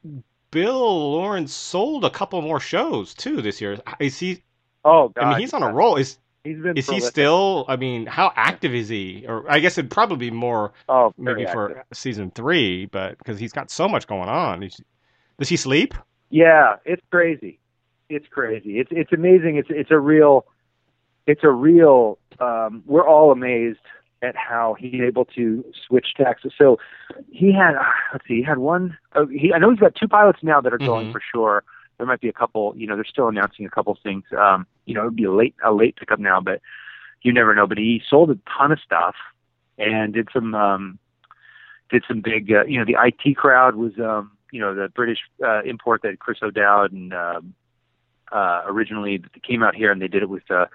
Bill 0.51 1.11
Lawrence 1.11 1.53
sold 1.53 2.05
a 2.05 2.09
couple 2.09 2.41
more 2.41 2.59
shows 2.59 3.13
too 3.13 3.41
this 3.41 3.61
year. 3.61 3.77
Is 3.99 4.19
he? 4.19 4.43
Oh, 4.83 5.09
God, 5.09 5.23
I 5.23 5.29
mean, 5.31 5.39
he's 5.39 5.53
on 5.53 5.63
a 5.63 5.73
roll. 5.73 5.95
Is 5.95 6.17
he's 6.45 6.59
been 6.59 6.77
is 6.77 6.89
he 6.89 6.99
still? 7.01 7.65
I 7.67 7.75
mean, 7.75 8.05
how 8.05 8.31
active 8.35 8.73
is 8.73 8.87
he? 8.87 9.25
Or 9.27 9.49
I 9.49 9.59
guess 9.59 9.77
it'd 9.77 9.91
probably 9.91 10.29
be 10.29 10.31
more. 10.31 10.71
Oh, 10.87 11.13
maybe 11.17 11.41
active. 11.41 11.53
for 11.53 11.85
season 11.93 12.31
three, 12.31 12.85
but 12.85 13.17
because 13.17 13.39
he's 13.39 13.51
got 13.51 13.69
so 13.69 13.89
much 13.89 14.07
going 14.07 14.29
on. 14.29 14.61
He's, 14.61 14.79
does 15.39 15.49
he 15.49 15.57
sleep? 15.57 15.93
Yeah, 16.29 16.75
it's 16.85 17.01
crazy. 17.11 17.59
It's 18.09 18.27
crazy. 18.27 18.79
It's 18.79 18.91
it's 18.91 19.11
amazing. 19.11 19.57
It's 19.57 19.69
it's 19.69 19.91
a 19.91 19.99
real. 19.99 20.45
It's 21.27 21.43
a 21.43 21.49
real. 21.49 22.19
Um, 22.39 22.83
we're 22.85 23.07
all 23.07 23.31
amazed 23.31 23.79
at 24.21 24.35
how 24.35 24.75
he's 24.79 25.01
able 25.01 25.25
to 25.25 25.63
switch 25.87 26.07
taxes. 26.17 26.51
So 26.57 26.77
he 27.31 27.53
had, 27.53 27.73
let's 28.11 28.27
see, 28.27 28.37
he 28.37 28.43
had 28.43 28.57
one. 28.57 28.97
Uh, 29.13 29.25
he, 29.27 29.53
I 29.53 29.59
know 29.59 29.69
he's 29.69 29.79
got 29.79 29.95
two 29.95 30.07
pilots 30.07 30.39
now 30.41 30.61
that 30.61 30.73
are 30.73 30.77
mm-hmm. 30.77 30.87
going 30.87 31.11
for 31.11 31.21
sure. 31.33 31.63
There 31.97 32.07
might 32.07 32.21
be 32.21 32.29
a 32.29 32.33
couple. 32.33 32.73
You 32.75 32.87
know, 32.87 32.95
they're 32.95 33.05
still 33.05 33.27
announcing 33.27 33.65
a 33.65 33.69
couple 33.69 33.97
things. 34.01 34.23
Um, 34.37 34.67
you 34.85 34.93
know, 34.93 35.01
it'd 35.01 35.15
be 35.15 35.25
a 35.25 35.31
late 35.31 35.55
a 35.63 35.71
late 35.71 35.95
pickup 35.95 36.19
now, 36.19 36.41
but 36.41 36.61
you 37.21 37.33
never 37.33 37.55
know. 37.55 37.67
But 37.67 37.77
he 37.77 38.01
sold 38.07 38.31
a 38.31 38.37
ton 38.57 38.71
of 38.71 38.79
stuff 38.79 39.15
and 39.77 40.13
did 40.13 40.29
some 40.33 40.53
um, 40.55 40.99
did 41.89 42.03
some 42.07 42.21
big. 42.21 42.51
Uh, 42.51 42.65
you 42.65 42.79
know, 42.79 42.85
the 42.85 42.97
IT 43.01 43.35
crowd 43.37 43.75
was. 43.75 43.93
Um, 43.99 44.31
you 44.51 44.61
know, 44.61 44.73
the 44.73 44.87
British 44.87 45.17
uh, 45.45 45.63
import 45.63 46.01
that 46.03 46.19
Chris 46.19 46.37
O'Dowd 46.41 46.93
and 46.93 47.13
um, 47.13 47.53
uh, 48.31 48.61
originally 48.67 49.21
came 49.45 49.63
out 49.63 49.75
here, 49.75 49.91
and 49.91 50.01
they 50.01 50.07
did 50.07 50.23
it 50.23 50.29
with. 50.29 50.49
Uh, 50.49 50.67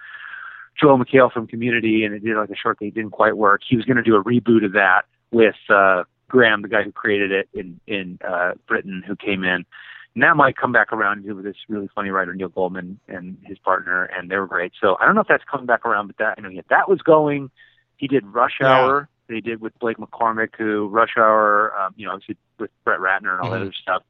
Joel 0.81 0.99
McHale 0.99 1.31
from 1.31 1.47
Community, 1.47 2.05
and 2.05 2.15
it 2.15 2.25
did 2.25 2.37
like 2.37 2.51
a 2.51 2.57
short 2.57 2.79
thing. 2.79 2.89
It 2.89 2.95
didn't 2.95 3.11
quite 3.11 3.37
work. 3.37 3.63
He 3.69 3.77
was 3.77 3.85
going 3.85 3.97
to 3.97 4.03
do 4.03 4.17
a 4.17 4.25
reboot 4.25 4.65
of 4.65 4.73
that 4.73 5.03
with 5.31 5.57
uh, 5.69 6.05
Graham, 6.29 6.63
the 6.63 6.69
guy 6.69 6.83
who 6.83 6.93
created 6.93 7.33
it 7.33 7.49
in 7.53 7.81
in 7.87 8.19
uh, 8.27 8.53
Britain, 8.67 9.03
who 9.07 9.17
came 9.17 9.45
in. 9.45 9.67
And 10.15 10.25
that 10.25 10.37
might 10.37 10.57
come 10.57 10.73
back 10.73 10.93
around 10.93 11.25
with 11.25 11.45
this 11.45 11.57
really 11.69 11.89
funny 11.95 12.11
writer 12.11 12.35
Neil 12.35 12.49
Goldman 12.49 12.99
and 13.09 13.37
his 13.43 13.59
partner, 13.59 14.05
and 14.05 14.31
they 14.31 14.37
were 14.37 14.47
great. 14.47 14.73
So 14.81 14.97
I 15.01 15.07
don't 15.07 15.15
know 15.15 15.21
if 15.21 15.29
that's 15.29 15.45
coming 15.51 15.67
back 15.67 15.85
around, 15.85 16.09
but 16.09 16.19
that 16.19 16.39
you 16.39 16.43
know 16.43 16.49
yeah, 16.49 16.63
that 16.71 16.89
was 16.89 17.01
going. 17.03 17.51
He 17.97 18.09
did 18.09 18.27
Rush 18.27 18.61
Hour. 18.63 19.09
They 19.29 19.41
did 19.41 19.61
with 19.61 19.79
Blake 19.79 19.99
McCormick, 19.99 20.57
who 20.59 20.89
Rush 20.89 21.15
Hour, 21.17 21.73
um, 21.79 21.95
you 21.97 22.07
know, 22.07 22.13
obviously 22.13 22.37
with 22.59 22.71
Brett 22.83 22.99
Ratner 22.99 23.35
and 23.35 23.41
all 23.41 23.51
mm-hmm. 23.51 23.53
that 23.53 23.61
other 23.61 23.73
stuff. 23.81 24.03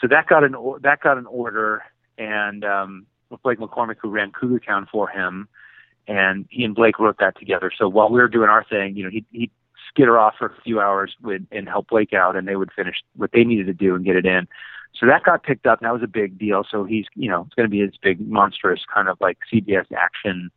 So 0.00 0.06
that 0.08 0.26
got 0.26 0.44
an 0.44 0.56
that 0.82 1.00
got 1.00 1.18
an 1.18 1.26
order, 1.26 1.82
and 2.16 2.64
um, 2.64 3.06
with 3.28 3.42
Blake 3.42 3.58
McCormick, 3.58 3.96
who 4.00 4.08
ran 4.08 4.32
Cougar 4.32 4.60
Town 4.60 4.88
for 4.90 5.08
him 5.08 5.48
and 6.06 6.46
he 6.50 6.64
and 6.64 6.74
Blake 6.74 6.98
wrote 6.98 7.18
that 7.18 7.38
together. 7.38 7.70
So 7.76 7.88
while 7.88 8.10
we 8.10 8.20
were 8.20 8.28
doing 8.28 8.48
our 8.48 8.64
thing, 8.64 8.96
you 8.96 9.04
know, 9.04 9.10
he 9.10 9.24
he 9.32 9.50
skitter 9.88 10.18
off 10.18 10.34
for 10.38 10.46
a 10.46 10.62
few 10.62 10.80
hours 10.80 11.14
with 11.22 11.42
and 11.50 11.68
help 11.68 11.88
Blake 11.88 12.12
out, 12.12 12.36
and 12.36 12.46
they 12.46 12.56
would 12.56 12.70
finish 12.72 12.96
what 13.16 13.30
they 13.32 13.44
needed 13.44 13.66
to 13.66 13.74
do 13.74 13.94
and 13.94 14.04
get 14.04 14.16
it 14.16 14.26
in. 14.26 14.48
So 14.98 15.06
that 15.06 15.24
got 15.24 15.42
picked 15.42 15.66
up, 15.66 15.80
and 15.80 15.86
that 15.86 15.92
was 15.92 16.02
a 16.02 16.08
big 16.08 16.38
deal. 16.38 16.64
So 16.70 16.84
he's, 16.84 17.06
you 17.14 17.28
know, 17.28 17.42
it's 17.46 17.54
going 17.54 17.66
to 17.66 17.70
be 17.70 17.84
this 17.84 17.96
big, 18.00 18.20
monstrous 18.28 18.80
kind 18.92 19.08
of 19.08 19.18
like 19.20 19.38
CBS 19.52 19.86
action 19.96 20.50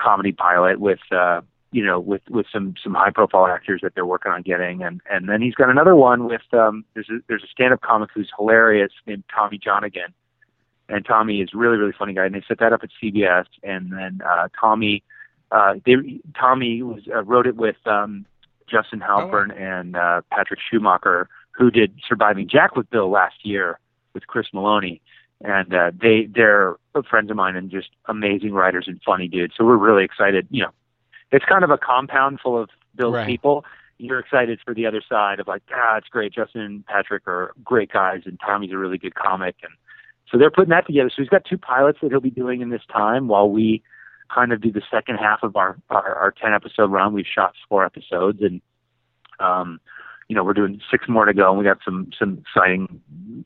comedy 0.00 0.32
pilot 0.32 0.80
with, 0.80 0.98
uh, 1.12 1.42
you 1.70 1.84
know, 1.84 2.00
with 2.00 2.22
with 2.28 2.46
some 2.52 2.74
some 2.82 2.94
high 2.94 3.10
profile 3.10 3.46
actors 3.46 3.80
that 3.82 3.94
they're 3.94 4.06
working 4.06 4.32
on 4.32 4.42
getting, 4.42 4.82
and 4.82 5.00
and 5.10 5.28
then 5.28 5.42
he's 5.42 5.54
got 5.54 5.68
another 5.70 5.94
one 5.94 6.24
with 6.24 6.42
um, 6.52 6.84
there's 6.94 7.08
a 7.10 7.18
there's 7.28 7.44
a 7.44 7.48
stand 7.48 7.72
up 7.72 7.80
comic 7.82 8.10
who's 8.14 8.30
hilarious 8.36 8.90
named 9.06 9.24
Tommy 9.32 9.58
Johnagin, 9.58 10.12
and 10.88 11.04
Tommy 11.04 11.40
is 11.40 11.50
really 11.52 11.76
really 11.76 11.92
funny 11.96 12.14
guy, 12.14 12.24
and 12.24 12.34
they 12.34 12.42
set 12.48 12.58
that 12.60 12.72
up 12.72 12.80
at 12.82 12.88
CBS, 13.02 13.44
and 13.62 13.92
then 13.92 14.20
uh, 14.26 14.48
Tommy, 14.58 15.02
uh, 15.52 15.74
they 15.84 16.20
Tommy 16.38 16.82
was 16.82 17.02
uh, 17.14 17.22
wrote 17.22 17.46
it 17.46 17.56
with 17.56 17.76
um, 17.86 18.24
Justin 18.66 19.00
Halpern 19.00 19.52
oh. 19.52 19.62
and 19.62 19.94
uh, 19.94 20.22
Patrick 20.32 20.60
Schumacher, 20.70 21.28
who 21.58 21.70
did 21.70 21.92
Surviving 22.08 22.48
Jack 22.48 22.76
with 22.76 22.88
Bill 22.88 23.10
last 23.10 23.44
year 23.44 23.80
with 24.14 24.26
Chris 24.26 24.46
Meloni. 24.54 25.00
and 25.40 25.74
uh, 25.74 25.90
they 26.00 26.28
they're 26.32 26.76
friends 27.08 27.30
of 27.30 27.36
mine 27.36 27.56
and 27.56 27.70
just 27.70 27.88
amazing 28.06 28.52
writers 28.52 28.84
and 28.86 29.00
funny 29.04 29.28
dudes. 29.28 29.54
So 29.56 29.64
we're 29.64 29.76
really 29.76 30.04
excited. 30.04 30.46
You 30.50 30.64
know, 30.64 30.70
it's 31.30 31.44
kind 31.44 31.64
of 31.64 31.70
a 31.70 31.78
compound 31.78 32.40
full 32.40 32.60
of 32.60 32.70
Bill's 32.94 33.14
right. 33.14 33.26
people. 33.26 33.64
You're 33.98 34.20
excited 34.20 34.60
for 34.64 34.74
the 34.74 34.86
other 34.86 35.02
side 35.08 35.40
of 35.40 35.48
like, 35.48 35.62
ah, 35.72 35.96
it's 35.96 36.08
great. 36.08 36.32
Justin 36.32 36.60
and 36.60 36.86
Patrick 36.86 37.26
are 37.26 37.52
great 37.64 37.92
guys, 37.92 38.22
and 38.24 38.38
Tommy's 38.40 38.72
a 38.72 38.76
really 38.76 38.98
good 38.98 39.14
comic, 39.14 39.56
and 39.62 39.72
so 40.30 40.38
they're 40.38 40.50
putting 40.50 40.70
that 40.70 40.86
together. 40.86 41.10
So 41.10 41.22
he's 41.22 41.28
got 41.28 41.44
two 41.44 41.58
pilots 41.58 41.98
that 42.02 42.10
he'll 42.10 42.20
be 42.20 42.30
doing 42.30 42.60
in 42.60 42.70
this 42.70 42.82
time 42.92 43.28
while 43.28 43.50
we 43.50 43.82
kind 44.32 44.52
of 44.52 44.60
do 44.60 44.70
the 44.70 44.82
second 44.90 45.16
half 45.16 45.42
of 45.42 45.56
our 45.56 45.78
our, 45.90 46.14
our 46.14 46.30
ten 46.32 46.52
episode 46.54 46.90
run. 46.90 47.12
We've 47.12 47.26
shot 47.26 47.54
four 47.68 47.84
episodes, 47.84 48.40
and 48.42 48.60
um, 49.40 49.80
you 50.28 50.36
know, 50.36 50.44
we're 50.44 50.52
doing 50.52 50.80
six 50.90 51.08
more 51.08 51.24
to 51.24 51.32
go, 51.32 51.48
and 51.48 51.58
we 51.58 51.64
got 51.64 51.78
some 51.82 52.10
some 52.18 52.42
exciting, 52.46 53.00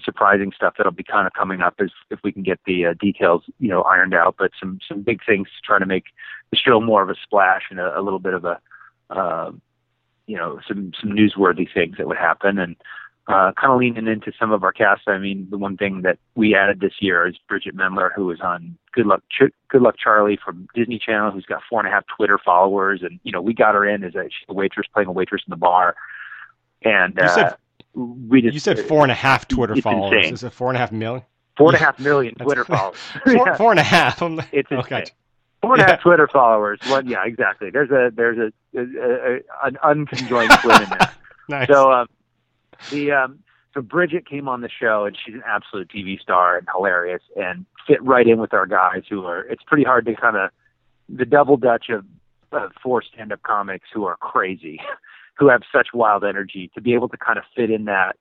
surprising 0.05 0.53
stuff 0.55 0.75
that'll 0.77 0.93
be 0.93 1.05
kind 1.05 1.29
of 1.29 1.33
coming 1.33 1.61
up 1.61 1.75
as 1.79 1.91
if 2.11 2.19
we 2.25 2.33
can 2.33 2.43
get 2.43 2.59
the 2.67 2.87
uh, 2.87 2.95
details, 3.01 3.45
you 3.61 3.69
know, 3.69 3.83
ironed 3.83 4.15
out. 4.15 4.35
But 4.37 4.51
some 4.59 4.81
some 4.87 5.03
big 5.03 5.21
things 5.25 5.47
to 5.47 5.63
try 5.65 5.79
to 5.79 5.87
make 5.87 6.05
the 6.51 6.57
show 6.57 6.81
more 6.81 7.03
of 7.03 7.09
a 7.09 7.15
splash 7.23 7.63
and 7.71 7.79
a, 7.79 7.99
a 7.99 8.03
little 8.03 8.19
bit 8.19 8.35
of 8.35 8.45
a, 8.45 8.59
uh, 9.11 9.53
you 10.27 10.37
know, 10.37 10.61
some 10.67 10.91
some 11.01 11.11
newsworthy 11.11 11.73
things 11.73 11.99
that 11.99 12.09
would 12.09 12.17
happen, 12.17 12.59
and 12.59 12.75
uh, 13.29 13.53
kind 13.53 13.73
of 13.73 13.79
leaning 13.79 14.09
into 14.09 14.33
some 14.37 14.51
of 14.51 14.65
our 14.65 14.73
cast. 14.73 15.03
I 15.07 15.19
mean, 15.19 15.47
the 15.53 15.59
one 15.59 15.77
thing 15.77 16.03
that 16.03 16.19
we 16.35 16.57
added 16.57 16.81
this 16.81 16.95
year 16.99 17.29
is 17.29 17.37
Bridgit 17.49 17.75
Mendler, 17.75 18.11
who 18.13 18.27
was 18.27 18.41
on 18.41 18.77
Good 18.93 19.07
Luck 19.07 19.23
Ch- 19.31 19.55
Good 19.69 19.83
Luck 19.83 19.95
Charlie 20.03 20.39
from 20.45 20.67
Disney 20.75 20.99
Channel, 20.99 21.31
who's 21.31 21.47
got 21.47 21.63
four 21.71 21.79
and 21.79 21.87
a 21.87 21.93
half 21.93 22.03
Twitter 22.17 22.41
followers, 22.45 23.03
and 23.03 23.21
you 23.23 23.31
know, 23.31 23.41
we 23.41 23.55
got 23.55 23.77
her 23.77 23.89
in 23.89 24.03
as 24.03 24.17
a, 24.17 24.25
she's 24.25 24.49
a 24.49 24.55
waitress 24.55 24.89
playing 24.93 25.09
a 25.09 25.13
waitress 25.13 25.43
in 25.47 25.53
the 25.53 25.57
bar 25.57 25.95
and 26.85 27.19
you 27.21 27.29
said, 27.29 27.45
uh, 27.45 27.57
we 27.95 28.43
just 28.43 28.55
you 28.55 28.61
said 28.61 28.79
four 28.81 29.03
and 29.03 29.13
a 29.13 29.15
half 29.15 29.49
Twitter 29.49 29.77
followers. 29.77 30.13
Insane. 30.17 30.35
Is 30.35 30.43
it 30.43 30.53
four 30.53 30.69
and 30.69 30.77
a 30.77 30.81
half 30.81 30.93
million? 30.93 31.23
Four 31.57 31.69
and 31.69 31.77
a 31.77 31.79
half 31.79 31.99
million 31.99 32.35
Twitter 32.35 32.65
followers. 32.65 32.97
four, 33.25 33.47
yeah. 33.47 33.57
four 33.57 33.71
and 33.71 33.81
a 33.81 33.85
half. 33.85 34.21
It's 34.53 34.73
okay. 34.73 35.01
Insane. 35.01 35.15
Four 35.61 35.75
and 35.75 35.83
a 35.83 35.85
half 35.87 36.01
Twitter 36.01 36.29
followers. 36.29 36.81
One, 36.89 37.07
yeah, 37.07 37.25
exactly. 37.25 37.71
There's 37.71 37.91
a 37.91 38.11
there's 38.15 38.39
a, 38.39 38.79
a, 38.79 38.83
a 38.83 39.41
an 39.65 39.79
unconjoined 39.83 40.51
twin 40.61 40.83
in 40.83 40.89
there. 40.89 41.13
nice. 41.49 41.69
So 41.69 41.93
um, 41.93 42.09
the 42.91 43.13
um, 43.13 43.39
so 43.75 43.81
Bridgit 43.81 44.27
came 44.27 44.49
on 44.49 44.61
the 44.61 44.69
show 44.69 45.05
and 45.05 45.17
she's 45.17 45.35
an 45.35 45.43
absolute 45.47 45.89
TV 45.89 46.21
star 46.21 46.59
and 46.59 46.67
hilarious 46.75 47.23
and 47.37 47.65
fit 47.87 48.03
right 48.03 48.27
in 48.27 48.41
with 48.41 48.53
our 48.53 48.67
guys 48.67 49.03
who 49.09 49.25
are. 49.25 49.43
It's 49.45 49.63
pretty 49.63 49.85
hard 49.85 50.07
to 50.07 50.15
kind 50.15 50.37
of 50.37 50.51
the 51.09 51.25
double 51.25 51.57
dutch 51.57 51.89
of 51.89 52.05
uh, 52.53 52.69
four 52.83 53.03
stand 53.03 53.33
up 53.33 53.43
comics 53.43 53.89
who 53.93 54.05
are 54.05 54.17
crazy 54.17 54.81
who 55.39 55.49
have 55.49 55.63
such 55.75 55.89
wild 55.95 56.25
energy 56.25 56.71
to 56.75 56.81
be 56.81 56.95
able 56.95 57.09
to 57.09 57.17
kind 57.17 57.39
of 57.39 57.45
fit 57.57 57.71
in 57.71 57.85
that 57.87 58.17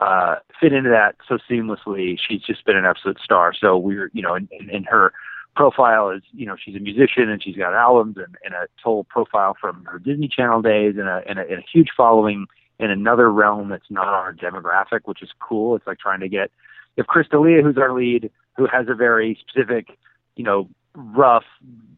uh, 0.00 0.36
fit 0.60 0.72
into 0.72 0.90
that 0.90 1.16
so 1.26 1.38
seamlessly. 1.50 2.18
She's 2.18 2.42
just 2.42 2.64
been 2.64 2.76
an 2.76 2.84
absolute 2.84 3.18
star. 3.18 3.54
So 3.58 3.76
we're, 3.78 4.10
you 4.12 4.22
know, 4.22 4.34
in, 4.34 4.48
in, 4.52 4.68
in 4.68 4.84
her 4.84 5.12
profile 5.54 6.10
is, 6.10 6.22
you 6.34 6.44
know, 6.44 6.56
she's 6.62 6.76
a 6.76 6.80
musician 6.80 7.30
and 7.30 7.42
she's 7.42 7.56
got 7.56 7.72
albums 7.72 8.16
and, 8.18 8.36
and 8.44 8.54
a 8.54 8.66
total 8.82 9.04
profile 9.04 9.56
from 9.58 9.84
her 9.86 9.98
Disney 9.98 10.28
Channel 10.28 10.60
days 10.60 10.96
and 10.98 11.08
a, 11.08 11.22
and 11.26 11.38
a, 11.38 11.42
and 11.42 11.58
a 11.60 11.64
huge 11.72 11.88
following 11.96 12.46
in 12.78 12.90
another 12.90 13.32
realm 13.32 13.70
that's 13.70 13.90
not 13.90 14.08
our 14.08 14.34
demographic, 14.34 15.00
which 15.04 15.22
is 15.22 15.30
cool. 15.40 15.76
It's 15.76 15.86
like 15.86 15.98
trying 15.98 16.20
to 16.20 16.28
get, 16.28 16.50
if 16.98 17.06
Chris 17.06 17.26
who's 17.30 17.78
our 17.78 17.94
lead, 17.94 18.30
who 18.56 18.66
has 18.66 18.86
a 18.88 18.94
very 18.94 19.38
specific, 19.40 19.96
you 20.36 20.44
know, 20.44 20.68
rough, 20.94 21.44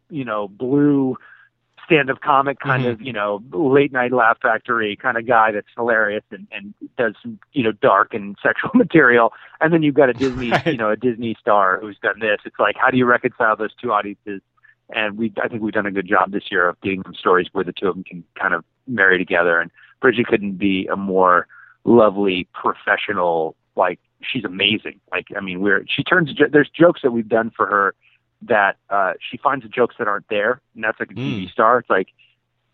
you 0.09 0.23
know, 0.23 0.47
blue, 0.47 1.17
stand-up 1.89 2.21
comic 2.21 2.59
kind 2.59 2.83
mm-hmm. 2.83 2.91
of 2.91 3.01
you 3.01 3.11
know 3.11 3.41
late 3.51 3.91
night 3.91 4.11
laugh 4.11 4.37
factory 4.41 4.95
kind 4.95 5.17
of 5.17 5.25
guy 5.25 5.51
that's 5.51 5.67
hilarious 5.75 6.23
and 6.29 6.47
and 6.51 6.73
does 6.97 7.15
some 7.21 7.39
you 7.53 7.63
know 7.63 7.71
dark 7.71 8.13
and 8.13 8.37
sexual 8.43 8.69
material. 8.75 9.33
And 9.59 9.73
then 9.73 9.81
you've 9.81 9.95
got 9.95 10.09
a 10.09 10.13
disney 10.13 10.51
right. 10.51 10.67
you 10.67 10.77
know 10.77 10.91
a 10.91 10.95
disney 10.95 11.35
star 11.39 11.79
who's 11.81 11.97
done 12.01 12.19
this. 12.19 12.39
It's 12.45 12.59
like 12.59 12.75
how 12.77 12.91
do 12.91 12.97
you 12.97 13.05
reconcile 13.05 13.55
those 13.55 13.73
two 13.81 13.91
audiences? 13.91 14.41
And 14.93 15.17
we 15.17 15.33
i 15.41 15.47
think 15.47 15.61
we've 15.63 15.73
done 15.73 15.87
a 15.87 15.91
good 15.91 16.07
job 16.07 16.31
this 16.31 16.51
year 16.51 16.69
of 16.69 16.79
getting 16.81 17.01
some 17.03 17.15
stories 17.15 17.47
where 17.51 17.63
the 17.63 17.73
two 17.73 17.87
of 17.87 17.95
them 17.95 18.03
can 18.03 18.23
kind 18.39 18.53
of 18.53 18.63
marry 18.87 19.17
together. 19.17 19.59
And 19.59 19.71
bridgit 20.01 20.27
couldn't 20.27 20.57
be 20.57 20.87
a 20.87 20.95
more 20.95 21.47
lovely 21.85 22.47
professional 22.53 23.55
like 23.75 23.99
she's 24.21 24.45
amazing. 24.45 24.99
Like 25.11 25.27
i 25.35 25.41
mean 25.41 25.61
we're 25.61 25.83
she 25.87 26.03
turns 26.03 26.29
there's 26.51 26.69
jokes 26.69 27.01
that 27.01 27.11
we've 27.11 27.29
done 27.29 27.51
for 27.55 27.65
her 27.65 27.95
that 28.43 28.77
uh, 28.89 29.13
she 29.29 29.37
finds 29.37 29.63
the 29.63 29.69
jokes 29.69 29.95
that 29.99 30.07
aren't 30.07 30.27
there, 30.29 30.61
and 30.75 30.83
that's 30.83 30.99
like 30.99 31.11
a 31.11 31.13
TV 31.13 31.45
mm. 31.45 31.51
star. 31.51 31.79
It's 31.79 31.89
like, 31.89 32.07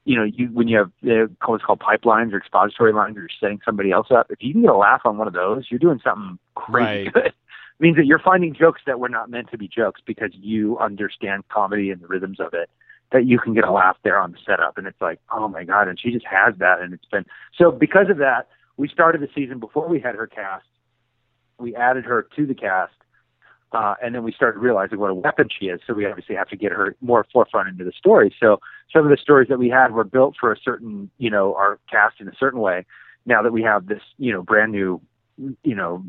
you 0.03 0.15
know, 0.15 0.23
you 0.23 0.47
when 0.47 0.67
you 0.67 0.77
have 0.77 0.91
uh, 1.05 1.31
what's 1.45 1.63
called 1.63 1.79
pipelines 1.79 2.33
or 2.33 2.37
expository 2.37 2.93
lines, 2.93 3.17
or 3.17 3.21
you're 3.21 3.29
setting 3.39 3.59
somebody 3.65 3.91
else 3.91 4.07
up. 4.11 4.27
If 4.29 4.39
you 4.41 4.53
can 4.53 4.61
get 4.61 4.69
a 4.69 4.77
laugh 4.77 5.01
on 5.05 5.17
one 5.17 5.27
of 5.27 5.33
those, 5.33 5.65
you're 5.69 5.79
doing 5.79 5.99
something 6.03 6.37
crazy 6.53 7.05
right. 7.05 7.13
good. 7.13 7.25
It 7.25 7.33
means 7.79 7.97
that 7.97 8.05
you're 8.05 8.19
finding 8.19 8.53
jokes 8.53 8.81
that 8.85 8.99
were 8.99 9.09
not 9.09 9.29
meant 9.29 9.49
to 9.51 9.57
be 9.57 9.67
jokes 9.67 10.01
because 10.05 10.31
you 10.33 10.77
understand 10.77 11.47
comedy 11.49 11.89
and 11.89 12.01
the 12.01 12.07
rhythms 12.07 12.39
of 12.39 12.53
it. 12.53 12.69
That 13.11 13.25
you 13.25 13.39
can 13.39 13.53
get 13.53 13.63
a 13.63 13.71
laugh 13.71 13.97
there 14.03 14.19
on 14.19 14.31
the 14.31 14.37
setup, 14.45 14.77
and 14.77 14.87
it's 14.87 14.99
like, 14.99 15.19
oh 15.31 15.47
my 15.47 15.63
god! 15.63 15.87
And 15.87 15.99
she 15.99 16.11
just 16.11 16.25
has 16.25 16.55
that, 16.57 16.81
and 16.81 16.93
it's 16.93 17.05
been 17.05 17.25
so 17.57 17.71
because 17.71 18.09
of 18.09 18.17
that. 18.17 18.47
We 18.77 18.89
started 18.89 19.21
the 19.21 19.29
season 19.33 19.59
before 19.59 19.87
we 19.87 20.01
had 20.01 20.15
her 20.15 20.27
cast. 20.27 20.65
We 21.57 21.73
added 21.77 22.03
her 22.03 22.27
to 22.35 22.45
the 22.45 22.53
cast 22.53 22.91
uh, 23.75 23.95
and 24.01 24.15
then 24.15 24.23
we 24.23 24.31
started 24.31 24.57
realizing 24.59 24.99
what 24.99 25.09
a 25.09 25.13
weapon 25.13 25.49
she 25.51 25.65
is. 25.65 25.81
So 25.85 25.93
we 25.93 26.05
obviously 26.05 26.33
have 26.35 26.47
to 26.47 26.55
get 26.55 26.71
her 26.71 26.95
more 27.01 27.25
forefront 27.33 27.67
into 27.67 27.83
the 27.83 27.91
story. 27.91 28.33
So 28.39 28.61
some 28.93 29.03
of 29.03 29.09
the 29.09 29.17
stories 29.17 29.49
that 29.49 29.59
we 29.59 29.67
had 29.67 29.91
were 29.91 30.05
built 30.05 30.35
for 30.39 30.53
a 30.53 30.57
certain, 30.57 31.09
you 31.17 31.29
know, 31.29 31.53
are 31.55 31.77
cast 31.91 32.21
in 32.21 32.29
a 32.29 32.35
certain 32.39 32.61
way. 32.61 32.85
Now 33.25 33.41
that 33.41 33.51
we 33.51 33.63
have 33.63 33.87
this, 33.87 34.01
you 34.17 34.31
know, 34.31 34.43
brand 34.43 34.71
new, 34.71 35.01
you 35.37 35.75
know, 35.75 36.05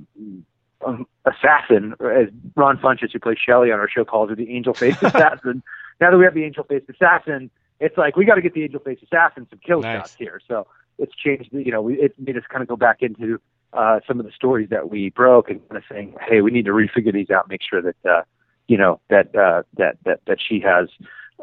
um, 0.86 1.08
assassin, 1.24 1.94
as 2.00 2.28
Ron 2.54 2.78
Funches, 2.78 3.10
who 3.12 3.18
plays 3.18 3.38
Shelley 3.44 3.72
on 3.72 3.80
our 3.80 3.88
show, 3.88 4.04
calls 4.04 4.30
her 4.30 4.36
the 4.36 4.48
angel 4.48 4.72
faced 4.72 4.98
assassin. 5.02 5.60
now 6.00 6.12
that 6.12 6.18
we 6.18 6.24
have 6.24 6.34
the 6.34 6.44
angel 6.44 6.62
faced 6.62 6.88
assassin, 6.88 7.50
it's 7.80 7.98
like 7.98 8.14
we 8.14 8.24
got 8.24 8.36
to 8.36 8.42
get 8.42 8.54
the 8.54 8.62
angel 8.62 8.78
faced 8.78 9.02
assassin 9.02 9.48
some 9.50 9.58
kill 9.58 9.80
nice. 9.80 9.96
shots 9.96 10.14
here. 10.16 10.40
So 10.46 10.68
it's 10.98 11.16
changed. 11.16 11.48
You 11.52 11.72
know, 11.72 11.82
we, 11.82 11.94
it 11.94 12.14
made 12.16 12.36
us 12.36 12.44
kind 12.48 12.62
of 12.62 12.68
go 12.68 12.76
back 12.76 12.98
into 13.02 13.40
uh, 13.72 14.00
some 14.06 14.18
of 14.18 14.26
the 14.26 14.32
stories 14.32 14.68
that 14.70 14.90
we 14.90 15.10
broke 15.10 15.50
and 15.50 15.66
kind 15.68 15.76
of 15.76 15.82
saying, 15.90 16.14
hey, 16.28 16.40
we 16.40 16.50
need 16.50 16.64
to 16.64 16.72
refigure 16.72 17.12
these 17.12 17.30
out, 17.30 17.48
make 17.48 17.60
sure 17.68 17.82
that 17.82 17.96
uh, 18.08 18.22
you 18.68 18.76
know 18.76 19.00
that 19.10 19.34
uh, 19.34 19.62
that 19.76 19.96
that 20.04 20.20
that 20.26 20.38
she 20.40 20.60
has 20.60 20.88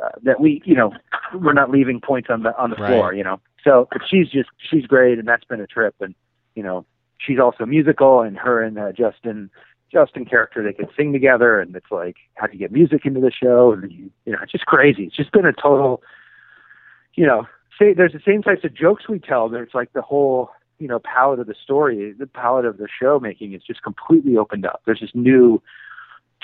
uh, 0.01 0.09
that 0.23 0.39
we 0.39 0.61
you 0.65 0.75
know 0.75 0.91
we're 1.35 1.53
not 1.53 1.69
leaving 1.69 2.01
points 2.01 2.29
on 2.29 2.43
the 2.43 2.57
on 2.57 2.69
the 2.69 2.75
right. 2.77 2.89
floor, 2.89 3.13
you 3.13 3.23
know. 3.23 3.39
So 3.63 3.87
but 3.91 4.01
she's 4.09 4.29
just 4.29 4.49
she's 4.57 4.85
great, 4.85 5.19
and 5.19 5.27
that's 5.27 5.45
been 5.45 5.61
a 5.61 5.67
trip, 5.67 5.95
and 5.99 6.15
you 6.55 6.63
know 6.63 6.85
she's 7.17 7.39
also 7.39 7.65
musical, 7.65 8.21
and 8.21 8.37
her 8.37 8.61
and 8.61 8.77
uh, 8.77 8.91
Justin. 8.91 9.49
Justin 9.91 10.25
character 10.25 10.63
they 10.63 10.73
can 10.73 10.87
sing 10.97 11.13
together 11.13 11.59
and 11.59 11.75
it's 11.75 11.91
like 11.91 12.15
how 12.33 12.47
do 12.47 12.53
you 12.53 12.57
get 12.57 12.71
music 12.71 13.05
into 13.05 13.19
the 13.19 13.29
show 13.29 13.73
and 13.73 13.91
you, 13.91 14.09
you 14.25 14.31
know 14.31 14.39
it's 14.41 14.51
just 14.51 14.65
crazy 14.65 15.03
it's 15.03 15.15
just 15.15 15.31
been 15.31 15.45
a 15.45 15.53
total 15.53 16.01
you 17.13 17.27
know 17.27 17.45
say 17.77 17.93
there's 17.93 18.13
the 18.13 18.19
same 18.25 18.41
types 18.41 18.63
of 18.63 18.73
jokes 18.73 19.07
we 19.07 19.19
tell 19.19 19.49
there's 19.49 19.69
like 19.75 19.93
the 19.93 20.01
whole 20.01 20.49
you 20.83 20.89
know 20.89 20.99
palette 20.99 21.39
of 21.39 21.47
the 21.47 21.55
story, 21.63 22.11
the 22.11 22.27
palette 22.27 22.65
of 22.65 22.77
the 22.77 22.89
show 23.01 23.17
making 23.17 23.53
is 23.53 23.61
just 23.63 23.81
completely 23.81 24.35
opened 24.35 24.65
up. 24.65 24.81
There's 24.85 24.99
just 24.99 25.15
new 25.15 25.61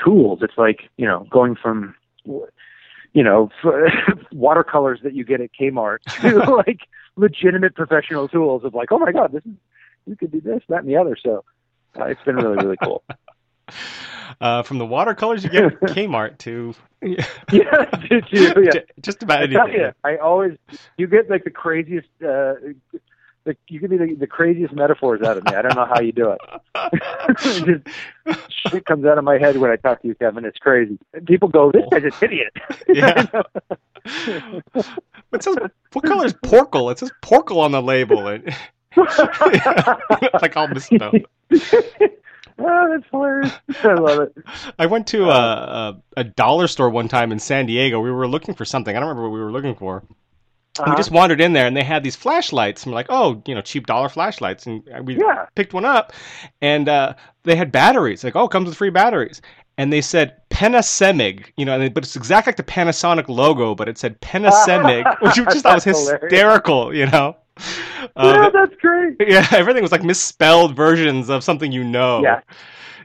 tools. 0.01 0.39
It's 0.41 0.57
like 0.57 0.89
you 0.95 1.05
know 1.05 1.27
going 1.29 1.57
from 1.57 1.93
you 2.25 3.23
know 3.23 3.49
watercolors 4.31 5.01
that 5.03 5.13
you 5.13 5.25
get 5.25 5.41
at 5.41 5.49
Kmart 5.59 5.97
to 6.21 6.37
like 6.55 6.79
legitimate 7.17 7.75
professional 7.75 8.29
tools 8.29 8.63
of 8.63 8.73
like 8.73 8.93
oh 8.93 8.97
my 8.97 9.11
god 9.11 9.33
this 9.33 9.45
is 9.45 9.51
you 10.05 10.15
could 10.15 10.31
do 10.31 10.39
this 10.39 10.63
that 10.69 10.79
and 10.79 10.87
the 10.87 10.95
other. 10.95 11.17
So 11.21 11.43
uh, 11.99 12.05
it's 12.05 12.23
been 12.23 12.37
really 12.37 12.63
really 12.63 12.77
cool. 12.81 13.03
Uh, 14.41 14.61
from 14.63 14.77
the 14.77 14.85
watercolors 14.85 15.43
you 15.43 15.49
get 15.49 15.65
at 15.65 15.79
Kmart 15.81 16.37
to 16.37 16.73
yeah, 17.01 17.25
to, 17.51 18.21
to, 18.21 18.61
yeah. 18.63 18.81
just 19.01 19.21
about 19.23 19.41
anything. 19.43 19.73
You, 19.73 19.91
I 20.03 20.17
always 20.17 20.55
you 20.97 21.07
get 21.07 21.29
like 21.29 21.43
the 21.43 21.49
craziest 21.49 22.07
uh, 22.23 22.53
the, 23.45 23.55
you 23.67 23.79
give 23.79 23.91
me 23.91 23.97
the, 23.97 24.15
the 24.15 24.27
craziest 24.27 24.73
metaphors 24.73 25.21
out 25.21 25.37
of 25.37 25.45
me. 25.45 25.53
I 25.55 25.61
don't 25.61 25.75
know 25.75 25.85
how 25.85 26.01
you 26.01 26.11
do 26.11 26.31
it. 26.31 26.39
just 27.39 27.87
shit 28.67 28.85
comes 28.85 29.05
out 29.05 29.17
of 29.17 29.23
my 29.23 29.37
head 29.37 29.57
when 29.57 29.71
I 29.71 29.75
talk 29.75 30.01
to 30.01 30.07
you, 30.07 30.15
Kevin. 30.15 30.45
It's 30.45 30.57
crazy. 30.57 30.97
And 31.13 31.25
people 31.25 31.47
go, 31.47 31.71
"This 31.71 31.83
guy's 31.91 32.03
an 32.03 32.11
idiot." 32.21 32.53
yeah. 32.87 33.25
it 35.33 35.43
says, 35.43 35.55
what 35.93 36.05
color 36.05 36.25
is 36.25 36.33
porkle? 36.43 36.89
It 36.89 36.99
says 36.99 37.11
porkle 37.21 37.59
on 37.59 37.71
the 37.71 37.81
label. 37.81 38.27
And, 38.27 38.55
like 40.41 40.57
all 40.57 40.67
misspelled. 40.67 41.15
Oh, 42.61 42.89
that's 42.91 43.09
hilarious. 43.09 43.53
I 43.83 43.93
love 43.93 44.19
it. 44.19 44.35
I 44.77 44.87
went 44.87 45.07
to 45.07 45.29
a, 45.29 45.37
a, 45.37 46.01
a 46.17 46.23
dollar 46.25 46.67
store 46.67 46.89
one 46.89 47.07
time 47.07 47.31
in 47.31 47.39
San 47.39 47.67
Diego. 47.67 48.01
We 48.01 48.11
were 48.11 48.27
looking 48.27 48.53
for 48.53 48.65
something. 48.65 48.95
I 48.95 48.99
don't 48.99 49.07
remember 49.07 49.29
what 49.29 49.33
we 49.33 49.41
were 49.41 49.51
looking 49.51 49.75
for 49.75 50.03
Uh-huh. 50.77 50.91
We 50.91 50.95
just 50.95 51.11
wandered 51.11 51.41
in 51.41 51.51
there 51.53 51.67
and 51.67 51.75
they 51.75 51.83
had 51.83 52.03
these 52.03 52.15
flashlights. 52.15 52.83
And 52.83 52.91
we're 52.93 52.97
like, 52.97 53.07
oh, 53.09 53.41
you 53.45 53.55
know, 53.55 53.61
cheap 53.61 53.85
dollar 53.87 54.07
flashlights. 54.09 54.65
And 54.67 54.83
we 55.03 55.17
Yeah. 55.17 55.45
picked 55.55 55.73
one 55.73 55.83
up 55.85 56.13
and 56.61 56.87
uh, 56.87 57.13
they 57.43 57.55
had 57.55 57.71
batteries. 57.71 58.23
Like, 58.23 58.35
oh, 58.35 58.45
it 58.45 58.51
comes 58.51 58.67
with 58.69 58.77
free 58.77 58.89
batteries. 58.91 59.41
And 59.77 59.91
they 59.91 60.01
said 60.01 60.35
Panasonic, 60.49 61.51
you 61.57 61.65
know, 61.65 61.73
and 61.73 61.83
they, 61.83 61.89
but 61.89 62.03
it's 62.03 62.15
exactly 62.15 62.51
like 62.51 62.57
the 62.57 62.63
Panasonic 62.63 63.27
logo, 63.29 63.75
but 63.75 63.89
it 63.89 63.97
said 63.97 64.19
Panasonic, 64.21 65.03
which 65.21 65.37
we 65.37 65.45
just 65.45 65.63
thought 65.63 65.75
was 65.75 65.83
That's 65.85 65.99
hilarious. 65.99 66.21
hysterical, 66.31 66.93
you 66.93 67.05
know. 67.07 67.35
yeah, 67.59 68.07
Uh, 68.15 68.49
that's 68.49 68.75
great. 68.75 69.15
yeah, 69.27 69.47
everything 69.51 69.81
was 69.81 69.91
like 69.91 70.03
misspelled 70.03 70.75
versions 70.75 71.29
of 71.29 71.43
something 71.43 71.71
you 71.71 71.83
know. 71.83 72.21
Yeah. 72.21 72.41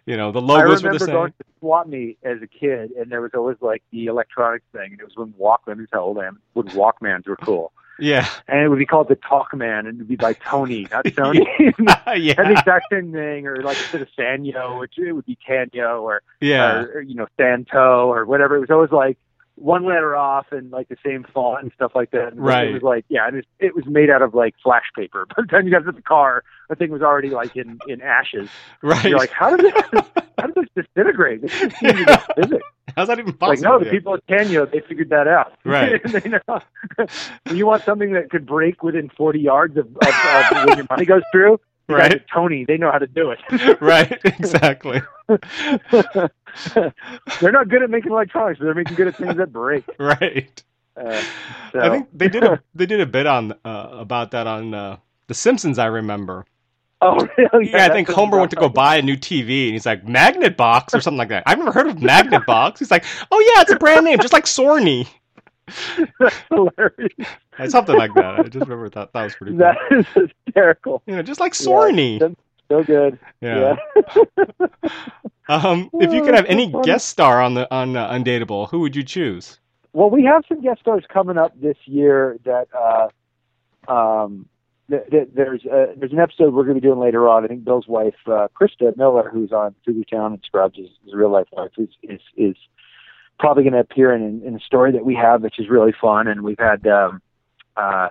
You 0.07 0.17
know, 0.17 0.31
the 0.33 0.41
logos 0.41 0.83
were 0.83 0.93
the 0.93 0.99
same. 0.99 1.15
going 1.15 1.33
to 1.33 1.45
swap 1.65 1.87
meet 1.87 2.19
as 2.23 2.43
a 2.43 2.47
kid, 2.47 2.91
and 2.93 3.11
there 3.11 3.23
was 3.23 3.31
always 3.35 3.57
like 3.63 3.83
the 3.91 4.07
electronics 4.07 4.67
thing, 4.73 4.93
and 4.93 5.01
it 5.01 5.05
was 5.05 5.17
when 5.17 5.33
Walkman, 5.33 5.79
this 5.79 5.85
is 5.85 5.91
how 5.93 6.03
old 6.03 6.19
I 6.19 6.27
am, 6.27 6.41
when 6.53 6.67
Walkmans 6.69 7.27
were 7.27 7.37
cool. 7.37 7.73
Yeah. 7.99 8.29
And 8.49 8.61
it 8.61 8.69
would 8.69 8.79
be 8.79 8.87
called 8.87 9.09
the 9.09 9.17
Talkman, 9.17 9.81
and 9.81 9.89
it 9.89 9.99
would 9.99 10.09
be 10.09 10.17
by 10.17 10.35
Tony, 10.35 10.87
not 10.91 11.05
Sony. 11.07 11.47
yeah. 12.19 12.35
the 12.35 12.51
exact 12.51 12.87
same 12.93 13.13
thing, 13.13 13.47
or 13.47 13.63
like 13.63 13.79
instead 13.79 14.03
of 14.03 14.09
Sanyo, 14.19 14.79
which 14.79 14.99
it 14.99 15.13
would 15.13 15.25
be 15.25 15.39
Tanyo, 15.49 16.03
or, 16.03 16.23
yeah. 16.41 16.75
or, 16.75 16.93
or 16.97 17.01
you 17.01 17.15
know 17.15 17.27
Santo, 17.39 18.13
or 18.13 18.27
whatever. 18.27 18.57
It 18.57 18.61
was 18.61 18.71
always 18.71 18.91
like 18.91 19.17
one 19.57 19.85
letter 19.85 20.17
off 20.17 20.47
and 20.51 20.71
like 20.71 20.89
the 20.89 20.97
same 21.05 21.25
font 21.33 21.63
and 21.63 21.73
stuff 21.75 21.93
like 21.95 22.11
that. 22.11 22.33
And 22.33 22.45
Right. 22.45 22.69
It 22.69 22.73
was 22.75 22.83
like 22.83 23.05
yeah, 23.09 23.29
it 23.29 23.35
was, 23.35 23.45
it 23.61 23.75
was 23.75 23.87
made 23.87 24.11
out 24.11 24.21
of 24.21 24.35
like 24.35 24.55
flash 24.63 24.91
paper. 24.95 25.27
By 25.27 25.43
the 25.43 25.47
time 25.47 25.65
you 25.65 25.71
got 25.71 25.85
to 25.85 25.93
the 25.93 26.03
car, 26.03 26.43
the 26.69 26.75
thing 26.75 26.91
was 26.91 27.03
already 27.03 27.31
like 27.31 27.57
in 27.57 27.79
in 27.87 28.03
ashes. 28.03 28.49
right. 28.83 29.05
You're 29.05 29.19
like, 29.19 29.31
how 29.31 29.57
did 29.57 29.73
this 29.73 30.05
how 30.39 30.47
did 30.49 30.57
this 30.57 30.69
disintegrate? 30.87 31.43
This 31.43 31.53
just 31.53 31.77
seems 31.79 32.01
against 32.01 32.27
physics. 32.37 32.65
How's 32.97 33.09
that 33.09 33.19
even 33.19 33.33
possible? 33.33 33.49
Like 33.49 33.61
no, 33.61 33.79
the 33.79 33.87
Yeah. 33.87 33.91
people 33.93 34.15
at 34.15 34.27
Tanyo 34.27 34.71
they 34.71 34.81
figured 34.81 35.09
that 35.11 35.27
out. 35.29 35.53
Right. 35.65 36.01
you 37.53 37.67
want 37.67 37.83
something 37.85 38.13
that 38.13 38.31
could 38.31 38.47
break 38.47 38.83
within 38.83 39.11
40 39.17 39.41
yards 39.41 39.77
of, 39.77 39.87
of, 39.87 40.09
of 40.09 40.53
when 40.69 40.79
your 40.79 40.87
money 40.91 41.05
goes 41.05 41.23
through. 41.33 41.61
Right. 41.89 42.23
Tony, 42.33 42.65
they 42.65 42.79
know 42.79 42.91
how 42.91 42.99
to 42.99 43.07
do 43.07 43.31
it. 43.33 43.81
right. 43.81 44.19
Exactly. 44.25 45.03
they're 45.29 45.43
not 47.53 47.69
good 47.69 47.83
at 47.83 47.91
making 47.91 48.13
electronics, 48.13 48.59
but 48.59 48.65
they're 48.67 48.75
making 48.75 48.95
good 48.97 49.09
at 49.09 49.17
things 49.17 49.37
that 49.37 49.53
break. 49.53 49.85
right. 49.99 50.63
Uh, 50.97 51.21
so. 51.73 51.81
I 51.81 51.91
think 51.91 52.09
they 52.15 52.29
did 52.29 52.45
a 52.45 52.63
they 52.75 52.87
did 52.87 53.01
a 53.01 53.07
bit 53.07 53.27
on 53.27 53.53
uh, 53.65 53.89
about 53.93 54.31
that 54.31 54.47
on 54.47 54.73
uh, 54.75 54.97
The 55.27 55.35
Simpsons. 55.35 55.79
I 55.79 55.87
remember. 55.87 56.47
Oh, 57.05 57.29
really? 57.39 57.71
Yeah, 57.71 57.85
I 57.85 57.89
think 57.91 58.09
Homer 58.09 58.39
went 58.39 58.51
to 58.53 58.57
go 58.57 58.69
buy 58.71 58.97
a 58.97 59.03
new 59.03 59.17
TV, 59.17 59.67
and 59.67 59.73
he's 59.75 59.85
like 59.85 60.09
Magnet 60.09 60.57
Box 60.57 60.95
or 60.95 61.01
something 61.01 61.19
like 61.19 61.29
that. 61.29 61.43
I've 61.47 61.59
never 61.59 61.71
heard 61.71 61.87
of 61.87 62.01
Magnet 62.01 62.45
Box. 62.47 62.79
He's 62.79 62.91
like, 62.91 63.05
oh 63.31 63.39
yeah, 63.41 63.61
it's 63.63 63.71
a 63.73 63.77
brand 63.77 64.07
name, 64.07 64.19
just 64.19 64.33
like 64.33 64.47
Sorny. 64.47 65.07
That's 66.19 66.37
hilarious. 66.51 67.13
Something 67.69 67.97
like 67.97 68.15
that. 68.15 68.39
I 68.41 68.43
just 68.45 68.67
remember 68.67 68.89
that. 68.91 69.13
That 69.13 69.23
was 69.23 69.35
pretty. 69.35 69.57
That 69.57 69.77
is 69.91 70.07
hysterical. 70.47 71.03
You 71.07 71.17
know, 71.17 71.23
just 71.23 71.41
like 71.41 71.53
Sorny. 71.53 72.21
Yeah, 72.21 72.29
so 72.71 72.83
good. 72.83 73.19
Yeah. 73.41 73.77
Yeah. 74.01 74.67
Um, 75.49 75.91
if 75.95 76.13
you 76.13 76.23
Oh, 76.23 76.25
could 76.25 76.35
have 76.35 76.47
any 76.47 76.73
guest 76.85 77.09
star 77.11 77.43
on 77.43 77.53
the 77.55 77.73
on 77.75 77.97
uh, 77.97 78.11
Undateable, 78.11 78.71
who 78.71 78.81
would 78.81 78.97
you 78.97 79.03
choose? 79.03 79.59
Well, 79.93 80.09
we 80.11 80.25
have 80.25 80.43
some 80.49 80.63
guest 80.63 80.81
stars 80.81 81.05
coming 81.09 81.37
up 81.39 81.53
this 81.61 81.77
year 81.85 82.39
that 82.45 82.69
uh, 82.75 83.93
um, 83.93 84.47
th- 84.91 85.09
th- 85.11 85.29
there's 85.35 85.65
uh, 85.67 85.95
there's 85.97 86.13
an 86.13 86.21
episode 86.21 86.55
we're 86.55 86.65
going 86.65 86.77
to 86.77 86.81
be 86.81 86.87
doing 86.87 87.01
later 87.01 87.29
on. 87.29 87.45
I 87.45 87.49
think 87.49 87.65
Bill's 87.65 87.89
wife, 87.89 88.15
uh, 88.27 88.49
Christa 88.59 88.97
Miller, 88.97 89.31
who's 89.33 89.53
on 89.53 89.75
Cougar 89.85 90.05
Town 90.11 90.33
and 90.35 90.43
Scrubs, 90.45 90.79
is, 90.79 90.91
is 91.07 91.13
a 91.13 91.17
real 91.17 91.31
life 91.31 91.47
wife, 91.53 91.71
is 91.79 91.89
is, 92.03 92.21
is 92.37 92.57
probably 93.39 93.65
going 93.65 93.73
to 93.75 93.81
appear 93.81 94.13
in, 94.15 94.43
in 94.45 94.55
a 94.55 94.61
story 94.61 94.93
that 94.93 95.05
we 95.05 95.15
have, 95.15 95.43
which 95.43 95.59
is 95.59 95.69
really 95.69 95.93
fun. 96.01 96.29
And 96.29 96.43
we've 96.43 96.59
had 96.59 96.87
um, 96.87 97.21
uh, 97.77 98.09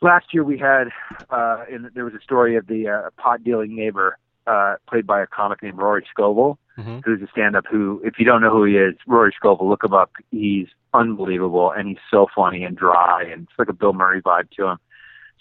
last 0.00 0.26
year 0.32 0.44
we 0.44 0.58
had 0.58 0.88
uh, 1.30 1.64
in, 1.70 1.90
there 1.94 2.04
was 2.04 2.14
a 2.14 2.22
story 2.22 2.56
of 2.56 2.66
the 2.66 2.88
uh, 2.88 3.10
pot 3.20 3.44
dealing 3.44 3.74
neighbor 3.76 4.18
uh, 4.46 4.76
played 4.88 5.06
by 5.06 5.20
a 5.20 5.26
comic 5.26 5.62
named 5.62 5.78
Rory 5.78 6.06
Scovel 6.10 6.58
Mhm. 6.78 7.02
who's 7.06 7.22
a 7.22 7.26
stand 7.28 7.56
up 7.56 7.64
who 7.70 8.02
if 8.04 8.18
you 8.18 8.26
don't 8.26 8.42
know 8.42 8.50
who 8.50 8.64
he 8.64 8.76
is, 8.76 8.94
Rory 9.06 9.32
Scovel, 9.34 9.66
look 9.66 9.82
him 9.82 9.94
up. 9.94 10.10
He's 10.30 10.66
unbelievable 10.92 11.70
and 11.70 11.88
he's 11.88 11.96
so 12.10 12.26
funny 12.34 12.64
and 12.64 12.76
dry 12.76 13.22
and 13.22 13.44
it's 13.44 13.58
like 13.58 13.70
a 13.70 13.72
Bill 13.72 13.94
Murray 13.94 14.20
vibe 14.20 14.50
to 14.58 14.66
him. 14.66 14.78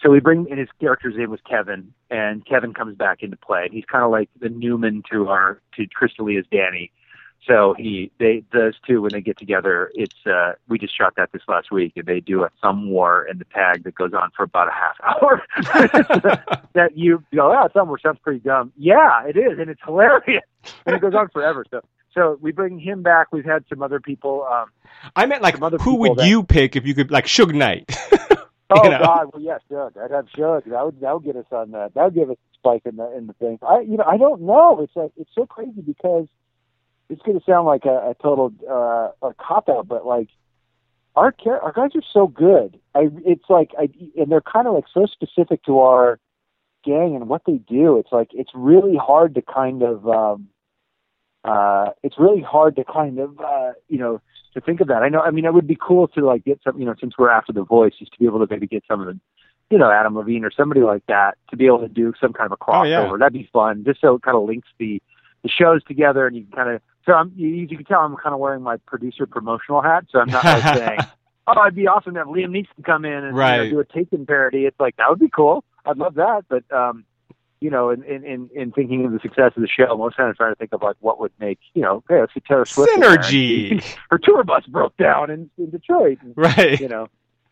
So 0.01 0.09
we 0.11 0.19
bring 0.19 0.47
and 0.49 0.59
his 0.59 0.69
character's 0.79 1.15
name 1.15 1.31
was 1.31 1.39
Kevin 1.49 1.93
and 2.11 2.45
Kevin 2.45 2.73
comes 2.73 2.95
back 2.97 3.23
into 3.23 3.37
play. 3.37 3.69
He's 3.71 3.85
kinda 3.85 4.07
like 4.07 4.29
the 4.39 4.49
Newman 4.49 5.03
to 5.11 5.27
our 5.29 5.61
to 5.77 5.87
Chris 5.93 6.11
D'Elia's 6.17 6.45
Danny. 6.51 6.91
So 7.47 7.75
he 7.77 8.11
they 8.19 8.43
those 8.51 8.73
two 8.87 9.01
when 9.01 9.11
they 9.13 9.21
get 9.21 9.37
together, 9.37 9.91
it's 9.93 10.15
uh 10.25 10.53
we 10.67 10.77
just 10.79 10.95
shot 10.97 11.13
that 11.17 11.31
this 11.31 11.43
last 11.47 11.71
week 11.71 11.93
and 11.95 12.05
they 12.05 12.19
do 12.19 12.43
a 12.43 12.49
thumb 12.61 12.89
war 12.89 13.25
in 13.29 13.37
the 13.37 13.45
tag 13.45 13.83
that 13.83 13.95
goes 13.95 14.13
on 14.13 14.31
for 14.35 14.43
about 14.43 14.67
a 14.67 14.71
half 14.71 14.97
hour. 15.03 15.41
that 16.73 16.91
you 16.97 17.23
go, 17.33 17.51
oh, 17.53 17.67
thumb 17.73 17.87
war 17.87 17.99
sounds 17.99 18.19
pretty 18.23 18.39
dumb. 18.39 18.73
Yeah, 18.77 19.25
it 19.27 19.37
is, 19.37 19.59
and 19.59 19.69
it's 19.69 19.81
hilarious. 19.85 20.43
And 20.85 20.95
it 20.95 21.01
goes 21.01 21.13
on 21.13 21.29
forever. 21.29 21.65
So 21.71 21.81
so 22.13 22.37
we 22.41 22.51
bring 22.51 22.79
him 22.79 23.01
back. 23.03 23.27
We've 23.31 23.45
had 23.45 23.63
some 23.69 23.81
other 23.81 23.99
people. 23.99 24.45
Um 24.51 24.65
I 25.15 25.25
meant 25.25 25.41
like, 25.41 25.57
who 25.81 25.95
would 25.97 26.17
that- 26.17 26.27
you 26.27 26.43
pick 26.43 26.75
if 26.75 26.85
you 26.85 26.93
could 26.95 27.11
like 27.11 27.25
Suge 27.25 27.53
Knight? 27.53 27.89
Oh 28.69 28.83
You 28.83 28.89
know? 28.91 28.99
God, 28.99 29.29
well 29.33 29.41
yes, 29.41 29.61
Doug. 29.69 29.97
I'd 29.97 30.11
have 30.11 30.31
Doug. 30.31 30.65
That 30.65 30.85
would 30.85 30.99
that 31.01 31.13
would 31.13 31.23
get 31.23 31.35
us 31.35 31.45
on 31.51 31.71
that. 31.71 31.93
That 31.93 32.05
would 32.05 32.15
give 32.15 32.29
us 32.29 32.37
a 32.37 32.57
spike 32.57 32.81
in 32.85 32.95
the 32.95 33.15
in 33.15 33.27
the 33.27 33.33
thing. 33.33 33.59
I 33.61 33.81
you 33.81 33.97
know 33.97 34.05
I 34.07 34.17
don't 34.17 34.41
know. 34.41 34.81
It's 34.81 34.95
like 34.95 35.11
it's 35.17 35.29
so 35.35 35.45
crazy 35.45 35.81
because 35.81 36.27
it's 37.09 37.21
going 37.21 37.39
to 37.39 37.45
sound 37.45 37.67
like 37.67 37.85
a, 37.85 38.11
a 38.11 38.15
total 38.21 38.51
uh, 38.69 39.27
a 39.27 39.33
cop 39.35 39.69
out, 39.69 39.87
but 39.87 40.05
like 40.05 40.29
our 41.15 41.31
char- 41.31 41.61
our 41.61 41.71
guys 41.71 41.91
are 41.95 42.03
so 42.11 42.27
good. 42.27 42.79
I 42.93 43.09
it's 43.23 43.45
like 43.49 43.71
I 43.77 43.89
and 44.17 44.31
they're 44.31 44.41
kind 44.41 44.67
of 44.67 44.73
like 44.73 44.85
so 44.93 45.05
specific 45.05 45.63
to 45.65 45.79
our 45.79 46.19
gang 46.83 47.15
and 47.15 47.29
what 47.29 47.43
they 47.45 47.57
do. 47.57 47.97
It's 47.97 48.11
like 48.11 48.29
it's 48.31 48.51
really 48.53 48.95
hard 48.95 49.35
to 49.35 49.41
kind 49.41 49.83
of 49.83 50.07
um 50.07 50.47
uh 51.47 51.91
it's 52.03 52.17
really 52.19 52.41
hard 52.41 52.75
to 52.77 52.83
kind 52.83 53.19
of 53.19 53.39
uh 53.39 53.71
you 53.87 53.97
know 53.99 54.21
to 54.53 54.61
think 54.61 54.79
of 54.81 54.87
that. 54.87 55.03
I 55.03 55.09
know. 55.09 55.19
I 55.19 55.31
mean, 55.31 55.43
it 55.45 55.53
would 55.53 55.67
be 55.67 55.77
cool 55.79 56.07
to 56.09 56.25
like 56.25 56.45
get 56.45 56.61
some, 56.63 56.79
you 56.79 56.85
know, 56.85 56.95
since 56.99 57.13
we're 57.17 57.29
after 57.29 57.51
the 57.51 57.63
voice, 57.63 57.91
just 57.99 58.13
to 58.13 58.19
be 58.19 58.25
able 58.25 58.39
to 58.39 58.47
maybe 58.49 58.67
get 58.67 58.83
some 58.87 59.01
of 59.01 59.07
the, 59.07 59.19
you 59.69 59.77
know, 59.77 59.91
Adam 59.91 60.15
Levine 60.15 60.45
or 60.45 60.51
somebody 60.51 60.79
like 60.79 61.05
that 61.07 61.37
to 61.49 61.57
be 61.57 61.65
able 61.65 61.79
to 61.79 61.89
do 61.89 62.13
some 62.21 62.31
kind 62.31 62.45
of 62.45 62.53
a 62.53 62.57
Oh, 62.61 62.65
crossover. 62.65 63.11
yeah. 63.11 63.17
That'd 63.19 63.33
be 63.33 63.49
fun, 63.51 63.83
just 63.85 63.99
so 63.99 64.15
it 64.15 64.21
kind 64.21 64.37
of 64.37 64.43
links 64.43 64.69
the 64.79 65.01
the 65.43 65.49
shows 65.49 65.83
together, 65.83 66.25
and 66.25 66.35
you 66.37 66.43
can 66.43 66.51
kind 66.53 66.69
of. 66.69 66.81
So 67.05 67.11
I'm, 67.13 67.33
you, 67.35 67.49
you 67.49 67.67
can 67.67 67.83
tell 67.85 67.99
I'm 67.99 68.15
kind 68.15 68.33
of 68.33 68.39
wearing 68.39 68.63
my 68.63 68.77
producer 68.77 69.25
promotional 69.27 69.81
hat, 69.81 70.05
so 70.09 70.19
I'm 70.21 70.29
not 70.29 70.43
like 70.45 70.63
saying, 70.77 70.99
"Oh, 71.47 71.61
it'd 71.63 71.75
be 71.75 71.87
awesome 71.87 72.13
to 72.13 72.19
have 72.21 72.27
Liam 72.27 72.51
Neeson 72.51 72.83
come 72.85 73.03
in 73.03 73.11
and 73.25 73.35
you 73.35 73.65
know, 73.65 73.69
do 73.71 73.79
a 73.81 73.85
Taken 73.85 74.25
parody." 74.25 74.65
It's 74.65 74.79
like 74.79 74.95
that 74.95 75.09
would 75.09 75.19
be 75.19 75.29
cool. 75.29 75.65
I'd 75.85 75.97
love 75.97 76.15
that, 76.15 76.45
but 76.47 76.63
um, 76.71 77.03
you 77.65 77.71
know, 77.71 77.89
in, 77.89 78.03
in, 78.03 78.23
in, 78.23 78.49
in 78.53 78.71
thinking 78.71 79.05
of 79.05 79.11
the 79.11 79.17
success 79.19 79.53
of 79.55 79.63
the 79.63 79.67
show, 79.67 79.97
most 79.97 80.15
times 80.15 80.37
trying 80.37 80.51
to 80.51 80.55
think 80.55 80.71
of 80.71 80.83
like 80.83 80.97
what 80.99 81.19
would 81.19 81.31
make, 81.39 81.57
you 81.73 81.81
know, 81.81 82.03
hey, 82.07 82.19
let's 82.19 82.31
get 82.31 82.45
Taylor 82.45 82.63
Swift. 82.63 82.91
Synergy. 82.93 83.83
Her 84.11 84.19
tour 84.19 84.43
bus 84.43 84.67
broke 84.67 84.95
down 84.97 85.31
in, 85.31 85.49
in 85.57 85.71
Detroit. 85.71 86.19
And, 86.21 86.33
right. 86.37 86.79
you 86.79 86.87
know, 86.87 87.09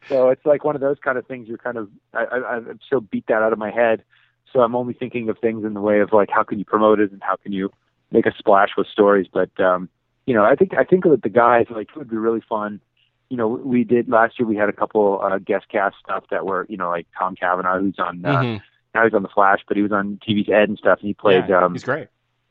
so 0.07 0.29
it's 0.29 0.45
like 0.45 0.63
one 0.63 0.75
of 0.75 0.81
those 0.81 0.97
kind 1.03 1.17
of 1.17 1.25
things. 1.25 1.47
You're 1.47 1.57
kind 1.57 1.77
of, 1.77 1.89
I, 2.13 2.25
I, 2.25 2.57
I've 2.57 2.77
so 2.87 3.01
beat 3.01 3.25
that 3.25 3.41
out 3.41 3.53
of 3.53 3.57
my 3.57 3.71
head. 3.71 4.03
So 4.51 4.59
I'm 4.59 4.75
only 4.75 4.93
thinking 4.93 5.29
of 5.29 5.39
things 5.39 5.65
in 5.65 5.73
the 5.73 5.81
way 5.81 6.01
of 6.01 6.13
like, 6.13 6.29
how 6.29 6.43
can 6.43 6.59
you 6.59 6.65
promote 6.65 6.99
it 6.99 7.11
and 7.11 7.23
how 7.23 7.37
can 7.37 7.51
you 7.51 7.71
make 8.11 8.27
a 8.27 8.33
splash 8.37 8.69
with 8.77 8.85
stories? 8.85 9.25
But, 9.33 9.59
um, 9.59 9.89
you 10.27 10.35
know, 10.35 10.43
I 10.43 10.53
think, 10.53 10.75
I 10.77 10.83
think 10.83 11.05
that 11.05 11.23
the 11.23 11.29
guys, 11.29 11.65
like, 11.71 11.89
it 11.89 11.95
would 11.97 12.07
be 12.11 12.17
really 12.17 12.43
fun. 12.47 12.81
You 13.29 13.37
know, 13.37 13.47
we 13.47 13.83
did 13.83 14.07
last 14.09 14.37
year, 14.37 14.47
we 14.47 14.57
had 14.57 14.69
a 14.69 14.73
couple, 14.73 15.19
uh, 15.23 15.39
guest 15.39 15.69
cast 15.69 15.95
stuff 16.03 16.25
that 16.29 16.45
were, 16.45 16.67
you 16.69 16.77
know, 16.77 16.89
like 16.89 17.07
Tom 17.17 17.35
Cavanagh, 17.35 17.79
who's 17.79 17.97
on, 17.97 18.23
uh, 18.23 18.41
Mhm. 18.41 18.61
Now 18.93 19.03
he's 19.03 19.13
on 19.13 19.23
the 19.23 19.29
Flash, 19.29 19.59
but 19.67 19.77
he 19.77 19.83
was 19.83 19.91
on 19.91 20.19
TV's 20.27 20.49
Ed 20.49 20.69
and 20.69 20.77
stuff. 20.77 20.99
And 20.99 21.07
he 21.07 21.13
played, 21.13 21.45
Yeah, 21.49 21.63
um, 21.65 21.73
he's 21.73 21.83
great. 21.83 22.07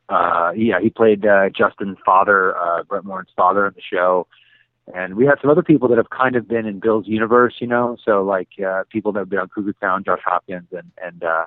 uh, 0.08 0.52
yeah, 0.56 0.80
he 0.80 0.90
played 0.90 1.24
uh, 1.26 1.48
Justin's 1.50 1.98
father, 2.04 2.56
uh, 2.56 2.82
Brett 2.84 3.04
Morin's 3.04 3.30
father 3.36 3.66
on 3.66 3.72
the 3.74 3.82
show. 3.82 4.26
And 4.92 5.14
we 5.14 5.26
had 5.26 5.36
some 5.40 5.48
other 5.50 5.62
people 5.62 5.88
that 5.88 5.96
have 5.98 6.10
kind 6.10 6.34
of 6.34 6.48
been 6.48 6.66
in 6.66 6.80
Bill's 6.80 7.06
universe, 7.06 7.54
you 7.60 7.68
know, 7.68 7.96
so 8.04 8.24
like 8.24 8.48
uh, 8.66 8.82
people 8.90 9.12
that 9.12 9.20
have 9.20 9.28
been 9.30 9.38
on 9.38 9.48
Cougar 9.48 9.74
Town, 9.74 10.02
Josh 10.04 10.20
Hopkins, 10.24 10.66
and 10.72 10.90
and 11.00 11.22
uh, 11.22 11.44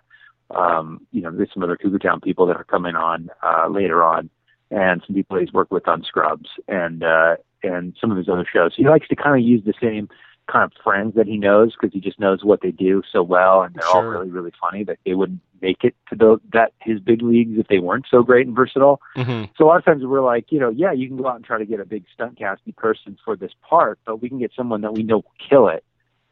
um, 0.51 1.05
you 1.11 1.21
know, 1.21 1.31
there's 1.31 1.49
some 1.53 1.61
other 1.61 1.75
Cougar 1.75 1.99
Town 1.99 2.21
people 2.21 2.45
that 2.45 2.55
are 2.55 2.63
coming 2.63 2.95
on 2.95 3.29
uh, 3.43 3.67
later 3.67 4.01
on, 4.03 4.29
and 4.71 5.03
some 5.05 5.13
people 5.15 5.37
he's 5.37 5.51
worked 5.51 5.71
with 5.71 5.85
on 5.85 6.01
Scrubs 6.03 6.49
and 6.69 7.03
uh, 7.03 7.35
and 7.61 7.93
some 7.99 8.09
of 8.09 8.17
his 8.17 8.29
other 8.29 8.45
shows. 8.51 8.71
He 8.73 8.87
likes 8.87 9.09
to 9.09 9.17
kind 9.17 9.35
of 9.37 9.45
use 9.45 9.63
the 9.65 9.73
same 9.81 10.07
kind 10.47 10.63
of 10.63 10.71
friends 10.83 11.15
that 11.15 11.27
he 11.27 11.37
knows 11.37 11.73
because 11.73 11.93
he 11.93 11.99
just 11.99 12.19
knows 12.19 12.43
what 12.43 12.61
they 12.61 12.71
do 12.71 13.01
so 13.11 13.23
well, 13.23 13.61
and 13.61 13.73
they're 13.75 13.87
all 13.87 14.03
really 14.03 14.29
really 14.29 14.51
funny 14.59 14.83
that 14.83 14.99
they 15.05 15.13
wouldn't 15.13 15.41
make 15.61 15.83
it 15.83 15.95
to 16.09 16.15
the 16.15 16.37
that 16.53 16.73
his 16.79 16.99
big 16.99 17.21
leagues 17.21 17.57
if 17.57 17.67
they 17.67 17.79
weren't 17.79 18.05
so 18.09 18.23
great 18.23 18.47
and 18.47 18.55
versatile. 18.55 19.01
hmm 19.15 19.43
So 19.57 19.65
a 19.65 19.67
lot 19.67 19.77
of 19.77 19.85
times 19.85 20.03
we're 20.05 20.21
like, 20.21 20.51
you 20.51 20.59
know, 20.59 20.69
yeah, 20.69 20.91
you 20.91 21.07
can 21.07 21.17
go 21.17 21.27
out 21.27 21.35
and 21.35 21.45
try 21.45 21.57
to 21.57 21.65
get 21.65 21.79
a 21.79 21.85
big 21.85 22.05
stunt 22.13 22.37
casting 22.37 22.73
person 22.73 23.17
for 23.23 23.35
this 23.35 23.51
part, 23.67 23.99
but 24.05 24.21
we 24.21 24.29
can 24.29 24.39
get 24.39 24.51
someone 24.55 24.81
that 24.81 24.93
we 24.93 25.03
know 25.03 25.17
will 25.17 25.33
kill 25.49 25.67
it. 25.67 25.83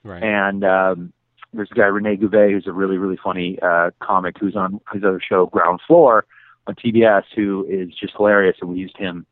Right. 0.03 0.21
And 0.21 0.63
um, 0.63 1.13
there's 1.53 1.71
a 1.71 1.75
guy 1.75 1.85
Rene 1.85 2.17
Gube 2.17 2.51
who's 2.51 2.67
a 2.67 2.73
really 2.73 2.97
really 2.97 3.17
funny 3.23 3.59
uh, 3.61 3.91
comic 3.99 4.37
who's 4.39 4.55
on 4.55 4.79
his 4.91 5.03
other 5.03 5.21
show 5.21 5.47
Ground 5.47 5.79
Floor 5.87 6.25
on 6.67 6.75
TBS 6.75 7.23
who 7.35 7.65
is 7.69 7.89
just 7.95 8.13
hilarious, 8.15 8.57
and 8.61 8.69
we 8.69 8.77
used 8.77 8.97
him 8.97 9.25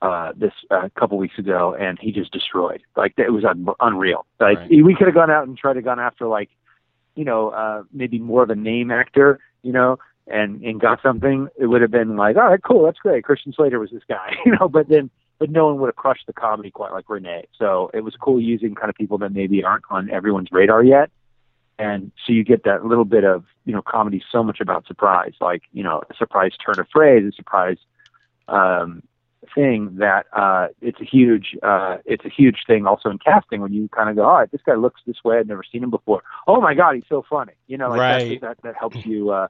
uh, 0.00 0.32
this 0.36 0.52
a 0.70 0.74
uh, 0.74 0.88
couple 0.98 1.18
weeks 1.18 1.38
ago, 1.38 1.74
and 1.78 1.98
he 1.98 2.12
just 2.12 2.32
destroyed. 2.32 2.82
Like 2.96 3.14
it 3.16 3.32
was 3.32 3.44
un- 3.44 3.66
unreal. 3.80 4.26
Like 4.38 4.58
Right. 4.58 4.70
we 4.70 4.94
could 4.94 5.06
have 5.06 5.14
gone 5.14 5.30
out 5.30 5.46
and 5.46 5.56
tried 5.56 5.74
to 5.74 5.82
gone 5.82 5.98
after 5.98 6.26
like, 6.26 6.50
you 7.16 7.24
know, 7.24 7.48
uh, 7.50 7.82
maybe 7.92 8.18
more 8.18 8.42
of 8.42 8.50
a 8.50 8.54
name 8.54 8.90
actor, 8.90 9.40
you 9.62 9.72
know, 9.72 9.98
and 10.26 10.62
and 10.62 10.80
got 10.80 11.02
something. 11.02 11.48
It 11.58 11.66
would 11.66 11.82
have 11.82 11.90
been 11.90 12.16
like, 12.16 12.36
all 12.36 12.48
right, 12.48 12.62
cool, 12.62 12.84
that's 12.84 12.98
great. 12.98 13.24
Christian 13.24 13.52
Slater 13.52 13.80
was 13.80 13.90
this 13.90 14.04
guy, 14.08 14.36
you 14.46 14.52
know. 14.52 14.68
But 14.68 14.88
then, 14.88 15.10
but 15.38 15.50
no 15.50 15.66
one 15.66 15.78
would 15.80 15.88
have 15.88 15.96
crushed 15.96 16.26
the 16.26 16.32
comedy 16.32 16.70
quite 16.70 16.92
like 16.92 17.08
Rene. 17.08 17.46
So 17.58 17.90
it 17.92 18.00
was 18.00 18.14
cool 18.20 18.40
using 18.40 18.74
kind 18.74 18.90
of 18.90 18.94
people 18.94 19.18
that 19.18 19.32
maybe 19.32 19.64
aren't 19.64 19.84
on 19.90 20.10
everyone's 20.10 20.52
radar 20.52 20.82
yet. 20.84 21.10
And 21.80 22.10
so 22.26 22.32
you 22.32 22.42
get 22.42 22.64
that 22.64 22.84
little 22.84 23.04
bit 23.04 23.24
of, 23.24 23.44
you 23.64 23.72
know, 23.72 23.82
comedy 23.82 24.20
so 24.32 24.42
much 24.42 24.60
about 24.60 24.84
surprise, 24.86 25.34
like, 25.40 25.62
you 25.72 25.84
know, 25.84 26.02
a 26.10 26.14
surprise 26.14 26.50
turn 26.56 26.80
of 26.80 26.88
phrase, 26.92 27.24
a 27.24 27.32
surprise 27.32 27.76
um, 28.48 29.02
thing 29.54 29.96
that 29.98 30.26
uh, 30.32 30.68
it's 30.80 31.00
a 31.00 31.04
huge 31.04 31.56
uh, 31.62 31.98
it's 32.04 32.24
a 32.24 32.28
huge 32.28 32.58
thing 32.66 32.86
also 32.86 33.08
in 33.10 33.18
casting 33.18 33.60
when 33.60 33.72
you 33.72 33.88
kind 33.88 34.08
of 34.10 34.16
go, 34.16 34.24
all 34.24 34.38
right, 34.38 34.50
this 34.50 34.60
guy 34.64 34.74
looks 34.74 35.00
this 35.06 35.16
way. 35.24 35.38
I've 35.38 35.46
never 35.46 35.62
seen 35.70 35.82
him 35.82 35.90
before. 35.90 36.22
Oh 36.46 36.60
my 36.60 36.74
God, 36.74 36.94
he's 36.94 37.04
so 37.08 37.24
funny. 37.28 37.52
You 37.66 37.78
know, 37.78 37.88
like 37.90 38.00
Right. 38.00 38.40
that, 38.40 38.40
that 38.40 38.62
that 38.62 38.74
helps 38.78 38.98
you. 39.04 39.30
Uh, 39.30 39.48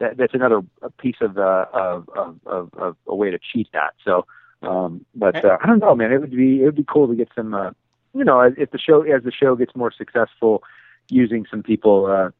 that 0.00 0.16
that's 0.16 0.34
another 0.34 0.60
piece 0.98 1.16
of, 1.20 1.38
uh, 1.38 1.66
of, 1.72 2.08
of 2.16 2.38
of 2.46 2.74
of 2.74 2.96
a 3.06 3.14
way 3.14 3.30
to 3.30 3.38
cheat 3.38 3.68
that. 3.72 3.94
So, 4.04 4.26
um, 4.62 5.04
but 5.14 5.44
uh, 5.44 5.56
I 5.62 5.66
don't 5.66 5.78
know, 5.78 5.94
man. 5.94 6.12
It 6.12 6.20
would 6.20 6.30
be 6.30 6.62
it 6.62 6.64
would 6.64 6.76
be 6.76 6.86
cool 6.88 7.08
to 7.08 7.14
get 7.14 7.28
some. 7.34 7.54
Uh, 7.54 7.70
you 8.12 8.24
know, 8.24 8.40
if 8.40 8.70
the 8.70 8.78
show 8.78 9.02
as 9.02 9.22
the 9.24 9.32
show 9.32 9.56
gets 9.56 9.74
more 9.74 9.92
successful, 9.92 10.62
using 11.08 11.46
some 11.50 11.62
people. 11.62 12.06
Uh, 12.06 12.30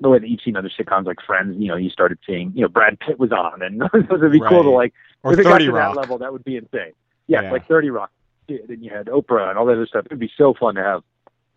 the 0.00 0.08
way 0.08 0.18
that 0.18 0.28
you've 0.28 0.40
seen 0.44 0.56
other 0.56 0.70
sitcoms 0.78 1.06
like 1.06 1.18
Friends, 1.26 1.56
you 1.58 1.68
know, 1.68 1.76
you 1.76 1.90
started 1.90 2.18
seeing, 2.26 2.52
you 2.54 2.62
know, 2.62 2.68
Brad 2.68 2.98
Pitt 3.00 3.18
was 3.18 3.32
on, 3.32 3.62
and 3.62 3.82
it 3.94 4.08
would 4.10 4.32
be 4.32 4.40
cool 4.48 4.62
to 4.62 4.70
like 4.70 4.94
Or 5.22 5.32
if 5.32 5.38
it 5.40 5.42
got 5.44 5.58
to 5.58 5.70
Rock. 5.72 5.94
that 5.94 6.00
level, 6.00 6.18
that 6.18 6.32
would 6.32 6.44
be 6.44 6.56
insane. 6.56 6.92
Yeah, 7.26 7.42
Yeah. 7.42 7.52
like 7.52 7.66
Thirty 7.66 7.90
Rock. 7.90 8.10
Yeah, 8.46 8.58
Then 8.68 8.82
you 8.82 8.90
had 8.90 9.06
Oprah 9.06 9.50
and 9.50 9.58
all 9.58 9.66
that 9.66 9.72
other 9.74 9.86
stuff. 9.86 10.06
It'd 10.06 10.18
be 10.18 10.30
so 10.36 10.54
fun 10.54 10.76
to 10.76 10.82
have 10.82 11.02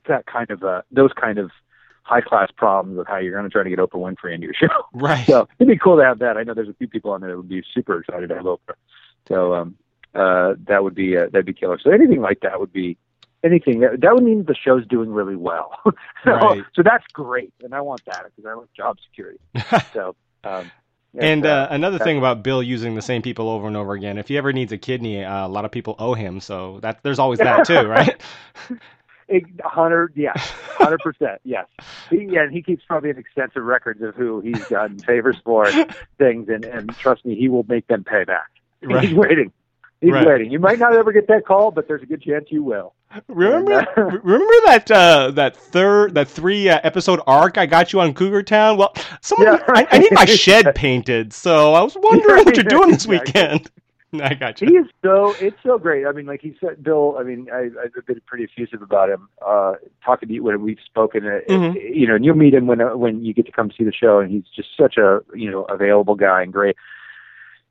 that 0.08 0.26
kind 0.26 0.50
of 0.52 0.64
uh, 0.64 0.82
those 0.92 1.12
kind 1.14 1.38
of 1.38 1.52
high 2.04 2.20
class 2.22 2.50
problems 2.58 2.98
of 3.00 3.08
how 3.08 3.18
you're 3.18 3.32
going 3.32 3.44
to 3.46 3.50
try 3.50 3.64
to 3.64 3.70
get 3.70 3.80
Oprah 3.80 3.92
Winfrey 4.16 4.34
into 4.34 4.46
your 4.46 4.54
show. 4.56 4.68
Right. 4.94 5.26
so 5.28 5.48
it'd 5.60 5.70
be 5.72 5.78
cool 5.78 5.98
to 5.98 6.04
have 6.04 6.20
that. 6.20 6.36
I 6.36 6.44
know 6.44 6.54
there's 6.56 6.68
a 6.68 6.74
few 6.74 6.88
people 6.88 7.12
on 7.12 7.22
there 7.22 7.30
that 7.30 7.38
would 7.38 7.48
be 7.48 7.64
super 7.74 8.00
excited 8.02 8.28
to 8.30 8.36
have 8.36 8.46
Oprah. 8.46 8.74
So 9.28 9.54
um, 9.54 9.76
uh, 10.16 10.56
that 10.68 10.84
would 10.84 10.96
be 10.96 11.16
uh, 11.16 11.26
that'd 11.32 11.46
be 11.46 11.54
killer. 11.54 11.80
So 11.82 11.92
anything 11.92 12.20
like 12.22 12.40
that 12.42 12.60
would 12.60 12.74
be 12.74 12.98
anything 13.44 13.80
that 13.82 14.02
that 14.02 14.14
would 14.14 14.24
mean 14.24 14.46
the 14.46 14.56
show's 14.56 14.86
doing 14.88 15.12
really 15.12 15.36
well. 15.36 15.72
so 16.24 16.32
Right. 16.32 16.64
so 16.76 16.84
that's 16.84 17.06
great, 17.14 17.54
and 17.64 17.74
I 17.74 17.82
want 17.82 18.04
that 18.06 18.26
because 18.36 18.50
I 18.50 18.54
like 18.54 18.72
job 18.74 18.98
security. 19.10 19.40
So. 19.94 20.16
Um, 20.44 20.72
yeah, 21.14 21.26
And 21.26 21.46
uh, 21.46 21.68
another 21.70 22.00
thing 22.00 22.18
about 22.18 22.42
Bill 22.42 22.64
using 22.64 22.96
the 22.96 23.02
same 23.02 23.22
people 23.22 23.50
over 23.50 23.68
and 23.68 23.76
over 23.76 23.94
again, 23.94 24.18
if 24.18 24.30
he 24.30 24.38
ever 24.38 24.54
needs 24.54 24.72
a 24.72 24.78
kidney, 24.78 25.24
uh, 25.26 25.46
a 25.46 25.50
lot 25.50 25.66
of 25.66 25.72
people 25.72 25.96
owe 26.00 26.14
him. 26.14 26.40
So 26.40 26.80
that 26.84 27.04
there's 27.04 27.20
always 27.20 27.40
that 27.40 27.66
too, 27.66 27.86
right? 27.88 28.20
Hundred, 29.64 30.12
yes, 30.16 30.38
hundred 30.78 31.00
percent, 31.00 31.40
yes. 31.46 31.66
He, 32.10 32.28
yeah, 32.32 32.44
and 32.44 32.52
he 32.54 32.62
keeps 32.62 32.84
probably 32.86 33.12
an 33.12 33.18
extensive 33.18 33.64
records 33.64 34.02
of 34.02 34.14
who 34.16 34.42
he's 34.42 34.66
done 34.70 35.00
favors 35.08 35.38
for 35.46 35.68
and 35.70 35.96
things, 36.18 36.50
and 36.50 36.66
and 36.66 36.98
trust 36.98 37.26
me, 37.26 37.36
he 37.36 37.48
will 37.48 37.64
make 37.68 37.88
them 37.88 38.04
pay 38.04 38.26
back. 38.26 38.50
He's 38.82 39.14
waiting. 39.14 39.54
He's 40.02 40.12
Right. 40.12 40.26
waiting. 40.28 40.52
You 40.52 40.60
might 40.60 40.80
not 40.80 40.94
ever 40.96 41.12
get 41.14 41.28
that 41.28 41.46
call, 41.46 41.72
but 41.72 41.88
there's 41.88 42.02
a 42.02 42.06
good 42.08 42.22
chance 42.22 42.46
you 42.50 42.64
will. 42.64 42.94
Remember, 43.28 43.80
And, 43.80 43.88
uh, 43.98 44.20
remember 44.24 44.54
that 44.66 44.90
uh, 44.92 45.32
that 45.32 45.56
third, 45.56 46.14
that 46.16 46.28
three 46.28 46.70
uh, 46.70 46.80
episode 46.84 47.20
arc 47.28 47.58
I 47.58 47.66
got 47.66 47.92
you 47.94 48.00
on 48.02 48.14
Cougar 48.14 48.44
Town? 48.44 48.78
Well, 48.78 48.94
someone, 49.22 49.48
Yeah. 49.54 49.64
I, 49.70 49.88
I 49.92 49.98
need 50.00 50.12
my 50.14 50.26
shed 50.26 50.74
painted, 50.76 51.34
so 51.34 51.74
I 51.74 51.82
was 51.82 51.96
wondering 52.00 52.46
what 52.46 52.56
you're 52.56 52.64
doing 52.78 52.90
this 52.92 53.06
Exactly. 53.06 53.18
weekend. 53.42 53.72
I 54.22 54.34
got 54.34 54.60
He 54.60 54.66
you. 54.74 54.82
is 54.84 54.88
so 55.04 55.34
it's 55.40 55.56
so 55.64 55.78
great. 55.80 56.06
I 56.06 56.12
mean, 56.12 56.26
like 56.26 56.42
he 56.42 56.54
said, 56.60 56.84
Bill. 56.84 57.16
I 57.18 57.24
mean, 57.24 57.48
I, 57.52 57.70
I've 57.82 58.06
been 58.06 58.20
pretty 58.26 58.44
effusive 58.44 58.82
about 58.82 59.10
him. 59.10 59.30
Uh, 59.46 59.76
talking 60.04 60.28
to 60.28 60.34
you 60.36 60.44
when 60.44 60.62
we've 60.62 60.80
spoken, 60.86 61.26
uh, 61.26 61.40
Mhm. 61.48 61.76
you 61.96 62.08
know, 62.08 62.16
and 62.16 62.26
you'll 62.26 62.36
meet 62.36 62.54
him 62.54 62.68
when 62.68 62.82
uh, 62.82 62.96
when 62.98 63.24
you 63.24 63.34
get 63.34 63.46
to 63.46 63.54
come 63.54 63.72
see 63.78 63.86
the 63.86 63.94
show, 63.94 64.20
and 64.20 64.30
he's 64.30 64.44
just 64.54 64.70
such 64.78 64.98
a 64.98 65.22
you 65.34 65.50
know 65.50 65.64
available 65.64 66.16
guy 66.16 66.42
and 66.44 66.52
great. 66.52 66.76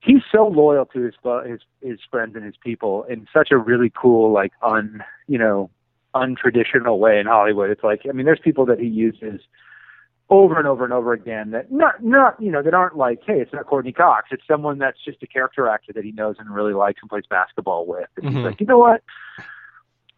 He's 0.01 0.22
so 0.32 0.46
loyal 0.48 0.86
to 0.86 1.01
his 1.03 1.14
his 1.46 1.61
his 1.82 2.01
friends 2.11 2.34
and 2.34 2.44
his 2.44 2.55
people 2.62 3.05
in 3.05 3.26
such 3.32 3.51
a 3.51 3.59
really 3.59 3.92
cool, 3.94 4.32
like 4.32 4.53
un 4.62 5.03
you 5.28 5.38
know 5.38 5.70
untraditional 6.14 6.98
way 6.98 7.18
in 7.20 7.26
Hollywood. 7.26 7.70
It's 7.70 7.84
like 7.84 8.03
I 8.09 8.12
mean, 8.12 8.26
there's 8.26 8.40
people 8.42 8.64
that 8.66 8.80
he 8.80 8.86
uses 8.86 9.40
over 10.30 10.57
and 10.59 10.66
over 10.66 10.84
and 10.84 10.92
over 10.92 11.12
again 11.12 11.51
that 11.51 11.70
not 11.72 12.03
not 12.05 12.40
you 12.40 12.51
know 12.53 12.62
that 12.62 12.72
aren't 12.72 12.96
like 12.96 13.18
hey 13.26 13.40
it's 13.40 13.53
not 13.53 13.66
Courteney 13.66 13.92
Cox 13.92 14.28
it's 14.30 14.44
someone 14.46 14.78
that's 14.78 14.98
just 15.05 15.20
a 15.24 15.26
character 15.26 15.66
actor 15.68 15.92
that 15.92 16.05
he 16.05 16.12
knows 16.12 16.36
and 16.38 16.48
really 16.55 16.72
likes 16.72 17.01
and 17.03 17.11
plays 17.11 17.24
basketball 17.28 17.84
with 17.84 18.07
and 18.16 18.24
Mhm. 18.26 18.36
he's 18.36 18.44
like 18.44 18.61
you 18.61 18.66
know 18.66 18.78
what 18.78 19.03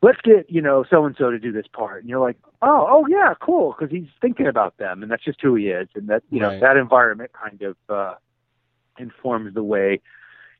let's 0.02 0.20
get 0.20 0.50
you 0.50 0.60
know 0.60 0.84
so 0.90 1.06
and 1.06 1.16
so 1.18 1.30
to 1.30 1.38
do 1.38 1.50
this 1.50 1.66
part 1.66 2.02
and 2.02 2.10
you're 2.10 2.20
like 2.20 2.36
oh 2.60 2.86
oh 2.90 3.06
yeah 3.08 3.32
cool 3.40 3.74
because 3.76 3.90
he's 3.90 4.06
thinking 4.20 4.46
about 4.46 4.76
them 4.76 5.02
and 5.02 5.10
that's 5.10 5.24
just 5.24 5.40
who 5.40 5.54
he 5.54 5.68
is 5.68 5.88
and 5.94 6.08
that 6.08 6.22
you 6.30 6.38
know 6.40 6.48
Right. 6.50 6.60
that 6.60 6.76
environment 6.76 7.30
kind 7.32 7.62
of 7.62 7.76
uh 7.88 8.14
informs 8.98 9.54
the 9.54 9.62
way 9.62 10.00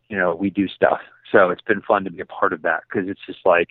you 0.09 0.17
know 0.17 0.35
we 0.35 0.51
do 0.51 0.69
stuff. 0.69 1.01
So 1.31 1.51
it's 1.51 1.63
been 1.63 1.83
fun 1.83 2.05
to 2.05 2.11
be 2.11 2.21
a 2.21 2.27
part 2.27 2.53
of 2.53 2.63
that 2.63 2.83
because 2.89 3.09
it's 3.09 3.21
just 3.27 3.41
like 3.45 3.69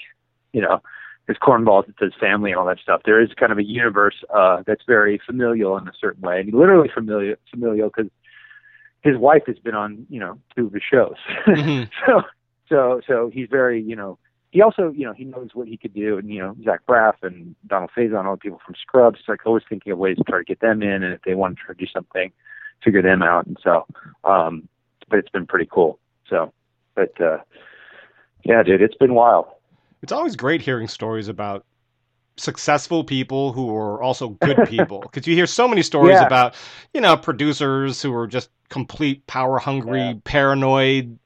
you 0.53 0.61
know 0.61 0.81
there's 1.27 1.37
cornballs 1.37 1.87
it 1.87 1.95
says 1.99 2.11
family 2.19 2.51
and 2.51 2.59
all 2.59 2.65
that 2.65 2.79
stuff. 2.79 3.01
There 3.05 3.21
is 3.21 3.29
kind 3.39 3.51
of 3.51 3.57
a 3.57 3.63
universe 3.63 4.23
uh 4.33 4.63
that's 4.65 4.83
very 4.87 5.21
familial 5.25 5.77
in 5.77 5.87
a 5.87 5.93
certain 5.99 6.21
way 6.21 6.41
and 6.41 6.53
literally 6.53 6.89
familiar 6.93 7.37
familial 7.49 7.89
because 7.95 8.11
his 9.01 9.17
wife 9.17 9.43
has 9.47 9.57
been 9.59 9.75
on 9.75 10.05
you 10.09 10.19
know 10.19 10.39
two 10.55 10.67
of 10.67 10.73
his 10.73 10.83
shows. 10.89 11.15
Mhm. 11.45 11.89
so 12.05 12.21
so 12.69 13.01
so 13.05 13.29
he's 13.33 13.47
very 13.49 13.81
you 13.81 13.95
know 13.95 14.17
he 14.51 14.61
also 14.61 14.91
you 14.95 15.05
know 15.05 15.13
he 15.13 15.25
knows 15.25 15.49
what 15.53 15.67
he 15.67 15.77
could 15.77 15.93
do 15.93 16.17
and 16.17 16.29
you 16.29 16.39
know 16.39 16.55
Zach 16.63 16.81
Braff 16.87 17.15
and 17.21 17.55
Donald 17.67 17.91
Faison 17.95 18.25
all 18.25 18.35
the 18.35 18.39
people 18.39 18.61
from 18.65 18.75
Scrubs 18.81 19.19
like 19.27 19.45
always 19.45 19.63
thinking 19.67 19.91
of 19.91 19.97
ways 19.97 20.17
to 20.17 20.23
try 20.23 20.39
to 20.39 20.43
get 20.43 20.59
them 20.59 20.81
in 20.81 21.03
and 21.03 21.13
if 21.13 21.21
they 21.21 21.35
want 21.35 21.57
to 21.57 21.63
try 21.63 21.73
to 21.73 21.79
do 21.79 21.91
something 21.91 22.31
figure 22.83 23.01
them 23.01 23.21
out. 23.21 23.45
And 23.47 23.57
so 23.63 23.85
um 24.23 24.67
but 25.09 25.19
it's 25.19 25.29
been 25.29 25.45
pretty 25.47 25.67
cool. 25.71 25.99
So 26.29 26.51
but 26.95 27.19
uh 27.21 27.39
yeah 28.43 28.63
dude 28.63 28.81
it's 28.81 28.95
been 28.95 29.13
wild. 29.13 29.45
It's 30.01 30.11
always 30.11 30.35
great 30.35 30.61
hearing 30.61 30.87
stories 30.87 31.27
about 31.27 31.65
successful 32.37 33.03
people 33.03 33.51
who 33.53 33.75
are 33.75 34.01
also 34.01 34.29
good 34.29 34.57
people 34.67 34.99
because 35.01 35.27
you 35.27 35.35
hear 35.35 35.45
so 35.45 35.67
many 35.67 35.83
stories 35.83 36.13
Yeah. 36.13 36.25
about 36.25 36.55
you 36.93 37.01
know 37.01 37.15
producers 37.17 38.01
who 38.01 38.13
are 38.15 38.25
just 38.25 38.49
complete 38.69 39.27
power 39.27 39.59
hungry 39.59 39.99
Yeah. 39.99 40.13
paranoid 40.23 41.19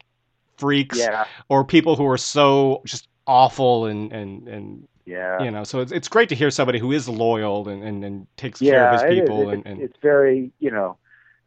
freaks 0.57 0.97
yeah. 0.97 1.25
or 1.49 1.63
people 1.63 1.95
who 1.95 2.07
are 2.07 2.17
so 2.17 2.81
just 2.85 3.07
awful 3.27 3.85
and 3.85 4.11
and 4.11 4.47
and 4.47 4.87
yeah. 5.05 5.41
you 5.43 5.51
know 5.51 5.63
so 5.63 5.79
it's, 5.79 5.91
it's 5.91 6.07
great 6.07 6.29
to 6.29 6.35
hear 6.35 6.49
somebody 6.49 6.79
who 6.79 6.91
is 6.91 7.07
loyal 7.07 7.67
and 7.69 7.83
and, 7.83 8.03
and 8.03 8.27
takes 8.35 8.59
care 8.59 8.87
of 8.87 8.93
his 9.01 9.03
people 9.19 9.49
It- 9.49 9.53
and, 9.53 9.65
and 9.67 9.81
it's 9.81 9.97
very 10.01 10.51
you 10.59 10.71
know 10.71 10.97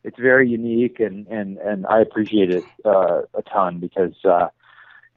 it's 0.05 0.19
very 0.19 0.49
unique 0.49 1.01
and 1.01 1.27
and 1.29 1.59
and 1.59 1.87
I 1.87 2.01
appreciate 2.01 2.51
it 2.51 2.69
uh, 2.85 3.23
a 3.35 3.43
ton 3.43 3.79
because 3.79 4.15
uh, 4.25 4.49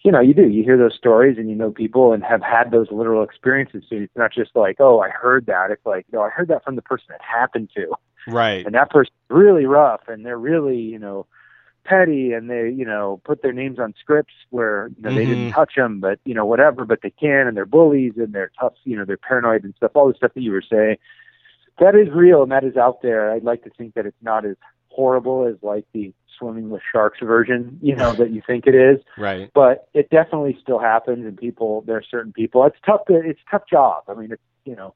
you 0.04 0.12
know 0.12 0.20
you 0.20 0.34
do 0.34 0.48
you 0.50 0.64
hear 0.64 0.78
those 0.78 0.96
stories 0.96 1.38
and 1.38 1.50
you 1.50 1.56
know 1.56 1.72
people 1.72 2.14
and 2.14 2.24
have 2.24 2.42
had 2.42 2.72
those 2.72 2.88
literal 2.92 3.24
experiences. 3.24 3.84
So 3.90 3.96
it's 3.98 4.16
not 4.16 4.34
just 4.34 4.56
like 4.56 4.78
oh 4.80 5.00
I 5.00 5.10
heard 5.10 5.46
that. 5.48 5.72
It's 5.72 5.86
like 5.86 6.06
no 6.12 6.22
I 6.22 6.30
heard 6.30 6.48
that 6.50 6.64
from 6.64 6.76
the 6.76 6.82
person 6.82 7.08
it 7.14 7.22
happened 7.22 7.70
to, 7.76 7.88
right 8.28 8.66
and 8.66 8.76
that 8.76 8.90
person's 8.90 9.16
really 9.30 9.66
rough 9.66 10.02
and 10.08 10.26
they're 10.26 10.38
really 10.38 10.80
you 10.80 11.00
know 11.00 11.26
petty 11.84 12.32
and 12.32 12.50
they 12.50 12.70
you 12.70 12.86
know 12.86 13.22
put 13.26 13.42
their 13.42 13.54
names 13.54 13.80
on 13.80 13.94
scripts 14.00 14.34
where 14.52 14.90
you 14.98 15.02
know 15.02 15.12
they 15.12 15.26
didn't 15.26 15.48
Mhm. 15.48 15.54
touch 15.54 15.74
them 15.76 16.00
but 16.00 16.20
you 16.26 16.34
know 16.34 16.46
whatever 16.46 16.86
but 16.86 17.02
they 17.02 17.10
can 17.10 17.48
and 17.48 17.58
they're 17.58 17.66
bullies 17.66 18.14
and 18.18 18.34
they're 18.34 18.52
tough 18.60 18.74
you 18.84 18.96
know 18.96 19.04
they're 19.04 19.18
paranoid 19.18 19.64
and 19.64 19.74
stuff 19.76 19.92
all 19.96 20.08
the 20.08 20.14
stuff 20.14 20.32
that 20.36 20.42
you 20.42 20.52
were 20.52 20.62
saying 20.62 20.96
that 21.82 21.96
is 21.96 22.08
real 22.14 22.44
and 22.44 22.52
that 22.52 22.64
is 22.64 22.78
out 22.78 23.02
there. 23.02 23.32
I'd 23.32 23.44
like 23.44 23.64
to 23.64 23.70
think 23.72 23.96
that 23.96 24.06
it's 24.06 24.22
not 24.22 24.46
as 24.46 24.56
horrible 24.90 25.48
as 25.48 25.56
like 25.62 25.86
the 25.94 26.14
swimming 26.38 26.70
with 26.70 26.82
sharks 26.92 27.20
version 27.22 27.80
you 27.82 27.96
know 27.96 28.14
that 28.14 28.32
you 28.32 28.42
think 28.46 28.68
it 28.68 28.76
is. 28.76 29.00
Right. 29.18 29.50
But 29.54 29.88
it 29.94 30.10
definitely 30.10 30.58
still 30.62 30.80
happens 30.80 31.26
and 31.26 31.38
people 31.38 31.82
there 31.82 31.98
are 31.98 32.04
certain 32.04 32.32
people. 32.32 32.66
It's 32.66 32.78
tough 32.86 33.06
to 33.08 33.16
it's 33.16 33.40
a 33.48 33.52
tough 33.52 33.64
job. 33.70 34.04
I 34.08 34.14
mean 34.14 34.32
it's 34.32 34.42
you 34.64 34.76
know 34.76 34.94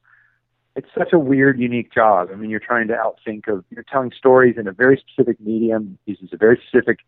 it's 0.75 0.87
such 0.97 1.11
a 1.11 1.19
weird 1.19 1.59
unique 1.59 1.91
job. 1.93 2.29
I 2.31 2.35
mean 2.35 2.49
you're 2.49 2.59
trying 2.59 2.87
to 2.89 2.93
outthink 2.93 3.47
of 3.47 3.65
you're 3.71 3.85
telling 3.91 4.11
stories 4.15 4.55
in 4.57 4.67
a 4.67 4.71
very 4.71 4.97
specific 4.97 5.39
medium. 5.39 5.97
Uses 6.05 6.29
a 6.33 6.37
very 6.37 6.61
specific 6.67 6.99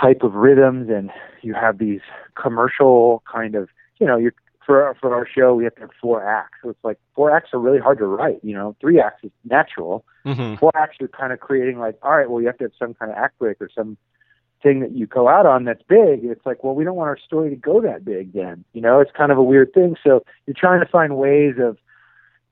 type 0.00 0.22
of 0.22 0.34
rhythms 0.34 0.88
and 0.90 1.10
you 1.42 1.54
have 1.54 1.78
these 1.78 2.00
commercial 2.40 3.22
kind 3.30 3.54
of 3.54 3.68
you 3.98 4.06
know 4.06 4.16
you're 4.16 4.34
for 4.66 4.94
for 5.00 5.14
our 5.14 5.26
show 5.26 5.54
we 5.54 5.64
have 5.64 5.74
to 5.76 5.82
have 5.82 5.90
four 6.02 6.26
acts 6.28 6.58
so 6.62 6.68
it's 6.68 6.84
like 6.84 6.98
four 7.14 7.34
acts 7.34 7.50
are 7.52 7.60
really 7.60 7.78
hard 7.78 7.98
to 7.98 8.04
write 8.04 8.40
you 8.42 8.52
know 8.52 8.76
three 8.80 9.00
acts 9.00 9.22
is 9.24 9.30
natural 9.44 10.04
hmm 10.26 10.56
four 10.56 10.72
acts 10.74 10.96
are 11.00 11.08
kind 11.08 11.32
of 11.32 11.40
creating 11.40 11.78
like, 11.78 11.96
all 12.02 12.16
right, 12.16 12.28
well, 12.28 12.40
you 12.40 12.48
have 12.48 12.58
to 12.58 12.64
have 12.64 12.72
some 12.78 12.94
kind 12.94 13.10
of 13.12 13.16
act 13.16 13.38
break 13.38 13.60
or 13.60 13.68
some 13.72 13.96
thing 14.62 14.80
that 14.80 14.92
you 14.92 15.06
go 15.06 15.28
out 15.28 15.46
on 15.46 15.64
that's 15.64 15.82
big. 15.88 16.24
It's 16.24 16.44
like, 16.44 16.64
well, 16.64 16.74
we 16.74 16.82
don't 16.82 16.96
want 16.96 17.08
our 17.08 17.18
story 17.18 17.50
to 17.50 17.56
go 17.56 17.80
that 17.80 18.04
big 18.04 18.32
then. 18.32 18.64
You 18.72 18.80
know, 18.80 19.00
it's 19.00 19.12
kind 19.16 19.30
of 19.30 19.38
a 19.38 19.42
weird 19.42 19.72
thing. 19.72 19.96
So 20.02 20.24
you're 20.46 20.56
trying 20.58 20.80
to 20.80 20.90
find 20.90 21.16
ways 21.16 21.54
of 21.60 21.78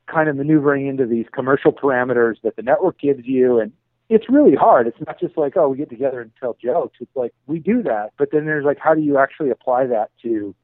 kind 0.07 0.29
of 0.29 0.37
maneuvering 0.37 0.87
into 0.87 1.07
these 1.07 1.27
commercial 1.33 1.73
parameters 1.73 2.37
that 2.43 2.57
the 2.57 2.63
network 2.63 3.01
gives 3.01 3.27
you 3.27 3.59
and 3.59 3.73
it's 4.11 4.29
really 4.29 4.55
hard. 4.55 4.87
It's 4.87 5.01
not 5.07 5.19
just 5.19 5.39
like, 5.39 5.57
oh, 5.57 5.69
we 5.71 5.79
get 5.79 5.89
together 5.89 6.21
and 6.21 6.31
tell 6.39 6.57
jokes. 6.63 6.99
It's 7.01 7.17
like 7.17 7.33
we 7.47 7.59
do 7.59 7.83
that, 7.85 8.13
but 8.19 8.31
then 8.31 8.45
there's 8.45 8.67
like, 8.67 8.79
how 8.79 8.95
do 8.95 9.01
you 9.01 9.17
actually 9.17 9.49
apply 9.49 9.87
that 9.87 10.11
to, 10.23 10.55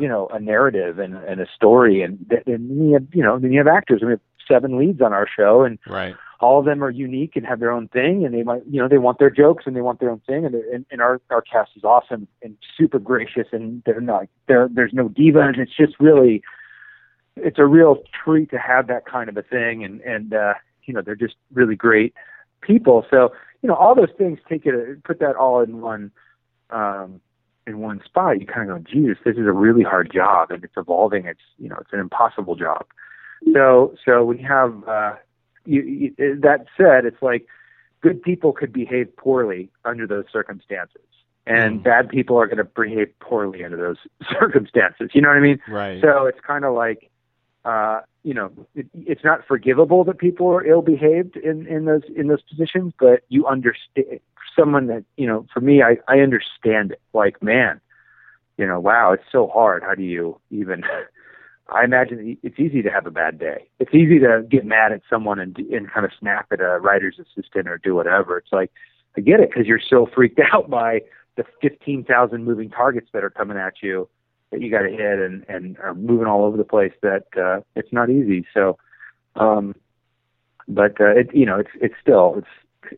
you 0.00 0.08
know, 0.08 0.28
a 0.28 0.40
narrative 0.40 0.98
and, 0.98 1.16
and 1.16 1.40
a 1.40 1.46
story, 1.54 2.02
and 2.02 2.18
and 2.46 2.88
you 2.88 2.94
have, 2.94 3.06
you 3.12 3.22
know, 3.22 3.38
then 3.38 3.52
you 3.52 3.58
have 3.58 3.68
actors. 3.68 4.02
We 4.04 4.10
have 4.10 4.20
seven 4.46 4.78
leads 4.78 5.00
on 5.00 5.12
our 5.12 5.26
show, 5.26 5.62
and 5.62 5.78
right. 5.88 6.14
all 6.40 6.58
of 6.58 6.64
them 6.64 6.82
are 6.82 6.90
unique 6.90 7.36
and 7.36 7.44
have 7.46 7.60
their 7.60 7.72
own 7.72 7.88
thing, 7.88 8.24
and 8.24 8.34
they 8.34 8.42
might, 8.42 8.62
you 8.70 8.80
know, 8.80 8.88
they 8.88 8.98
want 8.98 9.18
their 9.18 9.30
jokes 9.30 9.64
and 9.66 9.74
they 9.74 9.80
want 9.80 10.00
their 10.00 10.10
own 10.10 10.20
thing, 10.26 10.44
and 10.44 10.54
and, 10.54 10.86
and 10.90 11.00
our 11.00 11.20
our 11.30 11.42
cast 11.42 11.70
is 11.76 11.84
awesome 11.84 12.28
and 12.42 12.56
super 12.76 12.98
gracious, 12.98 13.48
and 13.52 13.82
they're 13.84 14.00
not 14.00 14.26
there. 14.48 14.68
There's 14.72 14.92
no 14.92 15.08
divas. 15.08 15.58
It's 15.58 15.76
just 15.76 15.94
really, 15.98 16.42
it's 17.36 17.58
a 17.58 17.66
real 17.66 18.02
treat 18.24 18.50
to 18.50 18.58
have 18.58 18.86
that 18.88 19.06
kind 19.06 19.28
of 19.28 19.36
a 19.36 19.42
thing, 19.42 19.84
and 19.84 20.00
and 20.02 20.34
uh, 20.34 20.54
you 20.86 20.94
know, 20.94 21.02
they're 21.02 21.14
just 21.14 21.34
really 21.52 21.76
great 21.76 22.14
people. 22.60 23.04
So, 23.10 23.32
you 23.62 23.68
know, 23.68 23.74
all 23.74 23.94
those 23.94 24.12
things 24.16 24.38
take 24.48 24.66
it, 24.66 25.04
put 25.04 25.20
that 25.20 25.36
all 25.36 25.60
in 25.60 25.80
one, 25.80 26.10
um, 26.70 27.20
in 27.66 27.78
one 27.78 28.00
spot. 28.04 28.40
You 28.40 28.46
kind 28.46 28.70
of 28.70 28.84
go, 28.84 28.90
Jesus, 28.90 29.18
this 29.24 29.36
is 29.36 29.46
a 29.46 29.52
really 29.52 29.82
hard 29.82 30.12
job 30.12 30.50
and 30.50 30.62
it's 30.62 30.76
evolving. 30.76 31.26
It's, 31.26 31.40
you 31.58 31.68
know, 31.68 31.76
it's 31.80 31.92
an 31.92 32.00
impossible 32.00 32.56
job. 32.56 32.86
So, 33.52 33.94
so 34.04 34.24
we 34.24 34.38
have, 34.38 34.86
uh, 34.88 35.14
you, 35.64 35.82
you, 35.82 36.40
that 36.40 36.66
said, 36.76 37.04
it's 37.04 37.20
like 37.22 37.46
good 38.00 38.22
people 38.22 38.52
could 38.52 38.72
behave 38.72 39.14
poorly 39.16 39.70
under 39.84 40.06
those 40.06 40.24
circumstances 40.32 41.02
and 41.46 41.80
mm. 41.80 41.84
bad 41.84 42.08
people 42.08 42.38
are 42.38 42.46
going 42.46 42.58
to 42.58 42.64
behave 42.64 43.08
poorly 43.20 43.64
under 43.64 43.76
those 43.76 43.98
circumstances. 44.38 45.10
You 45.14 45.22
know 45.22 45.28
what 45.28 45.36
I 45.36 45.40
mean? 45.40 45.60
Right. 45.68 46.00
So 46.02 46.26
it's 46.26 46.40
kind 46.40 46.64
of 46.64 46.74
like, 46.74 47.10
uh, 47.64 48.00
you 48.22 48.34
know, 48.34 48.50
it, 48.74 48.86
it's 48.94 49.24
not 49.24 49.46
forgivable 49.46 50.04
that 50.04 50.18
people 50.18 50.48
are 50.48 50.64
ill 50.64 50.82
behaved 50.82 51.36
in, 51.36 51.66
in 51.66 51.84
those 51.84 52.02
in 52.14 52.28
those 52.28 52.42
positions, 52.42 52.92
but 52.98 53.22
you 53.28 53.46
understand 53.46 54.20
someone 54.58 54.86
that 54.88 55.04
you 55.16 55.26
know. 55.26 55.46
For 55.52 55.60
me, 55.60 55.82
I 55.82 55.98
I 56.08 56.20
understand 56.20 56.92
it. 56.92 57.00
Like, 57.12 57.42
man, 57.42 57.80
you 58.56 58.66
know, 58.66 58.80
wow, 58.80 59.12
it's 59.12 59.24
so 59.30 59.48
hard. 59.48 59.82
How 59.82 59.94
do 59.94 60.02
you 60.02 60.40
even? 60.50 60.82
I 61.68 61.82
imagine 61.82 62.38
it's 62.44 62.60
easy 62.60 62.80
to 62.82 62.90
have 62.90 63.06
a 63.06 63.10
bad 63.10 63.40
day. 63.40 63.68
It's 63.80 63.92
easy 63.92 64.20
to 64.20 64.44
get 64.48 64.64
mad 64.64 64.92
at 64.92 65.02
someone 65.10 65.40
and 65.40 65.56
and 65.58 65.90
kind 65.90 66.06
of 66.06 66.12
snap 66.18 66.46
at 66.52 66.60
a 66.60 66.78
writer's 66.78 67.18
assistant 67.18 67.68
or 67.68 67.78
do 67.78 67.94
whatever. 67.94 68.38
It's 68.38 68.52
like 68.52 68.70
I 69.16 69.20
get 69.20 69.40
it 69.40 69.50
because 69.50 69.66
you're 69.66 69.80
so 69.80 70.08
freaked 70.14 70.40
out 70.52 70.70
by 70.70 71.00
the 71.36 71.44
15,000 71.60 72.44
moving 72.44 72.70
targets 72.70 73.08
that 73.12 73.24
are 73.24 73.30
coming 73.30 73.58
at 73.58 73.74
you 73.82 74.08
that 74.50 74.60
you 74.60 74.70
got 74.70 74.82
to 74.82 74.90
hit 74.90 75.18
and 75.18 75.44
and 75.48 75.76
are 75.78 75.94
moving 75.94 76.26
all 76.26 76.44
over 76.44 76.56
the 76.56 76.64
place 76.64 76.92
that 77.02 77.24
uh, 77.36 77.60
it's 77.74 77.92
not 77.92 78.10
easy. 78.10 78.46
So, 78.54 78.78
um, 79.34 79.74
but 80.68 81.00
uh, 81.00 81.16
it 81.16 81.34
you 81.34 81.46
know 81.46 81.58
it's 81.58 81.70
it's 81.80 81.94
still 82.00 82.34
it's 82.38 82.46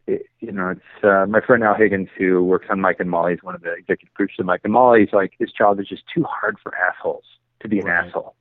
it, 0.06 0.26
you 0.40 0.52
know 0.52 0.70
it's 0.70 1.04
uh, 1.04 1.26
my 1.28 1.40
friend 1.40 1.62
Al 1.64 1.74
Higgins 1.74 2.08
who 2.16 2.42
works 2.44 2.66
on 2.70 2.80
Mike 2.80 2.96
and 2.98 3.10
Molly 3.10 3.32
He's 3.32 3.42
one 3.42 3.54
of 3.54 3.62
the 3.62 3.72
executive 3.72 4.14
producers 4.14 4.40
of 4.40 4.46
Mike 4.46 4.60
and 4.64 4.72
Molly. 4.72 5.00
He's 5.00 5.12
like 5.12 5.32
his 5.38 5.50
job 5.52 5.80
is 5.80 5.88
just 5.88 6.02
too 6.14 6.24
hard 6.24 6.56
for 6.62 6.74
assholes 6.76 7.24
to 7.60 7.68
be 7.68 7.80
an 7.80 7.86
right. 7.86 8.06
asshole. 8.06 8.34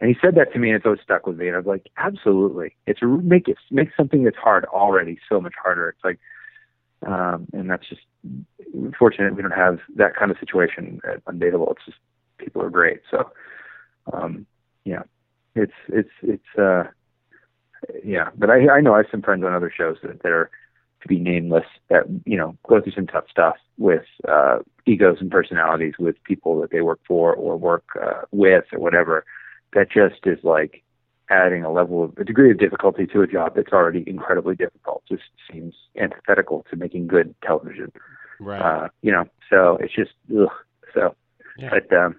And 0.00 0.10
he 0.10 0.16
said 0.20 0.34
that 0.34 0.52
to 0.52 0.58
me, 0.58 0.68
and 0.68 0.76
it's 0.76 0.84
always 0.84 1.00
stuck 1.02 1.26
with 1.26 1.38
me. 1.38 1.46
And 1.46 1.56
I 1.56 1.58
was 1.58 1.66
like, 1.66 1.90
absolutely, 1.96 2.76
it's 2.86 3.00
make 3.02 3.48
it 3.48 3.56
make 3.70 3.88
something 3.96 4.24
that's 4.24 4.36
hard 4.36 4.66
already 4.66 5.18
so 5.28 5.40
much 5.40 5.54
harder. 5.62 5.88
It's 5.88 6.04
like, 6.04 6.18
um, 7.06 7.46
and 7.52 7.70
that's 7.70 7.88
just 7.88 8.02
fortunate 8.98 9.34
we 9.34 9.42
don't 9.42 9.52
have 9.52 9.78
that 9.96 10.14
kind 10.14 10.30
of 10.30 10.38
situation 10.38 11.00
at 11.10 11.24
Undateable. 11.24 11.72
It's 11.72 11.86
just 11.86 11.98
people 12.36 12.62
are 12.62 12.70
great. 12.70 13.00
So, 13.10 13.30
um, 14.12 14.46
yeah, 14.84 15.02
it's 15.54 15.72
it's 15.88 16.10
it's 16.22 16.58
uh, 16.58 16.84
yeah. 18.04 18.30
But 18.36 18.50
I 18.50 18.68
I 18.68 18.80
know 18.82 18.94
I 18.94 18.98
have 18.98 19.06
some 19.10 19.22
friends 19.22 19.44
on 19.44 19.54
other 19.54 19.72
shows 19.74 19.96
that, 20.02 20.22
that 20.22 20.32
are 20.32 20.50
to 21.02 21.08
be 21.08 21.18
nameless 21.18 21.66
that 21.88 22.04
you 22.24 22.36
know 22.36 22.56
go 22.68 22.80
through 22.80 22.92
some 22.92 23.06
tough 23.06 23.24
stuff 23.30 23.56
with 23.78 24.04
uh, 24.28 24.58
egos 24.86 25.18
and 25.20 25.30
personalities 25.30 25.94
with 25.98 26.22
people 26.24 26.60
that 26.60 26.70
they 26.70 26.80
work 26.80 27.00
for 27.06 27.34
or 27.34 27.56
work 27.56 27.84
uh, 28.02 28.22
with 28.30 28.64
or 28.72 28.80
whatever. 28.80 29.24
That 29.74 29.90
just 29.90 30.26
is 30.26 30.38
like 30.42 30.82
adding 31.28 31.64
a 31.64 31.72
level 31.72 32.04
of 32.04 32.16
a 32.18 32.24
degree 32.24 32.50
of 32.50 32.58
difficulty 32.58 33.06
to 33.08 33.22
a 33.22 33.26
job 33.26 33.54
that's 33.56 33.72
already 33.72 34.04
incredibly 34.06 34.54
difficult. 34.54 35.02
Just 35.08 35.24
seems 35.50 35.74
antithetical 36.00 36.64
to 36.70 36.76
making 36.76 37.08
good 37.08 37.34
television. 37.42 37.92
Right. 38.38 38.60
Uh, 38.60 38.88
you 39.02 39.12
know, 39.12 39.24
so 39.50 39.78
it's 39.80 39.94
just 39.94 40.12
ugh. 40.30 40.48
so. 40.94 41.14
Yeah. 41.58 41.70
But 41.70 41.96
um, 41.96 42.16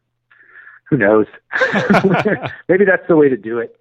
who 0.90 0.98
knows? 0.98 1.28
Maybe 2.70 2.86
that's 2.86 3.08
the 3.08 3.16
way 3.16 3.30
to 3.30 3.38
do 3.38 3.60
it. 3.60 3.80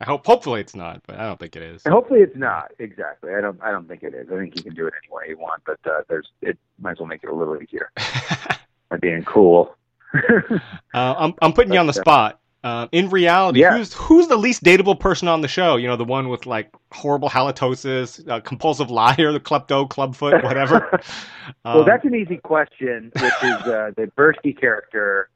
I 0.00 0.04
hope. 0.04 0.24
Hopefully, 0.24 0.60
it's 0.60 0.76
not, 0.76 1.02
but 1.06 1.18
I 1.18 1.24
don't 1.24 1.40
think 1.40 1.56
it 1.56 1.62
is. 1.62 1.82
Hopefully, 1.86 2.20
it's 2.20 2.36
not. 2.36 2.72
Exactly. 2.78 3.34
I 3.34 3.40
don't. 3.40 3.60
I 3.62 3.72
don't 3.72 3.88
think 3.88 4.02
it 4.02 4.14
is. 4.14 4.28
I 4.32 4.36
think 4.36 4.56
you 4.56 4.62
can 4.62 4.74
do 4.74 4.86
it 4.86 4.94
any 5.02 5.12
way 5.12 5.24
you 5.28 5.38
want, 5.38 5.62
but 5.66 5.78
uh, 5.84 6.02
there's. 6.08 6.28
It 6.40 6.56
might 6.78 6.92
as 6.92 6.98
well 7.00 7.08
make 7.08 7.24
it 7.24 7.30
a 7.30 7.34
little 7.34 7.60
easier 7.60 7.90
by 8.90 8.96
being 9.00 9.24
cool. 9.24 9.74
uh, 10.14 10.58
I'm. 10.94 11.34
I'm 11.42 11.52
putting 11.52 11.72
you 11.72 11.80
on 11.80 11.86
the 11.86 11.90
uh, 11.90 12.00
spot. 12.00 12.40
Uh, 12.62 12.88
in 12.90 13.08
reality, 13.08 13.60
yeah. 13.60 13.76
who's 13.76 13.92
who's 13.92 14.26
the 14.28 14.36
least 14.36 14.64
dateable 14.64 14.98
person 14.98 15.28
on 15.28 15.40
the 15.40 15.48
show? 15.48 15.76
You 15.76 15.86
know, 15.88 15.96
the 15.96 16.04
one 16.04 16.28
with 16.28 16.44
like 16.44 16.72
horrible 16.92 17.28
halitosis, 17.28 18.28
uh, 18.28 18.40
compulsive 18.40 18.90
liar, 18.90 19.32
the 19.32 19.40
klepto, 19.40 19.88
clubfoot, 19.88 20.42
whatever. 20.42 20.92
um, 21.64 21.76
well, 21.76 21.84
that's 21.84 22.04
an 22.04 22.14
easy 22.14 22.36
question, 22.36 23.12
which 23.14 23.32
is 23.42 23.62
uh, 23.62 23.92
the 23.96 24.10
Burski 24.16 24.58
character 24.58 25.28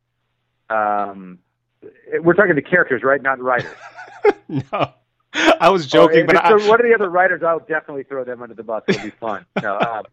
um, 0.69 1.39
we're 2.21 2.35
talking 2.35 2.55
the 2.55 2.63
characters, 2.63 3.03
right? 3.03 3.23
Not 3.23 3.41
writers. 3.41 3.75
no, 4.49 4.93
I 5.61 5.69
was 5.71 5.87
joking, 5.87 6.23
oh, 6.23 6.27
but 6.27 6.37
I, 6.37 6.53
one 6.69 6.81
of 6.81 6.87
the 6.87 6.95
other 6.95 7.09
writers, 7.09 7.43
I'll 7.43 7.61
definitely 7.61 8.05
throw 8.05 8.25
them 8.25 8.43
under 8.43 8.55
the 8.55 8.63
bus. 8.63 8.83
It'll 8.89 9.05
be 9.05 9.11
fun. 9.11 9.47
no, 9.63 9.79
um, 9.79 10.05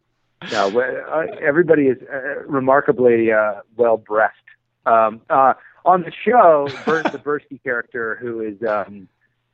no, 0.51 0.79
uh, 0.79 1.25
everybody 1.41 1.87
is 1.87 1.97
uh, 2.11 2.43
remarkably 2.45 3.31
uh, 3.31 3.61
well 3.75 3.97
breathed. 3.97 4.33
Um, 4.85 5.21
uh, 5.29 5.53
on 5.85 6.01
the 6.01 6.11
show, 6.25 6.69
Bert, 6.85 7.03
the 7.11 7.19
Burski 7.19 7.61
character, 7.63 8.17
who 8.21 8.41
is 8.41 8.61
um, 8.67 9.07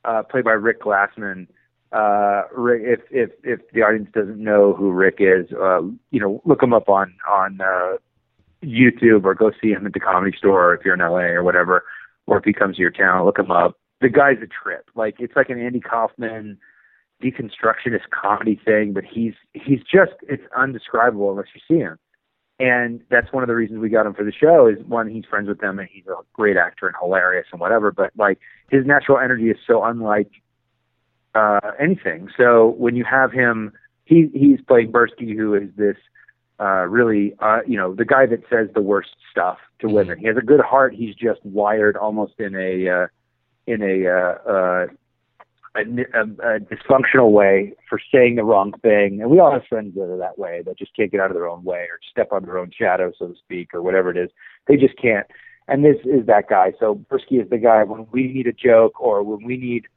uh, 0.03 0.23
played 0.23 0.45
by 0.45 0.51
Rick 0.51 0.81
Glassman. 0.81 1.47
Uh, 1.91 2.43
Rick, 2.53 2.81
if 2.83 2.99
if 3.11 3.31
if 3.43 3.71
the 3.71 3.81
audience 3.81 4.09
doesn't 4.13 4.37
know 4.37 4.73
who 4.73 4.91
Rick 4.91 5.17
is, 5.19 5.51
uh, 5.53 5.81
you 6.11 6.19
know, 6.19 6.41
look 6.45 6.61
him 6.61 6.73
up 6.73 6.89
on 6.89 7.13
on 7.31 7.59
uh, 7.61 7.97
YouTube 8.63 9.23
or 9.25 9.33
go 9.33 9.51
see 9.61 9.71
him 9.71 9.85
at 9.85 9.93
the 9.93 9.99
comedy 9.99 10.35
store 10.37 10.73
if 10.73 10.83
you're 10.83 10.95
in 10.95 10.99
LA 10.99 11.33
or 11.33 11.43
whatever, 11.43 11.85
or 12.27 12.37
if 12.37 12.43
he 12.43 12.53
comes 12.53 12.75
to 12.75 12.81
your 12.81 12.91
town, 12.91 13.25
look 13.25 13.39
him 13.39 13.51
up. 13.51 13.77
The 14.01 14.09
guy's 14.09 14.37
a 14.37 14.47
trip. 14.47 14.89
Like 14.95 15.15
it's 15.19 15.35
like 15.35 15.49
an 15.49 15.59
Andy 15.59 15.79
Kaufman 15.79 16.57
deconstructionist 17.23 18.09
comedy 18.11 18.59
thing, 18.63 18.93
but 18.93 19.03
he's 19.03 19.33
he's 19.53 19.79
just 19.79 20.13
it's 20.23 20.43
undescribable 20.55 21.31
unless 21.31 21.47
you 21.53 21.61
see 21.67 21.79
him. 21.79 21.97
And 22.59 23.01
that's 23.09 23.33
one 23.33 23.43
of 23.43 23.47
the 23.47 23.55
reasons 23.55 23.79
we 23.79 23.89
got 23.89 24.05
him 24.05 24.13
for 24.13 24.23
the 24.23 24.31
show 24.31 24.67
is 24.67 24.77
one, 24.85 25.09
he's 25.09 25.25
friends 25.25 25.49
with 25.49 25.59
them 25.59 25.77
and 25.77 25.89
he's 25.91 26.07
a 26.07 26.15
great 26.31 26.55
actor 26.55 26.87
and 26.87 26.95
hilarious 27.01 27.47
and 27.51 27.59
whatever, 27.59 27.91
but 27.91 28.11
like 28.17 28.39
his 28.69 28.85
natural 28.85 29.17
energy 29.17 29.49
is 29.49 29.57
so 29.65 29.83
unlike 29.83 30.31
uh 31.33 31.71
anything. 31.79 32.29
So 32.37 32.75
when 32.77 32.95
you 32.95 33.05
have 33.09 33.31
him 33.31 33.73
he 34.05 34.29
he's 34.33 34.59
playing 34.67 34.91
Burski 34.91 35.35
who 35.35 35.53
is 35.53 35.69
this 35.75 35.97
uh, 36.59 36.85
really, 36.87 37.33
uh, 37.39 37.59
you 37.67 37.77
know, 37.77 37.93
the 37.93 38.05
guy 38.05 38.25
that 38.25 38.41
says 38.49 38.69
the 38.73 38.81
worst 38.81 39.09
stuff 39.29 39.57
to 39.79 39.87
mm-hmm. 39.87 39.95
women. 39.95 40.19
He 40.19 40.27
has 40.27 40.37
a 40.37 40.41
good 40.41 40.61
heart. 40.61 40.93
He's 40.95 41.15
just 41.15 41.39
wired 41.43 41.97
almost 41.97 42.33
in 42.39 42.55
a 42.55 42.89
uh, 42.89 43.07
in 43.67 43.81
a, 43.81 44.07
uh, 44.07 44.51
uh, 44.51 44.87
a, 45.75 45.81
a, 45.81 46.55
a 46.55 46.59
dysfunctional 46.59 47.31
way 47.31 47.73
for 47.89 47.99
saying 48.13 48.35
the 48.35 48.43
wrong 48.43 48.73
thing. 48.81 49.21
And 49.21 49.29
we 49.29 49.39
all 49.39 49.51
have 49.51 49.63
friends 49.67 49.95
that 49.95 50.03
are 50.03 50.17
that 50.17 50.37
way 50.37 50.61
that 50.65 50.77
just 50.77 50.95
can't 50.95 51.11
get 51.11 51.19
out 51.19 51.31
of 51.31 51.35
their 51.35 51.47
own 51.47 51.63
way 51.63 51.87
or 51.89 51.99
step 52.09 52.31
on 52.31 52.45
their 52.45 52.57
own 52.57 52.71
shadow, 52.77 53.11
so 53.17 53.27
to 53.27 53.35
speak, 53.35 53.73
or 53.73 53.81
whatever 53.81 54.11
it 54.11 54.17
is. 54.17 54.29
They 54.67 54.77
just 54.77 54.97
can't. 54.97 55.25
And 55.67 55.83
this 55.83 55.97
is 56.05 56.27
that 56.27 56.47
guy. 56.47 56.73
So 56.79 57.03
Burski 57.11 57.41
is 57.43 57.49
the 57.49 57.57
guy 57.57 57.83
when 57.83 58.07
we 58.11 58.27
need 58.31 58.47
a 58.47 58.53
joke 58.53 59.01
or 59.01 59.23
when 59.23 59.43
we 59.43 59.57
need 59.57 59.87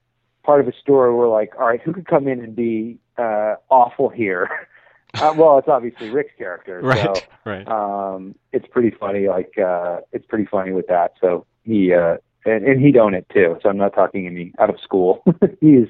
part 0.42 0.60
of 0.60 0.68
a 0.68 0.72
story. 0.72 1.14
We're 1.14 1.28
like, 1.28 1.52
all 1.58 1.66
right, 1.66 1.80
who 1.80 1.92
could 1.92 2.06
come 2.06 2.26
in 2.26 2.40
and 2.40 2.56
be 2.56 2.98
uh, 3.18 3.56
awful 3.68 4.08
here? 4.08 4.48
uh, 5.14 5.32
well, 5.36 5.58
it's 5.58 5.68
obviously 5.68 6.10
Rick's 6.10 6.34
character, 6.36 6.80
right? 6.82 7.04
So, 7.04 7.22
right. 7.44 7.66
Um, 7.66 8.34
it's 8.52 8.66
pretty 8.66 8.90
funny. 8.90 9.28
Like, 9.28 9.56
uh, 9.58 10.00
it's 10.12 10.26
pretty 10.26 10.46
funny 10.46 10.72
with 10.72 10.86
that. 10.88 11.14
So 11.20 11.46
he 11.64 11.92
uh, 11.92 12.18
and, 12.44 12.64
and 12.64 12.80
he'd 12.80 12.96
own 12.96 13.14
it 13.14 13.26
too. 13.32 13.58
So 13.62 13.68
I'm 13.68 13.76
not 13.76 13.94
talking 13.94 14.26
any 14.26 14.52
out 14.58 14.70
of 14.70 14.80
school. 14.80 15.22
he's 15.60 15.88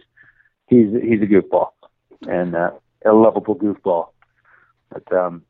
he's 0.67 0.89
he's 1.03 1.23
a 1.23 1.27
goofball 1.27 1.71
and 2.27 2.55
uh, 2.55 2.71
a 3.05 3.13
lovable 3.13 3.57
goofball. 3.57 4.09
But 4.91 5.13
um, 5.13 5.43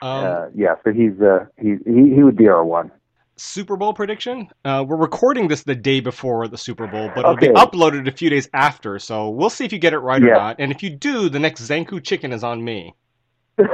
um 0.00 0.24
uh, 0.24 0.46
yeah, 0.54 0.74
so 0.84 0.92
he's 0.92 1.20
uh, 1.20 1.46
he 1.60 1.76
he 1.84 2.14
he 2.14 2.22
would 2.22 2.36
be 2.36 2.48
our 2.48 2.64
one. 2.64 2.90
Super 3.36 3.76
Bowl 3.76 3.94
prediction. 3.94 4.48
Uh, 4.64 4.84
we're 4.86 4.96
recording 4.96 5.48
this 5.48 5.62
the 5.62 5.74
day 5.74 6.00
before 6.00 6.46
the 6.48 6.58
Super 6.58 6.86
Bowl, 6.86 7.10
but 7.14 7.20
it'll 7.20 7.36
be 7.36 7.48
uploaded 7.48 8.06
a 8.06 8.12
few 8.12 8.30
days 8.30 8.48
after. 8.52 8.98
So 8.98 9.30
we'll 9.30 9.50
see 9.50 9.64
if 9.64 9.72
you 9.72 9.78
get 9.78 9.92
it 9.92 9.98
right 9.98 10.22
yeah. 10.22 10.28
or 10.28 10.34
not. 10.34 10.56
And 10.58 10.70
if 10.70 10.82
you 10.82 10.90
do, 10.90 11.28
the 11.28 11.38
next 11.38 11.62
Zankou 11.62 12.02
chicken 12.02 12.32
is 12.32 12.44
on 12.44 12.62
me. 12.62 12.94
Sounds 13.58 13.70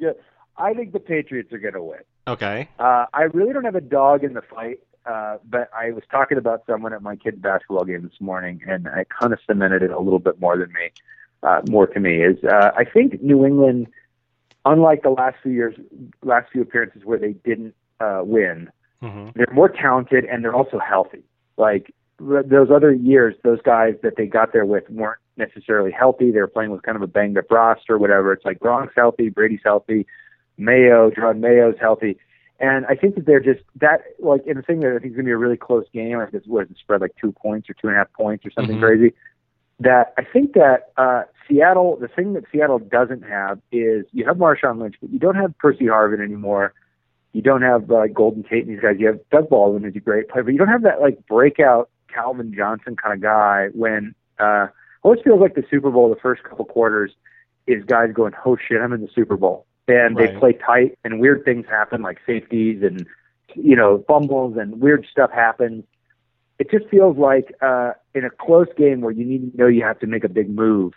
good. 0.00 0.16
I 0.56 0.74
think 0.74 0.92
the 0.92 1.00
Patriots 1.00 1.52
are 1.52 1.58
going 1.58 1.74
to 1.74 1.82
win. 1.82 2.00
Okay. 2.26 2.68
Uh, 2.78 3.06
I 3.12 3.22
really 3.32 3.52
don't 3.52 3.64
have 3.64 3.76
a 3.76 3.80
dog 3.80 4.24
in 4.24 4.32
the 4.32 4.42
fight. 4.42 4.80
uh, 5.08 5.38
but 5.48 5.70
I 5.74 5.92
was 5.92 6.04
talking 6.10 6.36
about 6.36 6.64
someone 6.66 6.92
at 6.92 7.02
my 7.02 7.16
kid's 7.16 7.38
basketball 7.38 7.84
game 7.84 8.02
this 8.02 8.20
morning, 8.20 8.60
and 8.66 8.88
I 8.88 9.04
kind 9.04 9.32
of 9.32 9.38
cemented 9.46 9.82
it 9.82 9.90
a 9.90 9.98
little 9.98 10.18
bit 10.18 10.40
more 10.40 10.56
than 10.56 10.70
me, 10.72 10.90
uh, 11.42 11.62
more 11.68 11.86
to 11.86 12.00
me 12.00 12.22
is 12.22 12.42
uh, 12.44 12.72
I 12.76 12.84
think 12.84 13.22
New 13.22 13.46
England, 13.46 13.86
unlike 14.64 15.02
the 15.02 15.10
last 15.10 15.36
few 15.42 15.52
years, 15.52 15.74
last 16.22 16.50
few 16.52 16.62
appearances 16.62 17.02
where 17.04 17.18
they 17.18 17.32
didn't 17.32 17.74
uh, 18.00 18.20
win, 18.24 18.70
Mm-hmm. 19.00 19.28
they're 19.36 19.46
more 19.54 19.68
talented 19.68 20.24
and 20.24 20.42
they're 20.42 20.56
also 20.56 20.80
healthy. 20.80 21.22
Like 21.56 21.94
th- 22.18 22.46
those 22.46 22.68
other 22.68 22.92
years, 22.92 23.36
those 23.44 23.60
guys 23.62 23.94
that 24.02 24.16
they 24.16 24.26
got 24.26 24.52
there 24.52 24.66
with 24.66 24.90
weren't 24.90 25.20
necessarily 25.36 25.92
healthy. 25.92 26.32
They 26.32 26.40
were 26.40 26.48
playing 26.48 26.72
with 26.72 26.82
kind 26.82 26.96
of 26.96 27.02
a 27.02 27.06
banged 27.06 27.38
up 27.38 27.48
roster, 27.48 27.94
or 27.94 27.98
whatever. 27.98 28.32
It's 28.32 28.44
like 28.44 28.58
Gronk's 28.58 28.94
healthy, 28.96 29.28
Brady's 29.28 29.60
healthy, 29.64 30.04
Mayo, 30.56 31.12
John 31.14 31.40
Mayo's 31.40 31.76
healthy. 31.80 32.18
And 32.58 32.86
I 32.86 32.96
think 32.96 33.14
that 33.14 33.24
they're 33.24 33.38
just 33.38 33.60
that 33.80 34.00
like 34.18 34.44
and 34.48 34.56
the 34.58 34.62
thing 34.62 34.80
that 34.80 34.90
I 34.96 34.98
think 34.98 35.12
is 35.12 35.16
gonna 35.16 35.26
be 35.26 35.30
a 35.30 35.36
really 35.36 35.56
close 35.56 35.84
game, 35.94 36.18
I 36.18 36.24
think 36.24 36.34
it's 36.34 36.48
what 36.48 36.68
is 36.68 36.76
spread 36.80 37.00
like 37.00 37.14
two 37.20 37.30
points 37.30 37.70
or 37.70 37.74
two 37.74 37.86
and 37.86 37.94
a 37.94 37.98
half 38.00 38.12
points 38.14 38.44
or 38.44 38.50
something 38.50 38.78
Mhm. 38.78 38.80
crazy. 38.80 39.14
That 39.80 40.12
I 40.18 40.24
think 40.24 40.54
that 40.54 40.90
uh 40.96 41.22
Seattle 41.48 41.96
the 42.00 42.08
thing 42.08 42.32
that 42.34 42.44
Seattle 42.52 42.78
doesn't 42.78 43.22
have 43.22 43.60
is 43.70 44.06
you 44.12 44.24
have 44.26 44.36
Marshawn 44.36 44.80
Lynch, 44.80 44.96
but 45.00 45.10
you 45.10 45.18
don't 45.18 45.36
have 45.36 45.56
Percy 45.58 45.84
Harvin 45.84 46.20
anymore. 46.22 46.74
You 47.32 47.42
don't 47.42 47.62
have 47.62 47.90
uh, 47.90 48.06
Golden 48.08 48.42
Tate 48.42 48.66
and 48.66 48.74
these 48.74 48.80
guys. 48.82 48.96
You 48.98 49.06
have 49.06 49.20
Doug 49.30 49.48
Baldwin, 49.50 49.84
who's 49.84 49.94
a 49.94 50.00
great 50.00 50.28
player, 50.28 50.42
but 50.42 50.52
you 50.52 50.58
don't 50.58 50.68
have 50.68 50.82
that 50.82 51.00
like 51.00 51.24
breakout 51.26 51.90
Calvin 52.12 52.52
Johnson 52.56 52.96
kind 52.96 53.14
of 53.14 53.20
guy. 53.20 53.68
When 53.74 54.14
uh, 54.38 54.68
always 55.02 55.20
feels 55.22 55.40
like 55.40 55.54
the 55.54 55.64
Super 55.70 55.90
Bowl, 55.90 56.08
the 56.08 56.20
first 56.20 56.42
couple 56.42 56.64
quarters 56.64 57.12
is 57.66 57.84
guys 57.84 58.10
going, 58.12 58.32
"Oh 58.44 58.56
shit, 58.56 58.80
I'm 58.80 58.92
in 58.92 59.02
the 59.02 59.10
Super 59.14 59.36
Bowl," 59.36 59.66
and 59.86 60.16
Right. 60.16 60.32
they 60.32 60.38
play 60.38 60.52
tight, 60.54 60.98
and 61.04 61.20
weird 61.20 61.44
things 61.44 61.66
happen, 61.68 62.02
like 62.02 62.18
safeties 62.26 62.82
and 62.82 63.06
you 63.54 63.76
know 63.76 64.04
fumbles 64.08 64.56
and 64.56 64.80
weird 64.80 65.06
stuff 65.10 65.30
happens. 65.30 65.84
It 66.58 66.70
just 66.70 66.88
feels 66.88 67.16
like 67.16 67.54
uh, 67.62 67.92
in 68.14 68.24
a 68.24 68.30
close 68.30 68.68
game 68.76 69.00
where 69.00 69.12
you 69.12 69.24
need 69.24 69.52
to 69.52 69.56
know 69.56 69.66
you 69.66 69.82
have 69.82 70.00
to 70.00 70.06
make 70.06 70.24
a 70.24 70.28
big 70.28 70.50
move. 70.50 70.92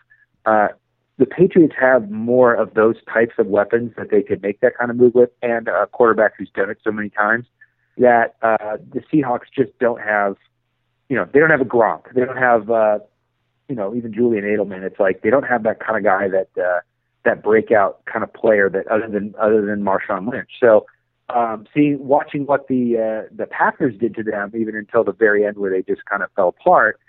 Uh, 0.45 0.69
the 1.17 1.25
Patriots 1.27 1.75
have 1.79 2.09
more 2.09 2.53
of 2.53 2.73
those 2.73 2.95
types 3.11 3.33
of 3.37 3.45
weapons 3.45 3.91
that 3.95 4.09
they 4.09 4.23
could 4.23 4.41
make 4.41 4.59
that 4.61 4.75
kind 4.77 4.89
of 4.89 4.97
move 4.97 5.13
with, 5.13 5.29
and 5.43 5.67
a 5.67 5.85
quarterback 5.87 6.33
who's 6.37 6.49
done 6.55 6.69
it 6.69 6.79
so 6.83 6.91
many 6.91 7.09
times 7.09 7.45
that 7.97 8.35
uh, 8.41 8.77
the 8.91 9.01
Seahawks 9.11 9.45
just 9.55 9.77
don't 9.79 10.01
have. 10.01 10.35
You 11.09 11.17
know, 11.17 11.27
they 11.31 11.39
don't 11.39 11.49
have 11.49 11.61
a 11.61 11.65
Gronk. 11.65 12.13
They 12.15 12.25
don't 12.25 12.37
have, 12.37 12.71
uh, 12.71 12.99
you 13.67 13.75
know, 13.75 13.93
even 13.93 14.13
Julian 14.13 14.45
Edelman. 14.45 14.81
It's 14.81 14.99
like 14.99 15.21
they 15.21 15.29
don't 15.29 15.43
have 15.43 15.63
that 15.63 15.79
kind 15.79 15.97
of 15.97 16.03
guy 16.03 16.27
that 16.29 16.49
uh, 16.59 16.79
that 17.25 17.43
breakout 17.43 18.03
kind 18.05 18.23
of 18.23 18.33
player 18.33 18.69
that 18.69 18.87
other 18.87 19.07
than 19.07 19.35
other 19.39 19.63
than 19.65 19.83
Marshawn 19.83 20.31
Lynch. 20.31 20.49
So, 20.59 20.85
um, 21.29 21.65
seeing 21.73 22.05
watching 22.05 22.45
what 22.45 22.67
the 22.67 22.97
uh, 22.97 23.29
the 23.35 23.45
Packers 23.45 23.97
did 23.97 24.15
to 24.15 24.23
them, 24.23 24.51
even 24.55 24.75
until 24.75 25.03
the 25.03 25.13
very 25.13 25.45
end 25.45 25.57
where 25.57 25.71
they 25.71 25.81
just 25.81 26.05
kind 26.05 26.23
of 26.23 26.29
fell 26.35 26.49
apart. 26.49 26.99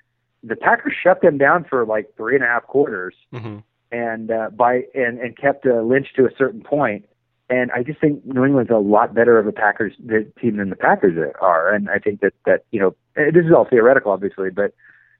The 0.44 0.56
Packers 0.56 0.94
shut 1.00 1.22
them 1.22 1.38
down 1.38 1.64
for 1.64 1.84
like 1.86 2.12
three 2.16 2.34
and 2.34 2.44
a 2.44 2.46
half 2.48 2.64
quarters 2.64 3.14
Mm-hmm. 3.32 3.58
and 3.90 4.30
uh, 4.30 4.50
by 4.50 4.82
and 4.94 5.18
and 5.18 5.36
kept 5.36 5.66
uh, 5.66 5.80
Lynch 5.82 6.08
to 6.16 6.24
a 6.26 6.30
certain 6.36 6.62
point. 6.62 7.06
And 7.50 7.70
I 7.72 7.82
just 7.82 8.00
think 8.00 8.24
New 8.24 8.44
England's 8.44 8.70
a 8.70 8.78
lot 8.78 9.14
better 9.14 9.38
of 9.38 9.46
a 9.46 9.52
Packers 9.52 9.92
team 10.40 10.56
than 10.56 10.70
the 10.70 10.76
Packers 10.76 11.18
are. 11.40 11.74
And 11.74 11.90
I 11.90 11.98
think 11.98 12.20
that 12.20 12.32
that 12.46 12.64
you 12.70 12.80
know 12.80 12.94
eh, 13.16 13.30
this 13.32 13.44
is 13.44 13.52
all 13.52 13.66
theoretical, 13.68 14.12
obviously, 14.12 14.50
but 14.50 14.72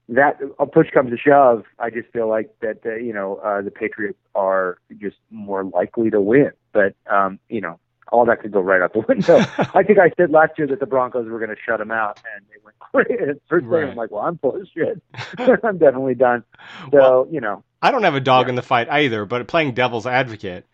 that 0.09 0.39
a 0.59 0.65
push 0.65 0.89
comes 0.91 1.11
to 1.11 1.17
shove, 1.17 1.63
I 1.79 1.89
just 1.89 2.09
feel 2.11 2.27
like 2.27 2.49
that 2.61 2.79
uh, 2.85 2.95
you 2.95 3.13
know 3.13 3.35
uh, 3.37 3.61
the 3.61 3.71
Patriots 3.71 4.19
are 4.35 4.77
just 4.97 5.17
more 5.29 5.63
likely 5.63 6.09
to 6.09 6.19
win. 6.19 6.51
But 6.71 6.95
um, 7.09 7.39
you 7.49 7.61
know 7.61 7.79
all 8.11 8.25
that 8.25 8.41
could 8.41 8.51
go 8.51 8.59
right 8.61 8.81
out 8.81 8.93
the 8.93 8.99
window. 9.07 9.37
I 9.73 9.83
think 9.83 9.99
I 9.99 10.11
said 10.17 10.29
last 10.31 10.51
year 10.57 10.67
that 10.67 10.79
the 10.79 10.85
Broncos 10.85 11.27
were 11.29 11.39
going 11.39 11.49
to 11.49 11.61
shut 11.65 11.79
them 11.79 11.91
out, 11.91 12.21
and 12.35 12.45
they 12.49 12.55
went. 12.63 12.75
And 13.19 13.39
First 13.49 13.63
thing, 13.63 13.69
Right. 13.69 13.89
I'm 13.89 13.95
like, 13.95 14.11
well, 14.11 14.21
I'm 14.23 14.37
full 14.37 14.55
of 14.61 14.67
shit. 14.71 15.01
I'm 15.63 15.77
definitely 15.79 16.13
done. 16.15 16.43
So 16.91 16.97
Well, 16.97 17.27
you 17.31 17.41
know, 17.41 17.63
I 17.81 17.89
don't 17.91 18.03
have 18.03 18.13
a 18.15 18.19
dog 18.19 18.45
Yeah. 18.45 18.49
in 18.49 18.55
the 18.55 18.61
fight 18.61 18.87
either, 18.89 19.25
but 19.25 19.47
playing 19.47 19.73
devil's 19.73 20.05
advocate. 20.05 20.65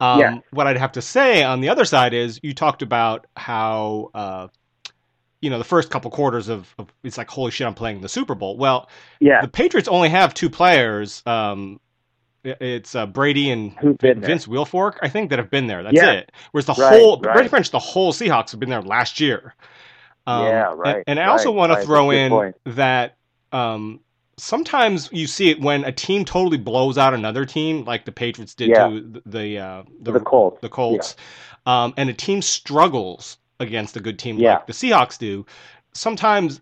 Um, 0.00 0.18
Yeah. 0.20 0.38
What 0.50 0.66
I'd 0.66 0.76
have 0.76 0.92
to 0.92 1.02
say 1.02 1.42
on 1.44 1.60
the 1.60 1.68
other 1.68 1.84
side 1.84 2.14
is 2.14 2.40
you 2.42 2.52
talked 2.52 2.82
about 2.82 3.26
how, 3.36 4.10
uh, 4.14 4.48
you 5.40 5.50
know, 5.50 5.58
the 5.58 5.64
first 5.64 5.88
couple 5.90 6.10
quarters 6.10 6.48
of, 6.48 6.74
of 6.78 6.88
it's 7.04 7.16
like, 7.16 7.28
holy 7.30 7.52
shit, 7.52 7.64
I'm 7.66 7.74
playing 7.74 8.00
the 8.00 8.08
Super 8.08 8.34
Bowl. 8.34 8.56
Well, 8.56 8.88
yeah, 9.20 9.40
the 9.40 9.46
Patriots 9.48 9.86
only 9.88 10.08
have 10.08 10.34
two 10.34 10.50
players. 10.50 11.22
Um, 11.26 11.78
it's 12.44 12.94
uh, 12.94 13.06
Brady 13.06 13.50
and? 13.50 13.72
Vince 14.00 14.46
Wilfork, 14.46 14.96
I 15.02 15.08
think, 15.08 15.30
that 15.30 15.38
have 15.38 15.50
been 15.50 15.66
there. 15.66 15.82
That's 15.82 15.96
Yeah. 15.96 16.12
it. 16.12 16.32
Whereas 16.52 16.66
the 16.66 16.74
Right, 16.74 17.00
whole, 17.00 17.20
right. 17.20 17.34
pretty 17.34 17.50
much 17.50 17.70
the 17.70 17.78
whole 17.78 18.12
Seahawks 18.12 18.50
have 18.52 18.60
been 18.60 18.70
there 18.70 18.82
last 18.82 19.20
year. 19.20 19.54
Um, 20.26 20.44
Yeah, 20.46 20.70
and- 20.70 20.78
right, 20.78 21.04
And, 21.06 21.18
I 21.20 21.26
also 21.26 21.50
right, 21.50 21.56
want 21.56 21.72
to 21.72 21.82
throw 21.82 22.10
That's 22.10 22.14
a 22.14 22.16
good 22.16 22.24
in 22.24 22.30
point. 22.30 22.56
that 22.76 23.16
um, 23.52 24.00
sometimes 24.36 25.08
you 25.12 25.26
see 25.26 25.50
it 25.50 25.60
when 25.60 25.84
a 25.84 25.92
team 25.92 26.24
totally 26.24 26.58
blows 26.58 26.98
out 26.98 27.14
another 27.14 27.44
team, 27.44 27.84
like 27.84 28.04
the 28.04 28.12
Patriots 28.12 28.54
did 28.54 28.68
Yeah. 28.68 28.88
to 28.88 29.00
the 29.00 29.22
the, 29.26 29.58
uh, 29.58 29.82
the, 30.00 30.12
the 30.12 30.20
Colts. 30.20 30.60
the 30.60 30.68
Colts, 30.68 31.16
um, 31.66 31.94
and 31.96 32.10
a 32.10 32.12
team 32.14 32.42
struggles 32.42 33.38
against 33.60 33.96
a 33.96 34.00
good 34.00 34.18
team 34.18 34.38
Yeah. 34.38 34.54
like 34.54 34.66
the 34.66 34.72
Seahawks 34.72 35.18
do. 35.18 35.46
Sometimes, 35.94 36.60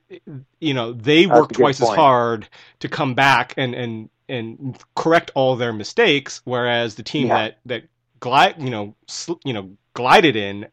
you 0.61 0.73
know, 0.73 0.93
they 0.93 1.27
That's 1.27 1.41
work 1.41 1.53
twice 1.53 1.83
as 1.83 1.89
hard 1.89 2.49
to 2.79 2.89
come 2.89 3.15
back 3.15 3.53
and 3.57 3.75
and 3.75 4.09
and 4.29 4.77
correct 4.95 5.31
all 5.35 5.57
their 5.57 5.73
mistakes, 5.73 6.41
whereas 6.45 6.95
the 6.95 7.03
team 7.03 7.29
Yeah. 7.29 7.35
that 7.39 7.59
that 7.67 7.85
glide, 8.21 8.61
you 8.61 8.71
know, 8.71 8.95
sl- 9.07 9.41
you 9.45 9.53
know, 9.53 9.71
glided 9.95 10.37
in 10.37 10.67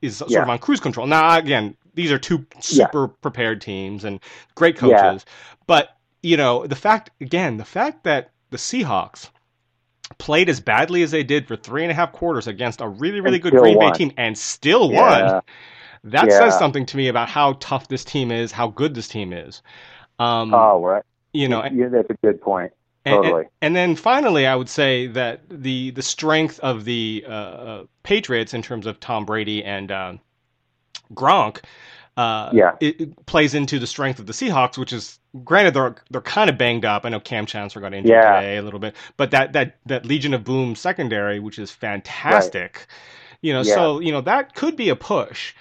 is 0.00 0.16
sort 0.16 0.30
Yeah. 0.30 0.42
of 0.42 0.48
on 0.48 0.58
cruise 0.58 0.80
control. 0.80 1.06
Now, 1.06 1.36
again, 1.38 1.76
these 1.94 2.12
are 2.12 2.18
two 2.18 2.46
Yeah. 2.54 2.60
super 2.60 3.08
prepared 3.08 3.60
teams 3.60 4.04
and 4.04 4.20
great 4.54 4.80
Yeah. 4.80 5.00
coaches, 5.00 5.26
but 5.66 5.96
you 6.22 6.36
know, 6.36 6.66
the 6.66 6.76
fact 6.76 7.10
again, 7.20 7.56
the 7.56 7.64
fact 7.64 8.04
that 8.04 8.30
the 8.50 8.56
Seahawks 8.56 9.30
played 10.18 10.48
as 10.48 10.60
badly 10.60 11.02
as 11.02 11.10
they 11.10 11.22
did 11.22 11.48
for 11.48 11.56
three 11.56 11.82
and 11.82 11.90
a 11.90 11.94
half 11.94 12.12
quarters 12.12 12.46
against 12.46 12.80
a 12.80 12.88
really, 12.88 13.20
really 13.20 13.36
And 13.36 13.42
good 13.42 13.52
Green 13.56 13.78
Bay 13.78 13.90
team 13.92 14.12
and 14.16 14.36
still 14.36 14.90
Yeah. 14.90 15.32
won. 15.32 15.42
That 16.04 16.26
Yeah. 16.28 16.38
says 16.38 16.58
something 16.58 16.84
to 16.86 16.96
me 16.96 17.08
about 17.08 17.28
how 17.28 17.54
tough 17.60 17.88
this 17.88 18.04
team 18.04 18.30
is, 18.30 18.52
how 18.52 18.68
good 18.68 18.94
this 18.94 19.08
team 19.08 19.32
is. 19.32 19.62
Um, 20.18 20.52
Oh, 20.52 20.80
right. 20.82 21.02
you 21.32 21.48
know, 21.48 21.64
yeah, 21.64 21.88
that's 21.88 22.10
a 22.10 22.16
good 22.24 22.40
point. 22.40 22.72
And, 23.04 23.16
Totally. 23.16 23.44
and 23.60 23.74
then 23.74 23.96
finally, 23.96 24.46
I 24.46 24.54
would 24.54 24.68
say 24.68 25.08
that 25.08 25.40
the 25.48 25.90
the 25.90 26.02
strength 26.02 26.60
of 26.60 26.84
the 26.84 27.24
uh, 27.26 27.32
uh, 27.32 27.84
Patriots 28.04 28.54
in 28.54 28.62
terms 28.62 28.86
of 28.86 29.00
Tom 29.00 29.24
Brady 29.24 29.64
and 29.64 29.90
uh, 29.90 30.12
Gronk, 31.14 31.62
uh, 32.16 32.50
Yeah. 32.52 32.72
it, 32.80 33.00
it 33.00 33.26
plays 33.26 33.54
into 33.54 33.78
the 33.78 33.86
strength 33.86 34.20
of 34.20 34.26
the 34.26 34.32
Seahawks, 34.32 34.78
which 34.78 34.92
is 34.92 35.18
granted 35.44 35.74
they're 35.74 35.96
they're 36.10 36.20
kind 36.20 36.48
of 36.50 36.58
banged 36.58 36.84
up. 36.84 37.04
I 37.04 37.08
know 37.08 37.20
Kam 37.20 37.46
Chancellor 37.46 37.82
got 37.82 37.94
injured 37.94 38.10
Yeah. 38.10 38.22
today 38.22 38.56
a 38.56 38.62
little 38.62 38.80
bit, 38.80 38.94
but 39.16 39.30
that 39.32 39.52
that 39.54 39.78
that 39.86 40.06
Legion 40.06 40.34
of 40.34 40.44
Boom 40.44 40.76
secondary, 40.76 41.40
which 41.40 41.58
is 41.58 41.72
fantastic, 41.72 42.86
you 43.40 43.52
know, 43.52 43.62
Yeah. 43.62 43.74
so 43.74 43.98
you 44.00 44.12
know 44.12 44.20
that 44.20 44.54
could 44.54 44.76
be 44.76 44.90
a 44.90 44.96
push. 44.96 45.54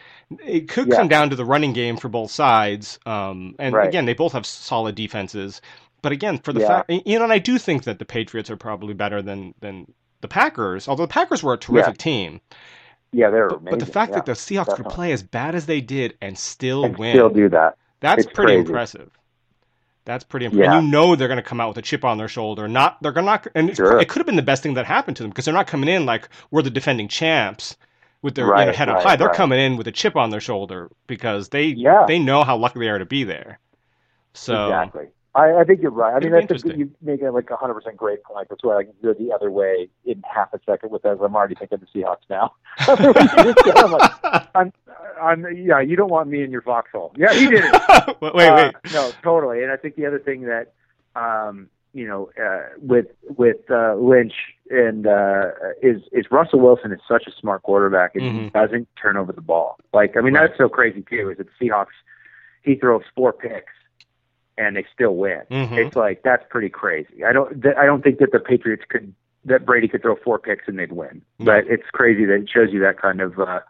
It 0.45 0.69
could 0.69 0.89
Yeah. 0.89 0.95
come 0.97 1.09
down 1.09 1.29
to 1.31 1.35
the 1.35 1.43
running 1.45 1.73
game 1.73 1.97
for 1.97 2.07
both 2.07 2.31
sides, 2.31 2.99
um, 3.05 3.55
and 3.59 3.73
Right. 3.75 3.85
again, 3.85 4.05
they 4.05 4.13
both 4.13 4.33
have 4.33 4.45
solid 4.45 4.95
defenses. 4.95 5.61
But 6.01 6.11
again, 6.11 6.39
for 6.39 6.51
the 6.53 6.61
Yeah. 6.61 6.67
fact, 6.83 6.91
you 7.05 7.17
know, 7.19 7.23
and 7.25 7.33
I 7.33 7.39
do 7.39 7.57
think 7.57 7.83
that 7.83 7.99
the 7.99 8.05
Patriots 8.05 8.49
are 8.49 8.57
probably 8.57 8.93
better 8.93 9.21
than 9.21 9.53
than 9.59 9.93
the 10.21 10.27
Packers. 10.27 10.87
Although 10.87 11.03
the 11.03 11.13
Packers 11.13 11.43
were 11.43 11.53
a 11.53 11.57
terrific 11.57 11.97
team, 11.97 12.41
Yeah, 13.11 13.29
they're 13.29 13.49
but, 13.49 13.57
amazing. 13.59 13.79
but 13.79 13.85
the 13.85 13.91
fact 13.91 14.11
yeah. 14.11 14.15
that 14.17 14.25
the 14.25 14.31
Seahawks 14.33 14.75
could 14.75 14.85
play 14.87 15.11
as 15.11 15.21
bad 15.23 15.55
as 15.55 15.65
they 15.65 15.81
did 15.81 16.15
and 16.21 16.37
still 16.37 16.85
and 16.85 16.97
win, 16.97 17.13
still 17.15 17.29
do 17.29 17.49
that. 17.49 17.77
that's 17.99 18.23
it's 18.25 18.33
pretty 18.33 18.53
crazy. 18.53 18.67
impressive. 18.67 19.09
That's 20.05 20.23
pretty 20.23 20.47
impressive. 20.47 20.65
Yeah. 20.65 20.77
And 20.77 20.85
you 20.87 20.91
know 20.91 21.15
they're 21.15 21.27
going 21.27 21.37
to 21.37 21.43
come 21.43 21.61
out 21.61 21.67
with 21.69 21.77
a 21.77 21.81
chip 21.83 22.03
on 22.03 22.17
their 22.17 22.27
shoulder. 22.27 22.67
Not 22.67 22.97
they're 23.03 23.11
going 23.11 23.25
to, 23.27 23.51
and 23.53 23.69
it's, 23.69 23.77
Sure. 23.77 23.99
it 23.99 24.09
could 24.09 24.19
have 24.19 24.25
been 24.25 24.35
the 24.35 24.41
best 24.41 24.63
thing 24.63 24.73
that 24.73 24.85
happened 24.87 25.17
to 25.17 25.23
them 25.23 25.29
because 25.29 25.45
they're 25.45 25.53
not 25.53 25.67
coming 25.67 25.89
in 25.89 26.05
like 26.07 26.27
we're 26.49 26.63
the 26.63 26.71
defending 26.71 27.07
champs 27.07 27.77
with 28.23 28.33
their 28.35 28.45
you 28.45 28.51
know, 28.51 28.55
Right, 28.57 28.75
head 28.75 28.89
up 28.89 29.03
high. 29.03 29.15
They're 29.15 29.27
right. 29.27 29.35
coming 29.35 29.59
in 29.59 29.77
with 29.77 29.87
a 29.87 29.91
chip 29.91 30.15
on 30.15 30.29
their 30.31 30.41
shoulder 30.41 30.89
because 31.07 31.49
they 31.49 31.65
Yeah. 31.65 32.05
they 32.07 32.17
know 32.19 32.43
how 32.43 32.57
lucky 32.57 32.79
they 32.79 32.89
are 32.89 32.97
to 32.99 33.05
be 33.05 33.23
there. 33.23 33.59
So 34.33 34.65
exactly. 34.67 35.07
I, 35.33 35.53
I 35.61 35.63
think 35.63 35.81
you're 35.81 35.91
right. 35.91 36.13
I 36.13 36.19
mean, 36.19 36.31
that's 36.45 36.63
you 36.65 36.91
make 37.01 37.21
it 37.21 37.31
like 37.31 37.49
a 37.51 37.55
hundred 37.55 37.75
percent 37.75 37.95
great 37.95 38.21
point. 38.23 38.47
That's 38.49 38.63
why 38.63 38.77
I 38.79 38.83
can 38.83 38.93
go 39.01 39.13
the 39.13 39.31
other 39.33 39.49
way 39.49 39.87
in 40.05 40.21
half 40.29 40.53
a 40.53 40.59
second 40.65 40.91
with 40.91 41.05
as 41.05 41.19
I'm 41.23 41.35
already 41.35 41.55
thinking 41.55 41.79
the 41.79 41.99
Seahawks 41.99 42.29
now. 42.29 42.53
I'm 42.79 43.91
like, 43.91 44.47
I'm, 44.53 44.73
I'm, 45.21 45.57
yeah, 45.57 45.79
you 45.79 45.95
don't 45.95 46.09
want 46.11 46.27
me 46.29 46.43
in 46.43 46.51
your 46.51 46.61
foxhole. 46.61 47.13
Yeah, 47.15 47.33
he 47.33 47.47
did 47.47 47.63
it. 47.63 47.81
wait, 48.21 48.33
wait, 48.35 48.49
Uh, 48.49 48.71
no, 48.91 49.11
totally. 49.23 49.63
And 49.63 49.71
I 49.71 49.77
think 49.77 49.95
the 49.95 50.05
other 50.05 50.19
thing 50.19 50.41
that, 50.43 50.73
um, 51.15 51.69
you 51.93 52.07
know, 52.07 52.29
uh, 52.41 52.69
with 52.81 53.07
with 53.37 53.69
uh, 53.69 53.95
Lynch 53.95 54.33
and 54.69 55.07
uh, 55.07 55.51
is 55.81 56.01
is 56.11 56.25
Russell 56.29 56.59
Wilson 56.59 56.91
is 56.91 56.99
such 57.07 57.23
a 57.27 57.31
smart 57.39 57.63
quarterback 57.63 58.15
and 58.15 58.23
he 58.23 58.29
Mhm. 58.49 58.53
doesn't 58.53 58.87
turn 59.01 59.15
over 59.15 59.31
the 59.31 59.41
ball. 59.41 59.77
Like, 59.93 60.17
I 60.17 60.21
mean, 60.21 60.33
Right. 60.33 60.47
that's 60.47 60.57
so 60.57 60.67
crazy 60.67 61.03
too. 61.09 61.29
Is 61.29 61.37
that 61.37 61.47
the 61.47 61.65
Seahawks? 61.69 61.87
He 62.63 62.75
throws 62.75 63.03
four 63.15 63.31
picks 63.33 63.71
and 64.57 64.75
they 64.75 64.85
still 64.93 65.15
win. 65.15 65.41
Mhm. 65.49 65.77
It's 65.77 65.95
like 65.95 66.23
that's 66.23 66.43
pretty 66.49 66.69
crazy. 66.69 67.23
I 67.23 67.33
don't 67.33 67.61
th- 67.61 67.75
I 67.77 67.85
don't 67.85 68.03
think 68.03 68.19
that 68.19 68.31
the 68.31 68.39
Patriots 68.39 68.83
could 68.87 69.13
that 69.45 69.65
Brady 69.65 69.87
could 69.87 70.01
throw 70.01 70.15
four 70.17 70.37
picks 70.39 70.67
and 70.67 70.77
they'd 70.77 70.91
win. 70.91 71.21
No. 71.39 71.45
But 71.45 71.67
it's 71.67 71.89
crazy 71.91 72.25
that 72.25 72.35
it 72.35 72.49
shows 72.49 72.71
you 72.71 72.79
that 72.81 72.99
kind 73.01 73.21
of 73.21 73.39
uh, 73.39 73.61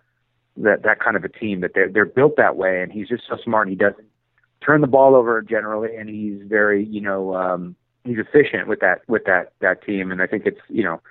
that 0.57 0.83
that 0.83 0.99
kind 0.99 1.15
of 1.15 1.23
a 1.23 1.29
team 1.29 1.61
that 1.61 1.73
they're 1.73 1.89
they're 1.89 2.05
built 2.05 2.35
that 2.37 2.55
way, 2.57 2.81
and 2.81 2.91
he's 2.91 3.07
just 3.07 3.23
so 3.27 3.37
smart. 3.43 3.67
And 3.67 3.77
he 3.77 3.83
doesn't 3.83 4.07
turn 4.61 4.81
the 4.81 4.87
ball 4.87 5.15
over 5.15 5.41
generally, 5.41 5.95
and 5.95 6.09
he's 6.09 6.41
very 6.43 6.83
you 6.83 7.01
know 7.01 7.35
um, 7.35 7.75
he's 8.03 8.17
efficient 8.19 8.67
with 8.67 8.79
that 8.81 9.01
with 9.07 9.23
that 9.25 9.53
that 9.59 9.83
team. 9.83 10.11
And 10.11 10.21
I 10.21 10.27
think 10.27 10.45
it's 10.45 10.59
you 10.67 10.83
know 10.83 11.01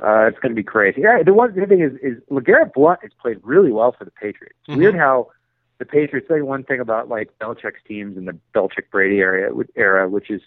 uh, 0.00 0.26
it's 0.26 0.38
going 0.38 0.50
to 0.52 0.56
be 0.56 0.62
crazy. 0.62 1.00
Yeah, 1.00 1.22
the 1.24 1.34
one 1.34 1.54
the 1.54 1.66
thing 1.66 1.80
is 1.80 1.92
is 2.02 2.22
LeGarrette 2.30 2.72
Blount 2.74 3.00
has 3.02 3.10
played 3.20 3.38
really 3.42 3.72
well 3.72 3.92
for 3.98 4.04
the 4.04 4.10
Patriots. 4.12 4.58
Mm-hmm. 4.68 4.78
Weird 4.78 4.94
how 4.96 5.30
the 5.78 5.84
Patriots 5.84 6.28
say 6.28 6.40
one 6.40 6.64
thing 6.64 6.80
about 6.80 7.08
like 7.08 7.30
Belichick's 7.40 7.82
teams 7.86 8.16
in 8.16 8.26
the 8.26 8.38
Belichick 8.54 8.90
Brady 8.90 9.16
era, 9.16 9.52
era, 9.76 10.08
which 10.08 10.30
is 10.30 10.40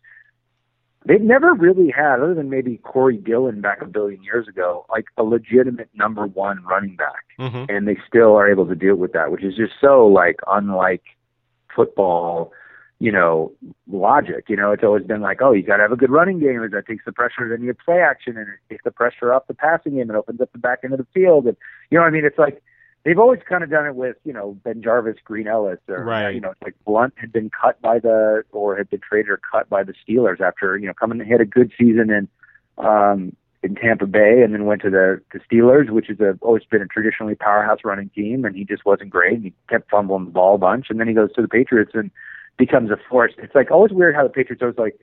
they've 1.06 1.22
never 1.22 1.54
really 1.54 1.90
had, 1.90 2.20
other 2.20 2.34
than 2.34 2.50
maybe 2.50 2.78
Corey 2.78 3.18
Dillon 3.18 3.62
back 3.62 3.82
a 3.82 3.86
billion 3.86 4.24
years 4.24 4.48
ago, 4.48 4.86
like 4.90 5.06
a 5.18 5.24
legitimate 5.24 5.90
number 5.96 6.26
one 6.26 6.64
running 6.64 6.96
back, 6.96 7.26
mm-hmm. 7.40 7.66
and 7.70 7.88
they 7.88 7.98
still 8.08 8.36
are 8.36 8.50
able 8.50 8.66
to 8.68 8.76
deal 8.76 8.96
with 8.96 9.14
that, 9.14 9.32
which 9.32 9.44
is 9.44 9.56
just 9.56 9.74
so 9.80 10.08
like 10.08 10.40
unlike 10.48 11.04
football, 11.76 12.52
you 13.00 13.12
know, 13.12 13.52
logic. 13.90 14.46
You 14.48 14.56
know, 14.56 14.72
it's 14.72 14.84
always 14.84 15.06
been 15.06 15.22
like, 15.22 15.42
oh, 15.42 15.52
you 15.52 15.64
got 15.64 15.78
to 15.78 15.84
have 15.84 15.92
a 15.92 15.98
good 15.98 16.10
running 16.10 16.40
game, 16.40 16.64
as 16.64 16.72
that 16.72 16.88
takes 16.88 17.06
the 17.06 17.12
pressure, 17.12 17.48
then 17.50 17.64
you 17.64 17.74
play 17.74 18.00
action, 18.00 18.38
and 18.38 18.48
it 18.48 18.60
takes 18.70 18.84
the 18.84 18.92
pressure 18.92 19.34
off 19.34 19.48
the 19.48 19.54
passing 19.54 19.96
game 19.96 20.10
and 20.10 20.18
opens 20.18 20.42
up 20.42 20.52
the 20.52 20.58
back 20.58 20.80
end 20.84 20.94
of 20.94 21.00
the 21.00 21.08
field, 21.14 21.48
and 21.48 21.58
you 21.90 21.98
know, 21.98 22.02
what 22.02 22.08
I 22.08 22.12
mean, 22.12 22.26
it's 22.26 22.40
like 22.40 22.62
they've 23.04 23.20
always 23.20 23.40
kind 23.48 23.64
of 23.64 23.70
done 23.70 23.86
it 23.86 23.96
with 23.96 24.18
you 24.24 24.34
know 24.34 24.58
BenJarvus, 24.66 25.24
Green 25.24 25.48
Ellis, 25.48 25.80
or 25.88 26.04
right. 26.04 26.34
you 26.34 26.42
know 26.42 26.54
like 26.64 26.76
Blount 26.86 27.14
had 27.18 27.32
been 27.32 27.50
cut 27.50 27.82
by 27.82 28.00
the 28.00 28.44
or 28.52 28.78
had 28.78 28.90
been 28.90 29.00
traded 29.00 29.30
or 29.30 29.40
cut 29.52 29.70
by 29.70 29.84
the 29.84 29.94
Steelers 29.94 30.42
after 30.42 30.78
you 30.78 30.88
know 30.88 30.94
coming 30.94 31.22
and 31.22 31.30
had 31.30 31.42
a 31.42 31.46
good 31.46 31.72
season 31.78 32.10
in 32.10 32.28
um, 32.78 33.36
in 33.64 33.76
Tampa 33.76 34.06
Bay 34.06 34.42
and 34.44 34.54
then 34.54 34.66
went 34.66 34.82
to 34.82 34.90
the 34.90 35.22
the 35.34 35.40
Steelers, 35.40 35.90
which 35.90 36.08
has 36.08 36.20
a, 36.20 36.38
always 36.42 36.64
been 36.66 36.82
a 36.82 36.88
traditionally 36.88 37.36
powerhouse 37.36 37.80
running 37.84 38.10
team, 38.10 38.46
and 38.46 38.56
he 38.56 38.64
just 38.66 38.86
wasn't 38.86 39.10
great. 39.10 39.34
And 39.34 39.44
he 39.46 39.54
kept 39.70 39.90
fumbling 39.90 40.26
the 40.26 40.32
ball 40.32 40.56
a 40.56 40.60
bunch, 40.60 40.88
and 40.90 41.00
then 41.00 41.08
he 41.08 41.14
goes 41.14 41.32
to 41.34 41.42
the 41.42 41.48
Patriots 41.48 41.92
and 41.94 42.12
becomes 42.58 42.92
a 42.92 42.98
force. 43.10 43.34
It's 43.38 43.56
like 43.56 43.72
always 43.72 43.92
weird 43.92 44.16
how 44.16 44.24
the 44.24 44.30
Patriots 44.30 44.62
always 44.62 44.78
like 44.78 45.00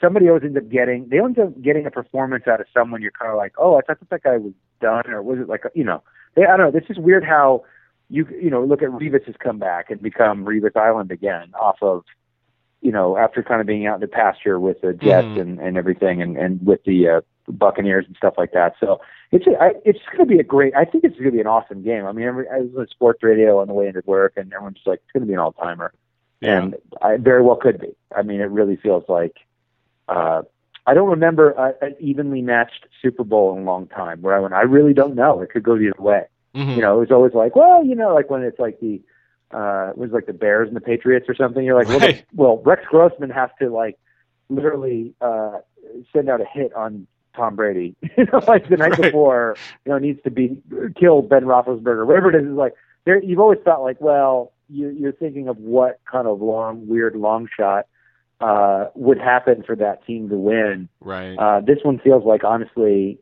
somebody 0.00 0.28
always 0.28 0.42
ends 0.42 0.56
up 0.56 0.68
getting 0.68 1.08
they 1.08 1.18
end 1.18 1.38
up 1.38 1.60
getting 1.62 1.86
a 1.86 1.90
performance 1.90 2.44
out 2.46 2.60
of 2.60 2.66
someone 2.74 3.00
you're 3.00 3.12
kind 3.12 3.30
of 3.30 3.36
like, 3.36 3.52
oh, 3.58 3.76
I 3.76 3.80
thought 3.82 4.00
that, 4.00 4.10
that 4.10 4.22
guy 4.22 4.36
was 4.36 4.52
done, 4.80 5.06
or 5.08 5.22
was 5.22 5.38
it 5.38 5.48
like 5.48 5.64
a, 5.64 5.70
you 5.74 5.84
know 5.84 6.02
they, 6.34 6.44
I 6.44 6.56
don't 6.56 6.72
know. 6.72 6.78
This 6.78 6.88
is 6.90 6.98
weird 6.98 7.24
how 7.24 7.64
you 8.10 8.26
you 8.40 8.50
know 8.50 8.64
look 8.64 8.82
at 8.82 8.90
Revis 8.90 9.24
has 9.26 9.34
come 9.38 9.58
back 9.58 9.90
and 9.90 10.00
become 10.00 10.44
Revis 10.44 10.76
Island 10.76 11.10
again 11.10 11.52
off 11.60 11.76
of 11.82 12.04
you 12.80 12.92
know 12.92 13.16
after 13.16 13.42
kind 13.42 13.60
of 13.60 13.66
being 13.66 13.86
out 13.86 13.96
in 13.96 14.00
the 14.00 14.08
pasture 14.08 14.60
with 14.60 14.80
the 14.80 14.92
Jets 14.92 15.26
mm. 15.26 15.40
and 15.40 15.58
and 15.60 15.76
everything 15.76 16.22
and 16.22 16.36
and 16.36 16.64
with 16.64 16.84
the 16.84 17.08
uh, 17.08 17.20
Buccaneers 17.48 18.06
and 18.06 18.16
stuff 18.16 18.34
like 18.36 18.52
that. 18.52 18.74
So 18.80 19.00
it's 19.32 19.46
a, 19.46 19.52
I, 19.60 19.72
it's 19.84 20.00
going 20.06 20.28
to 20.28 20.32
be 20.34 20.38
a 20.38 20.44
great. 20.44 20.74
I 20.74 20.84
think 20.84 21.04
it's 21.04 21.14
going 21.14 21.26
to 21.26 21.32
be 21.32 21.40
an 21.40 21.46
awesome 21.46 21.82
game. 21.82 22.06
I 22.06 22.12
mean, 22.12 22.26
every, 22.26 22.48
I 22.48 22.58
was 22.58 22.70
on 22.78 22.86
sports 22.88 23.22
radio 23.22 23.60
on 23.60 23.68
the 23.68 23.74
way 23.74 23.88
into 23.88 24.02
work, 24.06 24.34
and 24.36 24.52
everyone's 24.52 24.76
just 24.76 24.86
like, 24.86 25.00
it's 25.02 25.12
going 25.12 25.22
to 25.22 25.26
be 25.26 25.34
an 25.34 25.40
all 25.40 25.52
timer, 25.52 25.92
yeah. 26.40 26.62
and 26.62 26.74
I 27.02 27.16
very 27.16 27.42
well 27.42 27.56
could 27.56 27.80
be. 27.80 27.94
I 28.14 28.22
mean, 28.22 28.40
it 28.40 28.50
really 28.50 28.76
feels 28.76 29.04
like. 29.08 29.36
Uh, 30.06 30.42
I 30.86 30.94
don't 30.94 31.08
remember 31.08 31.50
a, 31.52 31.74
an 31.80 31.96
evenly 31.98 32.42
matched 32.42 32.86
Super 33.00 33.24
Bowl 33.24 33.56
in 33.56 33.62
a 33.62 33.64
long 33.64 33.86
time 33.86 34.20
where 34.20 34.34
I 34.34 34.40
went, 34.40 34.54
I 34.54 34.62
really 34.62 34.92
don't 34.92 35.14
know. 35.14 35.40
It 35.40 35.50
could 35.50 35.62
go 35.62 35.76
either 35.76 35.94
way. 35.98 36.24
Mm-hmm. 36.54 36.70
You 36.70 36.82
know, 36.82 36.96
it 36.96 37.00
was 37.00 37.10
always 37.10 37.32
like, 37.32 37.56
well, 37.56 37.84
you 37.84 37.94
know, 37.94 38.14
like 38.14 38.30
when 38.30 38.42
it's 38.42 38.58
like 38.58 38.80
the 38.80 39.00
uh 39.50 39.90
it 39.90 39.98
was 39.98 40.10
like 40.10 40.26
the 40.26 40.32
Bears 40.32 40.68
and 40.68 40.76
the 40.76 40.80
Patriots 40.80 41.26
or 41.28 41.34
something. 41.34 41.64
You're 41.64 41.78
like, 41.78 41.88
right. 41.88 42.00
well, 42.00 42.12
the, 42.12 42.24
well, 42.34 42.62
Rex 42.64 42.84
Grossman 42.88 43.30
has 43.30 43.50
to 43.60 43.70
like 43.70 43.98
literally 44.48 45.14
uh 45.20 45.58
send 46.12 46.28
out 46.28 46.40
a 46.40 46.44
hit 46.44 46.72
on 46.74 47.06
Tom 47.34 47.56
Brady, 47.56 47.96
you 48.16 48.26
know, 48.26 48.40
like 48.46 48.68
the 48.68 48.76
night 48.76 48.92
right. 48.92 49.02
before, 49.02 49.56
you 49.84 49.92
know, 49.92 49.98
needs 49.98 50.22
to 50.22 50.30
be 50.30 50.56
killed 50.98 51.28
Ben 51.28 51.44
Roethlisberger, 51.44 52.06
whatever 52.06 52.30
it 52.30 52.40
is. 52.40 52.48
Is 52.48 52.54
like 52.54 52.74
there, 53.04 53.22
you've 53.22 53.40
always 53.40 53.58
thought 53.64 53.82
like, 53.82 54.00
well, 54.00 54.52
you, 54.68 54.90
you're 54.90 55.12
thinking 55.12 55.48
of 55.48 55.58
what 55.58 56.00
kind 56.10 56.26
of 56.26 56.40
long, 56.40 56.86
weird, 56.86 57.16
long 57.16 57.48
shot 57.58 57.86
uh, 58.40 58.86
would 58.94 59.18
happen 59.18 59.62
for 59.62 59.76
that 59.76 60.04
team 60.06 60.28
to 60.28 60.36
win. 60.36 60.88
Right. 61.00 61.36
Uh, 61.36 61.60
this 61.60 61.78
one 61.82 61.98
feels 61.98 62.24
like 62.24 62.44
honestly, 62.44 63.18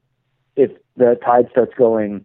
if 0.57 0.71
the 0.97 1.19
tide 1.25 1.49
starts 1.51 1.73
going 1.77 2.25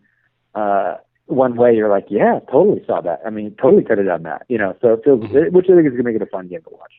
uh, 0.55 0.95
one 1.27 1.55
way, 1.55 1.75
you're 1.75 1.89
like, 1.89 2.07
yeah, 2.09 2.39
totally 2.51 2.83
saw 2.85 3.01
that. 3.01 3.21
I 3.25 3.29
mean, 3.29 3.55
totally 3.61 3.83
could 3.83 3.97
have 3.97 4.07
done 4.07 4.23
that. 4.23 4.45
You 4.49 4.57
know, 4.57 4.75
so 4.81 4.93
it 4.93 5.01
feels, 5.03 5.21
mm-hmm. 5.21 5.55
which 5.55 5.65
I 5.65 5.75
think 5.75 5.85
is 5.85 5.91
going 5.91 5.97
to 5.97 6.03
make 6.03 6.15
it 6.15 6.21
a 6.21 6.27
fun 6.27 6.47
game 6.47 6.61
to 6.63 6.69
watch. 6.71 6.93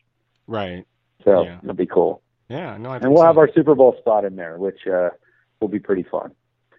Right. 0.47 0.85
So 1.23 1.43
yeah. 1.43 1.59
it'll 1.61 1.75
be 1.75 1.85
cool. 1.85 2.21
Yeah, 2.49 2.77
no, 2.77 2.89
I 2.89 2.97
and 2.97 3.09
we'll 3.09 3.21
so. 3.21 3.25
have 3.27 3.37
our 3.37 3.49
Super 3.53 3.75
Bowl 3.75 3.95
spot 3.99 4.25
in 4.25 4.35
there, 4.35 4.57
which 4.57 4.87
uh, 4.87 5.09
will 5.59 5.67
be 5.67 5.79
pretty 5.79 6.03
fun. 6.03 6.31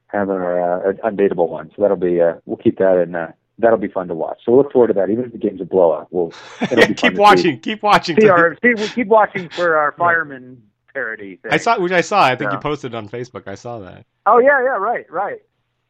Having 0.09 0.35
our 0.35 0.89
uh, 0.89 0.93
undateable 1.05 1.49
one, 1.49 1.71
so 1.77 1.83
that'll 1.83 1.97
be 1.97 2.21
uh, 2.21 2.35
we'll 2.45 2.57
keep 2.57 2.79
that 2.79 3.01
in. 3.01 3.15
Uh, 3.15 3.31
that'll 3.61 3.79
be 3.79 3.89
fun 3.89 4.09
to 4.09 4.15
watch. 4.15 4.41
So 4.45 4.53
we'll 4.53 4.63
look 4.63 4.73
forward 4.73 4.89
to 4.89 4.95
that. 4.95 5.11
Even 5.11 5.25
if 5.27 5.33
the 5.33 5.39
game's 5.39 5.61
a 5.61 5.65
blowout, 5.65 6.09
we'll 6.11 6.33
keep 6.97 7.15
watching. 7.15 7.57
See. 7.57 7.61
Keep 7.61 7.83
watching. 7.83 8.21
See 8.21 8.29
our, 8.29 8.57
see, 8.63 8.75
we'll 8.75 8.89
keep 8.89 9.09
watching 9.09 9.49
for 9.49 9.77
our 9.77 9.93
fireman 9.93 10.63
parody. 10.93 11.37
Thing. 11.37 11.53
I 11.53 11.57
saw, 11.57 11.79
which 11.79 11.93
I 11.93 12.01
saw. 12.01 12.25
I 12.25 12.37
think 12.37 12.51
yeah. 12.51 12.57
you 12.57 12.61
posted 12.61 12.95
on 12.95 13.09
Facebook. 13.09 13.47
I 13.47 13.55
saw 13.55 13.79
that. 13.81 14.07
Oh 14.27 14.39
yeah, 14.39 14.63
yeah, 14.63 14.77
right, 14.77 15.11
right 15.11 15.41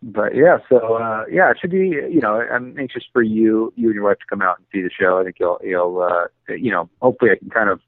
but 0.03 0.35
yeah, 0.35 0.59
so 0.69 0.95
uh, 0.95 1.25
yeah, 1.31 1.51
it 1.51 1.59
should 1.61 1.71
be. 1.71 1.89
You 1.89 2.21
know, 2.21 2.41
I'm 2.41 2.79
anxious 2.79 3.05
for 3.13 3.23
you, 3.23 3.73
you 3.77 3.89
and 3.89 3.95
your 3.95 4.05
wife 4.05 4.19
to 4.19 4.27
come 4.29 4.41
out 4.41 4.59
and 4.59 4.67
see 4.73 4.83
the 4.83 4.91
show. 4.91 5.21
I 5.21 5.25
think 5.25 5.37
you'll, 5.39 5.61
you'll, 5.63 6.01
uh, 6.01 6.27
you 6.55 6.71
know, 6.71 6.89
hopefully 7.03 7.31
I 7.33 7.37
can 7.37 7.51
kind 7.51 7.69
of 7.69 7.81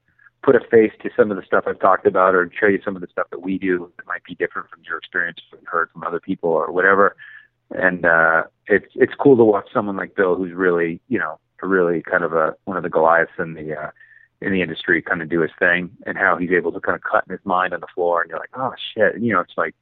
put 0.43 0.55
a 0.55 0.59
face 0.59 0.91
to 1.01 1.09
some 1.17 1.31
of 1.31 1.37
the 1.37 1.43
stuff 1.43 1.63
I've 1.65 1.79
talked 1.79 2.05
about, 2.05 2.35
or 2.35 2.51
show 2.59 2.67
you 2.67 2.79
some 2.83 2.95
of 2.95 3.01
the 3.01 3.07
stuff 3.07 3.27
that 3.31 3.41
we 3.41 3.57
do 3.57 3.91
that 3.97 4.05
might 4.05 4.23
be 4.25 4.35
different 4.35 4.69
from 4.69 4.81
your 4.85 4.97
experience, 4.97 5.39
or 5.51 5.59
heard 5.65 5.89
from 5.91 6.03
other 6.03 6.19
people, 6.19 6.51
or 6.51 6.71
whatever. 6.71 7.15
And 7.73 8.05
uh, 8.05 8.43
it's 8.67 8.87
it's 8.95 9.13
cool 9.19 9.35
to 9.37 9.43
watch 9.43 9.67
someone 9.73 9.97
like 9.97 10.15
Bill, 10.15 10.35
who's 10.35 10.53
really, 10.53 11.01
you 11.07 11.19
know, 11.19 11.39
really 11.61 12.01
kind 12.01 12.23
of 12.23 12.33
a 12.33 12.55
one 12.65 12.77
of 12.77 12.83
the 12.83 12.89
Goliaths 12.89 13.31
in 13.39 13.53
the 13.53 13.75
uh, 13.75 13.89
in 14.41 14.51
the 14.51 14.61
industry, 14.61 15.01
kind 15.01 15.21
of 15.21 15.29
do 15.29 15.41
his 15.41 15.51
thing, 15.57 15.89
and 16.05 16.17
how 16.17 16.37
he's 16.37 16.51
able 16.51 16.71
to 16.73 16.79
kind 16.79 16.95
of 16.95 17.01
cut 17.01 17.23
in 17.27 17.31
his 17.31 17.45
mind 17.45 17.73
on 17.73 17.79
the 17.79 17.87
floor, 17.95 18.21
and 18.21 18.29
you're 18.29 18.39
like, 18.39 18.49
oh 18.55 18.73
shit, 18.93 19.15
and, 19.15 19.25
you 19.25 19.33
know, 19.33 19.39
it's 19.39 19.53
like 19.57 19.73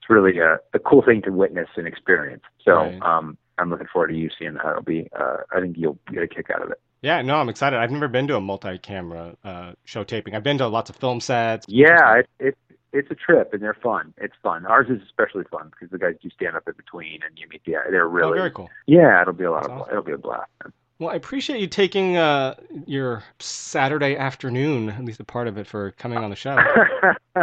it's 0.00 0.08
really 0.08 0.38
a, 0.38 0.58
a 0.72 0.78
cool 0.78 1.02
thing 1.02 1.22
to 1.22 1.30
witness 1.30 1.68
and 1.76 1.86
experience. 1.86 2.44
So 2.64 2.72
right. 2.72 3.02
um, 3.02 3.36
I'm 3.58 3.70
looking 3.70 3.88
forward 3.92 4.08
to 4.08 4.14
you 4.14 4.30
seeing 4.38 4.54
how 4.54 4.70
it'll 4.70 4.82
be. 4.82 5.08
Uh, 5.18 5.38
I 5.54 5.60
think 5.60 5.76
you'll 5.76 5.98
get 6.12 6.22
a 6.22 6.28
kick 6.28 6.50
out 6.54 6.62
of 6.62 6.70
it. 6.70 6.80
Yeah, 7.02 7.22
no, 7.22 7.36
I'm 7.36 7.48
excited. 7.48 7.78
I've 7.78 7.90
never 7.90 8.08
been 8.08 8.26
to 8.28 8.36
a 8.36 8.40
multi-camera 8.40 9.36
uh, 9.44 9.72
show 9.84 10.02
taping. 10.02 10.34
I've 10.34 10.42
been 10.42 10.58
to 10.58 10.66
lots 10.66 10.90
of 10.90 10.96
film 10.96 11.20
sets. 11.20 11.66
Yeah, 11.68 12.18
it, 12.18 12.28
it, 12.38 12.58
it's 12.96 13.10
a 13.10 13.14
trip 13.14 13.52
and 13.52 13.62
they're 13.62 13.74
fun. 13.74 14.14
It's 14.16 14.34
fun. 14.42 14.66
Ours 14.66 14.86
is 14.88 15.02
especially 15.02 15.44
fun 15.44 15.70
because 15.70 15.90
the 15.90 15.98
guys 15.98 16.14
do 16.22 16.30
stand 16.30 16.56
up 16.56 16.66
in 16.66 16.74
between 16.76 17.20
and 17.22 17.38
you 17.38 17.46
meet 17.48 17.64
the. 17.64 17.76
They're 17.90 18.08
really 18.08 18.32
oh, 18.32 18.42
very 18.42 18.50
cool. 18.50 18.70
Yeah, 18.86 19.20
it'll 19.20 19.34
be 19.34 19.44
a 19.44 19.50
lot 19.50 19.62
That's 19.62 19.72
of 19.72 19.80
awesome. 19.80 19.90
it'll 19.92 20.04
be 20.04 20.12
a 20.12 20.18
blast. 20.18 20.50
Well, 20.98 21.10
I 21.10 21.14
appreciate 21.14 21.60
you 21.60 21.66
taking 21.66 22.16
uh, 22.16 22.54
your 22.86 23.22
Saturday 23.38 24.16
afternoon, 24.16 24.88
at 24.88 25.04
least 25.04 25.20
a 25.20 25.24
part 25.24 25.46
of 25.46 25.58
it, 25.58 25.66
for 25.66 25.90
coming 25.92 26.18
on 26.18 26.30
the 26.30 26.36
show. 26.36 26.56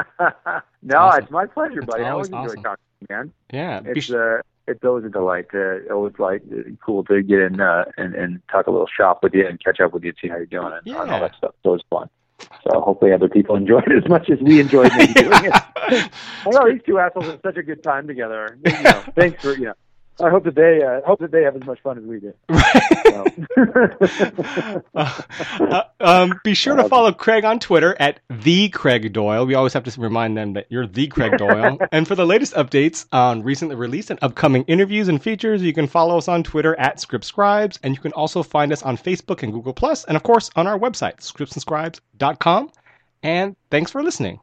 no, 0.81 0.97
awesome. 0.97 1.23
it's 1.23 1.31
my 1.31 1.45
pleasure, 1.45 1.83
buddy. 1.83 2.03
I 2.03 2.09
always 2.09 2.31
awesome. 2.33 2.57
enjoy 2.57 2.69
talking 2.69 2.83
to 2.99 3.01
you, 3.01 3.15
man. 3.15 3.33
Yeah, 3.51 3.81
it's 3.85 4.11
uh, 4.11 4.41
it's 4.67 4.83
always 4.83 5.05
a 5.05 5.09
delight. 5.09 5.51
To, 5.51 5.87
always 5.91 6.17
like 6.17 6.41
cool 6.83 7.03
to 7.05 7.21
get 7.21 7.39
in 7.41 7.61
uh, 7.61 7.85
and 7.97 8.15
and 8.15 8.41
talk 8.51 8.65
a 8.65 8.71
little 8.71 8.87
shop 8.87 9.19
with 9.21 9.35
you 9.35 9.47
and 9.47 9.63
catch 9.63 9.79
up 9.79 9.93
with 9.93 10.03
you 10.03 10.09
and 10.09 10.17
see 10.19 10.29
how 10.29 10.37
you're 10.37 10.47
doing 10.47 10.73
and, 10.73 10.81
yeah. 10.85 11.03
and 11.03 11.11
all 11.11 11.19
that 11.19 11.35
stuff. 11.35 11.51
It's 11.55 11.65
always 11.65 11.83
fun. 11.91 12.09
So 12.63 12.81
hopefully 12.81 13.13
other 13.13 13.29
people 13.29 13.55
enjoyed 13.55 13.87
it 13.87 14.03
as 14.03 14.09
much 14.09 14.29
as 14.29 14.39
we 14.39 14.59
enjoyed 14.59 14.91
maybe 14.97 15.13
doing 15.13 15.45
it. 15.45 15.53
I 16.45 16.49
know 16.49 16.71
these 16.71 16.81
two 16.85 16.99
assholes 16.99 17.25
had 17.25 17.41
such 17.41 17.57
a 17.57 17.63
good 17.63 17.83
time 17.83 18.07
together. 18.07 18.57
You 18.65 18.83
know, 18.83 19.03
thanks 19.15 19.41
for 19.41 19.53
you 19.53 19.65
know 19.65 19.73
I 20.21 20.29
hope 20.29 20.43
that 20.43 20.55
they 20.55 20.83
uh, 20.83 21.01
hope 21.05 21.19
that 21.19 21.31
they 21.31 21.41
have 21.43 21.55
as 21.55 21.63
much 21.63 21.81
fun 21.81 21.97
as 21.97 22.03
we 22.03 22.19
do. 22.19 22.33
uh, 24.95 25.11
uh, 25.59 25.83
um, 25.99 26.39
be 26.43 26.53
sure 26.53 26.75
to 26.75 26.87
follow 26.87 27.11
Craig 27.11 27.43
on 27.45 27.59
Twitter 27.59 27.95
at 27.99 28.19
the 28.29 28.69
Craig 28.69 29.11
Doyle. 29.11 29.45
We 29.45 29.55
always 29.55 29.73
have 29.73 29.83
to 29.85 30.01
remind 30.01 30.37
them 30.37 30.53
that 30.53 30.67
you're 30.69 30.85
the 30.85 31.07
Craig 31.07 31.37
Doyle. 31.37 31.79
and 31.91 32.07
for 32.07 32.13
the 32.13 32.25
latest 32.25 32.53
updates 32.53 33.07
on 33.11 33.41
recently 33.41 33.75
released 33.75 34.11
and 34.11 34.19
upcoming 34.21 34.63
interviews 34.65 35.07
and 35.07 35.21
features, 35.21 35.63
you 35.63 35.73
can 35.73 35.87
follow 35.87 36.17
us 36.17 36.27
on 36.27 36.43
Twitter 36.43 36.79
at 36.79 36.97
ScriptScribes, 36.97 37.79
and 37.81 37.95
you 37.95 38.01
can 38.01 38.13
also 38.13 38.43
find 38.43 38.71
us 38.71 38.83
on 38.83 38.97
Facebook 38.97 39.41
and 39.41 39.51
Google 39.51 39.73
Plus, 39.73 40.03
and 40.05 40.15
of 40.15 40.21
course 40.21 40.51
on 40.55 40.67
our 40.67 40.77
website, 40.77 41.17
scriptsandscribes.com. 41.17 42.69
And 43.23 43.55
thanks 43.71 43.89
for 43.89 44.03
listening. 44.03 44.39